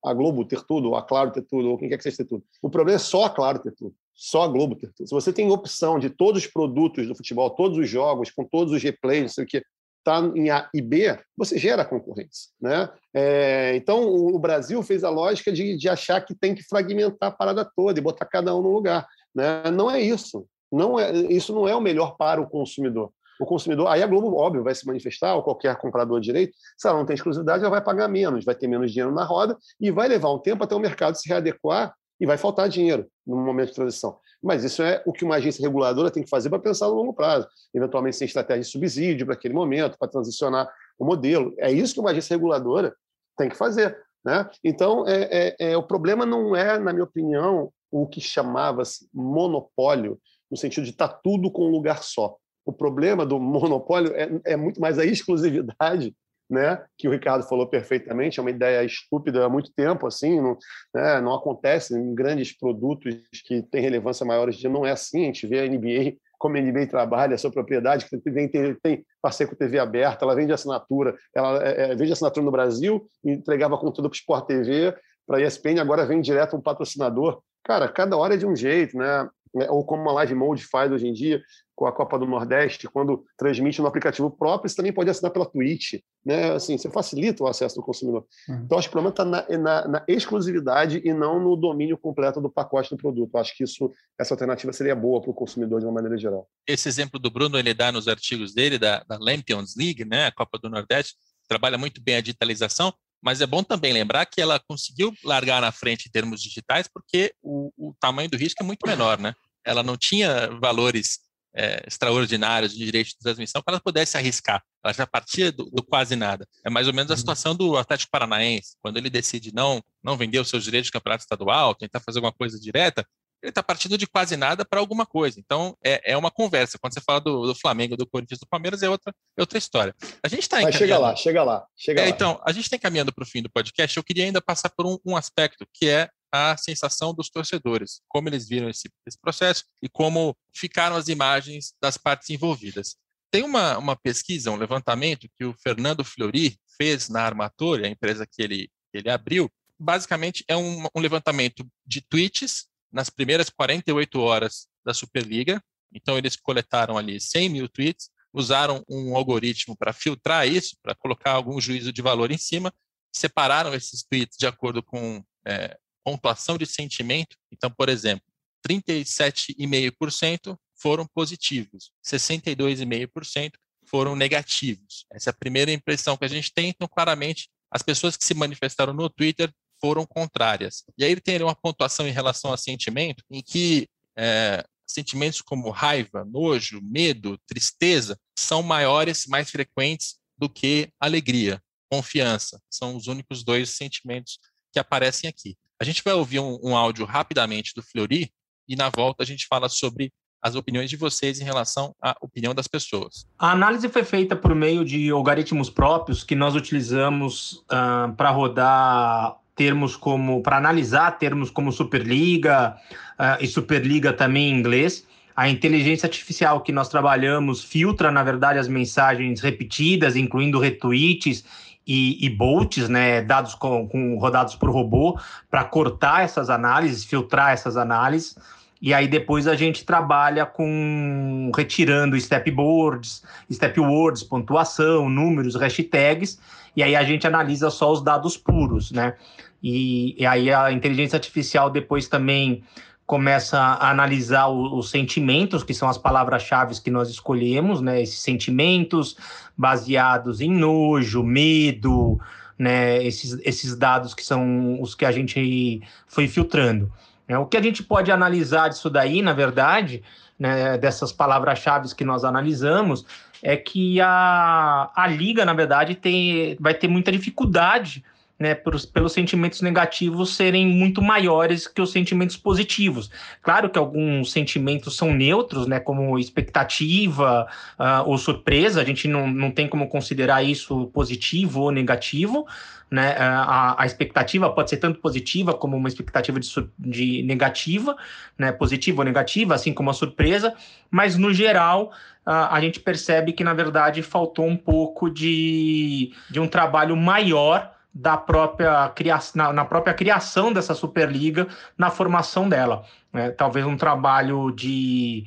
a 0.05 0.14
Globo 0.14 0.45
ter 0.45 0.62
tudo, 0.62 0.91
ou 0.91 0.97
a 0.97 1.03
Claro 1.03 1.33
ter 1.33 1.43
tudo, 1.43 1.70
ou 1.70 1.79
quem 1.79 1.89
quer 1.89 1.97
que 1.97 2.05
seja 2.05 2.18
ter 2.18 2.27
tudo. 2.27 2.45
O 2.62 2.70
problema 2.70 2.97
é 2.97 3.01
só 3.01 3.25
a 3.25 3.31
Claro 3.31 3.59
ter 3.59 3.72
tudo, 3.72 3.93
só 4.14 4.43
a 4.43 4.49
Globo 4.49 4.77
ter 4.77 4.93
tudo. 4.95 5.09
Se 5.09 5.12
você 5.12 5.33
tem 5.33 5.51
opção 5.51 5.99
de 5.99 6.09
todos 6.09 6.45
os 6.45 6.49
produtos 6.49 7.09
do 7.09 7.16
futebol, 7.16 7.51
todos 7.51 7.77
os 7.77 7.89
jogos, 7.89 8.31
com 8.31 8.45
todos 8.45 8.72
os 8.72 8.81
replays, 8.81 9.22
não 9.22 9.29
sei 9.29 9.45
o 9.45 9.47
que, 9.47 9.64
está 9.99 10.20
em 10.37 10.51
A 10.51 10.70
e 10.72 10.81
B, 10.81 11.18
você 11.37 11.59
gera 11.59 11.85
concorrência. 11.85 12.53
Né? 12.61 12.89
É, 13.12 13.75
então, 13.75 14.07
o 14.07 14.39
Brasil 14.39 14.81
fez 14.85 15.03
a 15.03 15.11
lógica 15.11 15.51
de, 15.51 15.77
de 15.77 15.89
achar 15.89 16.20
que 16.20 16.33
tem 16.33 16.55
que 16.55 16.62
fragmentar 16.62 17.31
a 17.31 17.35
parada 17.35 17.68
toda 17.75 17.99
e 17.99 18.03
botar 18.03 18.27
cada 18.27 18.55
um 18.55 18.62
no 18.62 18.70
lugar. 18.70 19.05
Né? 19.35 19.68
Não 19.72 19.91
é 19.91 20.01
isso. 20.01 20.47
Não 20.70 21.01
é, 21.01 21.12
isso 21.12 21.53
não 21.53 21.66
é 21.66 21.75
o 21.75 21.81
melhor 21.81 22.16
para 22.16 22.41
o 22.41 22.49
consumidor 22.49 23.11
o 23.41 23.47
consumidor. 23.47 23.89
Aí 23.89 24.03
a 24.03 24.07
Globo, 24.07 24.37
óbvio, 24.37 24.62
vai 24.62 24.74
se 24.74 24.87
manifestar, 24.87 25.35
ou 25.35 25.43
qualquer 25.43 25.76
comprador 25.76 26.20
de 26.20 26.26
direito, 26.26 26.55
se 26.76 26.89
ela 26.89 26.99
não 26.99 27.07
tem 27.07 27.14
exclusividade, 27.14 27.62
ela 27.62 27.70
vai 27.70 27.82
pagar 27.82 28.09
menos, 28.09 28.45
vai 28.45 28.55
ter 28.55 28.66
menos 28.66 28.91
dinheiro 28.93 29.14
na 29.14 29.24
roda 29.24 29.57
e 29.80 29.91
vai 29.91 30.09
levar 30.09 30.32
um 30.32 30.39
tempo 30.39 30.64
até 30.64 30.74
o 30.74 30.80
mercado 30.80 31.16
se 31.16 31.28
readequar 31.28 31.95
e 32.20 32.26
vai 32.26 32.39
faltar 32.39 32.68
dinheiro 32.68 33.07
no 33.26 33.37
momento 33.37 33.68
de 33.68 33.74
transição. 33.74 34.18
Mas 34.43 34.62
isso 34.62 34.82
é 34.82 35.03
o 35.07 35.12
que 35.12 35.24
uma 35.24 35.37
agência 35.37 35.62
reguladora 35.62 36.11
tem 36.11 36.22
que 36.22 36.28
fazer 36.28 36.51
para 36.51 36.59
pensar 36.59 36.87
no 36.89 36.95
longo 36.95 37.14
prazo, 37.14 37.49
eventualmente 37.72 38.16
sem 38.16 38.26
estratégia 38.26 38.62
de 38.62 38.68
subsídio 38.68 39.26
para 39.26 39.35
aquele 39.35 39.55
momento, 39.55 39.99
para 39.99 40.09
transicionar 40.09 40.70
o 40.99 41.05
modelo. 41.05 41.55
É 41.59 41.72
isso 41.72 41.95
que 41.95 42.01
uma 42.01 42.11
agência 42.11 42.35
reguladora 42.35 42.95
tem 43.37 43.49
que 43.49 43.57
fazer. 43.57 43.99
Né? 44.24 44.49
Então, 44.62 45.07
é, 45.09 45.57
é, 45.59 45.72
é, 45.72 45.76
o 45.76 45.82
problema 45.82 46.24
não 46.24 46.55
é, 46.55 46.78
na 46.78 46.93
minha 46.93 47.05
opinião, 47.05 47.70
o 47.91 48.07
que 48.07 48.20
chamava-se 48.20 49.09
monopólio, 49.12 50.18
no 50.51 50.57
sentido 50.57 50.85
de 50.85 50.91
estar 50.91 51.09
tá 51.09 51.20
tudo 51.22 51.51
com 51.51 51.66
um 51.66 51.70
lugar 51.70 52.03
só 52.03 52.37
o 52.65 52.73
problema 52.73 53.27
do 53.27 53.39
monopólio 53.39 54.12
é, 54.15 54.29
é 54.45 54.57
muito 54.57 54.81
mais 54.81 54.99
a 54.99 55.05
exclusividade 55.05 56.15
né, 56.49 56.83
que 56.99 57.09
o 57.09 57.11
Ricardo 57.11 57.45
falou 57.45 57.67
perfeitamente, 57.67 58.39
é 58.39 58.43
uma 58.43 58.51
ideia 58.51 58.85
estúpida 58.85 59.45
há 59.45 59.49
muito 59.49 59.73
tempo, 59.75 60.07
assim, 60.07 60.41
não, 60.41 60.59
né, 60.95 61.21
não 61.21 61.35
acontece 61.35 61.99
em 61.99 62.15
grandes 62.15 62.57
produtos 62.57 63.17
que 63.47 63.62
têm 63.62 63.81
relevância 63.81 64.27
maior 64.27 64.49
hoje 64.49 64.69
não 64.69 64.85
é 64.85 64.91
assim, 64.91 65.23
a 65.23 65.27
gente 65.27 65.47
vê 65.47 65.61
a 65.61 65.67
NBA, 65.69 66.17
como 66.39 66.57
a 66.57 66.61
NBA 66.61 66.87
trabalha, 66.87 67.35
a 67.35 67.39
sua 67.39 67.51
propriedade, 67.51 68.07
que 68.07 68.19
tem, 68.19 68.49
tem, 68.49 68.75
tem 68.75 69.07
parceiro 69.23 69.51
com 69.51 69.57
TV 69.57 69.79
aberta, 69.79 70.25
ela 70.25 70.35
vende 70.35 70.53
assinatura, 70.53 71.17
ela 71.35 71.65
é, 71.67 71.93
é 71.93 71.97
vende 71.97 72.12
assinatura 72.12 72.45
no 72.45 72.53
Brasil, 72.53 73.09
entregava 73.25 73.79
conteúdo 73.79 74.11
para 74.11 74.17
o 74.17 74.19
Sport 74.19 74.47
TV, 74.47 74.95
para 75.27 75.39
a 75.39 75.43
ESPN, 75.43 75.81
agora 75.81 76.05
vem 76.05 76.21
direto 76.21 76.55
um 76.55 76.61
patrocinador. 76.61 77.41
Cara, 77.65 77.89
cada 77.89 78.15
hora 78.17 78.35
é 78.35 78.37
de 78.37 78.45
um 78.45 78.55
jeito, 78.55 78.99
né? 78.99 79.27
Né, 79.55 79.71
ou 79.71 79.85
como 79.85 80.03
uma 80.03 80.13
Live 80.13 80.35
Mode 80.35 80.65
faz 80.65 80.91
hoje 80.91 81.07
em 81.07 81.13
dia 81.13 81.43
com 81.75 81.87
a 81.87 81.93
Copa 81.93 82.19
do 82.19 82.27
Nordeste, 82.27 82.89
quando 82.89 83.25
transmite 83.37 83.81
no 83.81 83.89
aplicativo 83.89 84.31
próprio, 84.31 84.69
você 84.69 84.77
também 84.77 84.93
pode 84.93 85.11
assinar 85.11 85.33
pela 85.33 85.45
Twitch. 85.45 85.95
Né? 86.25 86.53
Assim, 86.53 86.79
você 86.79 86.89
facilita 86.89 87.43
o 87.43 87.49
acesso 87.49 87.75
do 87.75 87.83
consumidor. 87.83 88.25
Uhum. 88.49 88.63
Então, 88.65 88.79
acho 88.79 88.89
que 88.89 88.97
o 88.97 89.03
problema 89.03 89.11
está 89.11 89.25
na, 89.25 89.59
na, 89.59 89.89
na, 89.89 90.05
exclusividade 90.07 91.03
e 91.05 91.13
não 91.13 91.41
no 91.41 91.57
domínio 91.57 91.99
completo 91.99 92.41
do 92.41 92.49
pacote 92.49 92.91
do 92.91 92.97
produto. 92.97 93.37
Acho 93.37 93.57
que 93.57 93.65
isso, 93.65 93.93
essa 94.19 94.35
alternativa 94.35 94.73
seria 94.73 94.95
boa 94.95 95.21
para 95.21 95.31
o 95.31 95.35
consumidor 95.35 95.81
de 95.81 95.87
uma 95.87 95.93
maneira 95.93 96.17
geral. 96.17 96.49
Esse 96.67 96.89
exemplo 96.89 97.19
do 97.19 97.31
Bruno, 97.31 97.59
ele 97.59 97.75
dá 97.75 97.91
nos 97.91 98.07
artigos 98.07 98.55
dele, 98.55 98.79
da, 98.79 99.03
da 99.09 99.19
Lampions 99.19 99.75
League, 99.77 100.05
né? 100.05 100.27
a 100.27 100.33
Copa 100.33 100.59
do 100.59 100.71
Nordeste, 100.71 101.15
trabalha 101.49 101.77
muito 101.77 102.01
bem 102.01 102.17
a 102.17 102.21
digitalização, 102.21 102.93
mas 103.25 103.41
é 103.41 103.47
bom 103.47 103.62
também 103.62 103.93
lembrar 103.93 104.27
que 104.27 104.41
ela 104.41 104.61
conseguiu 104.61 105.12
largar 105.25 105.61
na 105.61 105.72
frente 105.72 106.07
em 106.07 106.11
termos 106.12 106.43
digitais 106.43 106.87
porque 106.93 107.35
o, 107.43 107.72
o 107.77 107.95
tamanho 107.99 108.29
do 108.29 108.37
risco 108.37 108.62
é 108.62 108.66
muito 108.66 108.87
menor, 108.87 109.18
né? 109.18 109.35
ela 109.64 109.83
não 109.83 109.97
tinha 109.97 110.49
valores 110.61 111.20
é, 111.57 111.83
extraordinários 111.87 112.72
de 112.72 112.85
direito 112.85 113.09
de 113.09 113.18
transmissão 113.18 113.62
para 113.62 113.75
ela 113.75 113.81
pudesse 113.81 114.16
arriscar. 114.16 114.62
Ela 114.85 114.93
já 114.93 115.07
partia 115.07 115.51
do, 115.51 115.64
do, 115.70 115.83
quase 115.83 116.14
nada. 116.16 116.47
É 116.64 116.68
mais 116.68 116.87
ou 116.87 116.93
menos 116.93 117.11
a 117.11 117.14
uhum. 117.14 117.18
situação 117.18 117.55
do 117.55 117.77
Atlético 117.77 118.11
Paranaense, 118.11 118.77
quando 118.83 118.99
ele 118.99 119.09
decide 119.09 119.55
não, 119.55 119.81
não 120.03 120.16
vender 120.16 120.39
os 120.39 120.49
seus 120.49 120.64
direitos 120.64 120.87
de 120.87 120.93
campeonato 120.93 121.22
estadual, 121.22 121.75
tentar 121.75 122.01
fazer 122.01 122.18
alguma 122.18 122.33
coisa 122.33 122.59
direta, 122.59 123.07
ele 123.45 123.51
está 123.51 123.63
partindo 123.63 123.99
de 123.99 124.07
quase 124.07 124.39
nada 124.39 124.65
para 124.65 124.81
alguma 124.81 125.05
coisa. 125.05 125.39
Então, 125.39 125.77
é, 125.85 126.13
é 126.13 126.17
uma 126.17 126.31
conversa. 126.31 126.79
Quando 126.79 126.95
você 126.95 127.01
fala 127.03 127.21
do, 127.21 127.47
do 127.47 127.55
Flamengo, 127.55 127.95
do 127.95 128.07
Corinthians, 128.07 128.41
do 128.41 128.47
Palmeiras, 128.47 128.83
é 128.83 128.89
outra, 128.89 129.15
é 129.37 129.43
outra 129.43 129.59
história. 129.59 129.95
A 130.23 130.29
gente 130.29 130.41
está 130.41 130.63
Mas 130.63 130.75
chega 130.75 130.99
lá, 130.99 131.15
chega 131.15 131.45
lá. 131.45 131.67
Chega 131.77 132.01
é, 132.01 132.05
lá. 132.05 132.11
Então, 132.11 132.41
a 132.43 132.53
gente 132.53 132.65
está 132.65 132.77
encaminhando 132.77 133.13
para 133.13 133.23
o 133.23 133.27
fim 133.27 133.43
do 133.43 133.51
podcast. 133.51 133.95
Eu 133.95 134.03
queria 134.03 134.25
ainda 134.25 134.41
passar 134.41 134.71
por 134.71 134.87
um, 134.87 134.99
um 135.05 135.15
aspecto 135.15 135.67
que 135.75 135.89
é 135.89 136.09
a 136.33 136.57
sensação 136.57 137.15
dos 137.15 137.29
torcedores, 137.29 138.01
como 138.09 138.31
eles 138.31 138.49
viram 138.49 138.69
esse, 138.69 138.91
esse, 139.07 139.21
processo 139.21 139.63
e 139.83 139.89
como 139.89 140.35
ficaram 140.57 140.97
as 140.97 141.09
imagens 141.09 141.75
das 141.81 141.99
partes 141.99 142.31
envolvidas. 142.31 142.97
Tem 143.31 143.43
uma, 143.43 143.77
uma 143.77 143.95
pesquisa, 143.95 144.51
um 144.51 144.57
levantamento 144.57 145.29
que 145.37 145.45
o 145.45 145.55
Fernando 145.63 146.03
Flori 146.03 146.57
fez 146.79 147.11
na 147.11 147.23
Armatória, 147.23 147.87
a 147.87 147.91
empresa 147.91 148.27
que 148.27 148.43
ele, 148.43 148.71
ele 148.93 149.11
abriu. 149.11 149.51
Basicamente, 149.79 150.43
é 150.49 150.57
um, 150.57 150.87
um 150.95 151.01
levantamento 151.01 151.65
de 151.87 152.01
tweets 152.01 152.69
nas 152.95 153.11
primeiras 153.11 153.51
48 153.51 154.21
horas 154.21 154.69
da 154.85 154.95
Superliga. 154.95 155.61
Então, 155.93 156.17
eles 156.17 156.37
coletaram 156.37 156.97
ali 156.97 157.21
100 157.21 157.49
mil 157.49 157.69
tweets, 157.69 158.09
usaram 158.33 158.85
um 158.89 159.17
algoritmo 159.17 159.77
para 159.77 159.93
filtrar 159.93 160.47
isso, 160.47 160.77
para 160.81 160.95
colocar 160.95 161.33
algum 161.33 161.61
juízo 161.61 161.93
de 161.93 162.01
valor 162.01 162.31
em 162.31 162.39
cima, 162.39 162.73
separaram 163.13 163.75
esses 163.75 164.03
tweets 164.03 164.37
de 164.39 164.47
acordo 164.47 164.83
com 164.83 165.23
é, 165.47 165.77
pontuação 166.05 166.57
de 166.57 166.67
sentimento. 166.67 167.37
Então, 167.53 167.71
por 167.71 167.89
exemplo, 167.89 168.25
37,5% 168.67 170.57
foram 170.77 171.07
positivos, 171.07 171.93
62,5% 172.05 173.53
foram 173.87 174.17
negativos. 174.17 175.07
Essa 175.13 175.31
é 175.31 175.33
a 175.33 175.37
primeira 175.37 175.71
impressão 175.71 176.17
que 176.17 176.25
a 176.25 176.29
gente 176.29 176.53
tem. 176.53 176.71
Então, 176.71 176.89
claramente, 176.89 177.49
as 177.71 177.83
pessoas 177.83 178.17
que 178.17 178.25
se 178.25 178.35
manifestaram 178.35 178.93
no 178.93 179.09
Twitter 179.11 179.53
foram 179.85 180.07
contrárias. 180.07 180.82
E 180.97 181.05
aí 181.05 181.12
ele 181.12 181.20
tem 181.20 181.43
uma 181.43 181.55
pontuação 181.55 182.09
em 182.09 182.11
relação 182.11 182.55
a 182.55 182.57
sentimento, 182.57 183.22
em 183.30 183.43
que 183.43 183.87
é, 184.16 184.64
sentimentos 184.87 185.43
como 185.43 185.68
raiva, 185.68 186.24
nojo, 186.24 186.80
medo, 186.82 187.39
tristeza 187.47 188.18
são 188.35 188.62
maiores, 188.62 189.26
mais 189.26 189.51
frequentes 189.51 190.16
do 190.39 190.49
que 190.49 190.89
alegria, 190.99 191.61
confiança. 191.91 192.59
São 192.70 192.97
os 192.97 193.09
únicos 193.09 193.45
dois 193.45 193.76
sentimentos 193.76 194.39
que 194.72 194.78
aparecem 194.78 195.28
aqui. 195.28 195.55
A 195.78 195.85
gente 195.85 196.03
vai 196.03 196.14
ouvir 196.14 196.41
um, 196.41 196.59
um 196.62 196.74
áudio 196.74 197.05
rapidamente 197.05 197.74
do 197.76 197.82
Fleury 197.82 198.32
e 198.66 198.76
na 198.76 198.89
volta 198.89 199.22
a 199.22 199.26
gente 199.26 199.47
fala 199.47 199.68
sobre 199.68 200.11
as 200.41 200.55
opiniões 200.55 200.89
de 200.89 200.97
vocês 200.97 201.41
em 201.41 201.45
relação 201.45 201.95
à 202.03 202.16
opinião 202.22 202.55
das 202.55 202.66
pessoas. 202.66 203.26
A 203.39 203.53
análise 203.53 203.87
foi 203.91 204.03
feita 204.03 204.35
por 204.35 204.55
meio 204.55 204.82
de 204.82 205.11
algoritmos 205.11 205.68
próprios 205.68 206.24
que 206.24 206.35
nós 206.35 206.55
utilizamos 206.55 207.64
uh, 207.70 208.14
para 208.16 208.30
rodar 208.30 209.44
termos 209.55 209.97
como 209.97 210.43
para 210.43 210.57
analisar 210.57 211.19
termos 211.19 211.51
como 211.51 211.73
Superliga 211.73 212.77
uh, 213.19 213.43
e 213.43 213.47
Superliga 213.47 214.13
também 214.13 214.51
em 214.51 214.59
inglês. 214.59 215.07
A 215.37 215.49
inteligência 215.49 216.07
artificial 216.07 216.61
que 216.61 216.71
nós 216.71 216.89
trabalhamos 216.89 217.63
filtra, 217.63 218.11
na 218.11 218.23
verdade, 218.23 218.59
as 218.59 218.69
mensagens 218.69 219.41
repetidas, 219.41 220.15
incluindo 220.15 220.61
retweets 220.61 221.45
e, 221.87 222.25
e 222.25 222.31
bolts, 222.31 222.89
né, 222.89 223.21
dados 223.23 223.55
com, 223.55 223.89
com 223.89 224.17
rodados 224.17 224.55
por 224.55 224.71
robô, 224.71 225.19
para 225.51 225.65
cortar 225.65 226.23
essas 226.23 226.49
análises, 226.51 227.05
filtrar 227.05 227.53
essas 227.53 227.77
análises. 227.77 228.37
E 228.85 228.93
aí 228.93 229.09
depois 229.09 229.47
a 229.47 229.55
gente 229.55 229.82
trabalha 229.82 230.45
com 230.45 231.51
retirando 231.57 232.20
step 232.20 232.51
boards, 232.51 233.24
step 233.51 233.80
words, 233.80 234.22
pontuação, 234.22 235.09
números, 235.09 235.55
hashtags, 235.55 236.39
e 236.76 236.82
aí 236.82 236.95
a 236.95 237.03
gente 237.03 237.26
analisa 237.26 237.70
só 237.70 237.91
os 237.91 238.03
dados 238.03 238.37
puros, 238.37 238.93
né? 238.93 239.14
E, 239.62 240.14
e 240.20 240.26
aí 240.26 240.53
a 240.53 240.70
inteligência 240.70 241.16
artificial 241.16 241.70
depois 241.70 242.09
também 242.09 242.62
começa 243.07 243.59
a 243.59 243.89
analisar 243.89 244.49
o, 244.49 244.76
os 244.76 244.91
sentimentos, 244.91 245.64
que 245.64 245.72
são 245.72 245.89
as 245.89 245.97
palavras-chave 245.97 246.78
que 246.82 246.91
nós 246.91 247.09
escolhemos, 247.09 247.80
né? 247.80 248.03
Esses 248.03 248.18
sentimentos 248.18 249.16
baseados 249.57 250.43
em 250.43 250.53
nojo, 250.53 251.22
medo, 251.22 252.20
né? 252.59 253.03
Esses, 253.03 253.41
esses 253.47 253.74
dados 253.74 254.12
que 254.12 254.22
são 254.22 254.78
os 254.78 254.95
que 254.95 255.07
a 255.07 255.11
gente 255.11 255.80
foi 256.07 256.28
filtrando. 256.28 256.93
É, 257.27 257.39
o 257.39 257.47
que 257.47 257.57
a 257.57 257.62
gente 257.62 257.83
pode 257.83 258.12
analisar 258.12 258.68
disso 258.68 258.91
daí, 258.91 259.22
na 259.22 259.33
verdade, 259.33 260.03
né, 260.39 260.77
dessas 260.77 261.12
palavras-chave 261.12 261.95
que 261.95 262.05
nós 262.05 262.25
analisamos, 262.25 263.07
é 263.43 263.57
que 263.57 264.01
a, 264.01 264.91
a 264.95 265.07
liga, 265.07 265.45
na 265.45 265.53
verdade, 265.53 265.95
tem, 265.95 266.57
vai 266.61 266.75
ter 266.75 266.89
muita 266.89 267.12
dificuldade 267.12 268.05
né, 268.39 268.55
pelos, 268.55 268.85
pelos 268.85 269.12
sentimentos 269.12 269.61
negativos 269.61 270.35
serem 270.35 270.66
muito 270.66 271.01
maiores 271.01 271.68
que 271.68 271.80
os 271.80 271.93
sentimentos 271.93 272.37
positivos. 272.37 273.11
Claro 273.43 273.70
que 273.70 273.78
alguns 273.78 274.32
sentimentos 274.32 274.97
são 274.97 275.12
neutros, 275.14 275.66
né, 275.66 275.78
como 275.78 276.18
expectativa 276.18 277.47
uh, 277.78 278.09
ou 278.09 278.18
surpresa, 278.18 278.80
a 278.80 278.85
gente 278.85 279.07
não, 279.07 279.26
não 279.28 279.51
tem 279.51 279.68
como 279.68 279.89
considerar 279.89 280.43
isso 280.43 280.87
positivo 280.89 281.62
ou 281.62 281.70
negativo. 281.70 282.47
Né, 282.91 283.16
a, 283.18 283.82
a 283.82 283.87
expectativa 283.87 284.49
pode 284.51 284.70
ser 284.70 284.76
tanto 284.76 285.01
positiva 285.01 285.53
como 285.53 285.76
uma 285.76 285.89
expectativa 285.89 286.39
de, 286.39 286.49
de 286.78 287.22
negativa, 287.24 287.97
né, 288.39 288.53
positiva 288.53 289.01
ou 289.01 289.05
negativa, 289.05 289.55
assim 289.55 289.72
como 289.72 289.91
a 289.91 289.95
surpresa, 289.95 290.55
mas 290.91 291.16
no 291.16 291.32
geral 291.32 291.93
a 292.26 292.59
gente 292.61 292.80
percebe 292.80 293.32
que 293.32 293.45
na 293.45 293.53
verdade 293.53 294.01
faltou 294.01 294.47
um 294.47 294.57
pouco 294.57 295.11
de, 295.11 296.12
de 296.30 296.41
um 296.41 296.49
trabalho 296.49 296.97
maior 296.97 297.74
da 297.95 298.17
própria 298.17 298.93
na, 299.35 299.53
na, 299.53 299.65
própria 299.65 299.95
criação 299.95 300.53
dessa 300.53 300.75
Superliga, 300.75 301.47
na 301.79 301.91
formação 301.91 302.49
dela. 302.49 302.85
Né? 303.13 303.31
Talvez 303.31 303.65
um 303.65 303.77
trabalho 303.77 304.51
de, 304.51 305.27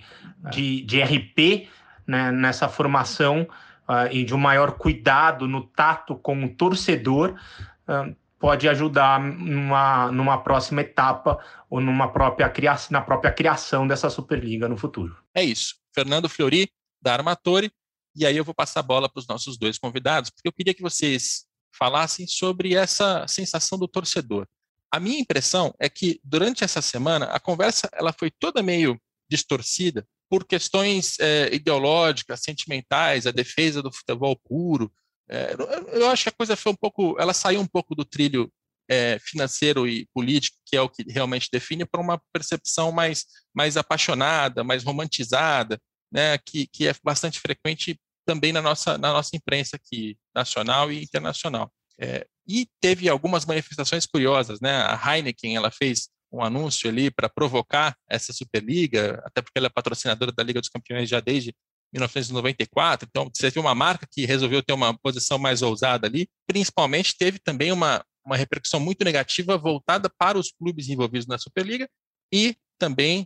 de, 0.51 0.81
de 0.81 1.01
RP 1.01 1.69
né, 2.05 2.29
nessa 2.31 2.67
formação 2.67 3.47
uh, 3.87 4.11
e 4.11 4.25
de 4.25 4.35
um 4.35 4.37
maior 4.37 4.73
cuidado 4.73 5.47
no 5.47 5.61
tato 5.61 6.15
com 6.15 6.43
o 6.43 6.49
torcedor 6.49 7.39
uh, 7.87 8.15
pode 8.37 8.67
ajudar 8.67 9.19
numa, 9.19 10.11
numa 10.11 10.37
próxima 10.37 10.81
etapa 10.81 11.39
ou 11.69 11.79
numa 11.79 12.11
própria 12.11 12.49
criação, 12.49 12.89
na 12.91 13.01
própria 13.01 13.31
criação 13.31 13.87
dessa 13.87 14.09
Superliga 14.09 14.67
no 14.67 14.77
futuro. 14.77 15.15
É 15.33 15.43
isso. 15.43 15.75
Fernando 15.95 16.29
Flori, 16.29 16.69
da 17.01 17.13
Armatore, 17.13 17.71
e 18.15 18.25
aí 18.25 18.35
eu 18.35 18.43
vou 18.43 18.53
passar 18.53 18.81
a 18.81 18.83
bola 18.83 19.09
para 19.09 19.19
os 19.19 19.27
nossos 19.27 19.57
dois 19.57 19.77
convidados, 19.77 20.29
porque 20.29 20.47
eu 20.47 20.53
queria 20.53 20.73
que 20.73 20.81
vocês 20.81 21.46
falassem 21.77 22.27
sobre 22.27 22.75
essa 22.75 23.25
sensação 23.27 23.77
do 23.77 23.87
torcedor. 23.87 24.47
A 24.91 24.99
minha 24.99 25.19
impressão 25.19 25.73
é 25.79 25.89
que 25.89 26.19
durante 26.23 26.63
essa 26.63 26.81
semana 26.81 27.25
a 27.25 27.39
conversa 27.39 27.89
ela 27.93 28.13
foi 28.13 28.31
toda 28.31 28.63
meio 28.63 28.99
distorcida 29.29 30.07
por 30.29 30.45
questões 30.45 31.19
é, 31.19 31.53
ideológicas, 31.53 32.41
sentimentais, 32.41 33.27
a 33.27 33.31
defesa 33.31 33.81
do 33.81 33.91
futebol 33.91 34.35
puro. 34.35 34.91
É, 35.29 35.55
eu 35.93 36.09
acho 36.09 36.23
que 36.23 36.29
a 36.29 36.37
coisa 36.37 36.55
foi 36.55 36.71
um 36.71 36.75
pouco, 36.75 37.15
ela 37.19 37.33
saiu 37.33 37.59
um 37.59 37.67
pouco 37.67 37.95
do 37.95 38.05
trilho 38.05 38.51
é, 38.89 39.19
financeiro 39.19 39.87
e 39.87 40.07
político, 40.13 40.57
que 40.65 40.75
é 40.75 40.81
o 40.81 40.89
que 40.89 41.03
realmente 41.09 41.49
define, 41.51 41.85
para 41.85 42.01
uma 42.01 42.21
percepção 42.31 42.91
mais, 42.91 43.25
mais 43.53 43.75
apaixonada, 43.75 44.63
mais 44.63 44.83
romantizada, 44.83 45.79
né, 46.11 46.37
que, 46.37 46.67
que 46.67 46.87
é 46.87 46.95
bastante 47.03 47.39
frequente 47.39 47.99
também 48.27 48.51
na 48.51 48.61
nossa, 48.61 48.97
na 48.97 49.13
nossa 49.13 49.35
imprensa 49.35 49.77
aqui, 49.77 50.17
nacional 50.35 50.91
e 50.91 51.01
internacional. 51.01 51.71
É, 51.99 52.27
e 52.45 52.67
teve 52.81 53.07
algumas 53.07 53.45
manifestações 53.45 54.05
curiosas, 54.05 54.59
né? 54.59 54.81
A 54.83 55.15
Heineken, 55.15 55.55
ela 55.55 55.71
fez 55.71 56.09
um 56.31 56.43
anúncio 56.43 56.89
ali 56.89 57.09
para 57.09 57.29
provocar 57.29 57.95
essa 58.09 58.33
Superliga, 58.33 59.21
até 59.25 59.41
porque 59.41 59.57
ela 59.57 59.67
é 59.67 59.69
patrocinadora 59.69 60.31
da 60.31 60.43
Liga 60.43 60.59
dos 60.59 60.69
Campeões 60.69 61.09
já 61.09 61.21
desde 61.21 61.55
1994, 61.93 63.07
então 63.09 63.31
você 63.33 63.49
viu 63.49 63.61
uma 63.61 63.73
marca 63.73 64.05
que 64.11 64.25
resolveu 64.25 64.61
ter 64.61 64.73
uma 64.73 64.97
posição 64.99 65.39
mais 65.39 65.61
ousada 65.61 66.05
ali, 66.05 66.27
principalmente 66.45 67.17
teve 67.17 67.39
também 67.39 67.71
uma, 67.71 68.03
uma 68.25 68.35
repercussão 68.35 68.77
muito 68.77 69.05
negativa 69.05 69.57
voltada 69.57 70.11
para 70.17 70.37
os 70.37 70.51
clubes 70.51 70.89
envolvidos 70.89 71.27
na 71.27 71.37
Superliga 71.37 71.89
e 72.31 72.57
também 72.77 73.25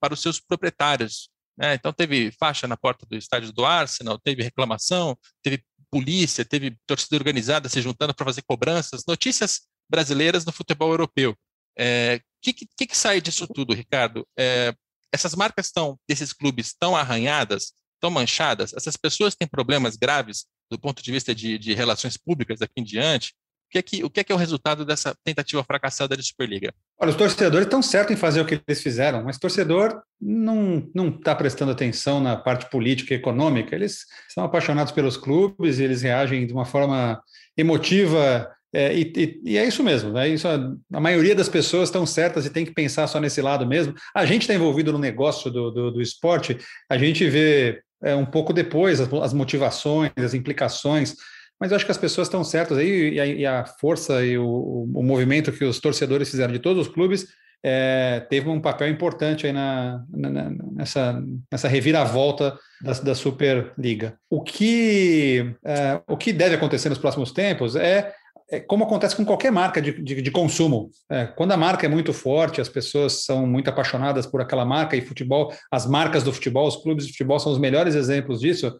para 0.00 0.14
os 0.14 0.22
seus 0.22 0.40
proprietários, 0.40 1.28
né? 1.58 1.74
Então, 1.74 1.92
teve 1.92 2.30
faixa 2.38 2.68
na 2.68 2.76
porta 2.76 3.04
do 3.04 3.16
estádio 3.16 3.52
do 3.52 3.64
Arsenal, 3.64 4.18
teve 4.18 4.42
reclamação, 4.42 5.18
teve 5.42 5.64
polícia, 5.90 6.44
teve 6.44 6.76
torcida 6.86 7.16
organizada 7.16 7.68
se 7.68 7.82
juntando 7.82 8.14
para 8.14 8.26
fazer 8.26 8.42
cobranças. 8.42 9.02
Notícias 9.06 9.62
brasileiras 9.90 10.44
no 10.44 10.52
futebol 10.52 10.90
europeu. 10.90 11.32
O 11.32 11.36
é, 11.76 12.20
que, 12.40 12.52
que, 12.52 12.86
que, 12.86 12.96
sai 12.96 13.20
disso 13.20 13.46
tudo, 13.48 13.74
Ricardo? 13.74 14.26
É, 14.38 14.72
essas 15.12 15.34
marcas 15.34 15.72
desses 16.08 16.32
clubes, 16.32 16.68
estão 16.68 16.96
arranhadas, 16.96 17.72
estão 17.94 18.10
manchadas? 18.10 18.72
Essas 18.74 18.96
pessoas 18.96 19.34
têm 19.34 19.48
problemas 19.48 19.96
graves 19.96 20.46
do 20.70 20.78
ponto 20.78 21.02
de 21.02 21.10
vista 21.10 21.34
de, 21.34 21.58
de 21.58 21.74
relações 21.74 22.16
públicas 22.16 22.60
daqui 22.60 22.74
em 22.76 22.84
diante? 22.84 23.34
O 23.68 23.70
que, 23.70 23.78
é 23.78 23.82
que, 23.82 24.04
o 24.04 24.08
que 24.08 24.20
é 24.20 24.24
que 24.24 24.32
é 24.32 24.34
o 24.34 24.38
resultado 24.38 24.82
dessa 24.82 25.14
tentativa 25.22 25.62
fracassada 25.62 26.16
de 26.16 26.22
Superliga? 26.22 26.72
Olha, 26.98 27.10
os 27.10 27.16
torcedores 27.16 27.66
estão 27.66 27.82
certos 27.82 28.14
em 28.14 28.18
fazer 28.18 28.40
o 28.40 28.46
que 28.46 28.58
eles 28.66 28.82
fizeram, 28.82 29.22
mas 29.22 29.36
o 29.36 29.40
torcedor 29.40 30.00
não 30.18 30.88
está 31.08 31.34
prestando 31.34 31.72
atenção 31.72 32.18
na 32.18 32.34
parte 32.34 32.70
política 32.70 33.12
e 33.12 33.18
econômica. 33.18 33.76
Eles 33.76 34.06
são 34.30 34.42
apaixonados 34.42 34.90
pelos 34.90 35.18
clubes 35.18 35.78
e 35.78 35.84
eles 35.84 36.00
reagem 36.00 36.46
de 36.46 36.52
uma 36.54 36.64
forma 36.64 37.22
emotiva 37.58 38.50
é, 38.72 38.94
e, 38.94 39.12
e, 39.16 39.40
e, 39.52 39.58
é 39.58 39.66
isso 39.66 39.82
mesmo, 39.82 40.12
né? 40.12 40.28
isso, 40.28 40.46
a, 40.46 40.54
a, 40.92 41.00
maioria 41.00 41.34
das 41.34 41.48
pessoas 41.48 41.88
estão 41.88 42.04
certas 42.04 42.44
e 42.44 42.50
tem 42.50 42.66
que 42.66 42.74
pensar 42.74 43.06
só 43.06 43.18
nesse 43.18 43.40
lado 43.40 43.66
mesmo. 43.66 43.94
A 44.14 44.26
gente 44.26 44.42
está 44.42 44.54
envolvido 44.54 44.92
no 44.92 44.98
negócio 44.98 45.50
do, 45.50 45.70
do, 45.70 45.90
do, 45.90 46.02
esporte, 46.02 46.58
a 46.88 46.98
gente 46.98 47.26
vê 47.28 47.80
é, 48.02 48.14
um 48.14 48.26
pouco 48.26 48.52
depois 48.52 49.00
as, 49.00 49.10
as 49.10 49.32
motivações, 49.32 50.12
as 50.18 50.34
implicações 50.34 51.14
mas 51.60 51.70
eu 51.70 51.76
acho 51.76 51.84
que 51.84 51.90
as 51.90 51.98
pessoas 51.98 52.28
estão 52.28 52.44
certas 52.44 52.78
aí, 52.78 53.14
e 53.14 53.20
a, 53.20 53.26
e 53.26 53.46
a 53.46 53.64
força 53.64 54.24
e 54.24 54.38
o, 54.38 54.88
o, 54.94 55.02
movimento 55.02 55.52
que 55.52 55.64
os 55.64 55.80
torcedores 55.80 56.30
fizeram 56.30 56.52
de 56.52 56.58
todos 56.58 56.86
os 56.86 56.92
clubes 56.92 57.26
é, 57.62 58.24
teve 58.30 58.48
um 58.48 58.60
papel 58.60 58.88
importante 58.88 59.46
aí 59.46 59.52
na, 59.52 60.04
na, 60.10 60.50
nessa, 60.72 61.22
nessa 61.50 61.68
reviravolta 61.68 62.56
da, 62.80 62.92
da 62.92 63.14
Superliga. 63.14 64.16
O 64.30 64.42
que, 64.42 65.54
é, 65.64 66.00
o 66.06 66.16
que 66.16 66.32
deve 66.32 66.54
acontecer 66.54 66.88
nos 66.88 66.98
próximos 66.98 67.32
tempos 67.32 67.74
é 67.74 68.12
é 68.50 68.60
como 68.60 68.84
acontece 68.84 69.14
com 69.14 69.24
qualquer 69.24 69.52
marca 69.52 69.80
de, 69.80 69.92
de, 70.02 70.22
de 70.22 70.30
consumo. 70.30 70.90
É, 71.10 71.26
quando 71.26 71.52
a 71.52 71.56
marca 71.56 71.84
é 71.84 71.88
muito 71.88 72.12
forte, 72.12 72.60
as 72.60 72.68
pessoas 72.68 73.24
são 73.24 73.46
muito 73.46 73.68
apaixonadas 73.68 74.26
por 74.26 74.40
aquela 74.40 74.64
marca 74.64 74.96
e 74.96 75.02
futebol, 75.02 75.52
as 75.70 75.86
marcas 75.86 76.22
do 76.22 76.32
futebol, 76.32 76.66
os 76.66 76.76
clubes 76.76 77.06
de 77.06 77.12
futebol 77.12 77.38
são 77.38 77.52
os 77.52 77.58
melhores 77.58 77.94
exemplos 77.94 78.40
disso, 78.40 78.74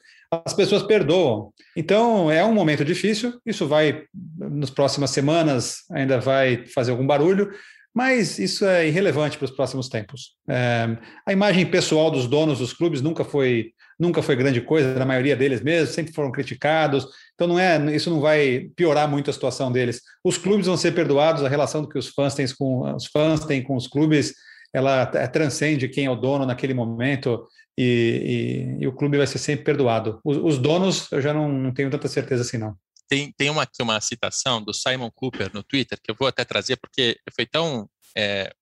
as 0.45 0.55
pessoas 0.55 0.83
perdoam. 0.83 1.53
Então, 1.77 2.31
é 2.31 2.43
um 2.45 2.53
momento 2.53 2.85
difícil, 2.85 3.39
isso 3.45 3.67
vai, 3.67 4.05
nas 4.39 4.71
próximas 4.71 5.11
semanas, 5.11 5.81
ainda 5.91 6.19
vai 6.19 6.65
fazer 6.67 6.91
algum 6.91 7.07
barulho, 7.07 7.51
mas 7.95 8.39
isso 8.39 8.65
é 8.65 8.87
irrelevante 8.87 9.37
para 9.37 9.47
os 9.47 9.51
próximos 9.51 9.89
tempos. 9.89 10.35
É, 10.49 10.97
a 11.27 11.33
imagem 11.33 11.67
pessoal 11.67 12.11
dos 12.11 12.27
donos 12.27 12.59
dos 12.59 12.73
clubes 12.73 13.03
nunca 13.03 13.25
foi 13.25 13.73
nunca 13.99 14.23
foi 14.23 14.37
grande 14.37 14.61
coisa, 14.61 14.95
na 14.95 15.05
maioria 15.05 15.35
deles 15.35 15.61
mesmo, 15.61 15.93
sempre 15.93 16.13
foram 16.13 16.31
criticados. 16.31 17.07
Então 17.39 17.47
não 17.47 17.59
é, 17.59 17.95
isso 17.95 18.11
não 18.11 18.21
vai 18.21 18.69
piorar 18.75 19.09
muito 19.09 19.31
a 19.31 19.33
situação 19.33 19.71
deles. 19.71 20.03
Os 20.25 20.37
clubes 20.37 20.67
vão 20.67 20.77
ser 20.77 20.93
perdoados, 20.93 21.45
a 21.45 21.49
relação 21.49 21.87
que 21.89 21.97
os 21.97 22.09
fãs 22.09 22.35
têm 22.35 22.45
com 22.59 22.93
os 22.93 23.07
fãs 23.07 23.45
têm 23.45 23.63
com 23.63 23.77
os 23.77 23.87
clubes, 23.87 24.35
ela 24.75 25.07
transcende 25.07 25.89
quem 25.89 26.07
é 26.07 26.11
o 26.11 26.17
dono 26.17 26.45
naquele 26.45 26.75
momento 26.75 27.47
e, 27.79 28.75
e, 28.81 28.83
e 28.83 28.87
o 28.89 28.93
clube 28.93 29.19
vai 29.19 29.27
ser 29.29 29.39
sempre 29.39 29.65
perdoado. 29.65 30.21
Os, 30.25 30.37
os 30.37 30.59
donos 30.59 31.07
eu 31.13 31.23
já 31.23 31.33
não, 31.33 31.49
não, 31.49 31.73
tenho 31.73 31.89
tanta 31.89 32.09
certeza 32.09 32.43
assim 32.43 32.59
não. 32.59 32.75
Tem, 33.09 33.33
tem 33.39 33.51
uma, 33.51 33.67
uma 33.81 34.01
citação 34.01 34.61
do 34.61 34.75
Simon 34.75 35.11
Cooper 35.15 35.49
no 35.55 35.63
Twitter 35.63 35.97
que 36.03 36.11
eu 36.11 36.17
vou 36.19 36.27
até 36.27 36.45
trazer 36.45 36.77
porque 36.77 37.21
foi 37.37 37.47
tão 37.47 37.89
é, 38.17 38.53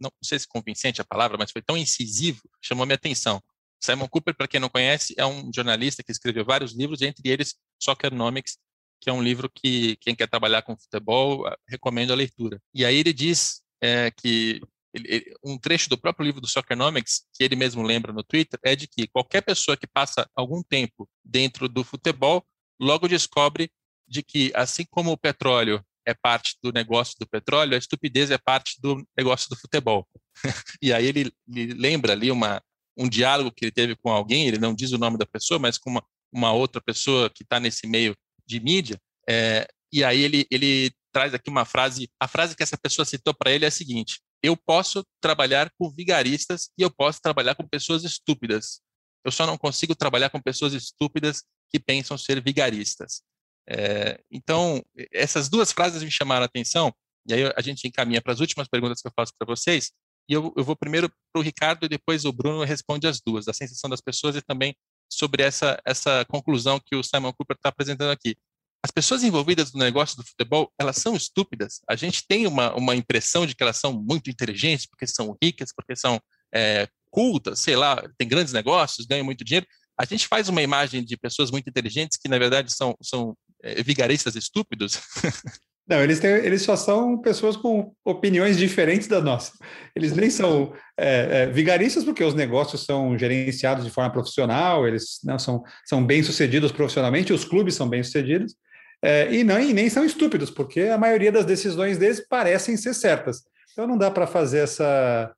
não 0.00 0.10
sei 0.24 0.38
se 0.38 0.48
convincente 0.48 1.02
a 1.02 1.04
palavra, 1.04 1.36
mas 1.36 1.50
foi 1.50 1.60
tão 1.60 1.76
incisivo, 1.76 2.40
chamou 2.62 2.86
minha 2.86 2.96
atenção. 2.96 3.38
Simon 3.82 4.08
Cooper, 4.08 4.34
para 4.34 4.46
quem 4.46 4.60
não 4.60 4.68
conhece, 4.68 5.12
é 5.18 5.26
um 5.26 5.50
jornalista 5.52 6.02
que 6.02 6.12
escreveu 6.12 6.44
vários 6.44 6.72
livros, 6.72 7.02
entre 7.02 7.28
eles 7.28 7.56
Soccernomics, 7.82 8.58
que 9.00 9.10
é 9.10 9.12
um 9.12 9.22
livro 9.22 9.50
que 9.52 9.96
quem 9.96 10.14
quer 10.14 10.28
trabalhar 10.28 10.62
com 10.62 10.76
futebol 10.76 11.46
ah, 11.46 11.56
recomendo 11.68 12.12
a 12.12 12.16
leitura. 12.16 12.60
E 12.74 12.84
aí 12.84 12.96
ele 12.96 13.12
diz 13.12 13.62
é, 13.82 14.10
que 14.10 14.60
ele, 14.94 15.34
um 15.44 15.58
trecho 15.58 15.88
do 15.88 15.98
próprio 15.98 16.24
livro 16.24 16.40
do 16.40 16.46
Soccernomics, 16.46 17.24
que 17.32 17.42
ele 17.42 17.56
mesmo 17.56 17.82
lembra 17.82 18.12
no 18.12 18.22
Twitter, 18.22 18.58
é 18.62 18.76
de 18.76 18.86
que 18.86 19.08
qualquer 19.08 19.40
pessoa 19.42 19.76
que 19.76 19.86
passa 19.86 20.28
algum 20.36 20.62
tempo 20.62 21.08
dentro 21.24 21.68
do 21.68 21.82
futebol 21.82 22.44
logo 22.80 23.08
descobre 23.08 23.70
de 24.06 24.22
que, 24.22 24.52
assim 24.54 24.84
como 24.90 25.10
o 25.10 25.16
petróleo 25.16 25.82
é 26.04 26.12
parte 26.12 26.56
do 26.62 26.72
negócio 26.72 27.14
do 27.18 27.26
petróleo, 27.26 27.74
a 27.74 27.78
estupidez 27.78 28.30
é 28.30 28.38
parte 28.38 28.80
do 28.80 29.06
negócio 29.16 29.48
do 29.48 29.56
futebol. 29.56 30.06
e 30.82 30.92
aí 30.92 31.06
ele, 31.06 31.32
ele 31.48 31.74
lembra 31.74 32.12
ali 32.12 32.30
uma, 32.30 32.62
um 32.96 33.08
diálogo 33.08 33.52
que 33.52 33.64
ele 33.64 33.72
teve 33.72 33.96
com 33.96 34.10
alguém, 34.10 34.46
ele 34.46 34.58
não 34.58 34.74
diz 34.74 34.92
o 34.92 34.98
nome 34.98 35.16
da 35.16 35.26
pessoa, 35.26 35.58
mas 35.58 35.78
com 35.78 35.90
uma, 35.90 36.04
uma 36.32 36.52
outra 36.52 36.80
pessoa 36.80 37.30
que 37.30 37.42
está 37.42 37.60
nesse 37.60 37.86
meio 37.86 38.14
de 38.46 38.60
mídia, 38.60 38.98
é, 39.28 39.68
e 39.92 40.02
aí 40.02 40.22
ele, 40.22 40.46
ele 40.50 40.90
traz 41.12 41.34
aqui 41.34 41.50
uma 41.50 41.64
frase, 41.64 42.08
a 42.18 42.26
frase 42.26 42.56
que 42.56 42.62
essa 42.62 42.78
pessoa 42.78 43.04
citou 43.04 43.34
para 43.34 43.50
ele 43.50 43.64
é 43.64 43.68
a 43.68 43.70
seguinte, 43.70 44.20
eu 44.42 44.56
posso 44.56 45.04
trabalhar 45.20 45.70
com 45.78 45.90
vigaristas 45.90 46.70
e 46.78 46.82
eu 46.82 46.90
posso 46.90 47.20
trabalhar 47.20 47.54
com 47.54 47.68
pessoas 47.68 48.02
estúpidas, 48.02 48.80
eu 49.24 49.30
só 49.30 49.46
não 49.46 49.58
consigo 49.58 49.94
trabalhar 49.94 50.30
com 50.30 50.40
pessoas 50.40 50.72
estúpidas 50.72 51.44
que 51.70 51.78
pensam 51.78 52.18
ser 52.18 52.42
vigaristas. 52.42 53.22
É, 53.68 54.20
então, 54.30 54.82
essas 55.12 55.48
duas 55.48 55.70
frases 55.70 56.02
me 56.02 56.10
chamaram 56.10 56.42
a 56.42 56.46
atenção, 56.46 56.92
e 57.28 57.34
aí 57.34 57.52
a 57.54 57.60
gente 57.60 57.86
encaminha 57.86 58.20
para 58.20 58.32
as 58.32 58.40
últimas 58.40 58.66
perguntas 58.66 59.00
que 59.00 59.06
eu 59.06 59.12
faço 59.14 59.32
para 59.38 59.46
vocês, 59.46 59.92
e 60.28 60.32
eu, 60.32 60.52
eu 60.56 60.64
vou 60.64 60.76
primeiro 60.76 61.08
para 61.08 61.40
o 61.40 61.42
Ricardo 61.42 61.84
e 61.84 61.88
depois 61.88 62.24
o 62.24 62.32
Bruno 62.32 62.64
responde 62.64 63.06
as 63.06 63.20
duas, 63.20 63.44
da 63.44 63.52
sensação 63.52 63.90
das 63.90 64.00
pessoas 64.00 64.36
e 64.36 64.42
também 64.42 64.74
sobre 65.12 65.42
essa, 65.42 65.80
essa 65.84 66.24
conclusão 66.26 66.80
que 66.80 66.96
o 66.96 67.02
Simon 67.02 67.32
Cooper 67.32 67.56
está 67.56 67.68
apresentando 67.68 68.10
aqui. 68.10 68.36
As 68.84 68.90
pessoas 68.90 69.22
envolvidas 69.22 69.72
no 69.72 69.78
negócio 69.78 70.16
do 70.16 70.26
futebol, 70.26 70.72
elas 70.78 70.96
são 70.96 71.14
estúpidas. 71.14 71.80
A 71.88 71.94
gente 71.94 72.26
tem 72.26 72.46
uma, 72.46 72.74
uma 72.74 72.96
impressão 72.96 73.46
de 73.46 73.54
que 73.54 73.62
elas 73.62 73.76
são 73.76 73.92
muito 73.92 74.28
inteligentes, 74.28 74.86
porque 74.86 75.06
são 75.06 75.36
ricas, 75.40 75.72
porque 75.74 75.94
são 75.94 76.20
é, 76.52 76.88
cultas, 77.10 77.60
sei 77.60 77.76
lá, 77.76 78.02
têm 78.18 78.26
grandes 78.26 78.52
negócios, 78.52 79.06
ganham 79.06 79.24
muito 79.24 79.44
dinheiro. 79.44 79.66
A 79.96 80.04
gente 80.04 80.26
faz 80.26 80.48
uma 80.48 80.62
imagem 80.62 81.04
de 81.04 81.16
pessoas 81.16 81.50
muito 81.50 81.68
inteligentes 81.68 82.18
que, 82.18 82.28
na 82.28 82.38
verdade, 82.38 82.72
são, 82.72 82.96
são 83.00 83.36
é, 83.62 83.82
vigaristas 83.82 84.34
estúpidos. 84.34 84.98
Não, 85.92 86.02
eles, 86.02 86.20
têm, 86.20 86.30
eles 86.30 86.62
só 86.62 86.74
são 86.74 87.18
pessoas 87.18 87.54
com 87.54 87.94
opiniões 88.02 88.56
diferentes 88.56 89.06
da 89.06 89.20
nossa. 89.20 89.52
Eles 89.94 90.16
nem 90.16 90.30
são 90.30 90.72
é, 90.96 91.42
é, 91.42 91.46
vigaristas 91.46 92.02
porque 92.02 92.24
os 92.24 92.32
negócios 92.32 92.86
são 92.86 93.18
gerenciados 93.18 93.84
de 93.84 93.90
forma 93.90 94.10
profissional, 94.10 94.88
eles 94.88 95.18
não, 95.22 95.38
são, 95.38 95.62
são 95.84 96.02
bem-sucedidos 96.02 96.72
profissionalmente, 96.72 97.34
os 97.34 97.44
clubes 97.44 97.74
são 97.74 97.86
bem-sucedidos, 97.86 98.54
é, 99.02 99.30
e, 99.34 99.44
não, 99.44 99.60
e 99.60 99.74
nem 99.74 99.90
são 99.90 100.02
estúpidos, 100.02 100.50
porque 100.50 100.80
a 100.80 100.96
maioria 100.96 101.30
das 101.30 101.44
decisões 101.44 101.98
deles 101.98 102.26
parecem 102.26 102.74
ser 102.74 102.94
certas. 102.94 103.42
Então 103.72 103.86
não 103.86 103.98
dá 103.98 104.10
para 104.10 104.26
fazer 104.26 104.60
essa, 104.60 105.30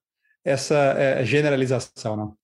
essa 0.44 0.76
é, 0.76 1.24
generalização, 1.24 2.16
não. 2.16 2.36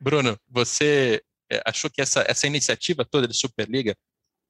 Bruno, 0.00 0.36
você 0.48 1.22
é, 1.48 1.62
achou 1.64 1.88
que 1.88 2.02
essa, 2.02 2.24
essa 2.26 2.44
iniciativa 2.44 3.04
toda 3.08 3.28
de 3.28 3.36
Superliga 3.36 3.94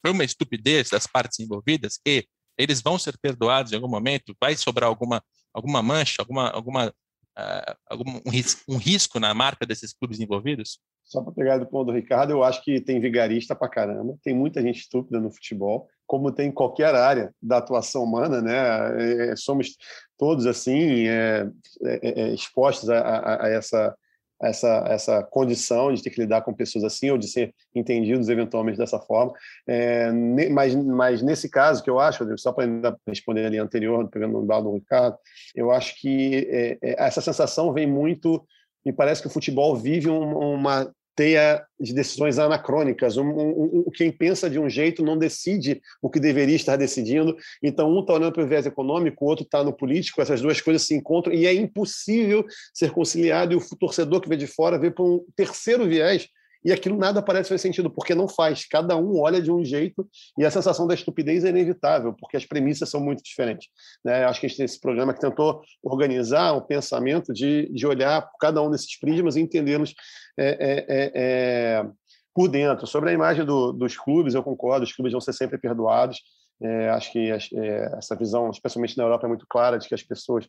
foi 0.01 0.13
uma 0.13 0.25
estupidez 0.25 0.89
das 0.89 1.07
partes 1.07 1.41
envolvidas 1.41 2.01
e 2.07 2.27
eles 2.63 2.81
vão 2.81 2.99
ser 2.99 3.19
perdoados 3.19 3.73
em 3.73 3.77
algum 3.77 3.89
momento? 3.89 4.37
Vai 4.41 4.57
sobrar 4.57 4.89
alguma, 4.89 5.23
alguma 5.53 5.83
mancha, 5.83 6.17
alguma, 6.19 6.49
alguma, 6.51 6.89
uh, 6.89 7.77
algum, 7.87 8.21
um, 8.27 8.31
ris 8.31 8.65
risco 8.69 9.19
na 9.19 9.35
marca 9.35 9.67
desses 9.67 9.93
clubes 9.93 10.21
envolvidos? 10.21 10.79
Só 11.05 11.23
para 11.23 11.33
pegar 11.33 11.59
do 11.59 11.67
ponto 11.67 11.87
do 11.87 11.93
Ricardo, 11.93 12.31
eu 12.31 12.43
acho 12.43 12.63
que 12.63 12.81
tem 12.81 13.01
vigarista 13.01 13.55
para 13.55 13.69
caramba, 13.69 14.17
tem 14.23 14.35
muita 14.35 14.63
gente 14.63 14.81
estúpida 14.81 15.21
no 15.21 15.31
futebol, 15.31 15.89
como 16.07 16.33
tem 16.33 16.49
em 16.49 16.53
qualquer 16.53 16.95
área 16.95 17.35
da 17.43 17.59
atuação 17.59 18.05
humana, 18.05 18.41
né? 18.41 18.57
É, 18.99 19.31
é 19.31 19.37
somos 19.37 19.77
todos 20.17 20.47
assim 20.47 21.07
é, 21.09 21.49
é, 21.85 22.21
é 22.23 22.35
expostos 22.35 22.89
a, 22.89 22.99
a, 22.99 23.47
a, 23.47 23.49
essa 23.49 23.95
essa, 24.43 24.85
essa 24.89 25.23
condição 25.23 25.93
de 25.93 26.03
ter 26.03 26.11
que 26.11 26.21
lidar 26.21 26.43
com 26.43 26.53
pessoas 26.53 26.85
assim 26.85 27.11
ou 27.11 27.19
de 27.19 27.29
ser 27.29 27.55
entendidos 27.75 28.29
eventualmente 28.29 28.79
dessa 28.79 28.99
forma. 28.99 29.33
É, 29.67 30.11
mas, 30.51 30.75
mas 30.75 31.23
nesse 31.23 31.49
caso 31.49 31.83
que 31.83 31.89
eu 31.89 32.01
acho, 32.01 32.27
só 32.39 32.53
para 32.53 32.67
responder 33.07 33.47
ali 33.47 33.59
anterior, 33.59 34.09
pegando 34.09 34.39
o 34.39 34.47
dado 34.47 34.71
do 34.71 34.75
Ricardo, 34.75 35.17
eu 35.55 35.71
acho 35.71 36.01
que 36.01 36.49
é, 36.51 36.79
é, 36.83 37.07
essa 37.07 37.21
sensação 37.21 37.73
vem 37.73 37.87
muito 37.87 38.45
me 38.85 38.93
parece 38.93 39.23
que 39.23 39.29
o 39.29 39.31
futebol 39.31 39.77
vive 39.77 40.09
uma 40.09 40.93
teia 41.23 41.65
de 41.79 41.95
decisões 41.95 42.37
anacrônicas. 42.37 43.17
Um, 43.17 43.29
um, 43.29 43.85
um, 43.87 43.91
quem 43.95 44.11
pensa 44.11 44.51
de 44.51 44.59
um 44.59 44.69
jeito 44.69 45.05
não 45.05 45.17
decide 45.17 45.81
o 46.03 46.11
que 46.11 46.19
deveria 46.19 46.57
estar 46.57 46.75
decidindo. 46.75 47.37
Então, 47.63 47.89
um 47.89 48.01
está 48.01 48.15
olhando 48.15 48.33
para 48.33 48.43
o 48.43 48.49
viés 48.49 48.67
econômico, 48.67 49.25
o 49.25 49.29
outro 49.29 49.45
está 49.45 49.63
no 49.63 49.73
político, 49.73 50.21
essas 50.21 50.41
duas 50.41 50.61
coisas 50.61 50.83
se 50.85 50.97
encontram 50.97 51.33
e 51.33 51.47
é 51.47 51.55
impossível 51.55 52.45
ser 52.75 52.91
conciliado. 52.91 53.53
E 53.53 53.57
o 53.57 53.77
torcedor 53.79 54.21
que 54.21 54.29
vê 54.29 54.37
de 54.37 54.49
fora 54.49 54.81
vê 54.81 54.91
para 54.91 55.05
um 55.05 55.25
terceiro 55.37 55.87
viés 55.87 56.27
e 56.65 56.73
aquilo 56.73 56.97
nada 56.97 57.23
parece 57.23 57.49
fazer 57.49 57.59
sentido, 57.59 57.91
porque 57.91 58.15
não 58.15 58.29
faz. 58.29 58.67
Cada 58.67 58.97
um 58.97 59.21
olha 59.21 59.41
de 59.41 59.51
um 59.51 59.65
jeito 59.65 60.09
e 60.39 60.45
a 60.45 60.51
sensação 60.51 60.87
da 60.87 60.95
estupidez 60.95 61.45
é 61.45 61.49
inevitável, 61.49 62.15
porque 62.15 62.37
as 62.37 62.47
premissas 62.47 62.89
são 62.89 63.01
muito 63.01 63.23
diferentes. 63.23 63.69
Né? 64.05 64.25
Acho 64.25 64.41
que 64.41 64.47
a 64.47 64.49
gente 64.49 64.59
tem 64.59 64.65
esse 64.65 64.81
programa 64.81 65.13
que 65.13 65.21
tentou 65.21 65.63
organizar 65.83 66.55
um 66.55 66.61
pensamento 66.61 67.33
de, 67.33 67.69
de 67.73 67.87
olhar 67.87 68.29
cada 68.41 68.63
um 68.63 68.71
desses 68.71 68.99
prismas 68.99 69.37
e 69.37 69.41
entendê-los 69.41 69.95
é, 70.39 70.49
é, 70.49 70.87
é, 70.89 71.13
é, 71.15 71.87
por 72.35 72.49
dentro. 72.49 72.87
Sobre 72.87 73.11
a 73.11 73.13
imagem 73.13 73.45
do, 73.45 73.73
dos 73.73 73.97
clubes, 73.97 74.35
eu 74.35 74.43
concordo, 74.43 74.85
os 74.85 74.93
clubes 74.93 75.13
vão 75.13 75.21
ser 75.21 75.33
sempre 75.33 75.59
perdoados. 75.59 76.21
É, 76.63 76.91
acho 76.91 77.11
que 77.11 77.31
é, 77.31 77.99
essa 77.99 78.15
visão, 78.15 78.49
especialmente 78.51 78.97
na 78.97 79.05
Europa, 79.05 79.27
é 79.27 79.29
muito 79.29 79.47
clara 79.49 79.79
de 79.79 79.89
que 79.89 79.95
as 79.95 80.03
pessoas 80.03 80.47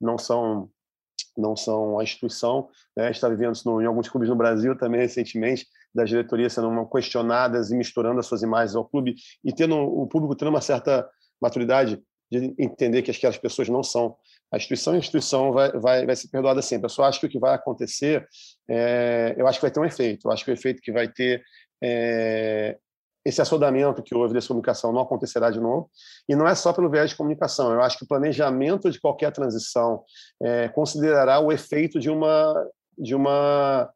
não 0.00 0.16
são 0.16 0.70
não 1.36 1.56
são 1.56 1.98
a 1.98 2.02
instituição. 2.02 2.68
Né? 2.96 3.10
Está 3.10 3.28
vivendo 3.28 3.54
no, 3.64 3.80
em 3.82 3.86
alguns 3.86 4.08
clubes 4.08 4.28
no 4.28 4.36
Brasil 4.36 4.76
também 4.76 5.00
recentemente, 5.00 5.66
das 5.94 6.08
diretorias 6.08 6.52
sendo 6.52 6.86
questionadas 6.86 7.70
e 7.70 7.76
misturando 7.76 8.20
as 8.20 8.26
suas 8.26 8.42
imagens 8.42 8.76
ao 8.76 8.84
clube 8.84 9.14
e 9.44 9.52
tendo 9.52 9.76
o 9.76 10.06
público 10.06 10.36
tendo 10.36 10.48
uma 10.48 10.60
certa 10.60 11.08
maturidade 11.40 12.02
de 12.30 12.54
entender 12.58 13.02
que 13.02 13.10
aquelas 13.10 13.38
pessoas 13.38 13.68
não 13.68 13.82
são 13.82 14.16
a 14.52 14.56
instituição, 14.56 14.94
a 14.94 14.98
instituição 14.98 15.52
vai, 15.52 15.72
vai, 15.72 16.06
vai 16.06 16.16
ser 16.16 16.28
perdoada 16.28 16.62
sempre. 16.62 16.86
Eu 16.86 16.90
só 16.90 17.04
acho 17.04 17.20
que 17.20 17.26
o 17.26 17.28
que 17.28 17.38
vai 17.38 17.54
acontecer, 17.54 18.26
é, 18.68 19.34
eu 19.36 19.46
acho 19.46 19.58
que 19.58 19.62
vai 19.62 19.70
ter 19.70 19.80
um 19.80 19.84
efeito. 19.84 20.26
Eu 20.26 20.32
acho 20.32 20.44
que 20.44 20.50
o 20.50 20.54
efeito 20.54 20.80
que 20.82 20.92
vai 20.92 21.08
ter 21.08 21.42
é, 21.82 22.78
esse 23.26 23.42
assodamento 23.42 24.02
que 24.02 24.14
houve 24.14 24.32
dessa 24.32 24.48
comunicação 24.48 24.92
não 24.92 25.00
acontecerá 25.00 25.50
de 25.50 25.60
novo. 25.60 25.90
E 26.28 26.36
não 26.36 26.46
é 26.46 26.54
só 26.54 26.72
pelo 26.72 26.88
viés 26.88 27.10
de 27.10 27.16
comunicação. 27.16 27.72
Eu 27.72 27.82
acho 27.82 27.98
que 27.98 28.04
o 28.04 28.08
planejamento 28.08 28.88
de 28.88 29.00
qualquer 29.00 29.32
transição 29.32 30.04
é, 30.40 30.68
considerará 30.68 31.40
o 31.40 31.50
efeito 31.50 31.98
de 31.98 32.08
uma 32.08 32.54
de 32.98 33.14
uma 33.14 33.90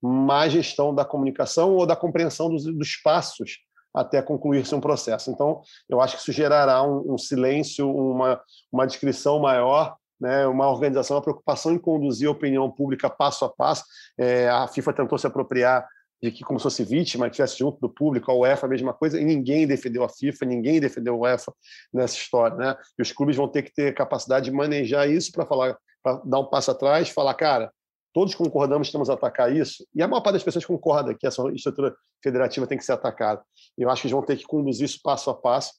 má 0.00 0.48
gestão 0.48 0.94
da 0.94 1.04
comunicação 1.04 1.74
ou 1.74 1.84
da 1.84 1.94
compreensão 1.94 2.48
dos, 2.48 2.64
dos 2.64 2.96
passos 2.96 3.58
até 3.92 4.22
concluir-se 4.22 4.74
um 4.74 4.80
processo. 4.80 5.30
Então, 5.30 5.60
eu 5.88 6.00
acho 6.00 6.16
que 6.16 6.22
isso 6.22 6.32
gerará 6.32 6.82
um, 6.82 7.14
um 7.14 7.18
silêncio, 7.18 7.90
uma, 7.90 8.40
uma 8.72 8.86
descrição 8.86 9.40
maior 9.40 9.94
né, 10.20 10.46
uma 10.46 10.68
organização, 10.68 11.16
uma 11.16 11.22
preocupação 11.22 11.72
em 11.72 11.78
conduzir 11.78 12.28
a 12.28 12.32
opinião 12.32 12.70
pública 12.70 13.08
passo 13.08 13.44
a 13.44 13.48
passo. 13.48 13.84
É, 14.18 14.48
a 14.48 14.68
FIFA 14.68 14.92
tentou 14.92 15.18
se 15.18 15.26
apropriar 15.26 15.88
de 16.22 16.30
que 16.30 16.44
como 16.44 16.58
se 16.58 16.64
fosse 16.64 16.84
vítima, 16.84 17.26
estivesse 17.26 17.58
junto 17.58 17.80
do 17.80 17.88
público, 17.88 18.30
a 18.30 18.34
UEFA 18.34 18.66
a 18.66 18.68
mesma 18.68 18.92
coisa, 18.92 19.20
e 19.20 19.24
ninguém 19.24 19.66
defendeu 19.66 20.04
a 20.04 20.08
FIFA, 20.08 20.44
ninguém 20.44 20.80
defendeu 20.80 21.14
a 21.14 21.18
UEFA 21.18 21.52
nessa 21.92 22.16
história, 22.16 22.56
né? 22.56 22.76
E 22.98 23.02
os 23.02 23.12
clubes 23.12 23.36
vão 23.36 23.48
ter 23.48 23.62
que 23.62 23.72
ter 23.72 23.94
capacidade 23.94 24.44
de 24.44 24.50
manejar 24.50 25.08
isso 25.08 25.32
para 25.32 25.46
falar, 25.46 25.76
para 26.02 26.20
dar 26.24 26.40
um 26.40 26.46
passo 26.46 26.70
atrás, 26.70 27.08
falar, 27.08 27.34
cara, 27.34 27.72
todos 28.12 28.34
concordamos 28.34 28.88
que 28.88 28.92
temos 28.92 29.08
a 29.08 29.14
atacar 29.14 29.54
isso, 29.54 29.86
e 29.94 30.02
a 30.02 30.08
maior 30.08 30.20
parte 30.20 30.34
das 30.34 30.44
pessoas 30.44 30.66
concorda 30.66 31.14
que 31.14 31.26
essa 31.26 31.42
estrutura 31.52 31.94
federativa 32.22 32.66
tem 32.66 32.76
que 32.76 32.84
ser 32.84 32.92
atacada. 32.92 33.42
Eu 33.78 33.88
acho 33.88 34.02
que 34.02 34.08
eles 34.08 34.14
vão 34.14 34.22
ter 34.22 34.36
que 34.36 34.44
conduzir 34.44 34.84
isso 34.84 35.00
passo 35.02 35.30
a 35.30 35.34
passo, 35.34 35.72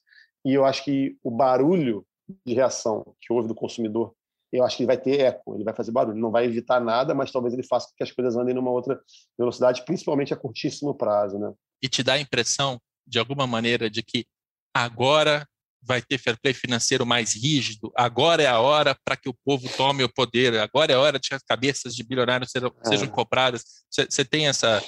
e 0.44 0.54
eu 0.54 0.64
acho 0.64 0.84
que 0.84 1.16
o 1.22 1.30
barulho 1.30 2.04
de 2.44 2.54
reação 2.54 3.14
que 3.20 3.32
houve 3.32 3.46
do 3.46 3.54
consumidor 3.54 4.14
eu 4.52 4.64
acho 4.64 4.76
que 4.76 4.82
ele 4.82 4.88
vai 4.88 4.98
ter 4.98 5.20
eco, 5.20 5.54
ele 5.54 5.64
vai 5.64 5.74
fazer 5.74 5.90
barulho, 5.90 6.20
não 6.20 6.30
vai 6.30 6.44
evitar 6.44 6.80
nada, 6.80 7.14
mas 7.14 7.32
talvez 7.32 7.54
ele 7.54 7.62
faça 7.62 7.88
com 7.88 7.94
que 7.96 8.02
as 8.02 8.12
coisas 8.12 8.36
andem 8.36 8.54
numa 8.54 8.70
outra 8.70 9.00
velocidade, 9.38 9.84
principalmente 9.84 10.34
a 10.34 10.36
curtíssimo 10.36 10.94
prazo, 10.94 11.38
né? 11.38 11.52
E 11.82 11.88
te 11.88 12.02
dá 12.02 12.14
a 12.14 12.20
impressão, 12.20 12.78
de 13.06 13.18
alguma 13.18 13.46
maneira, 13.46 13.88
de 13.88 14.02
que 14.02 14.26
agora 14.74 15.46
vai 15.82 16.00
ter 16.00 16.18
fair 16.18 16.38
play 16.40 16.54
financeiro 16.54 17.04
mais 17.04 17.34
rígido, 17.34 17.90
agora 17.96 18.42
é 18.42 18.46
a 18.46 18.60
hora 18.60 18.96
para 19.04 19.16
que 19.16 19.28
o 19.28 19.34
povo 19.44 19.68
tome 19.76 20.04
o 20.04 20.12
poder, 20.12 20.56
agora 20.60 20.92
é 20.92 20.94
a 20.94 21.00
hora 21.00 21.18
de 21.18 21.28
que 21.28 21.34
as 21.34 21.42
cabeças 21.42 21.94
de 21.94 22.04
bilionários 22.04 22.50
sejam, 22.52 22.72
é. 22.84 22.88
sejam 22.88 23.08
compradas. 23.08 23.64
Você 23.90 24.24
tem 24.24 24.46
essa 24.46 24.80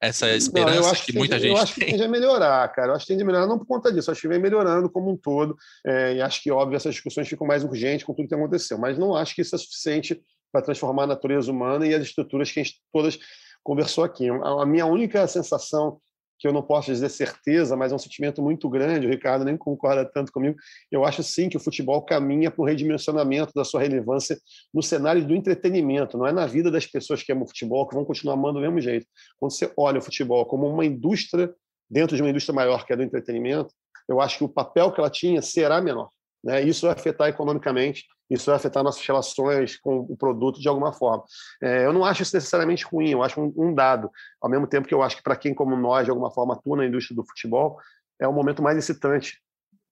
essa 0.00 0.28
esperança 0.34 0.88
não, 0.88 0.94
que, 0.94 1.12
que, 1.12 1.18
muita 1.18 1.38
gente 1.38 1.52
Eu 1.52 1.56
acho 1.56 1.74
que 1.74 1.84
tende 1.84 2.02
a 2.02 2.08
melhorar, 2.08 2.68
cara. 2.72 2.92
Eu 2.92 2.96
acho 2.96 3.06
que 3.06 3.12
tende 3.12 3.22
a 3.22 3.26
melhorar 3.26 3.46
não 3.46 3.58
por 3.58 3.66
conta 3.66 3.92
disso, 3.92 4.10
acho 4.10 4.20
que 4.20 4.28
vem 4.28 4.38
melhorando 4.38 4.90
como 4.90 5.10
um 5.10 5.16
todo. 5.16 5.56
É, 5.86 6.14
e 6.14 6.20
acho 6.20 6.42
que, 6.42 6.50
óbvio, 6.50 6.76
essas 6.76 6.94
discussões 6.94 7.28
ficam 7.28 7.46
mais 7.46 7.64
urgentes 7.64 8.04
com 8.04 8.12
tudo 8.12 8.28
que 8.28 8.34
aconteceu. 8.34 8.78
Mas 8.78 8.98
não 8.98 9.16
acho 9.16 9.34
que 9.34 9.42
isso 9.42 9.54
é 9.54 9.58
suficiente 9.58 10.20
para 10.52 10.62
transformar 10.62 11.04
a 11.04 11.08
natureza 11.08 11.50
humana 11.50 11.86
e 11.86 11.94
as 11.94 12.02
estruturas 12.02 12.50
que 12.50 12.60
a 12.60 12.62
gente 12.62 12.76
todas 12.92 13.18
conversou 13.62 14.04
aqui. 14.04 14.28
A, 14.28 14.62
a 14.62 14.66
minha 14.66 14.86
única 14.86 15.26
sensação 15.26 15.98
que 16.38 16.46
eu 16.46 16.52
não 16.52 16.62
posso 16.62 16.92
dizer 16.92 17.08
certeza, 17.08 17.76
mas 17.76 17.92
é 17.92 17.94
um 17.94 17.98
sentimento 17.98 18.42
muito 18.42 18.68
grande, 18.68 19.06
o 19.06 19.10
Ricardo 19.10 19.44
nem 19.44 19.56
concorda 19.56 20.04
tanto 20.04 20.30
comigo. 20.32 20.56
Eu 20.90 21.04
acho 21.04 21.22
sim 21.22 21.48
que 21.48 21.56
o 21.56 21.60
futebol 21.60 22.02
caminha 22.02 22.50
para 22.50 22.62
o 22.62 22.64
redimensionamento 22.64 23.52
da 23.54 23.64
sua 23.64 23.80
relevância 23.80 24.38
no 24.72 24.82
cenário 24.82 25.24
do 25.26 25.34
entretenimento, 25.34 26.18
não 26.18 26.26
é 26.26 26.32
na 26.32 26.46
vida 26.46 26.70
das 26.70 26.86
pessoas 26.86 27.22
que 27.22 27.32
amam 27.32 27.44
o 27.44 27.48
futebol, 27.48 27.86
que 27.88 27.94
vão 27.94 28.04
continuar 28.04 28.34
amando 28.34 28.54
do 28.54 28.60
mesmo 28.60 28.80
jeito. 28.80 29.06
Quando 29.38 29.52
você 29.52 29.72
olha 29.76 29.98
o 29.98 30.02
futebol 30.02 30.44
como 30.46 30.66
uma 30.68 30.84
indústria 30.84 31.52
dentro 31.88 32.16
de 32.16 32.22
uma 32.22 32.30
indústria 32.30 32.54
maior 32.54 32.84
que 32.84 32.92
é 32.92 32.96
do 32.96 33.02
entretenimento, 33.02 33.72
eu 34.08 34.20
acho 34.20 34.38
que 34.38 34.44
o 34.44 34.48
papel 34.48 34.92
que 34.92 35.00
ela 35.00 35.10
tinha 35.10 35.42
será 35.42 35.80
menor. 35.80 36.10
Né? 36.46 36.62
Isso 36.62 36.86
vai 36.86 36.94
afetar 36.94 37.28
economicamente, 37.28 38.04
isso 38.30 38.46
vai 38.46 38.54
afetar 38.54 38.84
nossas 38.84 39.04
relações 39.04 39.76
com 39.76 39.98
o 40.08 40.16
produto 40.16 40.60
de 40.60 40.68
alguma 40.68 40.92
forma. 40.92 41.24
É, 41.60 41.84
eu 41.84 41.92
não 41.92 42.04
acho 42.04 42.22
isso 42.22 42.36
necessariamente 42.36 42.84
ruim, 42.84 43.10
eu 43.10 43.20
acho 43.24 43.40
um, 43.40 43.52
um 43.56 43.74
dado. 43.74 44.08
Ao 44.40 44.48
mesmo 44.48 44.68
tempo 44.68 44.86
que 44.86 44.94
eu 44.94 45.02
acho 45.02 45.16
que 45.16 45.24
para 45.24 45.34
quem 45.34 45.52
como 45.52 45.76
nós, 45.76 46.04
de 46.04 46.10
alguma 46.10 46.30
forma, 46.30 46.54
atua 46.54 46.76
na 46.76 46.86
indústria 46.86 47.16
do 47.16 47.26
futebol, 47.26 47.80
é 48.20 48.28
o 48.28 48.32
momento 48.32 48.62
mais 48.62 48.78
excitante 48.78 49.42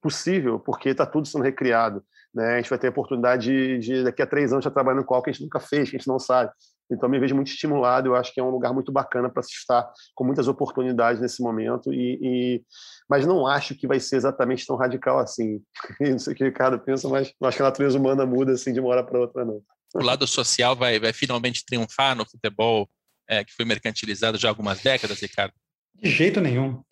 possível, 0.01 0.61
porque 0.61 0.91
está 0.91 1.05
tudo 1.05 1.27
sendo 1.27 1.43
recriado. 1.43 2.05
Né? 2.33 2.55
A 2.55 2.57
gente 2.59 2.71
vai 2.71 2.79
ter 2.79 2.87
a 2.87 2.91
oportunidade 2.91 3.47
de, 3.47 3.79
de 3.79 4.05
daqui 4.05 4.23
a 4.23 4.27
três 4.27 4.53
anos, 4.53 4.65
estar 4.65 4.73
trabalhando 4.73 5.05
com 5.05 5.13
algo 5.13 5.25
que 5.25 5.31
a 5.31 5.33
gente 5.33 5.43
nunca 5.43 5.59
fez, 5.59 5.91
que 5.91 5.97
a 5.97 5.99
gente 5.99 6.09
não 6.09 6.21
sabe. 6.21 6.53
Então, 6.91 7.09
me 7.09 7.19
vejo 7.19 7.35
muito 7.35 7.49
estimulado. 7.49 8.09
Eu 8.09 8.15
acho 8.15 8.33
que 8.33 8.41
é 8.41 8.43
um 8.43 8.51
lugar 8.51 8.73
muito 8.73 8.93
bacana 8.93 9.31
para 9.31 9.43
se 9.43 9.53
estar, 9.53 9.91
com 10.15 10.25
muitas 10.25 10.49
oportunidades 10.49 11.21
nesse 11.21 11.43
momento. 11.43 11.93
E, 11.93 12.19
e, 12.23 12.63
mas 13.09 13.27
não 13.27 13.47
acho 13.47 13.75
que 13.75 13.87
vai 13.87 13.99
ser 14.01 14.17
exatamente 14.17 14.67
tão 14.67 14.77
radical 14.77 15.19
assim. 15.19 15.61
não 16.01 16.19
sei 16.19 16.33
o 16.33 16.37
que 16.37 16.45
o 16.45 16.47
Ricardo 16.47 16.79
pensa, 16.79 17.09
mas 17.09 17.33
não 17.41 17.49
acho 17.49 17.57
que 17.57 17.63
a 17.63 17.67
natureza 17.67 17.99
humana 17.99 18.27
muda 18.27 18.53
assim 18.53 18.73
de 18.73 18.81
uma 18.81 18.91
hora 18.91 19.05
para 19.05 19.19
outra, 19.19 19.45
não. 19.45 19.61
O 19.95 20.03
lado 20.03 20.27
social 20.27 20.75
vai, 20.75 20.99
vai 20.99 21.13
finalmente 21.13 21.65
triunfar 21.65 22.17
no 22.17 22.29
futebol 22.29 22.89
é, 23.29 23.45
que 23.45 23.53
foi 23.55 23.65
mercantilizado 23.65 24.37
já 24.37 24.49
há 24.49 24.51
algumas 24.51 24.81
décadas, 24.81 25.21
Ricardo? 25.21 25.55
De 25.95 26.11
jeito 26.11 26.41
nenhum. 26.41 26.83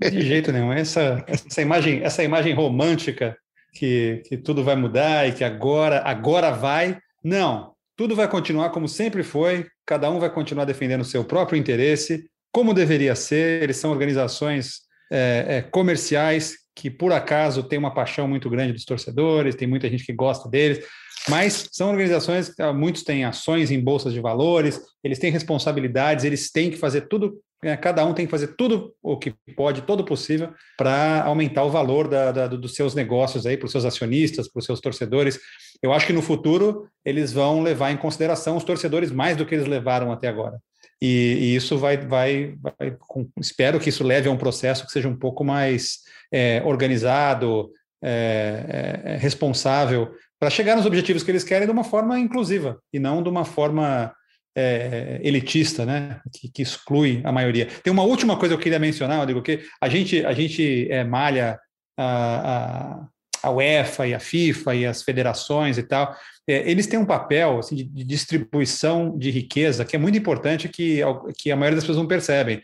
De 0.00 0.20
jeito 0.20 0.52
nenhum. 0.52 0.72
Essa, 0.72 1.24
essa, 1.26 1.62
imagem, 1.62 2.02
essa 2.02 2.22
imagem 2.22 2.54
romântica 2.54 3.36
que, 3.72 4.22
que 4.26 4.36
tudo 4.36 4.62
vai 4.62 4.76
mudar 4.76 5.26
e 5.26 5.32
que 5.32 5.42
agora, 5.42 6.02
agora 6.04 6.50
vai. 6.50 6.98
Não, 7.22 7.73
tudo 7.96 8.16
vai 8.16 8.28
continuar 8.28 8.70
como 8.70 8.88
sempre 8.88 9.22
foi, 9.22 9.66
cada 9.86 10.10
um 10.10 10.18
vai 10.18 10.30
continuar 10.30 10.64
defendendo 10.64 11.02
o 11.02 11.04
seu 11.04 11.24
próprio 11.24 11.58
interesse, 11.58 12.28
como 12.52 12.74
deveria 12.74 13.14
ser. 13.14 13.62
Eles 13.62 13.76
são 13.76 13.90
organizações 13.90 14.80
é, 15.10 15.44
é, 15.48 15.62
comerciais 15.62 16.56
que, 16.74 16.90
por 16.90 17.12
acaso, 17.12 17.62
têm 17.62 17.78
uma 17.78 17.94
paixão 17.94 18.26
muito 18.26 18.50
grande 18.50 18.72
dos 18.72 18.84
torcedores, 18.84 19.54
tem 19.54 19.68
muita 19.68 19.88
gente 19.88 20.04
que 20.04 20.12
gosta 20.12 20.48
deles, 20.48 20.84
mas 21.28 21.68
são 21.72 21.90
organizações, 21.90 22.52
muitos 22.74 23.04
têm 23.04 23.24
ações 23.24 23.70
em 23.70 23.80
bolsas 23.80 24.12
de 24.12 24.20
valores, 24.20 24.80
eles 25.02 25.18
têm 25.18 25.30
responsabilidades, 25.30 26.24
eles 26.24 26.50
têm 26.50 26.70
que 26.70 26.76
fazer 26.76 27.02
tudo 27.02 27.40
é, 27.64 27.76
cada 27.78 28.04
um 28.04 28.12
tem 28.12 28.26
que 28.26 28.30
fazer 28.30 28.48
tudo 28.48 28.94
o 29.02 29.16
que 29.16 29.34
pode, 29.56 29.82
todo 29.82 30.04
possível, 30.04 30.52
para 30.76 31.24
aumentar 31.24 31.64
o 31.64 31.70
valor 31.70 32.06
da, 32.06 32.30
da, 32.30 32.46
dos 32.46 32.74
seus 32.74 32.94
negócios 32.94 33.46
aí, 33.46 33.56
para 33.56 33.64
os 33.64 33.72
seus 33.72 33.86
acionistas, 33.86 34.46
para 34.48 34.60
os 34.60 34.66
seus 34.66 34.80
torcedores. 34.80 35.38
Eu 35.84 35.92
acho 35.92 36.06
que 36.06 36.14
no 36.14 36.22
futuro 36.22 36.88
eles 37.04 37.30
vão 37.30 37.60
levar 37.60 37.90
em 37.90 37.96
consideração 37.98 38.56
os 38.56 38.64
torcedores 38.64 39.12
mais 39.12 39.36
do 39.36 39.44
que 39.44 39.54
eles 39.54 39.66
levaram 39.66 40.10
até 40.10 40.28
agora. 40.28 40.58
E, 40.98 41.36
e 41.38 41.56
isso 41.56 41.76
vai, 41.76 41.98
vai, 41.98 42.54
vai 42.58 42.96
com, 42.98 43.28
espero 43.38 43.78
que 43.78 43.90
isso 43.90 44.02
leve 44.02 44.26
a 44.26 44.32
um 44.32 44.38
processo 44.38 44.86
que 44.86 44.92
seja 44.92 45.10
um 45.10 45.16
pouco 45.16 45.44
mais 45.44 45.98
é, 46.32 46.62
organizado, 46.64 47.70
é, 48.02 49.02
é, 49.04 49.16
responsável, 49.18 50.10
para 50.40 50.48
chegar 50.48 50.74
nos 50.74 50.86
objetivos 50.86 51.22
que 51.22 51.30
eles 51.30 51.44
querem 51.44 51.66
de 51.66 51.72
uma 51.72 51.84
forma 51.84 52.18
inclusiva 52.18 52.80
e 52.90 52.98
não 52.98 53.22
de 53.22 53.28
uma 53.28 53.44
forma 53.44 54.10
é, 54.56 55.20
elitista, 55.22 55.84
né, 55.84 56.18
que, 56.32 56.50
que, 56.50 56.62
exclui 56.62 57.20
a 57.24 57.30
maioria. 57.30 57.66
Tem 57.82 57.92
uma 57.92 58.04
última 58.04 58.38
coisa 58.38 58.54
que 58.54 58.60
eu 58.60 58.62
queria 58.62 58.78
mencionar, 58.78 59.20
eu 59.20 59.26
digo 59.26 59.42
que 59.42 59.60
a 59.82 59.88
gente 59.90 60.24
a 60.24 60.32
gente 60.32 60.90
é, 60.90 61.04
malha 61.04 61.58
a, 61.98 63.06
a, 63.44 63.50
UEFA 63.50 64.06
e 64.06 64.14
a 64.14 64.20
FIFA 64.20 64.74
e 64.74 64.86
as 64.86 65.02
federações 65.02 65.78
e 65.78 65.82
tal. 65.82 66.14
É, 66.46 66.70
eles 66.70 66.86
têm 66.86 66.98
um 66.98 67.06
papel 67.06 67.58
assim, 67.58 67.76
de, 67.76 67.84
de, 67.84 68.04
distribuição 68.04 69.16
de 69.16 69.30
riqueza 69.30 69.84
que 69.84 69.96
é 69.96 69.98
muito 69.98 70.18
importante 70.18 70.68
que, 70.68 71.00
que 71.38 71.50
a 71.50 71.56
maioria 71.56 71.76
das 71.76 71.84
pessoas 71.84 71.98
não 71.98 72.06
percebem, 72.06 72.60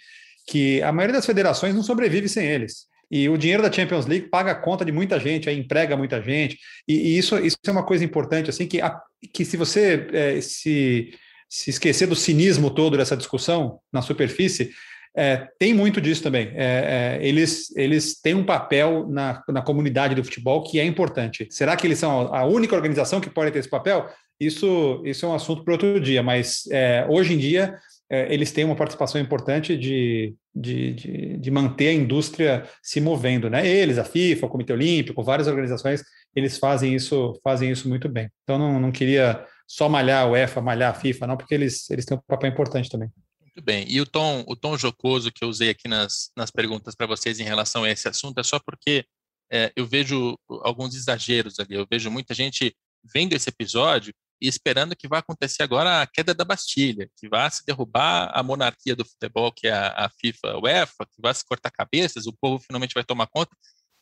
que 0.47 0.83
a 0.83 0.93
maioria 0.93 1.16
das 1.16 1.26
federações 1.26 1.74
não 1.74 1.83
sobrevive 1.83 2.28
sem 2.28 2.47
eles. 2.47 2.89
E 3.11 3.28
o 3.28 3.37
dinheiro 3.37 3.62
da 3.62 3.72
Champions 3.72 4.07
League 4.07 4.28
paga 4.28 4.53
a 4.53 4.55
conta 4.55 4.85
de 4.85 4.93
muita 4.93 5.18
gente, 5.18 5.51
emprega 5.51 5.97
muita 5.97 6.22
gente. 6.22 6.59
E, 6.87 6.95
e 6.95 7.18
isso, 7.18 7.37
isso 7.39 7.57
é 7.66 7.70
uma 7.70 7.85
coisa 7.85 8.05
importante, 8.05 8.51
assim, 8.51 8.68
que, 8.68 8.81
a, 8.81 9.01
que 9.33 9.45
se 9.45 9.57
você 9.57 10.07
é, 10.12 10.41
se 10.41 11.12
se 11.51 11.68
esquecer 11.68 12.07
do 12.07 12.14
cinismo 12.14 12.70
todo 12.70 12.97
dessa 12.97 13.16
discussão 13.16 13.81
na 13.93 14.01
superfície, 14.01 14.70
é, 15.17 15.49
tem 15.59 15.75
muito 15.75 16.01
disso 16.01 16.23
também. 16.23 16.53
É, 16.55 17.19
é, 17.19 17.27
eles, 17.27 17.75
eles 17.77 18.21
têm 18.21 18.35
um 18.35 18.45
papel 18.45 19.07
na, 19.09 19.43
na 19.49 19.63
comunidade 19.63 20.15
do 20.15 20.25
futebol 20.25 20.63
que 20.63 20.79
é 20.79 20.85
importante. 20.85 21.49
Será 21.51 21.77
que 21.77 21.87
eles 21.87 21.99
são 21.99 22.33
a 22.33 22.45
única 22.45 22.77
organização 22.77 23.21
que 23.21 23.31
pode 23.31 23.51
ter 23.51 23.59
esse 23.59 23.69
papel? 23.69 24.09
Isso, 24.39 25.03
isso 25.05 25.27
é 25.27 25.29
um 25.29 25.35
assunto 25.35 25.65
para 25.65 25.75
outro 25.75 26.01
dia, 26.01 26.23
mas 26.23 26.63
é, 26.71 27.07
hoje 27.09 27.35
em 27.35 27.39
dia 27.39 27.77
é, 28.09 28.33
eles 28.33 28.53
têm 28.53 28.65
uma 28.65 28.77
participação 28.77 29.21
importante 29.21 29.77
de, 29.77 30.35
de, 30.55 30.95
de, 30.95 31.37
de, 31.37 31.51
manter 31.51 31.89
a 31.89 31.93
indústria 31.93 32.65
se 32.83 33.01
movendo. 33.01 33.51
Né? 33.51 33.67
Eles, 33.67 33.99
a 33.99 34.05
FIFA, 34.05 34.47
o 34.47 34.49
Comitê 34.49 34.73
Olímpico, 34.73 35.23
várias 35.23 35.47
organizações, 35.47 36.03
eles 36.35 36.57
fazem 36.57 36.95
isso, 36.95 37.39
fazem 37.45 37.71
isso 37.71 37.89
muito 37.89 38.09
bem. 38.09 38.31
Então, 38.43 38.59
não, 38.59 38.81
não 38.81 38.91
queria 38.91 39.45
só 39.67 39.89
malhar 39.89 40.25
a 40.25 40.29
UEFA, 40.29 40.61
malhar 40.61 40.91
a 40.91 40.95
FIFA, 40.95 41.27
não, 41.27 41.37
porque 41.37 41.55
eles, 41.55 41.89
eles 41.91 42.05
têm 42.05 42.17
um 42.17 42.21
papel 42.27 42.51
importante 42.51 42.89
também. 42.89 43.09
Muito 43.55 43.64
bem. 43.64 43.85
E 43.89 44.01
o 44.01 44.06
tom, 44.06 44.44
o 44.47 44.55
tom 44.55 44.78
jocoso 44.78 45.32
que 45.32 45.43
eu 45.43 45.48
usei 45.48 45.70
aqui 45.70 45.89
nas, 45.89 46.31
nas 46.36 46.52
perguntas 46.52 46.94
para 46.94 47.06
vocês 47.06 47.40
em 47.40 47.44
relação 47.44 47.82
a 47.82 47.90
esse 47.90 48.06
assunto 48.06 48.39
é 48.39 48.44
só 48.44 48.60
porque 48.60 49.05
é, 49.51 49.72
eu 49.74 49.85
vejo 49.85 50.39
alguns 50.62 50.94
exageros 50.94 51.59
ali. 51.59 51.74
Eu 51.74 51.86
vejo 51.90 52.10
muita 52.10 52.32
gente 52.32 52.77
vendo 53.12 53.32
esse 53.32 53.48
episódio 53.48 54.14
e 54.40 54.47
esperando 54.47 54.94
que 54.94 55.09
vá 55.09 55.18
acontecer 55.18 55.64
agora 55.64 56.01
a 56.01 56.06
queda 56.06 56.32
da 56.32 56.44
Bastilha, 56.44 57.10
que 57.16 57.28
vá 57.28 57.51
se 57.51 57.64
derrubar 57.66 58.31
a 58.32 58.43
monarquia 58.43 58.94
do 58.94 59.05
futebol, 59.05 59.51
que 59.51 59.66
é 59.66 59.72
a, 59.72 60.06
a 60.06 60.09
FIFA, 60.09 60.52
a 60.52 60.59
UEFA, 60.60 61.06
que 61.06 61.20
vá 61.20 61.35
se 61.35 61.44
cortar 61.44 61.72
cabeças, 61.72 62.27
o 62.27 62.32
povo 62.32 62.62
finalmente 62.64 62.94
vai 62.94 63.05
tomar 63.05 63.27
conta. 63.27 63.51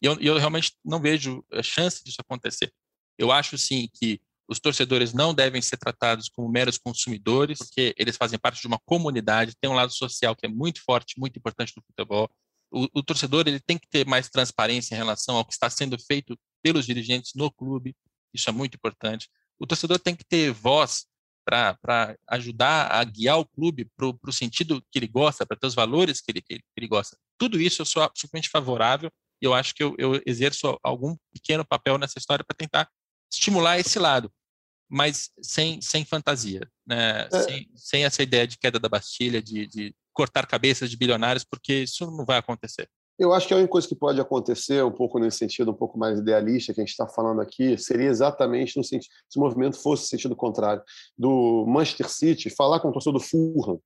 E 0.03 0.07
eu, 0.07 0.21
eu 0.21 0.37
realmente 0.37 0.75
não 0.85 1.01
vejo 1.01 1.43
a 1.53 1.63
chance 1.63 2.05
disso 2.05 2.19
acontecer. 2.21 2.71
Eu 3.19 3.33
acho, 3.33 3.57
sim, 3.57 3.89
que 3.95 4.21
os 4.49 4.59
torcedores 4.59 5.13
não 5.13 5.35
devem 5.35 5.61
ser 5.61 5.77
tratados 5.77 6.29
como 6.29 6.49
meros 6.49 6.79
consumidores, 6.79 7.59
porque 7.59 7.95
eles 7.99 8.17
fazem 8.17 8.39
parte 8.39 8.61
de 8.61 8.67
uma 8.67 8.79
comunidade, 8.79 9.55
tem 9.61 9.71
um 9.71 9.75
lado 9.75 9.93
social 9.93 10.35
que 10.35 10.47
é 10.47 10.49
muito 10.49 10.83
forte, 10.83 11.19
muito 11.19 11.39
importante 11.39 11.75
no 11.77 11.83
futebol. 11.83 12.31
O, 12.71 12.89
o, 12.95 13.03
torcedor 13.03 13.47
ele 13.47 13.61
tem 13.61 13.79
que 13.79 13.89
ter 13.89 14.07
mais 14.07 14.29
transparência 14.29 14.95
em 14.95 14.99
relação 14.99 15.37
ao 15.37 15.45
que 15.45 15.53
está 15.53 15.69
sendo 15.69 15.99
feito 15.99 16.39
pelos 16.63 16.87
dirigentes 16.87 17.33
no 17.35 17.51
clube, 17.51 17.95
isso 18.33 18.49
é 18.49 18.53
muito 18.53 18.75
importante. 18.75 19.29
O 19.59 19.67
torcedor 19.67 19.99
tem 19.99 20.17
que 20.17 20.25
ter 20.25 20.51
voz 20.51 21.07
para 21.45 22.17
ajudar 22.29 22.93
a 22.93 23.03
guiar 23.05 23.39
o 23.39 23.47
clube 23.47 23.91
para 23.97 24.07
o 24.07 24.33
sentido 24.33 24.83
que 24.91 24.99
ele 24.99 25.09
gosta, 25.09 25.47
para 25.47 25.57
ter 25.57 25.67
os 25.67 25.75
valores 25.75 26.21
que 26.21 26.31
ele, 26.31 26.43
que 26.43 26.61
ele 26.77 26.89
gosta. 26.89 27.17
Tudo 27.39 27.61
isso 27.61 27.81
eu 27.81 27.87
sou 27.87 28.03
absolutamente 28.03 28.51
favorável 28.51 29.11
e 29.41 29.47
eu 29.47 29.55
acho 29.55 29.75
que 29.75 29.83
eu, 29.83 29.95
eu 29.99 30.21
exerço 30.27 30.79
algum 30.83 31.17
pequeno 31.33 31.65
papel 31.67 31.97
nessa 31.97 32.19
história 32.19 32.45
para 32.45 32.57
tentar 32.57 32.89
estimular 33.33 33.79
esse 33.79 33.99
lado, 33.99 34.31
mas 34.89 35.31
sem, 35.43 35.81
sem 35.81 36.05
fantasia, 36.05 36.61
né? 36.87 37.29
É. 37.33 37.43
Sem, 37.43 37.71
sem 37.75 38.05
essa 38.05 38.23
ideia 38.23 38.47
de 38.47 38.59
queda 38.59 38.79
da 38.79 38.89
Bastilha, 38.89 39.43
de, 39.43 39.67
de 39.67 39.95
cortar 40.13 40.47
cabeças 40.47 40.91
de 40.91 40.97
bilionários, 40.97 41.45
porque 41.45 41.83
isso 41.83 42.11
não 42.11 42.25
vai 42.25 42.39
acontecer. 42.39 42.89
Eu 43.19 43.33
acho 43.33 43.49
que 43.49 43.53
a 43.53 43.57
única 43.57 43.73
coisa 43.73 43.89
que 43.89 43.97
pode 43.97 44.21
acontecer, 44.21 44.85
um 44.85 44.93
pouco 44.93 45.19
nesse 45.19 45.39
sentido, 45.39 45.73
um 45.73 45.75
pouco 45.75 45.99
mais 45.99 46.21
idealista 46.21 46.73
que 46.73 46.81
a 46.81 46.85
gente 46.85 46.93
está 46.93 47.09
falando 47.09 47.41
aqui, 47.41 47.77
seria 47.77 48.09
exatamente 48.09 48.77
no 48.77 48.85
sentido, 48.85 49.11
se 49.29 49.39
o 49.39 49.43
movimento 49.43 49.77
fosse 49.77 50.05
no 50.05 50.09
sentido 50.09 50.37
contrário, 50.37 50.81
do 51.17 51.67
Manchester 51.67 52.09
City 52.09 52.49
falar 52.49 52.79
com 52.79 52.89
o 52.89 52.93
torcedor 52.93 53.21
do 53.21 53.27
Fulham, 53.27 53.81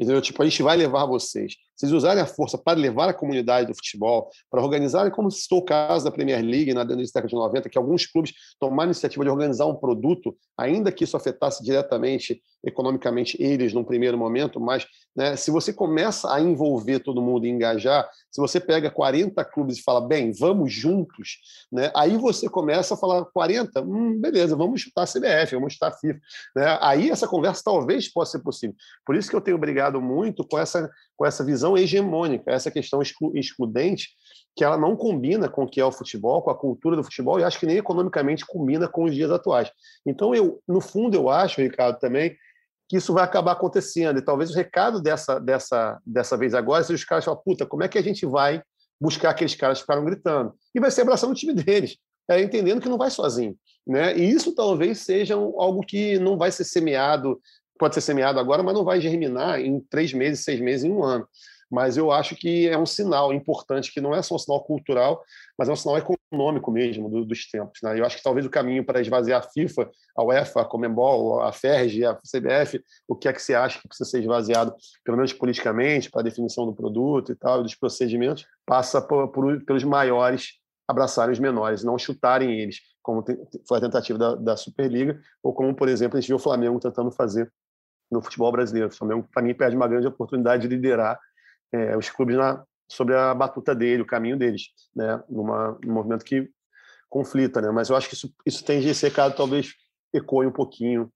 entendeu? 0.00 0.22
Tipo, 0.22 0.42
a 0.42 0.46
gente 0.46 0.62
vai 0.62 0.76
levar 0.78 1.04
vocês. 1.04 1.56
Vocês 1.76 1.92
usarem 1.92 2.22
a 2.22 2.26
força 2.26 2.56
para 2.58 2.78
levar 2.78 3.08
a 3.08 3.14
comunidade 3.14 3.66
do 3.66 3.74
futebol, 3.74 4.30
para 4.50 4.62
organizarem, 4.62 5.12
como 5.12 5.30
citou 5.30 5.58
o 5.58 5.64
caso 5.64 6.04
da 6.04 6.10
Premier 6.10 6.42
League 6.42 6.72
na 6.74 6.84
década 6.84 7.26
de 7.26 7.34
90, 7.34 7.68
que 7.68 7.78
alguns 7.78 8.06
clubes 8.06 8.32
tomaram 8.58 8.88
a 8.88 8.92
iniciativa 8.92 9.24
de 9.24 9.30
organizar 9.30 9.66
um 9.66 9.74
produto, 9.74 10.36
ainda 10.58 10.90
que 10.90 11.04
isso 11.04 11.16
afetasse 11.16 11.62
diretamente, 11.62 12.42
economicamente, 12.62 13.42
eles 13.42 13.72
num 13.72 13.84
primeiro 13.84 14.18
momento, 14.18 14.60
mas 14.60 14.86
né, 15.16 15.36
se 15.36 15.50
você 15.50 15.72
começa 15.72 16.32
a 16.32 16.40
envolver 16.40 17.00
todo 17.00 17.22
mundo 17.22 17.46
e 17.46 17.50
engajar, 17.50 18.08
se 18.30 18.40
você 18.40 18.60
pega 18.60 18.90
40 18.90 19.42
clubes 19.46 19.78
e 19.78 19.82
fala, 19.82 20.06
bem, 20.06 20.32
vamos 20.32 20.72
juntos, 20.72 21.38
né, 21.72 21.90
aí 21.96 22.18
você 22.18 22.48
começa 22.48 22.92
a 22.92 22.96
falar 22.96 23.24
40, 23.24 23.80
hum, 23.80 24.20
beleza, 24.20 24.54
vamos 24.54 24.82
chutar 24.82 25.04
a 25.04 25.06
CBF, 25.06 25.54
vamos 25.54 25.72
chutar 25.72 25.88
a 25.88 25.92
FIFA. 25.92 26.20
Né? 26.54 26.78
Aí 26.82 27.10
essa 27.10 27.26
conversa 27.26 27.62
talvez 27.64 28.12
possa 28.12 28.32
ser 28.32 28.44
possível. 28.44 28.76
Por 29.06 29.16
isso 29.16 29.30
que 29.30 29.36
eu 29.36 29.40
tenho 29.40 29.56
muito 29.98 30.46
com 30.46 30.58
essa, 30.58 30.90
com 31.16 31.24
essa 31.24 31.42
visão 31.42 31.74
hegemônica, 31.74 32.50
essa 32.50 32.70
questão 32.70 33.00
exclu, 33.00 33.34
excludente, 33.34 34.10
que 34.54 34.62
ela 34.62 34.76
não 34.76 34.94
combina 34.94 35.48
com 35.48 35.62
o 35.62 35.66
que 35.66 35.80
é 35.80 35.84
o 35.84 35.92
futebol, 35.92 36.42
com 36.42 36.50
a 36.50 36.58
cultura 36.58 36.96
do 36.96 37.04
futebol, 37.04 37.40
e 37.40 37.44
acho 37.44 37.58
que 37.58 37.64
nem 37.64 37.78
economicamente 37.78 38.44
combina 38.44 38.86
com 38.86 39.04
os 39.04 39.14
dias 39.14 39.30
atuais. 39.30 39.70
Então, 40.04 40.34
eu, 40.34 40.60
no 40.68 40.82
fundo, 40.82 41.16
eu 41.16 41.30
acho, 41.30 41.62
Ricardo, 41.62 41.98
também, 41.98 42.36
que 42.90 42.96
isso 42.96 43.12
vai 43.12 43.22
acabar 43.22 43.52
acontecendo. 43.52 44.18
E 44.18 44.22
talvez 44.22 44.50
o 44.50 44.54
recado 44.54 45.00
dessa, 45.00 45.38
dessa, 45.38 46.00
dessa 46.04 46.36
vez 46.36 46.54
agora 46.54 46.82
seja 46.82 46.96
os 46.96 47.04
caras 47.04 47.24
falar, 47.24 47.36
puta, 47.36 47.64
como 47.64 47.84
é 47.84 47.88
que 47.88 47.96
a 47.96 48.02
gente 48.02 48.26
vai 48.26 48.60
buscar 49.00 49.30
aqueles 49.30 49.54
caras 49.54 49.78
que 49.78 49.84
ficaram 49.84 50.04
gritando? 50.04 50.52
E 50.74 50.80
vai 50.80 50.90
ser 50.90 51.02
abraçando 51.02 51.30
o 51.30 51.34
time 51.34 51.54
deles, 51.54 51.96
é, 52.28 52.42
entendendo 52.42 52.80
que 52.80 52.88
não 52.88 52.98
vai 52.98 53.08
sozinho. 53.08 53.56
Né? 53.86 54.18
E 54.18 54.28
isso 54.28 54.54
talvez 54.56 54.98
seja 54.98 55.34
algo 55.34 55.82
que 55.82 56.18
não 56.18 56.36
vai 56.36 56.50
ser 56.50 56.64
semeado, 56.64 57.40
pode 57.80 57.94
ser 57.94 58.02
semeado 58.02 58.38
agora, 58.38 58.62
mas 58.62 58.74
não 58.74 58.84
vai 58.84 59.00
germinar 59.00 59.60
em 59.60 59.80
três 59.80 60.12
meses, 60.12 60.44
seis 60.44 60.60
meses, 60.60 60.84
em 60.84 60.92
um 60.92 61.02
ano 61.02 61.26
mas 61.70 61.96
eu 61.96 62.10
acho 62.10 62.34
que 62.34 62.68
é 62.68 62.76
um 62.76 62.84
sinal 62.84 63.32
importante, 63.32 63.92
que 63.92 64.00
não 64.00 64.12
é 64.12 64.20
só 64.20 64.34
um 64.34 64.38
sinal 64.38 64.62
cultural, 64.64 65.22
mas 65.56 65.68
é 65.68 65.72
um 65.72 65.76
sinal 65.76 65.96
econômico 65.96 66.70
mesmo 66.72 67.08
do, 67.08 67.24
dos 67.24 67.48
tempos. 67.48 67.78
Né? 67.82 68.00
Eu 68.00 68.04
acho 68.04 68.16
que 68.16 68.22
talvez 68.22 68.44
o 68.44 68.50
caminho 68.50 68.84
para 68.84 69.00
esvaziar 69.00 69.40
a 69.40 69.48
FIFA, 69.48 69.88
a 70.16 70.24
UEFA, 70.24 70.62
a 70.62 70.64
Comembol, 70.64 71.40
a 71.40 71.52
FERJ, 71.52 72.04
a 72.04 72.14
CBF, 72.14 72.82
o 73.06 73.14
que 73.14 73.28
é 73.28 73.32
que 73.32 73.40
você 73.40 73.54
acha 73.54 73.80
que 73.80 73.86
precisa 73.86 74.10
ser 74.10 74.20
esvaziado, 74.20 74.74
pelo 75.04 75.16
menos 75.16 75.32
politicamente, 75.32 76.10
para 76.10 76.22
a 76.22 76.24
definição 76.24 76.66
do 76.66 76.74
produto 76.74 77.30
e 77.30 77.36
tal, 77.36 77.62
dos 77.62 77.76
procedimentos, 77.76 78.44
passa 78.66 79.00
por, 79.00 79.28
por, 79.28 79.64
pelos 79.64 79.84
maiores 79.84 80.58
abraçarem 80.88 81.32
os 81.32 81.38
menores, 81.38 81.84
não 81.84 81.96
chutarem 81.96 82.60
eles, 82.60 82.80
como 83.00 83.24
foi 83.66 83.78
a 83.78 83.80
tentativa 83.80 84.18
da, 84.18 84.34
da 84.34 84.56
Superliga, 84.56 85.20
ou 85.40 85.54
como, 85.54 85.72
por 85.72 85.88
exemplo, 85.88 86.18
a 86.18 86.20
gente 86.20 86.28
viu 86.28 86.36
o 86.36 86.40
Flamengo 86.40 86.80
tentando 86.80 87.12
fazer 87.12 87.50
no 88.10 88.22
futebol 88.22 88.50
brasileiro. 88.50 88.88
O 88.88 88.94
Flamengo, 88.94 89.28
para 89.32 89.42
mim, 89.42 89.54
perde 89.54 89.76
uma 89.76 89.88
grande 89.88 90.06
oportunidade 90.06 90.62
de 90.62 90.68
liderar 90.68 91.18
é, 91.72 91.96
os 91.96 92.10
clubes 92.10 92.36
na, 92.36 92.64
sobre 92.90 93.14
a 93.14 93.32
batuta 93.34 93.74
dele, 93.74 94.02
o 94.02 94.06
caminho 94.06 94.36
deles, 94.36 94.68
né? 94.94 95.22
Numa, 95.28 95.78
num 95.84 95.92
movimento 95.92 96.24
que 96.24 96.50
conflita, 97.08 97.60
né? 97.60 97.70
Mas 97.70 97.88
eu 97.88 97.96
acho 97.96 98.08
que 98.08 98.14
isso, 98.14 98.34
isso 98.44 98.64
tem 98.64 98.84
esse 98.84 99.06
recado 99.06 99.36
talvez 99.36 99.74
ecoe 100.12 100.46
um 100.46 100.52
pouquinho 100.52 101.12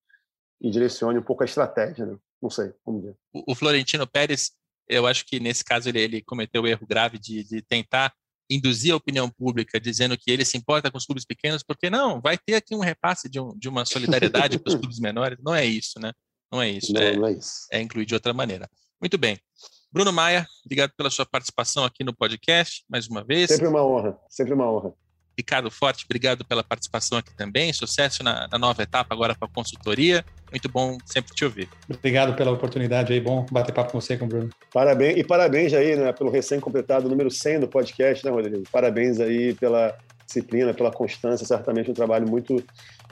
e 0.61 0.69
direcione 0.69 1.19
um 1.19 1.23
pouco 1.23 1.43
a 1.43 1.45
estratégia, 1.45 2.05
né? 2.05 2.17
Não 2.41 2.49
sei, 2.49 2.73
vamos 2.85 3.03
ver. 3.03 3.15
O, 3.33 3.51
o 3.51 3.55
Florentino 3.55 4.07
Pérez, 4.07 4.51
eu 4.87 5.05
acho 5.05 5.25
que 5.25 5.39
nesse 5.39 5.63
caso 5.63 5.89
ele, 5.89 5.99
ele 5.99 6.21
cometeu 6.21 6.63
o 6.63 6.67
erro 6.67 6.85
grave 6.87 7.17
de, 7.17 7.43
de 7.43 7.61
tentar 7.61 8.13
induzir 8.49 8.93
a 8.93 8.97
opinião 8.97 9.29
pública 9.29 9.79
dizendo 9.79 10.17
que 10.17 10.29
ele 10.29 10.45
se 10.45 10.57
importa 10.57 10.91
com 10.91 10.97
os 10.97 11.05
clubes 11.05 11.25
pequenos, 11.25 11.63
porque 11.63 11.89
não, 11.89 12.21
vai 12.21 12.37
ter 12.37 12.55
aqui 12.55 12.75
um 12.75 12.79
repasse 12.79 13.27
de, 13.27 13.39
um, 13.39 13.57
de 13.57 13.67
uma 13.67 13.85
solidariedade 13.85 14.59
para 14.59 14.69
os 14.69 14.75
clubes 14.75 14.99
menores. 14.99 15.37
Não 15.43 15.53
é 15.53 15.65
isso, 15.65 15.99
né? 15.99 16.11
Não 16.51 16.61
é 16.61 16.69
isso. 16.69 16.93
Não, 16.93 17.01
é, 17.01 17.15
não 17.15 17.27
é 17.27 17.31
isso. 17.33 17.67
É 17.71 17.81
incluir 17.81 18.05
de 18.05 18.13
outra 18.13 18.33
maneira. 18.33 18.69
Muito 18.99 19.17
bem. 19.17 19.39
Bruno 19.91 20.11
Maia, 20.11 20.45
obrigado 20.65 20.91
pela 20.97 21.09
sua 21.09 21.25
participação 21.25 21.85
aqui 21.85 22.03
no 22.03 22.13
podcast, 22.13 22.83
mais 22.89 23.07
uma 23.07 23.23
vez. 23.23 23.49
Sempre 23.49 23.67
uma 23.67 23.81
honra, 23.85 24.17
sempre 24.29 24.53
uma 24.53 24.69
honra. 24.69 24.93
Ricardo 25.37 25.69
Forte, 25.69 26.05
obrigado 26.05 26.45
pela 26.45 26.63
participação 26.63 27.17
aqui 27.17 27.35
também. 27.35 27.71
Sucesso 27.73 28.23
na, 28.23 28.47
na 28.49 28.57
nova 28.57 28.81
etapa 28.83 29.13
agora 29.13 29.35
com 29.35 29.45
a 29.45 29.49
consultoria. 29.49 30.23
Muito 30.49 30.69
bom 30.69 30.97
sempre 31.05 31.33
te 31.35 31.43
ouvir. 31.43 31.69
Obrigado 31.89 32.35
pela 32.35 32.51
oportunidade 32.51 33.11
aí. 33.11 33.19
Bom 33.19 33.45
bater 33.51 33.73
papo 33.73 33.91
com 33.91 33.99
você, 33.99 34.17
com 34.17 34.25
o 34.25 34.27
Bruno. 34.27 34.49
Parabéns, 34.73 35.17
e 35.17 35.23
parabéns 35.23 35.73
aí, 35.73 35.95
né, 35.95 36.13
pelo 36.13 36.31
recém-completado 36.31 37.09
número 37.09 37.29
100 37.29 37.61
do 37.61 37.67
podcast, 37.67 38.25
né, 38.25 38.31
Rodrigo? 38.31 38.63
Parabéns 38.71 39.19
aí 39.19 39.53
pela 39.55 39.97
disciplina, 40.25 40.73
pela 40.73 40.91
constância. 40.91 41.45
Certamente 41.45 41.91
um 41.91 41.93
trabalho 41.93 42.27
muito, 42.27 42.63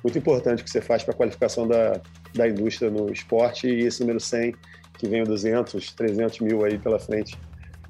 muito 0.04 0.18
importante 0.18 0.64
que 0.64 0.70
você 0.70 0.82
faz 0.82 1.04
para 1.04 1.14
a 1.14 1.18
qualificação 1.18 1.68
da, 1.68 2.02
da 2.36 2.48
indústria 2.48 2.92
no 2.92 3.12
esporte. 3.12 3.68
E 3.68 3.86
esse 3.86 4.02
número 4.02 4.20
100 4.20 4.54
que 4.98 5.08
venham 5.08 5.26
200, 5.26 5.92
300 5.94 6.40
mil 6.42 6.64
aí 6.64 6.78
pela 6.78 7.00
frente. 7.00 7.38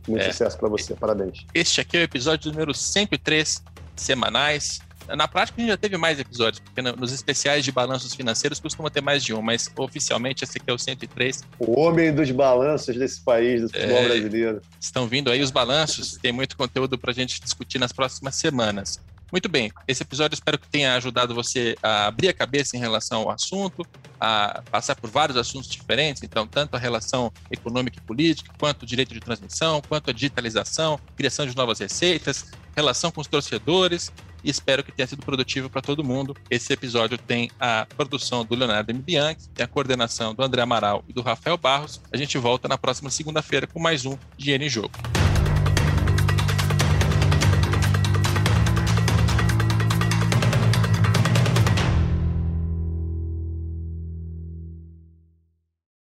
Muito 0.07 0.21
é. 0.21 0.31
sucesso 0.31 0.57
para 0.57 0.69
você, 0.69 0.93
parabéns. 0.95 1.45
Este 1.53 1.81
aqui 1.81 1.97
é 1.97 2.01
o 2.01 2.03
episódio 2.03 2.51
número 2.51 2.73
103, 2.73 3.63
semanais. 3.95 4.79
Na 5.07 5.27
prática, 5.27 5.57
a 5.57 5.61
gente 5.61 5.69
já 5.69 5.77
teve 5.77 5.97
mais 5.97 6.19
episódios, 6.19 6.59
porque 6.59 6.81
nos 6.81 7.11
especiais 7.11 7.65
de 7.65 7.71
balanços 7.71 8.13
financeiros 8.13 8.59
costuma 8.59 8.89
ter 8.89 9.01
mais 9.01 9.23
de 9.23 9.33
um, 9.33 9.41
mas 9.41 9.69
oficialmente 9.75 10.43
esse 10.43 10.57
aqui 10.57 10.69
é 10.69 10.73
o 10.73 10.79
103. 10.79 11.43
O 11.59 11.79
homem 11.79 12.13
dos 12.13 12.31
balanços 12.31 12.95
desse 12.95 13.21
país, 13.21 13.61
do 13.61 13.69
futebol 13.69 13.97
é, 13.97 14.05
brasileiro. 14.05 14.61
Estão 14.79 15.07
vindo 15.07 15.29
aí 15.29 15.41
os 15.41 15.51
balanços, 15.51 16.17
tem 16.21 16.31
muito 16.31 16.55
conteúdo 16.55 16.97
para 16.97 17.11
a 17.11 17.13
gente 17.13 17.41
discutir 17.41 17.79
nas 17.79 17.91
próximas 17.91 18.35
semanas. 18.35 18.99
Muito 19.33 19.49
bem, 19.49 19.71
esse 19.87 20.03
episódio 20.03 20.35
espero 20.35 20.59
que 20.59 20.67
tenha 20.67 20.93
ajudado 20.93 21.33
você 21.33 21.75
a 21.81 22.05
abrir 22.05 22.27
a 22.27 22.33
cabeça 22.33 22.77
em 22.77 22.79
relação 22.79 23.23
ao 23.23 23.31
assunto, 23.31 23.83
a 24.19 24.61
passar 24.69 24.95
por 24.95 25.09
vários 25.09 25.35
assuntos 25.35 25.67
diferentes, 25.67 26.21
então, 26.21 26.45
tanto 26.45 26.75
a 26.75 26.79
relação 26.79 27.33
econômica 27.49 27.97
e 27.97 28.01
política, 28.01 28.53
quanto 28.59 28.83
o 28.83 28.85
direito 28.85 29.11
de 29.11 29.19
transmissão, 29.19 29.81
quanto 29.89 30.11
a 30.11 30.13
digitalização, 30.13 30.99
criação 31.17 31.47
de 31.47 31.55
novas 31.55 31.79
receitas, 31.79 32.51
relação 32.75 33.11
com 33.11 33.21
os 33.21 33.27
torcedores, 33.27 34.13
e 34.43 34.51
espero 34.51 34.83
que 34.83 34.91
tenha 34.91 35.07
sido 35.07 35.25
produtivo 35.25 35.67
para 35.67 35.81
todo 35.81 36.03
mundo. 36.03 36.37
Esse 36.47 36.71
episódio 36.71 37.17
tem 37.17 37.49
a 37.59 37.87
produção 37.97 38.45
do 38.45 38.53
Leonardo 38.53 38.91
M. 38.91 39.01
Bianchi, 39.01 39.49
tem 39.49 39.63
a 39.63 39.67
coordenação 39.67 40.35
do 40.35 40.43
André 40.43 40.61
Amaral 40.61 41.03
e 41.07 41.13
do 41.13 41.23
Rafael 41.23 41.57
Barros. 41.57 41.99
A 42.11 42.17
gente 42.17 42.37
volta 42.37 42.67
na 42.67 42.77
próxima 42.77 43.09
segunda-feira 43.09 43.65
com 43.65 43.79
mais 43.79 44.05
um 44.05 44.15
Dinheiro 44.37 44.63
em 44.63 44.69
Jogo. 44.69 44.91